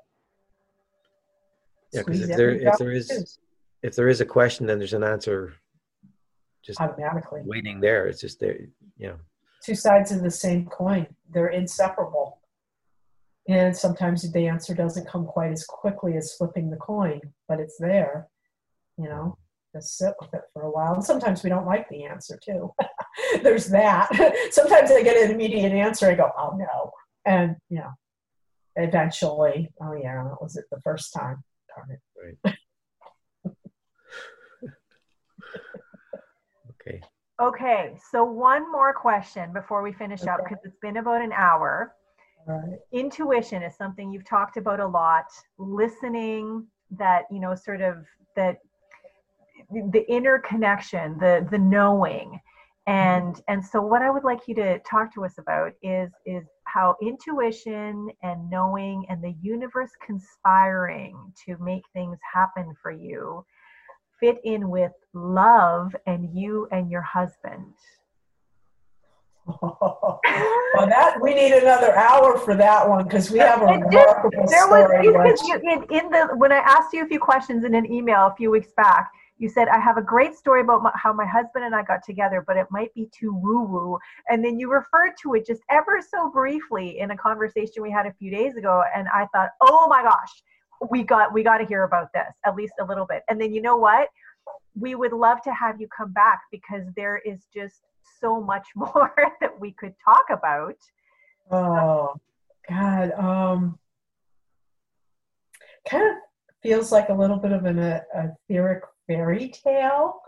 Yeah, 1.94 2.02
because 2.06 2.30
if 2.30 2.38
there 2.38 2.52
if 2.52 2.78
there 2.78 2.92
is 2.92 3.38
if 3.82 3.96
there 3.96 4.10
is 4.10 4.22
a 4.22 4.26
question, 4.26 4.66
then 4.66 4.80
there's 4.80 4.94
an 4.94 5.04
answer. 5.04 5.54
Just 6.64 6.80
automatically 6.80 7.42
waiting 7.44 7.82
there. 7.82 8.08
It's 8.08 8.22
just 8.22 8.40
there. 8.40 8.58
You 8.98 9.10
know, 9.10 9.16
two 9.64 9.76
sides 9.76 10.12
of 10.12 10.24
the 10.24 10.32
same 10.32 10.66
coin. 10.66 11.08
They're 11.30 11.50
inseparable. 11.50 12.40
And 13.50 13.76
sometimes 13.76 14.32
the 14.32 14.48
answer 14.48 14.74
doesn't 14.74 15.08
come 15.08 15.26
quite 15.26 15.52
as 15.52 15.66
quickly 15.66 16.16
as 16.16 16.34
flipping 16.36 16.70
the 16.70 16.78
coin, 16.78 17.20
but 17.50 17.60
it's 17.60 17.78
there. 17.78 18.28
You 18.98 19.10
know, 19.10 19.38
just 19.76 19.98
sit 19.98 20.14
with 20.22 20.34
it 20.34 20.44
for 20.54 20.64
a 20.64 20.72
while. 20.72 20.94
And 20.94 21.04
sometimes 21.04 21.44
we 21.44 21.50
don't 21.50 21.66
like 21.66 21.90
the 21.90 22.06
answer 22.06 22.40
too. 22.44 22.74
There's 23.44 23.68
that. 23.68 24.10
sometimes 24.52 24.92
I 24.92 25.04
get 25.04 25.18
an 25.18 25.32
immediate 25.32 25.74
answer. 25.74 26.10
I 26.10 26.16
go, 26.16 26.32
oh 26.38 26.56
no. 26.58 26.92
And, 27.26 27.58
you 27.70 27.80
know, 27.80 27.92
eventually, 28.76 29.70
oh 29.82 29.94
yeah, 29.94 30.24
that 30.24 30.42
was 30.42 30.56
it 30.56 30.66
the 30.72 30.80
first 30.82 31.14
time. 31.14 31.44
Right. 31.78 32.38
okay. 36.70 37.02
Okay, 37.42 37.98
so 38.12 38.24
one 38.24 38.72
more 38.72 38.94
question 38.94 39.52
before 39.54 39.82
we 39.82 39.92
finish 39.92 40.22
okay. 40.22 40.32
up 40.32 40.40
because 40.44 40.64
it's 40.64 40.78
been 40.82 40.98
about 40.98 41.22
an 41.22 41.32
hour. 41.34 41.96
Right. 42.48 42.78
Intuition 42.92 43.64
is 43.64 43.76
something 43.76 44.12
you've 44.12 44.28
talked 44.28 44.58
about 44.58 44.80
a 44.80 44.88
lot. 44.88 45.26
Listening, 45.58 46.68
that 46.92 47.24
you 47.32 47.40
know, 47.40 47.56
sort 47.56 47.82
of 47.82 48.06
that 48.36 48.60
the 49.72 50.06
inner 50.08 50.40
connection, 50.40 51.18
the 51.18 51.48
the 51.50 51.58
knowing, 51.58 52.40
Mm-hmm. 52.88 53.28
and 53.28 53.42
and 53.48 53.66
so 53.66 53.82
what 53.82 54.02
i 54.02 54.10
would 54.10 54.26
like 54.26 54.42
you 54.46 54.56
to 54.56 54.78
talk 54.80 55.14
to 55.14 55.24
us 55.24 55.36
about 55.38 55.72
is 55.82 56.12
is 56.26 56.44
how 56.66 56.96
intuition 57.02 58.10
and 58.24 58.50
knowing 58.50 59.06
and 59.08 59.24
the 59.24 59.34
universe 59.42 59.92
conspiring 60.06 61.32
to 61.46 61.56
make 61.60 61.84
things 61.94 62.18
happen 62.34 62.74
for 62.82 62.92
you 62.92 63.46
fit 64.24 64.40
in 64.46 64.70
with 64.70 64.94
love 65.14 65.94
and 66.08 66.30
you 66.34 66.68
and 66.72 66.90
your 66.90 67.02
husband? 67.02 67.74
well, 69.62 70.22
that 70.88 71.18
we 71.22 71.34
need 71.34 71.52
another 71.52 71.94
hour 71.94 72.38
for 72.38 72.56
that 72.56 72.88
one 72.88 73.04
because 73.04 73.30
we 73.30 73.40
have 73.40 73.62
a 73.62 73.66
remarkable 73.66 74.46
there 74.48 74.66
story. 74.66 75.10
Was, 75.10 75.42
in 75.92 76.10
the 76.10 76.30
when 76.38 76.54
I 76.54 76.60
asked 76.60 76.94
you 76.94 77.04
a 77.04 77.08
few 77.08 77.20
questions 77.20 77.66
in 77.66 77.76
an 77.76 77.92
email 77.92 78.28
a 78.28 78.36
few 78.38 78.50
weeks 78.50 78.72
back, 78.78 79.12
you 79.38 79.50
said 79.50 79.68
I 79.68 79.80
have 79.80 79.98
a 79.98 80.02
great 80.02 80.36
story 80.36 80.62
about 80.62 80.84
my, 80.84 80.92
how 80.96 81.12
my 81.12 81.26
husband 81.26 81.66
and 81.66 81.76
I 81.76 81.84
got 81.84 82.04
together, 82.04 82.44
but 82.46 82.58
it 82.58 82.68
might 82.70 82.94
be 82.94 83.10
too 83.18 83.34
woo 83.34 83.64
woo. 83.64 84.00
And 84.30 84.44
then 84.44 84.60
you 84.60 84.72
referred 84.72 85.14
to 85.24 85.34
it 85.34 85.46
just 85.46 85.62
ever 85.70 86.02
so 86.08 86.30
briefly 86.30 87.00
in 87.00 87.12
a 87.12 87.18
conversation 87.18 87.82
we 87.82 87.92
had 87.92 88.06
a 88.06 88.14
few 88.14 88.32
days 88.32 88.56
ago, 88.56 88.84
and 88.96 89.08
I 89.14 89.28
thought, 89.34 89.50
oh 89.62 89.88
my 89.90 90.04
gosh, 90.04 90.44
we 90.90 91.04
got 91.04 91.34
we 91.34 91.44
got 91.44 91.58
to 91.58 91.66
hear 91.66 91.84
about 91.84 92.08
this 92.14 92.34
at 92.46 92.56
least 92.56 92.74
a 92.80 92.86
little 92.86 93.06
bit. 93.06 93.24
And 93.30 93.40
then 93.40 93.54
you 93.54 93.62
know 93.62 93.78
what? 93.78 94.10
We 94.76 94.96
would 94.96 95.14
love 95.14 95.42
to 95.44 95.54
have 95.54 95.80
you 95.80 95.88
come 95.96 96.12
back 96.14 96.42
because 96.52 96.84
there 96.96 97.22
is 97.26 97.48
just 97.54 97.82
so 98.20 98.42
much 98.42 98.68
more 98.76 99.14
that 99.42 99.60
we 99.60 99.72
could 99.74 99.94
talk 100.04 100.26
about. 100.30 100.76
Oh, 101.52 102.14
God. 102.70 103.12
Um, 103.12 103.80
kind 105.88 106.06
of 106.06 106.16
feels 106.62 106.92
like 106.92 107.10
a 107.10 107.14
little 107.14 107.38
bit 107.38 107.52
of 107.52 107.66
an 107.66 107.80
a, 107.80 108.02
etheric 108.16 108.84
fairy 109.08 109.50
tale 109.50 110.20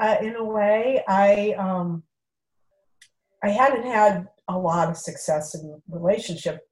uh, 0.00 0.16
in 0.20 0.36
a 0.36 0.44
way. 0.44 1.02
I 1.08 1.54
um, 1.58 2.02
I 3.42 3.50
hadn't 3.50 3.84
had 3.84 4.28
a 4.48 4.58
lot 4.58 4.90
of 4.90 4.96
success 4.96 5.54
in 5.54 5.80
relationship 5.88 6.66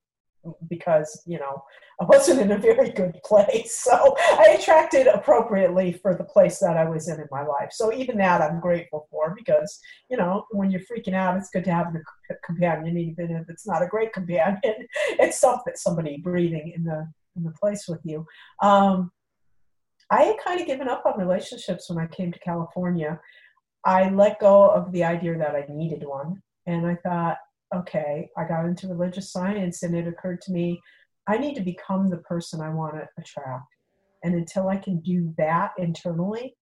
because 0.69 1.23
you 1.27 1.39
know 1.39 1.63
I 2.01 2.05
wasn't 2.05 2.41
in 2.41 2.53
a 2.53 2.59
very 2.59 2.91
good 2.91 3.19
place. 3.25 3.85
So 3.89 4.17
I 4.19 4.57
attracted 4.59 5.07
appropriately 5.07 5.93
for 5.93 6.15
the 6.15 6.25
place 6.25 6.59
that 6.59 6.77
I 6.77 6.85
was 6.85 7.09
in 7.09 7.19
in 7.19 7.27
my 7.31 7.43
life. 7.43 7.71
So 7.73 7.93
even 7.93 8.19
that 8.19 8.43
I'm 8.43 8.61
grateful 8.61 9.09
for 9.11 9.35
because 9.37 9.81
you 10.11 10.17
know 10.17 10.45
when 10.51 10.71
you're 10.71 10.83
freaking 10.83 11.15
out, 11.15 11.37
it's 11.37 11.51
good 11.51 11.65
to 11.65 11.73
have 11.73 11.95
a 11.95 12.35
companion, 12.45 12.99
even 12.99 13.37
if 13.37 13.49
it's 13.49 13.67
not 13.67 13.83
a 13.83 13.87
great 13.87 14.13
companion. 14.19 14.87
It's 15.19 15.41
something 15.41 15.75
somebody 15.77 16.19
breathing 16.19 16.73
in 16.77 16.85
the 16.85 17.09
in 17.37 17.45
the 17.45 17.53
place 17.53 17.87
with 17.89 18.01
you. 18.05 18.27
Um, 18.63 19.11
I 20.11 20.23
had 20.23 20.37
kind 20.45 20.61
of 20.61 20.67
given 20.67 20.89
up 20.89 21.05
on 21.05 21.19
relationships 21.19 21.89
when 21.89 22.03
I 22.03 22.07
came 22.07 22.33
to 22.33 22.39
California. 22.39 23.21
I 23.85 24.11
let 24.11 24.41
go 24.41 24.69
of 24.69 24.91
the 24.93 25.05
idea 25.05 25.37
that 25.37 25.55
I 25.55 25.67
needed 25.69 26.05
one, 26.07 26.43
and 26.67 26.87
I 26.87 26.97
thought, 26.97 27.37
okay, 27.75 28.29
I 28.37 28.45
got 28.45 28.65
into 28.65 28.89
religious 28.89 29.31
science, 29.33 29.83
and 29.83 29.95
it 29.95 30.09
occurred 30.09 30.41
to 30.43 30.53
me 30.53 30.81
I 31.29 31.37
need 31.37 31.55
to 31.57 31.61
become 31.61 32.09
the 32.09 32.17
person 32.17 32.63
I 32.63 32.71
want 32.71 32.95
to 32.95 33.07
attract. 33.19 33.67
And 34.25 34.35
until 34.35 34.69
I 34.69 34.79
can 34.79 35.01
do 35.01 35.35
that 35.37 35.73
internally, 35.77 36.57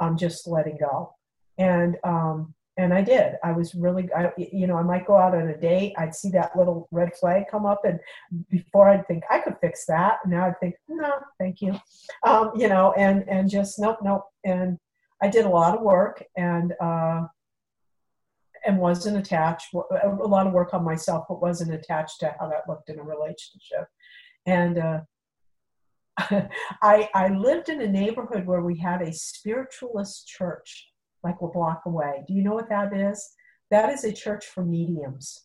I'm 0.00 0.18
just 0.18 0.46
letting 0.46 0.76
go. 0.76 1.14
And 1.56 1.96
um, 2.04 2.52
and 2.78 2.94
I 2.94 3.02
did. 3.02 3.34
I 3.42 3.52
was 3.52 3.74
really, 3.74 4.08
I, 4.16 4.32
you 4.38 4.66
know, 4.68 4.76
I 4.76 4.82
might 4.82 5.06
go 5.06 5.16
out 5.16 5.34
on 5.34 5.48
a 5.48 5.56
date. 5.56 5.94
I'd 5.98 6.14
see 6.14 6.30
that 6.30 6.56
little 6.56 6.88
red 6.92 7.14
flag 7.16 7.44
come 7.50 7.66
up, 7.66 7.84
and 7.84 7.98
before 8.48 8.88
I'd 8.88 9.06
think 9.06 9.24
I 9.28 9.40
could 9.40 9.56
fix 9.60 9.84
that. 9.86 10.18
Now 10.26 10.46
I'd 10.46 10.60
think, 10.60 10.76
no, 10.88 11.12
thank 11.38 11.60
you, 11.60 11.78
um, 12.26 12.52
you 12.54 12.68
know, 12.68 12.92
and 12.92 13.28
and 13.28 13.50
just 13.50 13.78
nope, 13.78 13.98
nope. 14.02 14.24
And 14.44 14.78
I 15.22 15.28
did 15.28 15.44
a 15.44 15.50
lot 15.50 15.76
of 15.76 15.82
work, 15.82 16.24
and 16.36 16.72
uh, 16.80 17.26
and 18.64 18.78
wasn't 18.78 19.18
attached. 19.18 19.74
A 19.74 20.08
lot 20.08 20.46
of 20.46 20.52
work 20.52 20.72
on 20.72 20.84
myself, 20.84 21.26
but 21.28 21.42
wasn't 21.42 21.74
attached 21.74 22.20
to 22.20 22.34
how 22.38 22.48
that 22.48 22.68
looked 22.68 22.90
in 22.90 23.00
a 23.00 23.02
relationship. 23.02 23.88
And 24.46 24.78
uh, 24.78 25.00
I, 26.82 27.08
I 27.14 27.28
lived 27.28 27.68
in 27.68 27.80
a 27.80 27.88
neighborhood 27.88 28.46
where 28.46 28.62
we 28.62 28.76
had 28.76 29.02
a 29.02 29.12
spiritualist 29.12 30.26
church, 30.26 30.87
like 31.24 31.36
a 31.40 31.48
block 31.48 31.82
away. 31.86 32.24
Do 32.26 32.34
you 32.34 32.42
know 32.42 32.54
what 32.54 32.68
that 32.68 32.94
is? 32.94 33.32
That 33.70 33.90
is 33.90 34.04
a 34.04 34.12
church 34.12 34.46
for 34.46 34.64
mediums. 34.64 35.44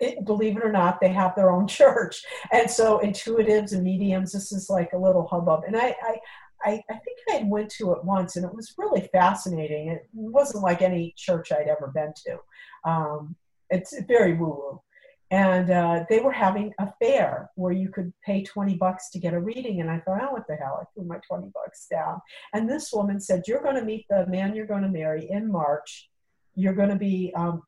It, 0.00 0.24
believe 0.24 0.56
it 0.56 0.64
or 0.64 0.72
not, 0.72 1.00
they 1.00 1.08
have 1.08 1.34
their 1.34 1.50
own 1.50 1.66
church. 1.80 2.22
And 2.52 2.70
so 2.70 2.98
intuitives 2.98 3.72
and 3.72 3.82
mediums, 3.82 4.32
this 4.32 4.52
is 4.52 4.70
like 4.70 4.92
a 4.92 4.98
little 4.98 5.26
hubbub. 5.26 5.62
And 5.66 5.76
I, 5.76 5.94
I, 6.02 6.16
I, 6.64 6.82
I 6.90 6.94
think 6.94 7.18
I 7.30 7.44
went 7.44 7.70
to 7.72 7.92
it 7.92 8.04
once 8.04 8.36
and 8.36 8.44
it 8.44 8.54
was 8.54 8.74
really 8.78 9.08
fascinating. 9.12 9.88
It 9.88 10.06
wasn't 10.12 10.64
like 10.64 10.82
any 10.82 11.14
church 11.16 11.52
I'd 11.52 11.68
ever 11.68 11.92
been 11.94 12.12
to. 12.26 12.90
Um, 12.90 13.36
it's 13.70 13.94
very 14.06 14.34
woo 14.34 14.46
woo 14.46 14.82
and 15.30 15.70
uh, 15.70 16.04
they 16.08 16.20
were 16.20 16.32
having 16.32 16.72
a 16.78 16.90
fair 17.00 17.50
where 17.56 17.72
you 17.72 17.90
could 17.90 18.12
pay 18.24 18.42
20 18.42 18.76
bucks 18.76 19.10
to 19.10 19.18
get 19.18 19.34
a 19.34 19.40
reading 19.40 19.80
and 19.80 19.90
i 19.90 19.98
thought 20.00 20.22
oh 20.22 20.32
what 20.32 20.46
the 20.48 20.56
hell? 20.56 20.78
I 20.80 20.84
threw 20.94 21.04
my 21.04 21.18
20 21.28 21.50
bucks 21.52 21.86
down. 21.90 22.20
And 22.54 22.68
this 22.68 22.92
woman 22.92 23.20
said 23.20 23.42
you're 23.46 23.62
going 23.62 23.76
to 23.76 23.84
meet 23.84 24.06
the 24.08 24.26
man 24.26 24.54
you're 24.54 24.66
going 24.66 24.82
to 24.82 24.88
marry 24.88 25.28
in 25.30 25.50
march. 25.50 26.08
You're 26.54 26.74
going 26.74 26.88
to 26.88 26.96
be 26.96 27.32
um, 27.36 27.62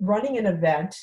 running 0.00 0.38
an 0.38 0.46
event. 0.46 0.94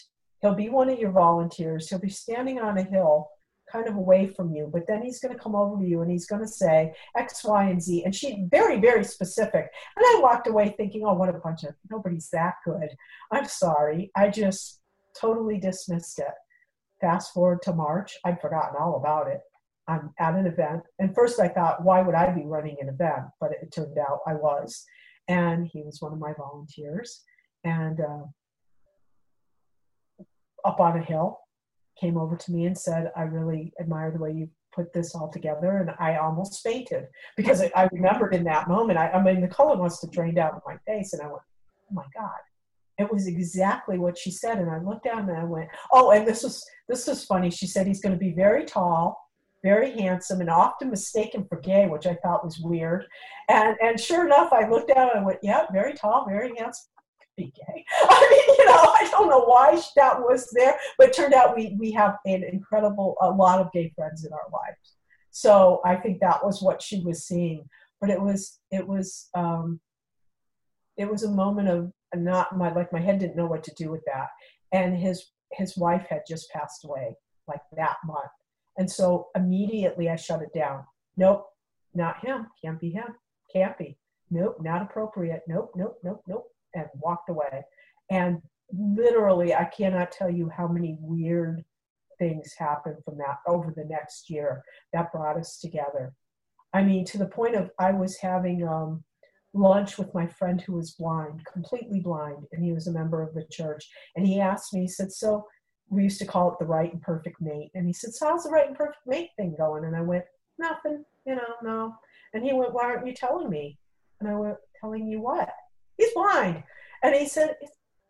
He'll 0.42 0.56
be 0.56 0.70
one 0.70 0.90
of 0.90 1.00
your 1.00 1.12
volunteers. 1.12 1.90
He'll 1.90 2.00
be 2.00 2.10
standing 2.10 2.60
on 2.60 2.78
a 2.78 2.84
hill 2.84 3.30
kind 3.72 3.88
of 3.88 3.96
away 3.96 4.28
from 4.28 4.54
you 4.54 4.70
but 4.72 4.86
then 4.88 5.02
he's 5.02 5.20
going 5.20 5.36
to 5.36 5.42
come 5.42 5.56
over 5.56 5.82
to 5.82 5.90
you 5.90 6.02
and 6.02 6.12
he's 6.12 6.28
going 6.28 6.42
to 6.42 6.48
say 6.48 6.94
x 7.18 7.44
y 7.44 7.66
and 7.66 7.82
z. 7.82 8.04
And 8.06 8.16
she 8.16 8.48
very 8.50 8.80
very 8.80 9.04
specific. 9.04 9.70
And 9.98 10.06
i 10.06 10.20
walked 10.22 10.48
away 10.48 10.74
thinking 10.78 11.04
oh 11.06 11.14
what 11.14 11.30
a 11.30 11.34
bunch 11.34 11.64
of 11.64 11.74
nobody's 11.90 12.30
that 12.30 12.56
good. 12.64 12.90
I'm 13.32 13.46
sorry. 13.46 14.12
I 14.16 14.30
just 14.30 14.80
totally 15.20 15.60
dismissed 15.60 16.20
it. 16.20 16.34
Fast 17.02 17.34
forward 17.34 17.62
to 17.64 17.74
March, 17.74 18.18
I'd 18.26 18.42
forgotten 18.42 18.76
all 18.80 18.96
about 18.98 19.28
it. 19.28 19.42
I'm 19.88 20.14
at 20.20 20.34
an 20.36 20.48
event, 20.48 20.84
and 20.98 21.14
first 21.14 21.40
I 21.40 21.48
thought, 21.48 21.84
why 21.84 22.02
would 22.02 22.16
I 22.16 22.32
be 22.32 22.46
running 22.46 22.78
an 22.82 22.90
event? 22.90 23.26
But 23.40 23.52
it 23.52 23.72
turned 23.72 23.98
out 24.00 24.20
I 24.26 24.34
was, 24.34 24.84
and 25.28 25.68
he 25.68 25.84
was 25.84 26.02
one 26.02 26.12
of 26.12 26.18
my 26.20 26.34
volunteers, 26.36 27.24
and 27.64 28.00
uh, 28.02 28.24
up 30.64 30.80
on 30.80 30.98
a 30.98 31.04
hill, 31.04 31.40
came 32.00 32.18
over 32.18 32.36
to 32.36 32.52
me 32.52 32.66
and 32.66 32.78
said, 32.78 33.12
"I 33.16 33.24
really 33.24 33.74
admire 33.80 34.12
the 34.12 34.18
way 34.18 34.32
you 34.32 34.50
put 34.74 34.92
this 34.92 35.14
all 35.14 35.30
together," 35.30 35.78
and 35.78 35.92
I 36.00 36.18
almost 36.18 36.64
fainted 36.64 37.06
because 37.38 37.62
I 37.62 37.88
remembered 37.92 38.34
in 38.34 38.44
that 38.46 38.68
moment. 38.68 38.98
I, 38.98 39.12
I 39.12 39.22
mean, 39.22 39.42
the 39.42 39.48
color 39.48 39.78
must 39.78 40.02
have 40.02 40.12
drained 40.12 40.40
out 40.40 40.56
of 40.56 40.62
my 40.66 40.78
face, 40.88 41.14
and 41.14 41.22
I 41.22 41.28
went, 41.28 41.44
"Oh 41.92 41.94
my 41.94 42.06
God!" 42.16 42.40
It 42.98 43.12
was 43.12 43.28
exactly 43.28 43.98
what 43.98 44.18
she 44.18 44.32
said 44.32 44.58
and 44.58 44.70
i 44.70 44.80
looked 44.80 45.04
down 45.04 45.30
and 45.30 45.38
i 45.38 45.44
went 45.44 45.70
oh 45.92 46.12
and 46.12 46.28
this 46.28 46.44
was 46.44 46.66
this 46.88 47.08
was 47.08 47.26
funny 47.26 47.50
she 47.50 47.68
said 47.68 47.88
he's 47.88 48.02
going 48.02 48.14
to 48.14 48.20
be 48.20 48.32
very 48.32 48.66
tall 48.66 49.22
very 49.64 49.92
handsome 50.00 50.42
and 50.42 50.50
often 50.50 50.90
mistaken 50.90 51.46
for 51.50 51.60
gay 51.60 51.88
which 51.88 52.06
i 52.06 52.16
thought 52.16 52.46
was 52.46 52.60
weird 52.60 53.06
and 53.50 53.76
and 53.82 54.00
sure 54.00 54.26
enough 54.26 54.54
i 54.54 54.68
looked 54.68 54.94
down 54.94 55.10
and 55.10 55.20
i 55.20 55.24
went 55.24 55.40
yeah 55.42 55.66
very 55.72 55.94
tall 55.94 56.26
very 56.28 56.52
handsome 56.58 56.86
be 57.36 57.52
gay. 57.56 57.86
I 58.02 58.28
mean, 58.32 58.58
you 58.58 58.66
know, 58.66 58.94
I 58.94 59.08
don't 59.12 59.30
know 59.30 59.46
why 59.46 59.80
that 59.96 60.20
was 60.20 60.50
there, 60.54 60.78
but 60.98 61.14
turned 61.14 61.34
out 61.34 61.56
we 61.56 61.76
we 61.80 61.92
have 61.92 62.18
an 62.26 62.44
incredible 62.44 63.16
a 63.22 63.30
lot 63.30 63.60
of 63.60 63.72
gay 63.74 63.92
friends 63.96 64.26
in 64.26 64.34
our 64.34 64.48
lives. 64.52 64.96
So 65.32 65.82
I 65.86 65.96
think 65.96 66.20
that 66.22 66.44
was 66.44 66.62
what 66.62 66.82
she 66.82 67.02
was 67.02 67.26
seeing. 67.26 67.68
But 68.02 68.10
it 68.10 68.22
was 68.22 68.60
it 68.72 68.88
was 68.88 69.30
um, 69.36 69.80
it 70.98 71.10
was 71.10 71.24
a 71.24 71.32
moment 71.32 71.68
of 71.70 71.92
not 72.24 72.58
my 72.58 72.72
like 72.74 72.92
my 72.94 73.00
head 73.00 73.20
didn't 73.20 73.36
know 73.36 73.46
what 73.46 73.64
to 73.64 73.74
do 73.76 73.92
with 73.92 74.04
that. 74.06 74.30
And 74.72 74.98
his 74.98 75.32
his 75.52 75.78
wife 75.78 76.06
had 76.10 76.22
just 76.28 76.50
passed 76.52 76.86
away 76.86 77.16
like 77.48 77.62
that 77.76 77.98
month. 78.06 78.32
And 78.78 78.90
so 78.90 79.28
immediately 79.36 80.10
i 80.10 80.16
shut 80.16 80.42
it 80.42 80.54
down. 80.54 80.84
Nope 81.18 81.46
not 81.94 82.26
him. 82.26 82.48
Can't 82.64 82.80
be 82.80 82.92
him. 82.92 83.16
Can't 83.54 83.78
be. 83.78 83.98
Nope 84.32 84.58
not 84.62 84.82
appropriate. 84.82 85.42
Nope 85.48 85.72
nope 85.76 85.98
nope 86.04 86.22
nope. 86.28 86.48
And 86.74 86.88
walked 86.96 87.30
away. 87.30 87.64
And 88.10 88.42
literally 88.72 89.54
i 89.54 89.64
cannot 89.66 90.12
tell 90.12 90.30
you 90.30 90.50
how 90.50 90.68
many 90.68 90.98
weird 91.00 91.64
things 92.18 92.56
happened 92.58 92.98
from 93.06 93.16
that 93.18 93.38
over 93.46 93.72
the 93.76 93.86
next 93.86 94.30
year 94.30 94.64
that 94.92 95.12
brought 95.12 95.38
us 95.38 95.60
together. 95.60 96.14
I 96.74 96.84
mean 96.84 97.06
to 97.06 97.18
the 97.18 97.28
point 97.28 97.56
of 97.56 97.72
i 97.80 97.92
was 97.92 98.18
having 98.18 98.68
um 98.68 99.04
lunch 99.56 99.98
with 99.98 100.14
my 100.14 100.27
friend 100.27 100.61
who 100.61 100.73
was 100.73 100.91
blind, 100.91 101.41
completely 101.52 102.02
blind, 102.02 102.45
and 102.52 102.64
he 102.64 102.73
was 102.73 102.88
a 102.88 102.91
member 102.91 103.22
of 103.22 103.34
the 103.34 103.45
church. 103.52 103.90
And 104.15 104.27
he 104.27 104.40
asked 104.40 104.73
me, 104.73 104.82
he 104.82 104.88
said, 104.88 105.11
So 105.11 105.45
we 105.90 106.03
used 106.03 106.19
to 106.19 106.26
call 106.26 106.52
it 106.52 106.60
the 106.60 106.65
right 106.65 106.91
and 106.91 107.02
perfect 107.02 107.41
mate. 107.41 107.72
And 107.73 107.88
he 107.88 107.94
said, 107.94 108.14
So 108.14 108.27
how's 108.27 108.44
the 108.44 108.49
right 108.49 108.68
and 108.68 108.77
perfect 108.77 109.07
mate 109.07 109.30
thing 109.38 109.56
going? 109.57 109.86
And 109.86 109.95
I 109.95 110.02
went, 110.02 110.26
Nothing, 110.60 111.03
you 111.26 111.36
know, 111.36 111.56
no. 111.64 111.95
And 112.34 112.44
he 112.44 112.53
went, 112.53 112.73
Why 112.73 112.84
aren't 112.84 113.07
you 113.07 113.14
telling 113.14 113.49
me? 113.49 113.80
And 114.19 114.30
I 114.30 114.36
went, 114.36 114.57
Telling 114.80 115.07
you 115.07 115.22
what? 115.22 115.49
He's 115.98 116.14
blind. 116.14 116.64
And 117.03 117.15
he 117.15 117.26
said, 117.26 117.56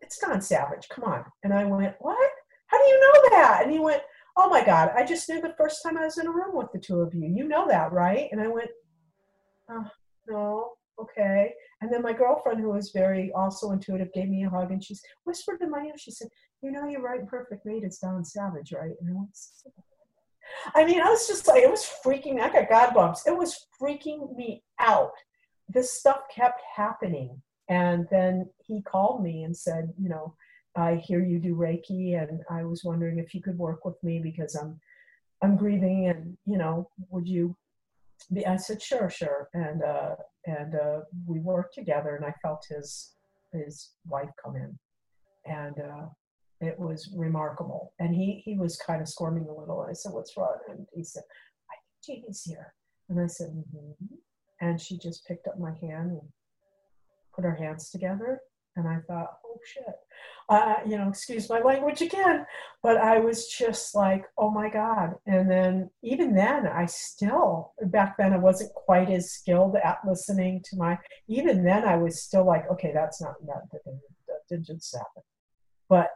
It's 0.00 0.18
Don 0.18 0.42
Savage, 0.42 0.88
come 0.88 1.04
on. 1.04 1.24
And 1.44 1.54
I 1.54 1.64
went, 1.64 1.94
What? 2.00 2.30
How 2.66 2.78
do 2.78 2.84
you 2.84 3.00
know 3.00 3.30
that? 3.30 3.60
And 3.62 3.72
he 3.72 3.78
went, 3.78 4.02
Oh 4.36 4.50
my 4.50 4.64
God, 4.64 4.90
I 4.96 5.04
just 5.04 5.28
knew 5.28 5.40
the 5.40 5.54
first 5.56 5.82
time 5.82 5.96
I 5.96 6.04
was 6.04 6.18
in 6.18 6.26
a 6.26 6.32
room 6.32 6.56
with 6.56 6.72
the 6.72 6.80
two 6.80 7.00
of 7.00 7.14
you. 7.14 7.28
You 7.28 7.46
know 7.46 7.68
that, 7.68 7.92
right? 7.92 8.28
And 8.32 8.40
I 8.40 8.48
went, 8.48 8.68
Oh, 9.70 9.84
no 10.28 10.72
okay. 11.00 11.52
And 11.80 11.92
then 11.92 12.02
my 12.02 12.12
girlfriend, 12.12 12.60
who 12.60 12.70
was 12.70 12.90
very 12.90 13.32
also 13.32 13.70
intuitive, 13.70 14.12
gave 14.12 14.28
me 14.28 14.44
a 14.44 14.50
hug 14.50 14.70
and 14.70 14.82
she 14.82 14.96
whispered 15.24 15.60
in 15.60 15.70
my 15.70 15.84
ear. 15.84 15.98
She 15.98 16.10
said, 16.10 16.28
"You 16.62 16.72
know, 16.72 16.86
you're 16.86 17.02
right. 17.02 17.26
Perfect 17.26 17.66
mate 17.66 17.84
is 17.84 17.98
Don 17.98 18.24
Savage, 18.24 18.72
right?" 18.72 18.94
And 19.00 19.18
I. 19.18 20.80
I 20.80 20.84
mean, 20.84 21.00
I 21.00 21.10
was 21.10 21.26
just 21.26 21.48
like, 21.48 21.62
it 21.62 21.70
was 21.70 21.90
freaking. 22.04 22.40
I 22.40 22.50
got 22.50 22.68
God 22.68 22.94
bumps. 22.94 23.26
It 23.26 23.36
was 23.36 23.66
freaking 23.80 24.34
me 24.36 24.62
out 24.78 25.10
this 25.68 25.98
stuff 25.98 26.20
kept 26.34 26.62
happening. 26.74 27.40
And 27.68 28.06
then 28.10 28.48
he 28.64 28.82
called 28.82 29.22
me 29.22 29.42
and 29.42 29.56
said, 29.56 29.92
you 30.00 30.08
know, 30.08 30.34
I 30.76 30.96
hear 30.96 31.24
you 31.24 31.38
do 31.38 31.56
Reiki, 31.56 32.20
and 32.20 32.42
I 32.50 32.64
was 32.64 32.84
wondering 32.84 33.18
if 33.18 33.34
you 33.34 33.40
could 33.40 33.58
work 33.58 33.84
with 33.84 33.96
me 34.02 34.20
because 34.22 34.54
I'm 34.54 34.78
I'm 35.42 35.56
grieving, 35.56 36.08
and 36.08 36.36
you 36.44 36.58
know, 36.58 36.90
would 37.08 37.26
you? 37.26 37.56
I 38.46 38.56
said, 38.56 38.82
sure, 38.82 39.08
sure, 39.08 39.48
and 39.54 39.82
uh, 39.82 40.16
and 40.46 40.74
uh, 40.74 41.00
we 41.26 41.40
worked 41.40 41.74
together, 41.74 42.16
and 42.16 42.24
I 42.24 42.34
felt 42.42 42.64
his 42.68 43.12
his 43.52 43.92
wife 44.06 44.30
come 44.42 44.56
in, 44.56 44.78
and 45.44 45.76
uh, 45.78 46.06
it 46.60 46.78
was 46.78 47.12
remarkable. 47.14 47.92
And 47.98 48.14
he 48.14 48.42
he 48.44 48.56
was 48.56 48.76
kind 48.78 49.00
of 49.00 49.08
squirming 49.08 49.46
a 49.48 49.54
little. 49.54 49.86
I 49.88 49.92
said, 49.92 50.12
what's 50.12 50.36
wrong? 50.36 50.58
And 50.68 50.86
he 50.92 51.04
said, 51.04 51.22
I 51.70 51.74
think 52.04 52.22
Jeannie's 52.22 52.42
here. 52.42 52.74
And 53.08 53.20
I 53.20 53.26
said, 53.28 53.50
mm-hmm. 53.50 54.04
and 54.60 54.80
she 54.80 54.98
just 54.98 55.26
picked 55.26 55.46
up 55.46 55.58
my 55.58 55.72
hand 55.80 56.10
and 56.10 56.28
put 57.34 57.44
our 57.44 57.54
hands 57.54 57.90
together 57.90 58.40
and 58.76 58.86
I 58.86 58.98
thought, 59.08 59.38
oh 59.44 59.58
shit, 59.64 59.84
uh, 60.48 60.76
you 60.86 60.96
know, 60.96 61.08
excuse 61.08 61.48
my 61.48 61.60
language 61.60 62.02
again. 62.02 62.46
But 62.82 62.98
I 62.98 63.18
was 63.18 63.48
just 63.48 63.94
like, 63.94 64.24
oh 64.38 64.50
my 64.50 64.68
God. 64.68 65.14
And 65.26 65.50
then 65.50 65.90
even 66.02 66.34
then, 66.34 66.66
I 66.66 66.86
still, 66.86 67.72
back 67.86 68.16
then, 68.16 68.32
I 68.32 68.38
wasn't 68.38 68.72
quite 68.74 69.10
as 69.10 69.32
skilled 69.32 69.76
at 69.76 69.98
listening 70.06 70.62
to 70.70 70.76
my, 70.76 70.98
even 71.28 71.64
then, 71.64 71.84
I 71.84 71.96
was 71.96 72.22
still 72.22 72.46
like, 72.46 72.70
okay, 72.70 72.92
that's 72.94 73.20
not, 73.20 73.34
that, 73.46 73.62
that 73.72 74.40
didn't 74.48 74.66
just 74.66 74.94
happen. 74.94 75.22
But 75.88 76.10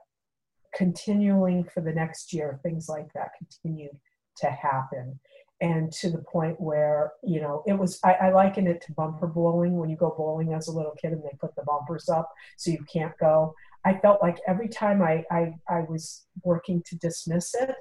continuing 0.74 1.64
for 1.64 1.80
the 1.80 1.92
next 1.92 2.32
year, 2.32 2.60
things 2.62 2.88
like 2.88 3.12
that 3.14 3.30
continued 3.38 3.98
to 4.38 4.50
happen 4.50 5.18
and 5.60 5.92
to 5.92 6.10
the 6.10 6.22
point 6.22 6.60
where 6.60 7.12
you 7.22 7.40
know 7.40 7.62
it 7.66 7.74
was 7.74 7.98
I, 8.02 8.14
I, 8.14 8.32
liken 8.32 8.66
it 8.66 8.80
to 8.82 8.92
bumper 8.92 9.26
bowling 9.26 9.76
when 9.76 9.90
you 9.90 9.96
go 9.96 10.14
bowling 10.16 10.54
as 10.54 10.68
a 10.68 10.72
little 10.72 10.94
kid 11.00 11.12
and 11.12 11.22
they 11.22 11.36
put 11.38 11.54
the 11.54 11.62
bumpers 11.62 12.08
up 12.08 12.30
so 12.56 12.70
you 12.70 12.84
can't 12.92 13.16
go. 13.18 13.54
I 13.84 13.94
felt 13.94 14.22
like 14.22 14.38
every 14.46 14.68
time 14.68 15.02
i 15.02 15.24
i, 15.30 15.52
I 15.68 15.80
was 15.88 16.24
working 16.42 16.82
to 16.86 16.96
dismiss 16.96 17.54
it 17.54 17.74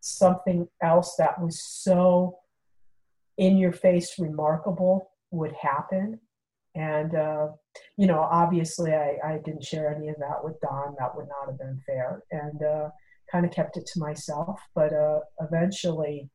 something 0.00 0.68
else 0.82 1.16
that 1.16 1.40
was 1.40 1.64
so 1.64 2.36
in 3.38 3.56
your 3.56 3.72
face 3.72 4.18
remarkable 4.18 5.10
would 5.30 5.52
happen. 5.52 6.20
And 6.76 7.14
uh, 7.14 7.48
you 7.96 8.06
know 8.06 8.20
obviously 8.20 8.92
I, 8.92 9.16
I 9.24 9.40
didn't 9.44 9.64
share 9.64 9.94
any 9.94 10.08
of 10.08 10.16
that 10.18 10.44
with 10.44 10.60
don. 10.60 10.94
That 10.98 11.16
would 11.16 11.28
not 11.28 11.48
have 11.48 11.58
been 11.58 11.80
fair. 11.86 12.22
And 12.30 12.62
uh, 12.62 12.88
kind 13.30 13.46
of 13.46 13.52
kept 13.52 13.76
it 13.76 13.86
to 13.86 14.00
myself. 14.00 14.60
But 14.74 14.92
uh, 14.92 15.20
eventually 15.40 16.28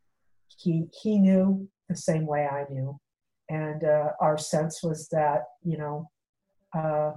he 0.60 0.88
he 1.02 1.18
knew 1.18 1.68
the 1.88 1.96
same 1.96 2.26
way 2.26 2.46
I 2.46 2.66
knew, 2.70 3.00
and 3.50 3.84
uh, 3.84 4.10
our 4.20 4.38
sense 4.38 4.84
was 4.84 5.08
that 5.10 5.46
you 5.64 5.78
know, 5.78 6.10
uh, 6.78 7.14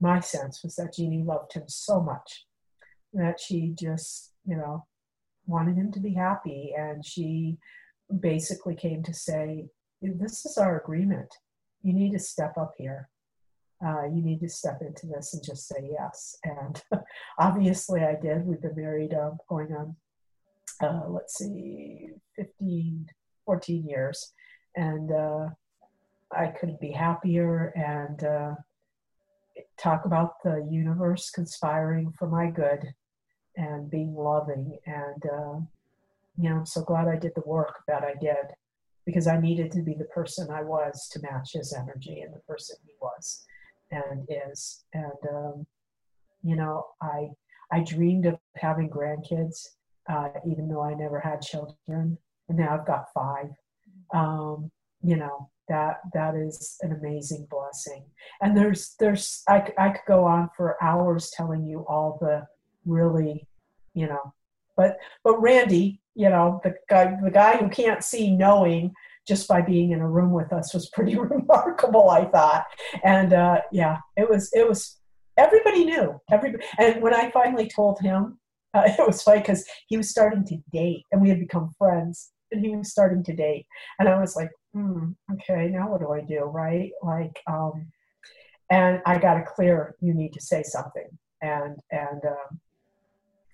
my 0.00 0.20
sense 0.20 0.62
was 0.62 0.76
that 0.76 0.94
Jeannie 0.94 1.24
loved 1.24 1.54
him 1.54 1.64
so 1.68 2.00
much 2.00 2.46
that 3.14 3.40
she 3.40 3.74
just 3.78 4.32
you 4.46 4.56
know 4.56 4.86
wanted 5.46 5.76
him 5.76 5.90
to 5.92 6.00
be 6.00 6.14
happy, 6.14 6.74
and 6.76 7.04
she 7.04 7.56
basically 8.20 8.74
came 8.74 9.02
to 9.04 9.14
say, 9.14 9.66
"This 10.02 10.44
is 10.44 10.58
our 10.58 10.78
agreement. 10.78 11.34
You 11.82 11.94
need 11.94 12.12
to 12.12 12.18
step 12.18 12.58
up 12.58 12.74
here." 12.76 13.08
Uh, 13.84 14.04
you 14.04 14.22
need 14.22 14.38
to 14.38 14.48
step 14.48 14.80
into 14.80 15.08
this 15.08 15.34
and 15.34 15.42
just 15.42 15.66
say 15.66 15.90
yes. 15.90 16.36
And 16.44 16.80
obviously, 17.40 18.02
I 18.02 18.14
did. 18.14 18.46
We've 18.46 18.62
been 18.62 18.76
married 18.76 19.12
uh, 19.12 19.32
going 19.48 19.72
on 19.72 19.96
uh, 20.82 21.02
let's 21.08 21.38
see, 21.38 22.08
15, 22.36 23.06
14 23.44 23.86
years. 23.86 24.32
And 24.76 25.12
uh, 25.12 25.48
I 26.30 26.46
couldn't 26.46 26.80
be 26.80 26.92
happier 26.92 27.72
and 27.76 28.24
uh, 28.24 28.54
talk 29.78 30.04
about 30.04 30.42
the 30.42 30.66
universe 30.70 31.30
conspiring 31.30 32.12
for 32.18 32.28
my 32.28 32.50
good 32.50 32.94
and 33.56 33.90
being 33.90 34.14
loving. 34.14 34.78
And, 34.86 35.24
uh, 35.26 35.60
you 36.38 36.48
know, 36.48 36.56
I'm 36.56 36.66
so 36.66 36.82
glad 36.82 37.08
I 37.08 37.16
did 37.16 37.32
the 37.34 37.42
work 37.46 37.82
that 37.86 38.02
I 38.02 38.14
did 38.20 38.54
because 39.04 39.26
I 39.26 39.40
needed 39.40 39.70
to 39.72 39.82
be 39.82 39.94
the 39.94 40.04
person 40.04 40.50
I 40.50 40.62
was 40.62 41.08
to 41.12 41.20
match 41.20 41.52
his 41.52 41.74
energy 41.74 42.20
and 42.20 42.34
the 42.34 42.40
person 42.40 42.76
he 42.86 42.92
was 43.00 43.44
and 43.90 44.26
is. 44.28 44.84
And, 44.94 45.12
um, 45.30 45.66
you 46.42 46.56
know, 46.56 46.86
I, 47.02 47.28
I 47.70 47.80
dreamed 47.80 48.26
of 48.26 48.38
having 48.56 48.88
grandkids 48.88 49.68
uh, 50.08 50.28
even 50.46 50.68
though 50.68 50.82
I 50.82 50.94
never 50.94 51.20
had 51.20 51.42
children, 51.42 52.18
and 52.48 52.58
now 52.58 52.74
I've 52.74 52.86
got 52.86 53.12
five. 53.14 53.50
Um, 54.14 54.70
you 55.02 55.16
know 55.16 55.50
that 55.68 56.00
that 56.12 56.34
is 56.34 56.76
an 56.82 56.92
amazing 56.92 57.46
blessing. 57.50 58.04
And 58.40 58.56
there's 58.56 58.94
there's 58.98 59.42
I, 59.48 59.72
I 59.78 59.90
could 59.90 60.06
go 60.06 60.24
on 60.24 60.50
for 60.56 60.82
hours 60.82 61.30
telling 61.30 61.64
you 61.64 61.84
all 61.88 62.18
the 62.20 62.46
really, 62.84 63.46
you 63.94 64.06
know, 64.06 64.34
but 64.76 64.98
but 65.24 65.40
Randy, 65.40 66.00
you 66.14 66.28
know, 66.28 66.60
the 66.62 66.74
guy 66.88 67.16
the 67.22 67.30
guy 67.30 67.56
who 67.56 67.68
can't 67.68 68.04
see 68.04 68.36
knowing 68.36 68.92
just 69.26 69.46
by 69.46 69.62
being 69.62 69.92
in 69.92 70.00
a 70.00 70.08
room 70.08 70.32
with 70.32 70.52
us 70.52 70.74
was 70.74 70.88
pretty 70.90 71.16
remarkable 71.18 72.10
i 72.10 72.24
thought 72.24 72.64
and 73.04 73.32
uh, 73.32 73.60
yeah 73.70 73.98
it 74.16 74.28
was 74.28 74.50
it 74.52 74.68
was 74.68 74.98
everybody 75.36 75.84
knew 75.84 76.20
everybody 76.30 76.64
and 76.78 77.00
when 77.02 77.14
i 77.14 77.30
finally 77.30 77.68
told 77.68 78.00
him 78.00 78.38
uh, 78.74 78.82
it 78.98 79.06
was 79.06 79.22
funny 79.22 79.40
because 79.40 79.64
he 79.86 79.96
was 79.96 80.10
starting 80.10 80.44
to 80.46 80.56
date 80.72 81.04
and 81.12 81.20
we 81.20 81.28
had 81.28 81.40
become 81.40 81.74
friends 81.78 82.32
and 82.50 82.64
he 82.64 82.76
was 82.76 82.90
starting 82.90 83.22
to 83.24 83.32
date. 83.32 83.66
And 83.98 84.08
i 84.08 84.20
was 84.20 84.36
like 84.36 84.50
hmm, 84.72 85.10
okay 85.32 85.68
now 85.68 85.90
what 85.90 86.00
do 86.00 86.12
i 86.12 86.20
do? 86.20 86.44
Right? 86.44 86.92
Like 87.02 87.38
um 87.46 87.86
and 88.70 89.00
i 89.06 89.18
got 89.18 89.38
a 89.38 89.42
clear 89.42 89.94
you 90.00 90.14
need 90.14 90.32
to 90.34 90.40
say 90.40 90.62
something. 90.62 91.08
And 91.40 91.78
and 91.90 92.24
um, 92.24 92.60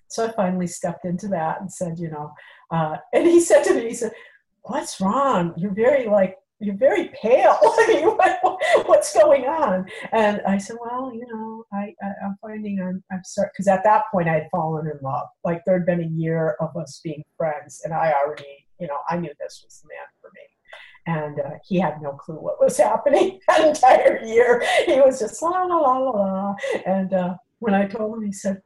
so 0.07 0.27
i 0.27 0.31
finally 0.31 0.67
stepped 0.67 1.05
into 1.05 1.27
that 1.29 1.61
and 1.61 1.71
said 1.71 1.99
you 1.99 2.09
know 2.09 2.31
uh, 2.71 2.97
and 3.13 3.27
he 3.27 3.39
said 3.39 3.63
to 3.63 3.73
me 3.73 3.89
he 3.89 3.95
said 3.95 4.11
what's 4.63 5.01
wrong? 5.01 5.53
You're 5.57 5.73
very 5.73 6.07
like 6.07 6.37
you're 6.59 6.75
very 6.75 7.09
pale. 7.21 7.57
i 7.63 7.85
mean 7.87 8.85
what's 8.85 9.13
going 9.13 9.45
on? 9.45 9.85
And 10.11 10.41
I 10.47 10.57
said, 10.57 10.77
well, 10.79 11.11
you 11.13 11.25
know, 11.27 11.65
I, 11.71 11.93
I 12.01 12.25
am 12.25 12.37
finding 12.41 12.81
I'm 12.81 13.03
I'm 13.11 13.23
sorry 13.23 13.49
because 13.53 13.67
at 13.67 13.83
that 13.83 14.03
point 14.11 14.27
I 14.27 14.33
had 14.33 14.49
fallen 14.51 14.87
in 14.87 14.99
love. 15.01 15.27
Like 15.43 15.63
there 15.65 15.77
had 15.77 15.85
been 15.85 16.03
a 16.03 16.19
year 16.19 16.57
of 16.59 16.75
us 16.75 16.99
being 17.03 17.23
friends, 17.37 17.81
and 17.83 17.93
I 17.93 18.13
already, 18.13 18.65
you 18.79 18.87
know, 18.87 18.97
I 19.09 19.17
knew 19.17 19.31
this 19.39 19.63
was 19.65 19.81
the 19.81 19.87
man 19.87 20.07
for 20.21 20.31
me. 20.33 20.41
And 21.05 21.39
uh, 21.39 21.57
he 21.65 21.79
had 21.79 22.01
no 22.01 22.11
clue 22.11 22.35
what 22.35 22.61
was 22.61 22.77
happening 22.89 23.39
that 23.47 23.65
entire 23.65 24.23
year. 24.23 24.63
He 24.85 24.99
was 24.99 25.19
just 25.19 25.41
la 25.41 25.63
la 25.63 25.77
la 25.77 25.97
la 25.97 26.11
la. 26.11 26.55
And 26.85 27.13
uh, 27.13 27.35
when 27.59 27.73
I 27.73 27.87
told 27.87 28.17
him, 28.17 28.25
he 28.25 28.33
said 28.33 28.61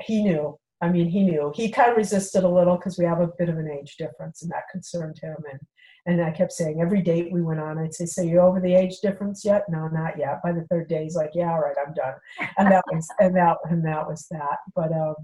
he 0.00 0.22
knew. 0.22 0.58
I 0.80 0.88
mean, 0.90 1.08
he 1.08 1.22
knew. 1.22 1.50
He 1.54 1.70
kind 1.70 1.90
of 1.90 1.96
resisted 1.96 2.44
a 2.44 2.48
little 2.48 2.76
because 2.76 2.98
we 2.98 3.06
have 3.06 3.20
a 3.20 3.30
bit 3.38 3.48
of 3.48 3.56
an 3.56 3.70
age 3.70 3.96
difference, 3.96 4.42
and 4.42 4.50
that 4.50 4.68
concerned 4.70 5.18
him. 5.22 5.36
And 5.50 5.60
and 6.06 6.20
I 6.20 6.30
kept 6.30 6.52
saying 6.52 6.80
every 6.80 7.00
date 7.00 7.32
we 7.32 7.40
went 7.40 7.60
on, 7.60 7.78
I'd 7.78 7.94
say, 7.94 8.04
"So 8.04 8.22
you 8.22 8.40
over 8.40 8.60
the 8.60 8.74
age 8.74 9.00
difference 9.00 9.44
yet?" 9.44 9.64
No, 9.68 9.88
not 9.88 10.18
yet. 10.18 10.42
By 10.42 10.52
the 10.52 10.66
third 10.70 10.88
day, 10.88 11.04
he's 11.04 11.16
like, 11.16 11.30
"Yeah, 11.34 11.52
all 11.52 11.60
right, 11.60 11.76
I'm 11.84 11.94
done." 11.94 12.14
And 12.58 12.70
that 12.70 12.84
was 12.92 13.08
and 13.20 13.34
that 13.36 13.56
and 13.70 13.84
that 13.86 14.06
was 14.06 14.26
that. 14.30 14.58
But 14.74 14.92
um, 14.92 15.14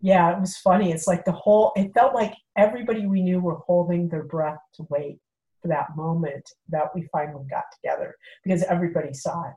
yeah, 0.00 0.36
it 0.36 0.40
was 0.40 0.58
funny. 0.58 0.92
It's 0.92 1.06
like 1.06 1.24
the 1.24 1.32
whole. 1.32 1.72
It 1.74 1.94
felt 1.94 2.14
like 2.14 2.34
everybody 2.56 3.06
we 3.06 3.22
knew 3.22 3.40
were 3.40 3.60
holding 3.66 4.08
their 4.08 4.24
breath 4.24 4.60
to 4.74 4.86
wait 4.90 5.18
for 5.62 5.68
that 5.68 5.96
moment 5.96 6.48
that 6.68 6.94
we 6.94 7.08
finally 7.10 7.46
got 7.48 7.64
together 7.74 8.14
because 8.44 8.62
everybody 8.64 9.14
saw 9.14 9.48
it. 9.48 9.54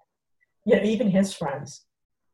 You 0.65 0.77
know, 0.77 0.83
even 0.83 1.09
his 1.09 1.33
friends. 1.33 1.85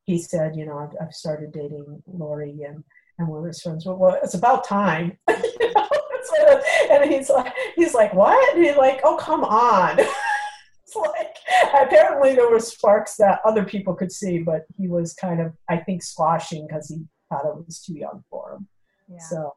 He 0.03 0.22
said, 0.22 0.56
"You 0.56 0.65
know, 0.68 0.78
I've, 0.78 0.95
I've 1.02 1.14
started 1.14 1.52
dating 1.52 2.03
Lori," 2.06 2.61
and 2.61 2.84
and 3.18 3.28
one 3.28 3.40
of 3.40 3.48
his 3.48 3.61
friends, 3.61 3.88
"Well, 3.88 3.98
well 3.98 4.19
it's 4.22 4.36
about 4.36 4.65
time." 4.65 5.18
you 5.28 5.74
know? 5.76 5.86
and 6.91 7.12
he's 7.12 7.30
like, 7.30 7.54
he's 7.76 7.94
like, 7.94 8.14
what? 8.14 8.56
And 8.56 8.66
he's 8.66 8.78
like, 8.78 9.02
oh, 9.04 9.18
come 9.18 9.44
on. 9.44 9.99
it's 10.88 10.95
like, 10.95 11.36
apparently 11.74 12.36
there 12.36 12.49
were 12.49 12.60
sparks 12.60 13.16
that 13.18 13.40
other 13.45 13.64
people 13.64 13.94
could 13.94 14.12
see, 14.12 14.40
but 14.40 14.66
he 14.78 14.88
was 14.88 15.14
kind 15.14 15.41
of, 15.41 15.54
I 15.70 15.78
think, 15.78 16.04
squashing 16.04 16.68
because 16.68 16.90
he 16.90 17.04
thought 17.30 17.45
it 17.45 17.66
was 17.66 17.82
too 17.82 17.98
young 17.98 18.24
for 18.30 18.54
him. 18.54 18.68
Yeah. 19.10 19.20
So, 19.30 19.54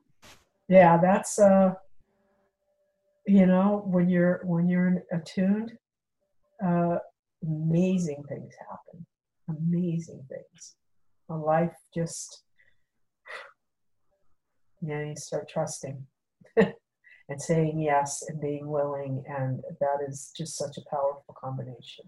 yeah, 0.68 0.98
that's, 0.98 1.38
uh, 1.38 1.74
you 3.26 3.46
know, 3.46 3.82
when 3.86 4.08
you're, 4.08 4.40
when 4.44 4.68
you're 4.68 5.02
attuned, 5.12 5.72
uh, 6.64 6.98
amazing 7.42 8.24
things 8.28 8.52
happen. 8.68 9.06
Amazing 9.48 10.22
things. 10.28 10.76
A 11.30 11.34
life 11.34 11.74
just, 11.94 12.44
yeah, 14.82 15.02
you 15.04 15.16
start 15.16 15.48
trusting. 15.48 16.06
and 17.28 17.40
saying 17.40 17.80
yes 17.80 18.24
and 18.28 18.40
being 18.40 18.68
willing. 18.68 19.24
And 19.28 19.60
that 19.80 19.98
is 20.06 20.32
just 20.36 20.56
such 20.56 20.76
a 20.76 20.82
powerful 20.90 21.34
combination. 21.40 22.04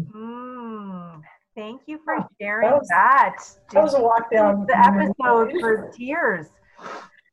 Mm, 0.00 1.22
thank 1.56 1.82
you 1.86 2.00
for 2.04 2.24
sharing 2.40 2.68
that. 2.70 2.78
Was, 2.78 2.88
that. 2.88 3.36
that 3.72 3.82
was 3.82 3.94
a 3.94 4.00
walk 4.00 4.30
down 4.30 4.64
the 4.66 4.78
episode 4.78 5.52
for 5.60 5.90
tears. 5.96 6.46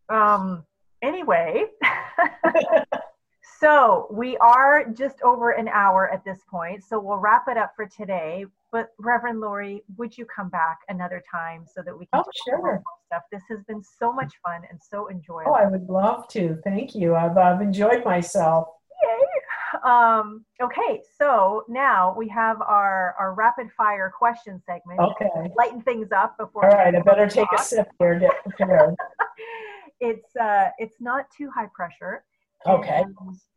Um, 0.10 0.66
anyway, 1.04 1.66
So 3.60 4.08
we 4.12 4.38
are 4.38 4.86
just 4.90 5.22
over 5.22 5.52
an 5.52 5.68
hour 5.70 6.12
at 6.12 6.26
this 6.26 6.40
point. 6.50 6.84
So 6.84 7.00
we'll 7.00 7.18
wrap 7.18 7.46
it 7.48 7.58
up 7.58 7.74
for 7.76 7.86
today. 7.86 8.46
But 8.72 8.90
Reverend 9.00 9.40
Lori, 9.40 9.84
would 9.98 10.18
you 10.18 10.26
come 10.26 10.50
back 10.50 10.80
another 10.90 11.24
time 11.32 11.66
so 11.74 11.82
that 11.82 11.98
we 11.98 12.08
can 12.08 12.22
oh, 12.22 12.32
sure. 12.46 12.84
stuff? 13.06 13.24
This 13.32 13.44
has 13.50 13.64
been 13.64 13.82
so 13.82 14.12
much 14.12 14.34
fun 14.44 14.64
and 14.70 14.80
so 14.82 15.10
enjoyable. 15.10 15.52
Oh, 15.52 15.54
I 15.54 15.68
would 15.68 15.88
love 15.88 16.28
to. 16.30 16.60
Thank 16.66 16.96
you. 16.96 17.16
I've, 17.16 17.38
I've 17.38 17.62
enjoyed 17.62 18.04
myself. 18.04 18.68
Yay. 19.04 19.80
Um, 19.84 20.46
okay, 20.62 21.02
so 21.18 21.64
now 21.68 22.16
we 22.18 22.28
have 22.30 22.62
our, 22.62 23.16
our 23.20 23.34
rapid 23.34 23.68
fire 23.78 24.12
question 24.18 24.62
segment. 24.66 25.00
Okay. 25.00 25.52
Lighten 25.58 25.82
things 25.82 26.12
up 26.12 26.38
before. 26.38 26.66
All 26.66 26.78
right, 26.78 26.96
I 26.96 27.02
better 27.02 27.28
take 27.28 27.48
a 27.58 27.62
sip 27.62 27.88
here. 28.00 28.20
Get 28.20 28.32
prepared. 28.44 28.96
it's 30.00 30.36
uh, 30.36 30.70
it's 30.78 31.00
not 31.00 31.26
too 31.36 31.50
high 31.54 31.68
pressure. 31.74 32.24
Okay. 32.68 33.04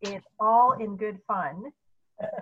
It's 0.02 0.26
all 0.38 0.72
in 0.80 0.96
good 0.96 1.18
fun. 1.26 1.64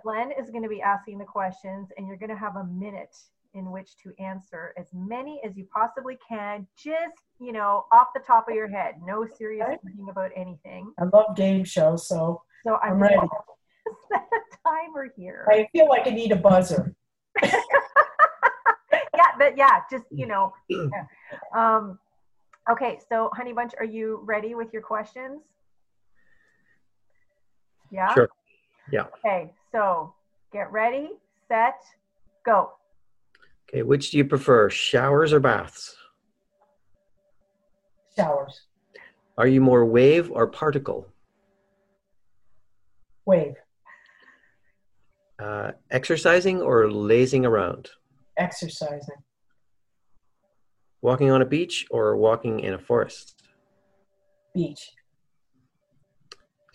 Glenn 0.03 0.33
is 0.33 0.51
going 0.51 0.63
to 0.63 0.69
be 0.69 0.81
asking 0.81 1.19
the 1.19 1.25
questions, 1.25 1.89
and 1.97 2.07
you're 2.07 2.17
going 2.17 2.31
to 2.31 2.37
have 2.37 2.57
a 2.57 2.65
minute 2.65 3.15
in 3.55 3.71
which 3.71 3.97
to 4.03 4.13
answer 4.23 4.73
as 4.79 4.87
many 4.93 5.41
as 5.45 5.57
you 5.57 5.67
possibly 5.73 6.19
can, 6.29 6.67
just, 6.77 7.23
you 7.41 7.53
know, 7.53 7.87
off 7.93 8.09
the 8.15 8.21
top 8.21 8.49
of 8.49 8.55
your 8.55 8.69
head. 8.69 8.97
No 9.05 9.27
serious 9.37 9.67
okay. 9.67 9.79
thinking 9.85 10.09
about 10.11 10.31
anything. 10.37 10.93
I 10.99 11.05
love 11.05 11.37
game 11.37 11.65
shows, 11.65 12.07
so, 12.07 12.43
so 12.67 12.77
I'm, 12.83 12.95
I'm 12.95 13.03
ready. 13.03 13.17
Set 14.13 14.23
a 14.33 14.69
timer 14.69 15.09
here. 15.17 15.47
I 15.51 15.69
feel 15.73 15.89
like 15.89 16.07
I 16.07 16.11
need 16.11 16.33
a 16.33 16.37
buzzer. 16.37 16.95
yeah, 17.43 17.53
but 19.39 19.57
yeah, 19.57 19.81
just, 19.91 20.05
you 20.11 20.27
know. 20.27 20.53
Yeah. 20.69 21.07
Um, 21.55 21.99
okay, 22.71 23.01
so 23.09 23.31
Honey 23.35 23.53
Bunch, 23.53 23.73
are 23.79 23.85
you 23.85 24.21
ready 24.25 24.55
with 24.55 24.73
your 24.73 24.83
questions? 24.83 25.43
Yeah? 27.97 28.13
Sure. 28.13 28.29
Yeah. 28.93 29.07
Okay, 29.25 29.51
so 29.73 30.13
get 30.53 30.71
ready, 30.71 31.13
set, 31.49 31.83
go. 32.45 32.73
Okay, 33.69 33.83
which 33.83 34.11
do 34.11 34.19
you 34.19 34.25
prefer, 34.27 34.69
showers 34.69 35.33
or 35.33 35.41
baths? 35.41 35.97
Showers. 38.15 38.67
Are 39.39 39.47
you 39.47 39.63
more 39.63 39.87
wave 39.87 40.31
or 40.31 40.47
particle? 40.47 41.09
Wave. 43.25 43.55
Uh, 45.39 45.73
exercising 45.91 46.61
or 46.61 46.91
lazing 46.91 47.47
around? 47.47 47.89
Exercising. 48.37 49.23
Walking 51.01 51.31
on 51.31 51.41
a 51.41 51.47
beach 51.47 51.87
or 51.91 52.17
walking 52.17 52.61
in 52.61 52.75
a 52.75 52.79
forest? 52.79 53.43
Beach. 54.55 54.93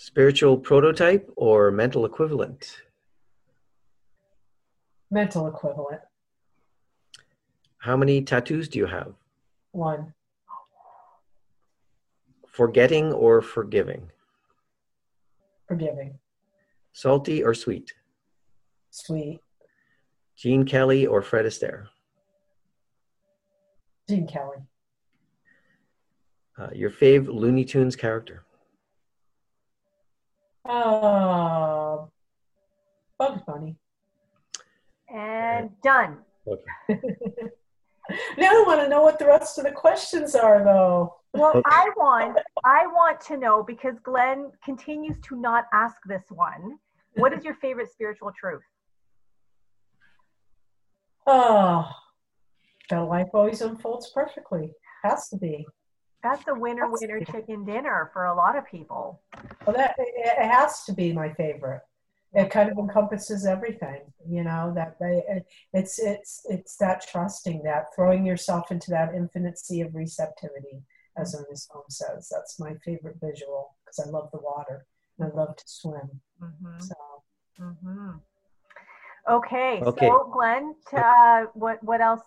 Spiritual 0.03 0.57
prototype 0.57 1.30
or 1.36 1.69
mental 1.69 2.06
equivalent? 2.06 2.82
Mental 5.11 5.45
equivalent. 5.45 6.02
How 7.78 7.95
many 7.95 8.23
tattoos 8.23 8.68
do 8.68 8.80
you 8.80 8.88
have? 8.88 9.14
One. 9.73 10.15
Forgetting 12.48 13.14
or 13.14 13.44
forgiving? 13.44 14.10
Forgiving. 15.68 16.18
Salty 16.94 17.44
or 17.44 17.53
sweet? 17.53 17.94
Sweet. 18.90 19.40
Gene 20.36 20.65
Kelly 20.65 21.06
or 21.06 21.22
Fred 21.22 21.45
Astaire? 21.45 21.86
Gene 24.10 24.26
Kelly. 24.26 24.57
Uh, 26.57 26.69
your 26.73 26.90
fave 26.90 27.28
Looney 27.28 27.64
Tunes 27.65 27.95
character? 27.95 28.45
Uh, 30.68 32.06
Bugs 33.18 33.42
Bunny. 33.46 33.76
And 35.14 35.70
done. 35.84 36.20
Okay. 36.48 36.64
now 38.38 38.52
I 38.52 38.64
want 38.66 38.82
to 38.82 38.90
know 38.90 39.02
what 39.02 39.20
the 39.20 39.28
rest 39.28 39.58
of 39.58 39.66
the 39.66 39.72
questions 39.72 40.36
are, 40.36 40.64
though. 40.64 41.16
Well. 41.34 41.62
I 41.66 41.90
want 41.96 42.38
I 42.64 42.88
want 42.88 43.22
to 43.22 43.38
know 43.38 43.64
because 43.64 43.96
Glenn 44.04 44.52
continues 44.64 45.18
to 45.30 45.40
not 45.40 45.66
ask 45.74 45.98
this 46.06 46.24
one. 46.30 46.78
What 47.16 47.34
is 47.34 47.44
your 47.44 47.56
favorite 47.56 47.92
spiritual 47.92 48.32
truth? 48.38 48.64
Oh, 51.28 51.90
that 52.90 53.00
life 53.00 53.30
always 53.34 53.62
unfolds 53.62 54.12
perfectly. 54.14 54.74
Has 55.04 55.30
to 55.30 55.38
be. 55.38 55.66
That's 56.23 56.48
a 56.48 56.53
winner 56.53 56.89
winner 56.89 57.19
chicken 57.26 57.65
dinner 57.65 58.10
for 58.14 58.26
a 58.26 58.35
lot 58.35 58.56
of 58.56 58.65
people. 58.68 59.22
Well, 59.65 59.76
that 59.76 59.95
it 59.98 60.52
has 60.52 60.84
to 60.85 60.93
be 60.93 61.14
my 61.14 61.34
favorite. 61.34 61.81
It 62.34 62.49
kind 62.49 62.72
of 62.72 62.77
encompasses 62.77 63.45
everything, 63.45 64.02
you 64.27 64.43
know. 64.43 64.72
That 64.76 64.98
they, 64.99 65.23
it's 65.73 65.99
it's 65.99 66.45
it's 66.49 66.77
that 66.77 67.06
trusting, 67.06 67.64
that 67.64 67.93
throwing 67.95 68.26
yourself 68.26 68.72
into 68.72 68.91
that 68.91 69.14
infinite 69.15 69.57
sea 69.57 69.81
of 69.81 69.95
receptivity, 69.95 70.84
as 71.18 71.35
Ernest 71.35 71.69
Holmes 71.72 71.98
says. 71.98 72.30
That's 72.31 72.60
my 72.60 72.76
favorite 72.85 73.18
visual 73.22 73.76
because 73.84 73.99
I 73.99 74.10
love 74.10 74.30
the 74.31 74.39
water 74.39 74.85
and 75.19 75.31
I 75.31 75.35
love 75.35 75.56
to 75.56 75.64
swim. 75.65 76.22
Mm-hmm. 76.41 76.80
So. 76.80 76.95
Mm-hmm. 77.60 78.11
Okay, 79.30 79.80
okay, 79.84 80.07
so 80.07 80.30
Glenn, 80.34 80.76
uh, 80.93 81.45
what 81.53 81.84
what 81.84 82.02
else? 82.02 82.22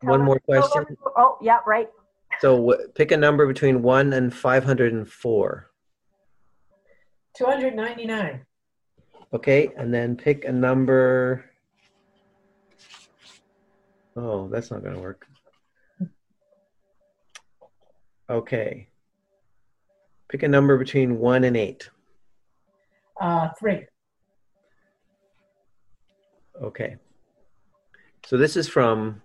Tell 0.00 0.12
One 0.12 0.22
more 0.22 0.38
question. 0.38 0.86
Oh, 1.16 1.36
yeah, 1.42 1.58
right. 1.66 1.90
So 2.40 2.76
pick 2.94 3.10
a 3.10 3.16
number 3.16 3.46
between 3.46 3.82
1 3.82 4.12
and 4.12 4.34
504. 4.34 5.70
299. 7.36 8.44
Okay, 9.32 9.70
and 9.76 9.92
then 9.92 10.16
pick 10.16 10.44
a 10.44 10.52
number. 10.52 11.44
Oh, 14.16 14.48
that's 14.48 14.70
not 14.70 14.82
going 14.82 14.94
to 14.94 15.00
work. 15.00 15.26
Okay. 18.30 18.88
Pick 20.28 20.42
a 20.42 20.48
number 20.48 20.76
between 20.76 21.18
1 21.18 21.44
and 21.44 21.56
8. 21.56 21.90
Uh, 23.20 23.48
3. 23.58 23.86
Okay. 26.62 26.96
So 28.26 28.36
this 28.36 28.56
is 28.56 28.68
from 28.68 29.22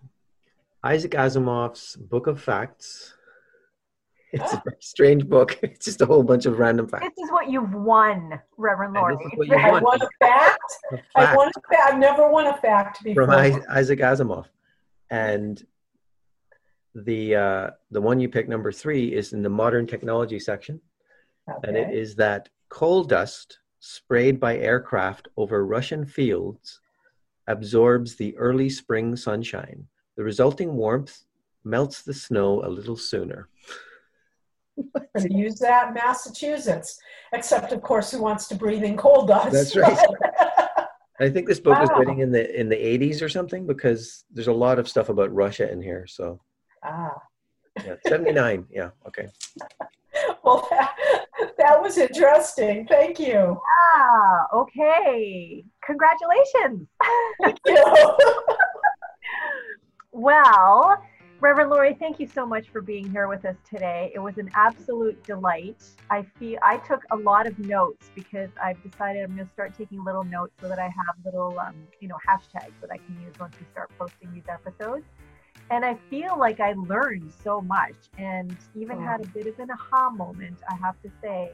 Isaac 0.84 1.12
Asimov's 1.12 1.96
Book 1.96 2.28
of 2.28 2.42
Facts. 2.42 3.14
It's 4.36 4.52
a 4.52 4.64
very 4.66 4.78
strange 4.80 5.30
book. 5.30 5.60
It's 5.64 5.86
just 5.86 6.02
a 6.02 6.08
whole 6.08 6.24
bunch 6.24 6.48
of 6.48 6.58
random 6.58 6.88
facts. 6.88 7.06
This 7.16 7.26
is 7.26 7.32
what 7.32 7.52
you've 7.52 7.76
won, 7.76 8.42
Reverend 8.58 8.96
Lori. 8.96 9.16
I 9.52 9.72
won 9.80 10.02
a 10.02 10.08
fact. 10.20 10.74
a 10.92 10.98
fact. 10.98 11.06
I 11.16 11.36
won 11.36 11.50
a 11.50 11.62
fact. 11.70 11.94
I've 11.94 12.00
never 12.00 12.28
won 12.28 12.48
a 12.48 12.58
fact 12.58 13.04
before. 13.04 13.26
From 13.26 13.64
Isaac 13.70 14.00
Asimov, 14.00 14.46
and 15.12 15.64
the 16.96 17.36
uh, 17.36 17.70
the 17.92 18.02
one 18.02 18.20
you 18.20 18.28
pick, 18.28 18.50
number 18.50 18.72
three, 18.72 19.14
is 19.14 19.34
in 19.34 19.44
the 19.44 19.50
modern 19.50 19.86
technology 19.86 20.40
section, 20.40 20.82
okay. 21.48 21.68
and 21.68 21.78
it 21.78 21.94
is 21.94 22.16
that 22.16 22.50
coal 22.70 23.04
dust 23.04 23.60
sprayed 23.82 24.40
by 24.40 24.58
aircraft 24.58 25.28
over 25.38 25.64
Russian 25.64 26.08
fields 26.08 26.80
absorbs 27.46 28.16
the 28.16 28.36
early 28.38 28.70
spring 28.70 29.16
sunshine 29.16 29.86
the 30.16 30.24
resulting 30.24 30.76
warmth 30.76 31.24
melts 31.64 32.02
the 32.02 32.14
snow 32.14 32.64
a 32.66 32.70
little 32.70 32.98
sooner. 32.98 33.48
to 35.18 35.34
use 35.34 35.60
that 35.60 35.94
Massachusetts, 35.94 37.00
except 37.32 37.72
of 37.72 37.82
course, 37.82 38.12
who 38.12 38.22
wants 38.22 38.48
to 38.48 38.56
breathe 38.56 38.84
in 38.84 38.98
coal 38.98 39.26
dust? 39.26 39.52
That's 39.52 39.76
right. 39.76 39.98
I 41.20 41.30
think 41.30 41.48
this 41.48 41.60
book 41.60 41.78
wow. 41.78 41.84
is 41.84 41.90
written 41.98 42.20
in 42.20 42.32
the 42.32 42.60
in 42.60 42.70
the 42.70 42.76
80s 42.76 43.22
or 43.22 43.30
something 43.30 43.68
because 43.68 44.26
there's 44.32 44.48
a 44.48 44.54
lot 44.54 44.80
of 44.80 44.90
stuff 44.90 45.10
about 45.10 45.34
Russia 45.34 45.72
in 45.72 45.82
here. 45.82 46.08
So, 46.08 46.40
ah, 46.84 47.14
yeah, 47.86 47.96
79. 48.08 48.66
yeah, 48.72 48.90
okay. 49.08 49.28
well, 50.44 50.68
that, 50.72 50.96
that 51.58 51.82
was 51.82 51.98
interesting. 51.98 52.88
Thank 52.88 53.20
you. 53.20 53.60
Ah, 53.96 54.48
okay. 54.54 55.64
Congratulations. 55.86 56.88
Thank 57.42 57.60
you. 57.66 58.58
Well, 60.14 61.04
Reverend 61.40 61.72
Lori, 61.72 61.96
thank 62.00 62.20
you 62.20 62.28
so 62.28 62.46
much 62.46 62.70
for 62.70 62.82
being 62.82 63.12
here 63.12 63.28
with 63.28 63.46
us 63.46 63.56
today. 63.70 64.12
It 64.14 64.20
was 64.20 64.38
an 64.38 64.50
absolute 64.54 65.22
delight. 65.24 65.84
I 66.10 66.22
feel 66.40 66.60
I 66.62 66.78
took 66.78 67.04
a 67.12 67.16
lot 67.18 67.48
of 67.48 67.58
notes 67.58 68.12
because 68.14 68.50
I've 68.64 68.82
decided 68.84 69.24
I'm 69.24 69.36
going 69.36 69.48
to 69.48 69.54
start 69.54 69.76
taking 69.76 70.04
little 70.04 70.24
notes 70.24 70.54
so 70.62 70.70
that 70.70 70.78
I 70.78 70.84
have 70.84 71.16
little, 71.26 71.60
um, 71.60 71.76
you 72.00 72.08
know, 72.08 72.18
hashtags 72.30 72.80
that 72.80 72.92
I 72.92 72.98
can 72.98 73.20
use 73.22 73.34
once 73.40 73.56
we 73.60 73.66
start 73.72 73.92
posting 73.98 74.32
these 74.32 74.46
episodes. 74.48 75.04
And 75.72 75.84
I 75.84 75.98
feel 76.10 76.38
like 76.38 76.60
I 76.60 76.74
learned 76.74 77.34
so 77.44 77.60
much 77.62 77.96
and 78.20 78.56
even 78.76 79.02
had 79.02 79.22
a 79.26 79.28
bit 79.30 79.48
of 79.48 79.58
an 79.60 79.70
aha 79.72 80.12
moment, 80.12 80.60
I 80.70 80.76
have 80.76 81.02
to 81.02 81.10
say. 81.22 81.52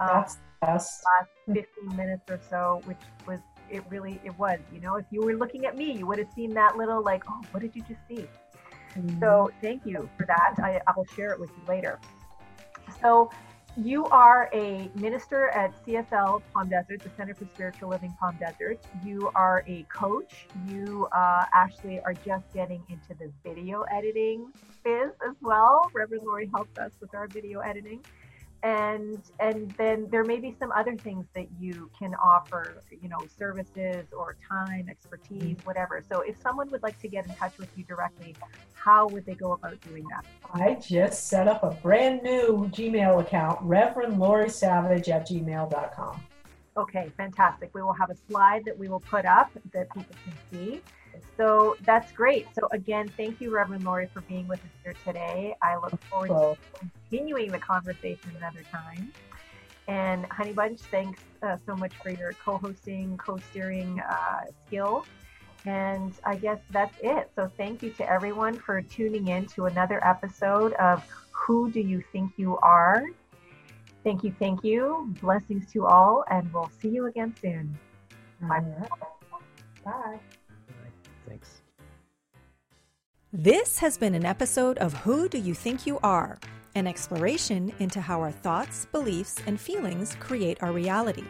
Um, 0.00 0.08
That's 0.08 1.02
last 1.20 1.30
15 1.46 1.96
minutes 1.96 2.30
or 2.30 2.40
so, 2.50 2.80
which 2.84 3.00
was 3.26 3.38
it 3.72 3.82
really 3.88 4.20
it 4.24 4.38
was 4.38 4.58
you 4.72 4.80
know 4.80 4.96
if 4.96 5.06
you 5.10 5.20
were 5.20 5.34
looking 5.34 5.66
at 5.66 5.76
me 5.76 5.92
you 5.92 6.06
would 6.06 6.18
have 6.18 6.30
seen 6.34 6.52
that 6.54 6.76
little 6.76 7.02
like 7.02 7.24
oh 7.28 7.40
what 7.50 7.60
did 7.60 7.74
you 7.74 7.82
just 7.82 8.00
see 8.08 8.26
mm-hmm. 8.96 9.20
so 9.20 9.50
thank 9.60 9.84
you 9.84 10.08
for 10.16 10.26
that 10.26 10.54
I, 10.58 10.80
I 10.86 10.92
will 10.96 11.06
share 11.16 11.32
it 11.32 11.40
with 11.40 11.50
you 11.50 11.62
later 11.66 11.98
so 13.00 13.30
you 13.76 14.04
are 14.06 14.50
a 14.52 14.90
minister 14.96 15.48
at 15.48 15.72
CSL 15.86 16.42
Palm 16.52 16.68
Desert, 16.68 17.00
the 17.00 17.10
Center 17.16 17.34
for 17.34 17.46
Spiritual 17.46 17.88
Living 17.88 18.14
Palm 18.20 18.36
Desert. 18.38 18.78
You 19.02 19.30
are 19.34 19.64
a 19.66 19.84
coach. 19.84 20.46
You 20.68 21.08
uh, 21.10 21.46
actually 21.54 21.98
are 22.00 22.12
just 22.12 22.44
getting 22.52 22.82
into 22.90 23.14
the 23.18 23.32
video 23.42 23.82
editing 23.90 24.52
biz 24.84 25.12
as 25.26 25.36
well. 25.40 25.90
Reverend 25.94 26.24
Lori 26.26 26.50
helps 26.54 26.78
us 26.78 26.92
with 27.00 27.14
our 27.14 27.28
video 27.28 27.60
editing 27.60 28.04
and 28.62 29.18
and 29.40 29.72
then 29.72 30.06
there 30.10 30.24
may 30.24 30.38
be 30.38 30.54
some 30.58 30.70
other 30.72 30.96
things 30.96 31.26
that 31.34 31.46
you 31.58 31.90
can 31.98 32.14
offer 32.14 32.80
you 32.90 33.08
know 33.08 33.18
services 33.36 34.06
or 34.16 34.36
time 34.48 34.88
expertise 34.88 35.42
mm-hmm. 35.42 35.66
whatever. 35.66 36.02
So 36.08 36.20
if 36.20 36.40
someone 36.40 36.70
would 36.70 36.82
like 36.82 36.98
to 37.00 37.08
get 37.08 37.26
in 37.26 37.34
touch 37.34 37.58
with 37.58 37.68
you 37.76 37.84
directly 37.84 38.34
how 38.74 39.06
would 39.08 39.24
they 39.24 39.34
go 39.34 39.52
about 39.52 39.80
doing 39.80 40.04
that? 40.10 40.24
I 40.54 40.74
just 40.74 41.28
set 41.28 41.46
up 41.46 41.62
a 41.62 41.70
brand 41.82 42.22
new 42.22 42.68
gmail 42.72 43.20
account 43.20 43.58
reverend 43.62 44.18
lori 44.18 44.48
savage 44.48 45.08
at 45.08 45.28
gmail.com 45.28 46.22
okay 46.76 47.10
fantastic. 47.16 47.70
We 47.74 47.82
will 47.82 47.94
have 47.94 48.10
a 48.10 48.16
slide 48.28 48.64
that 48.66 48.78
we 48.78 48.88
will 48.88 49.00
put 49.00 49.24
up 49.24 49.50
that 49.72 49.92
people 49.92 50.14
can 50.24 50.34
see 50.52 50.82
so 51.36 51.76
that's 51.84 52.12
great. 52.12 52.46
So 52.54 52.68
again, 52.72 53.10
thank 53.16 53.40
you, 53.40 53.54
Reverend 53.54 53.84
Lori, 53.84 54.08
for 54.12 54.20
being 54.22 54.46
with 54.48 54.60
us 54.60 54.70
here 54.84 54.94
today. 55.04 55.54
I 55.62 55.76
look 55.76 55.98
forward 56.10 56.28
to 56.28 56.56
continuing 56.78 57.50
the 57.50 57.58
conversation 57.58 58.32
another 58.36 58.64
time. 58.70 59.12
And 59.88 60.26
Honey 60.26 60.52
Bunch, 60.52 60.80
thanks 60.80 61.20
uh, 61.42 61.56
so 61.66 61.74
much 61.74 61.92
for 62.02 62.10
your 62.10 62.32
co-hosting, 62.34 63.16
co-steering 63.16 64.00
uh, 64.00 64.40
skills. 64.66 65.06
And 65.64 66.12
I 66.24 66.36
guess 66.36 66.58
that's 66.70 66.96
it. 67.02 67.30
So 67.34 67.50
thank 67.56 67.82
you 67.82 67.90
to 67.90 68.10
everyone 68.10 68.58
for 68.58 68.82
tuning 68.82 69.28
in 69.28 69.46
to 69.46 69.66
another 69.66 70.04
episode 70.06 70.72
of 70.74 71.04
Who 71.30 71.70
Do 71.70 71.80
You 71.80 72.02
Think 72.12 72.32
You 72.36 72.58
Are? 72.58 73.04
Thank 74.04 74.24
you, 74.24 74.34
thank 74.38 74.64
you. 74.64 75.14
Blessings 75.20 75.70
to 75.72 75.86
all, 75.86 76.24
and 76.28 76.52
we'll 76.52 76.70
see 76.80 76.88
you 76.88 77.06
again 77.06 77.34
soon. 77.40 77.78
Bye. 78.40 78.64
Bye. 79.84 80.18
Thanks. 81.32 81.62
This 83.32 83.78
has 83.78 83.96
been 83.96 84.14
an 84.14 84.26
episode 84.26 84.76
of 84.78 84.92
Who 84.92 85.30
Do 85.30 85.38
You 85.38 85.54
Think 85.54 85.86
You 85.86 85.98
Are? 86.02 86.38
An 86.74 86.86
exploration 86.86 87.72
into 87.78 88.02
how 88.02 88.20
our 88.20 88.30
thoughts, 88.30 88.86
beliefs, 88.92 89.38
and 89.46 89.58
feelings 89.58 90.14
create 90.20 90.62
our 90.62 90.72
reality. 90.72 91.24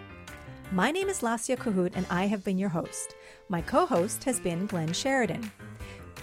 My 0.73 0.91
name 0.91 1.09
is 1.09 1.21
Lasia 1.21 1.57
Kahoot, 1.57 1.93
and 1.95 2.05
I 2.11 2.27
have 2.27 2.43
been 2.43 2.59
your 2.59 2.69
host. 2.69 3.15
My 3.49 3.61
co 3.63 3.87
host 3.87 4.25
has 4.25 4.41
been 4.41 4.67
Glenn 4.67 4.93
Sheridan. 4.93 5.53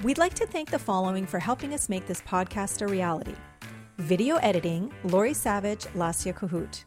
We'd 0.03 0.17
like 0.17 0.33
to 0.33 0.45
thank 0.45 0.71
the 0.71 0.79
following 0.79 1.25
for 1.25 1.39
helping 1.39 1.73
us 1.73 1.87
make 1.87 2.05
this 2.05 2.21
podcast 2.21 2.81
a 2.81 2.87
reality 2.87 3.35
video 3.97 4.37
editing, 4.37 4.91
Lori 5.05 5.33
Savage, 5.33 5.85
Lasia 5.95 6.33
Kahoot. 6.33 6.83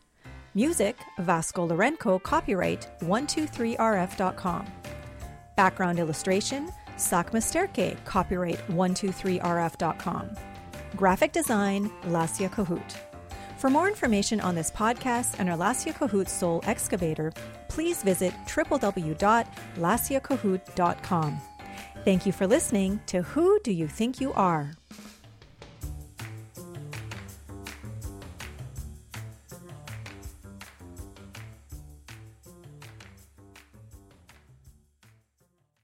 Music, 0.54 0.96
Vasco 1.20 1.66
Lorenco, 1.66 2.22
copyright 2.22 2.88
123rf.com. 3.00 4.66
Background 5.56 5.98
illustration, 5.98 6.70
Sakma 6.96 7.40
Sterke, 7.40 7.96
copyright 8.04 8.58
123rf.com. 8.68 10.30
Graphic 10.96 11.32
design, 11.32 11.90
Lasia 12.04 12.50
Kahoot. 12.50 12.96
For 13.56 13.70
more 13.70 13.88
information 13.88 14.40
on 14.40 14.56
this 14.56 14.70
podcast 14.70 15.36
and 15.38 15.48
our 15.48 15.56
Lasia 15.56 15.94
Kahoot 15.94 16.28
Soul 16.28 16.60
Excavator, 16.66 17.32
please 17.68 18.02
visit 18.02 18.34
www.lasiakahoot.com. 18.46 21.40
Thank 22.04 22.26
you 22.26 22.32
for 22.32 22.48
listening 22.48 23.00
to 23.06 23.22
Who 23.22 23.60
Do 23.62 23.72
You 23.72 23.86
Think 23.86 24.20
You 24.20 24.32
Are? 24.32 24.72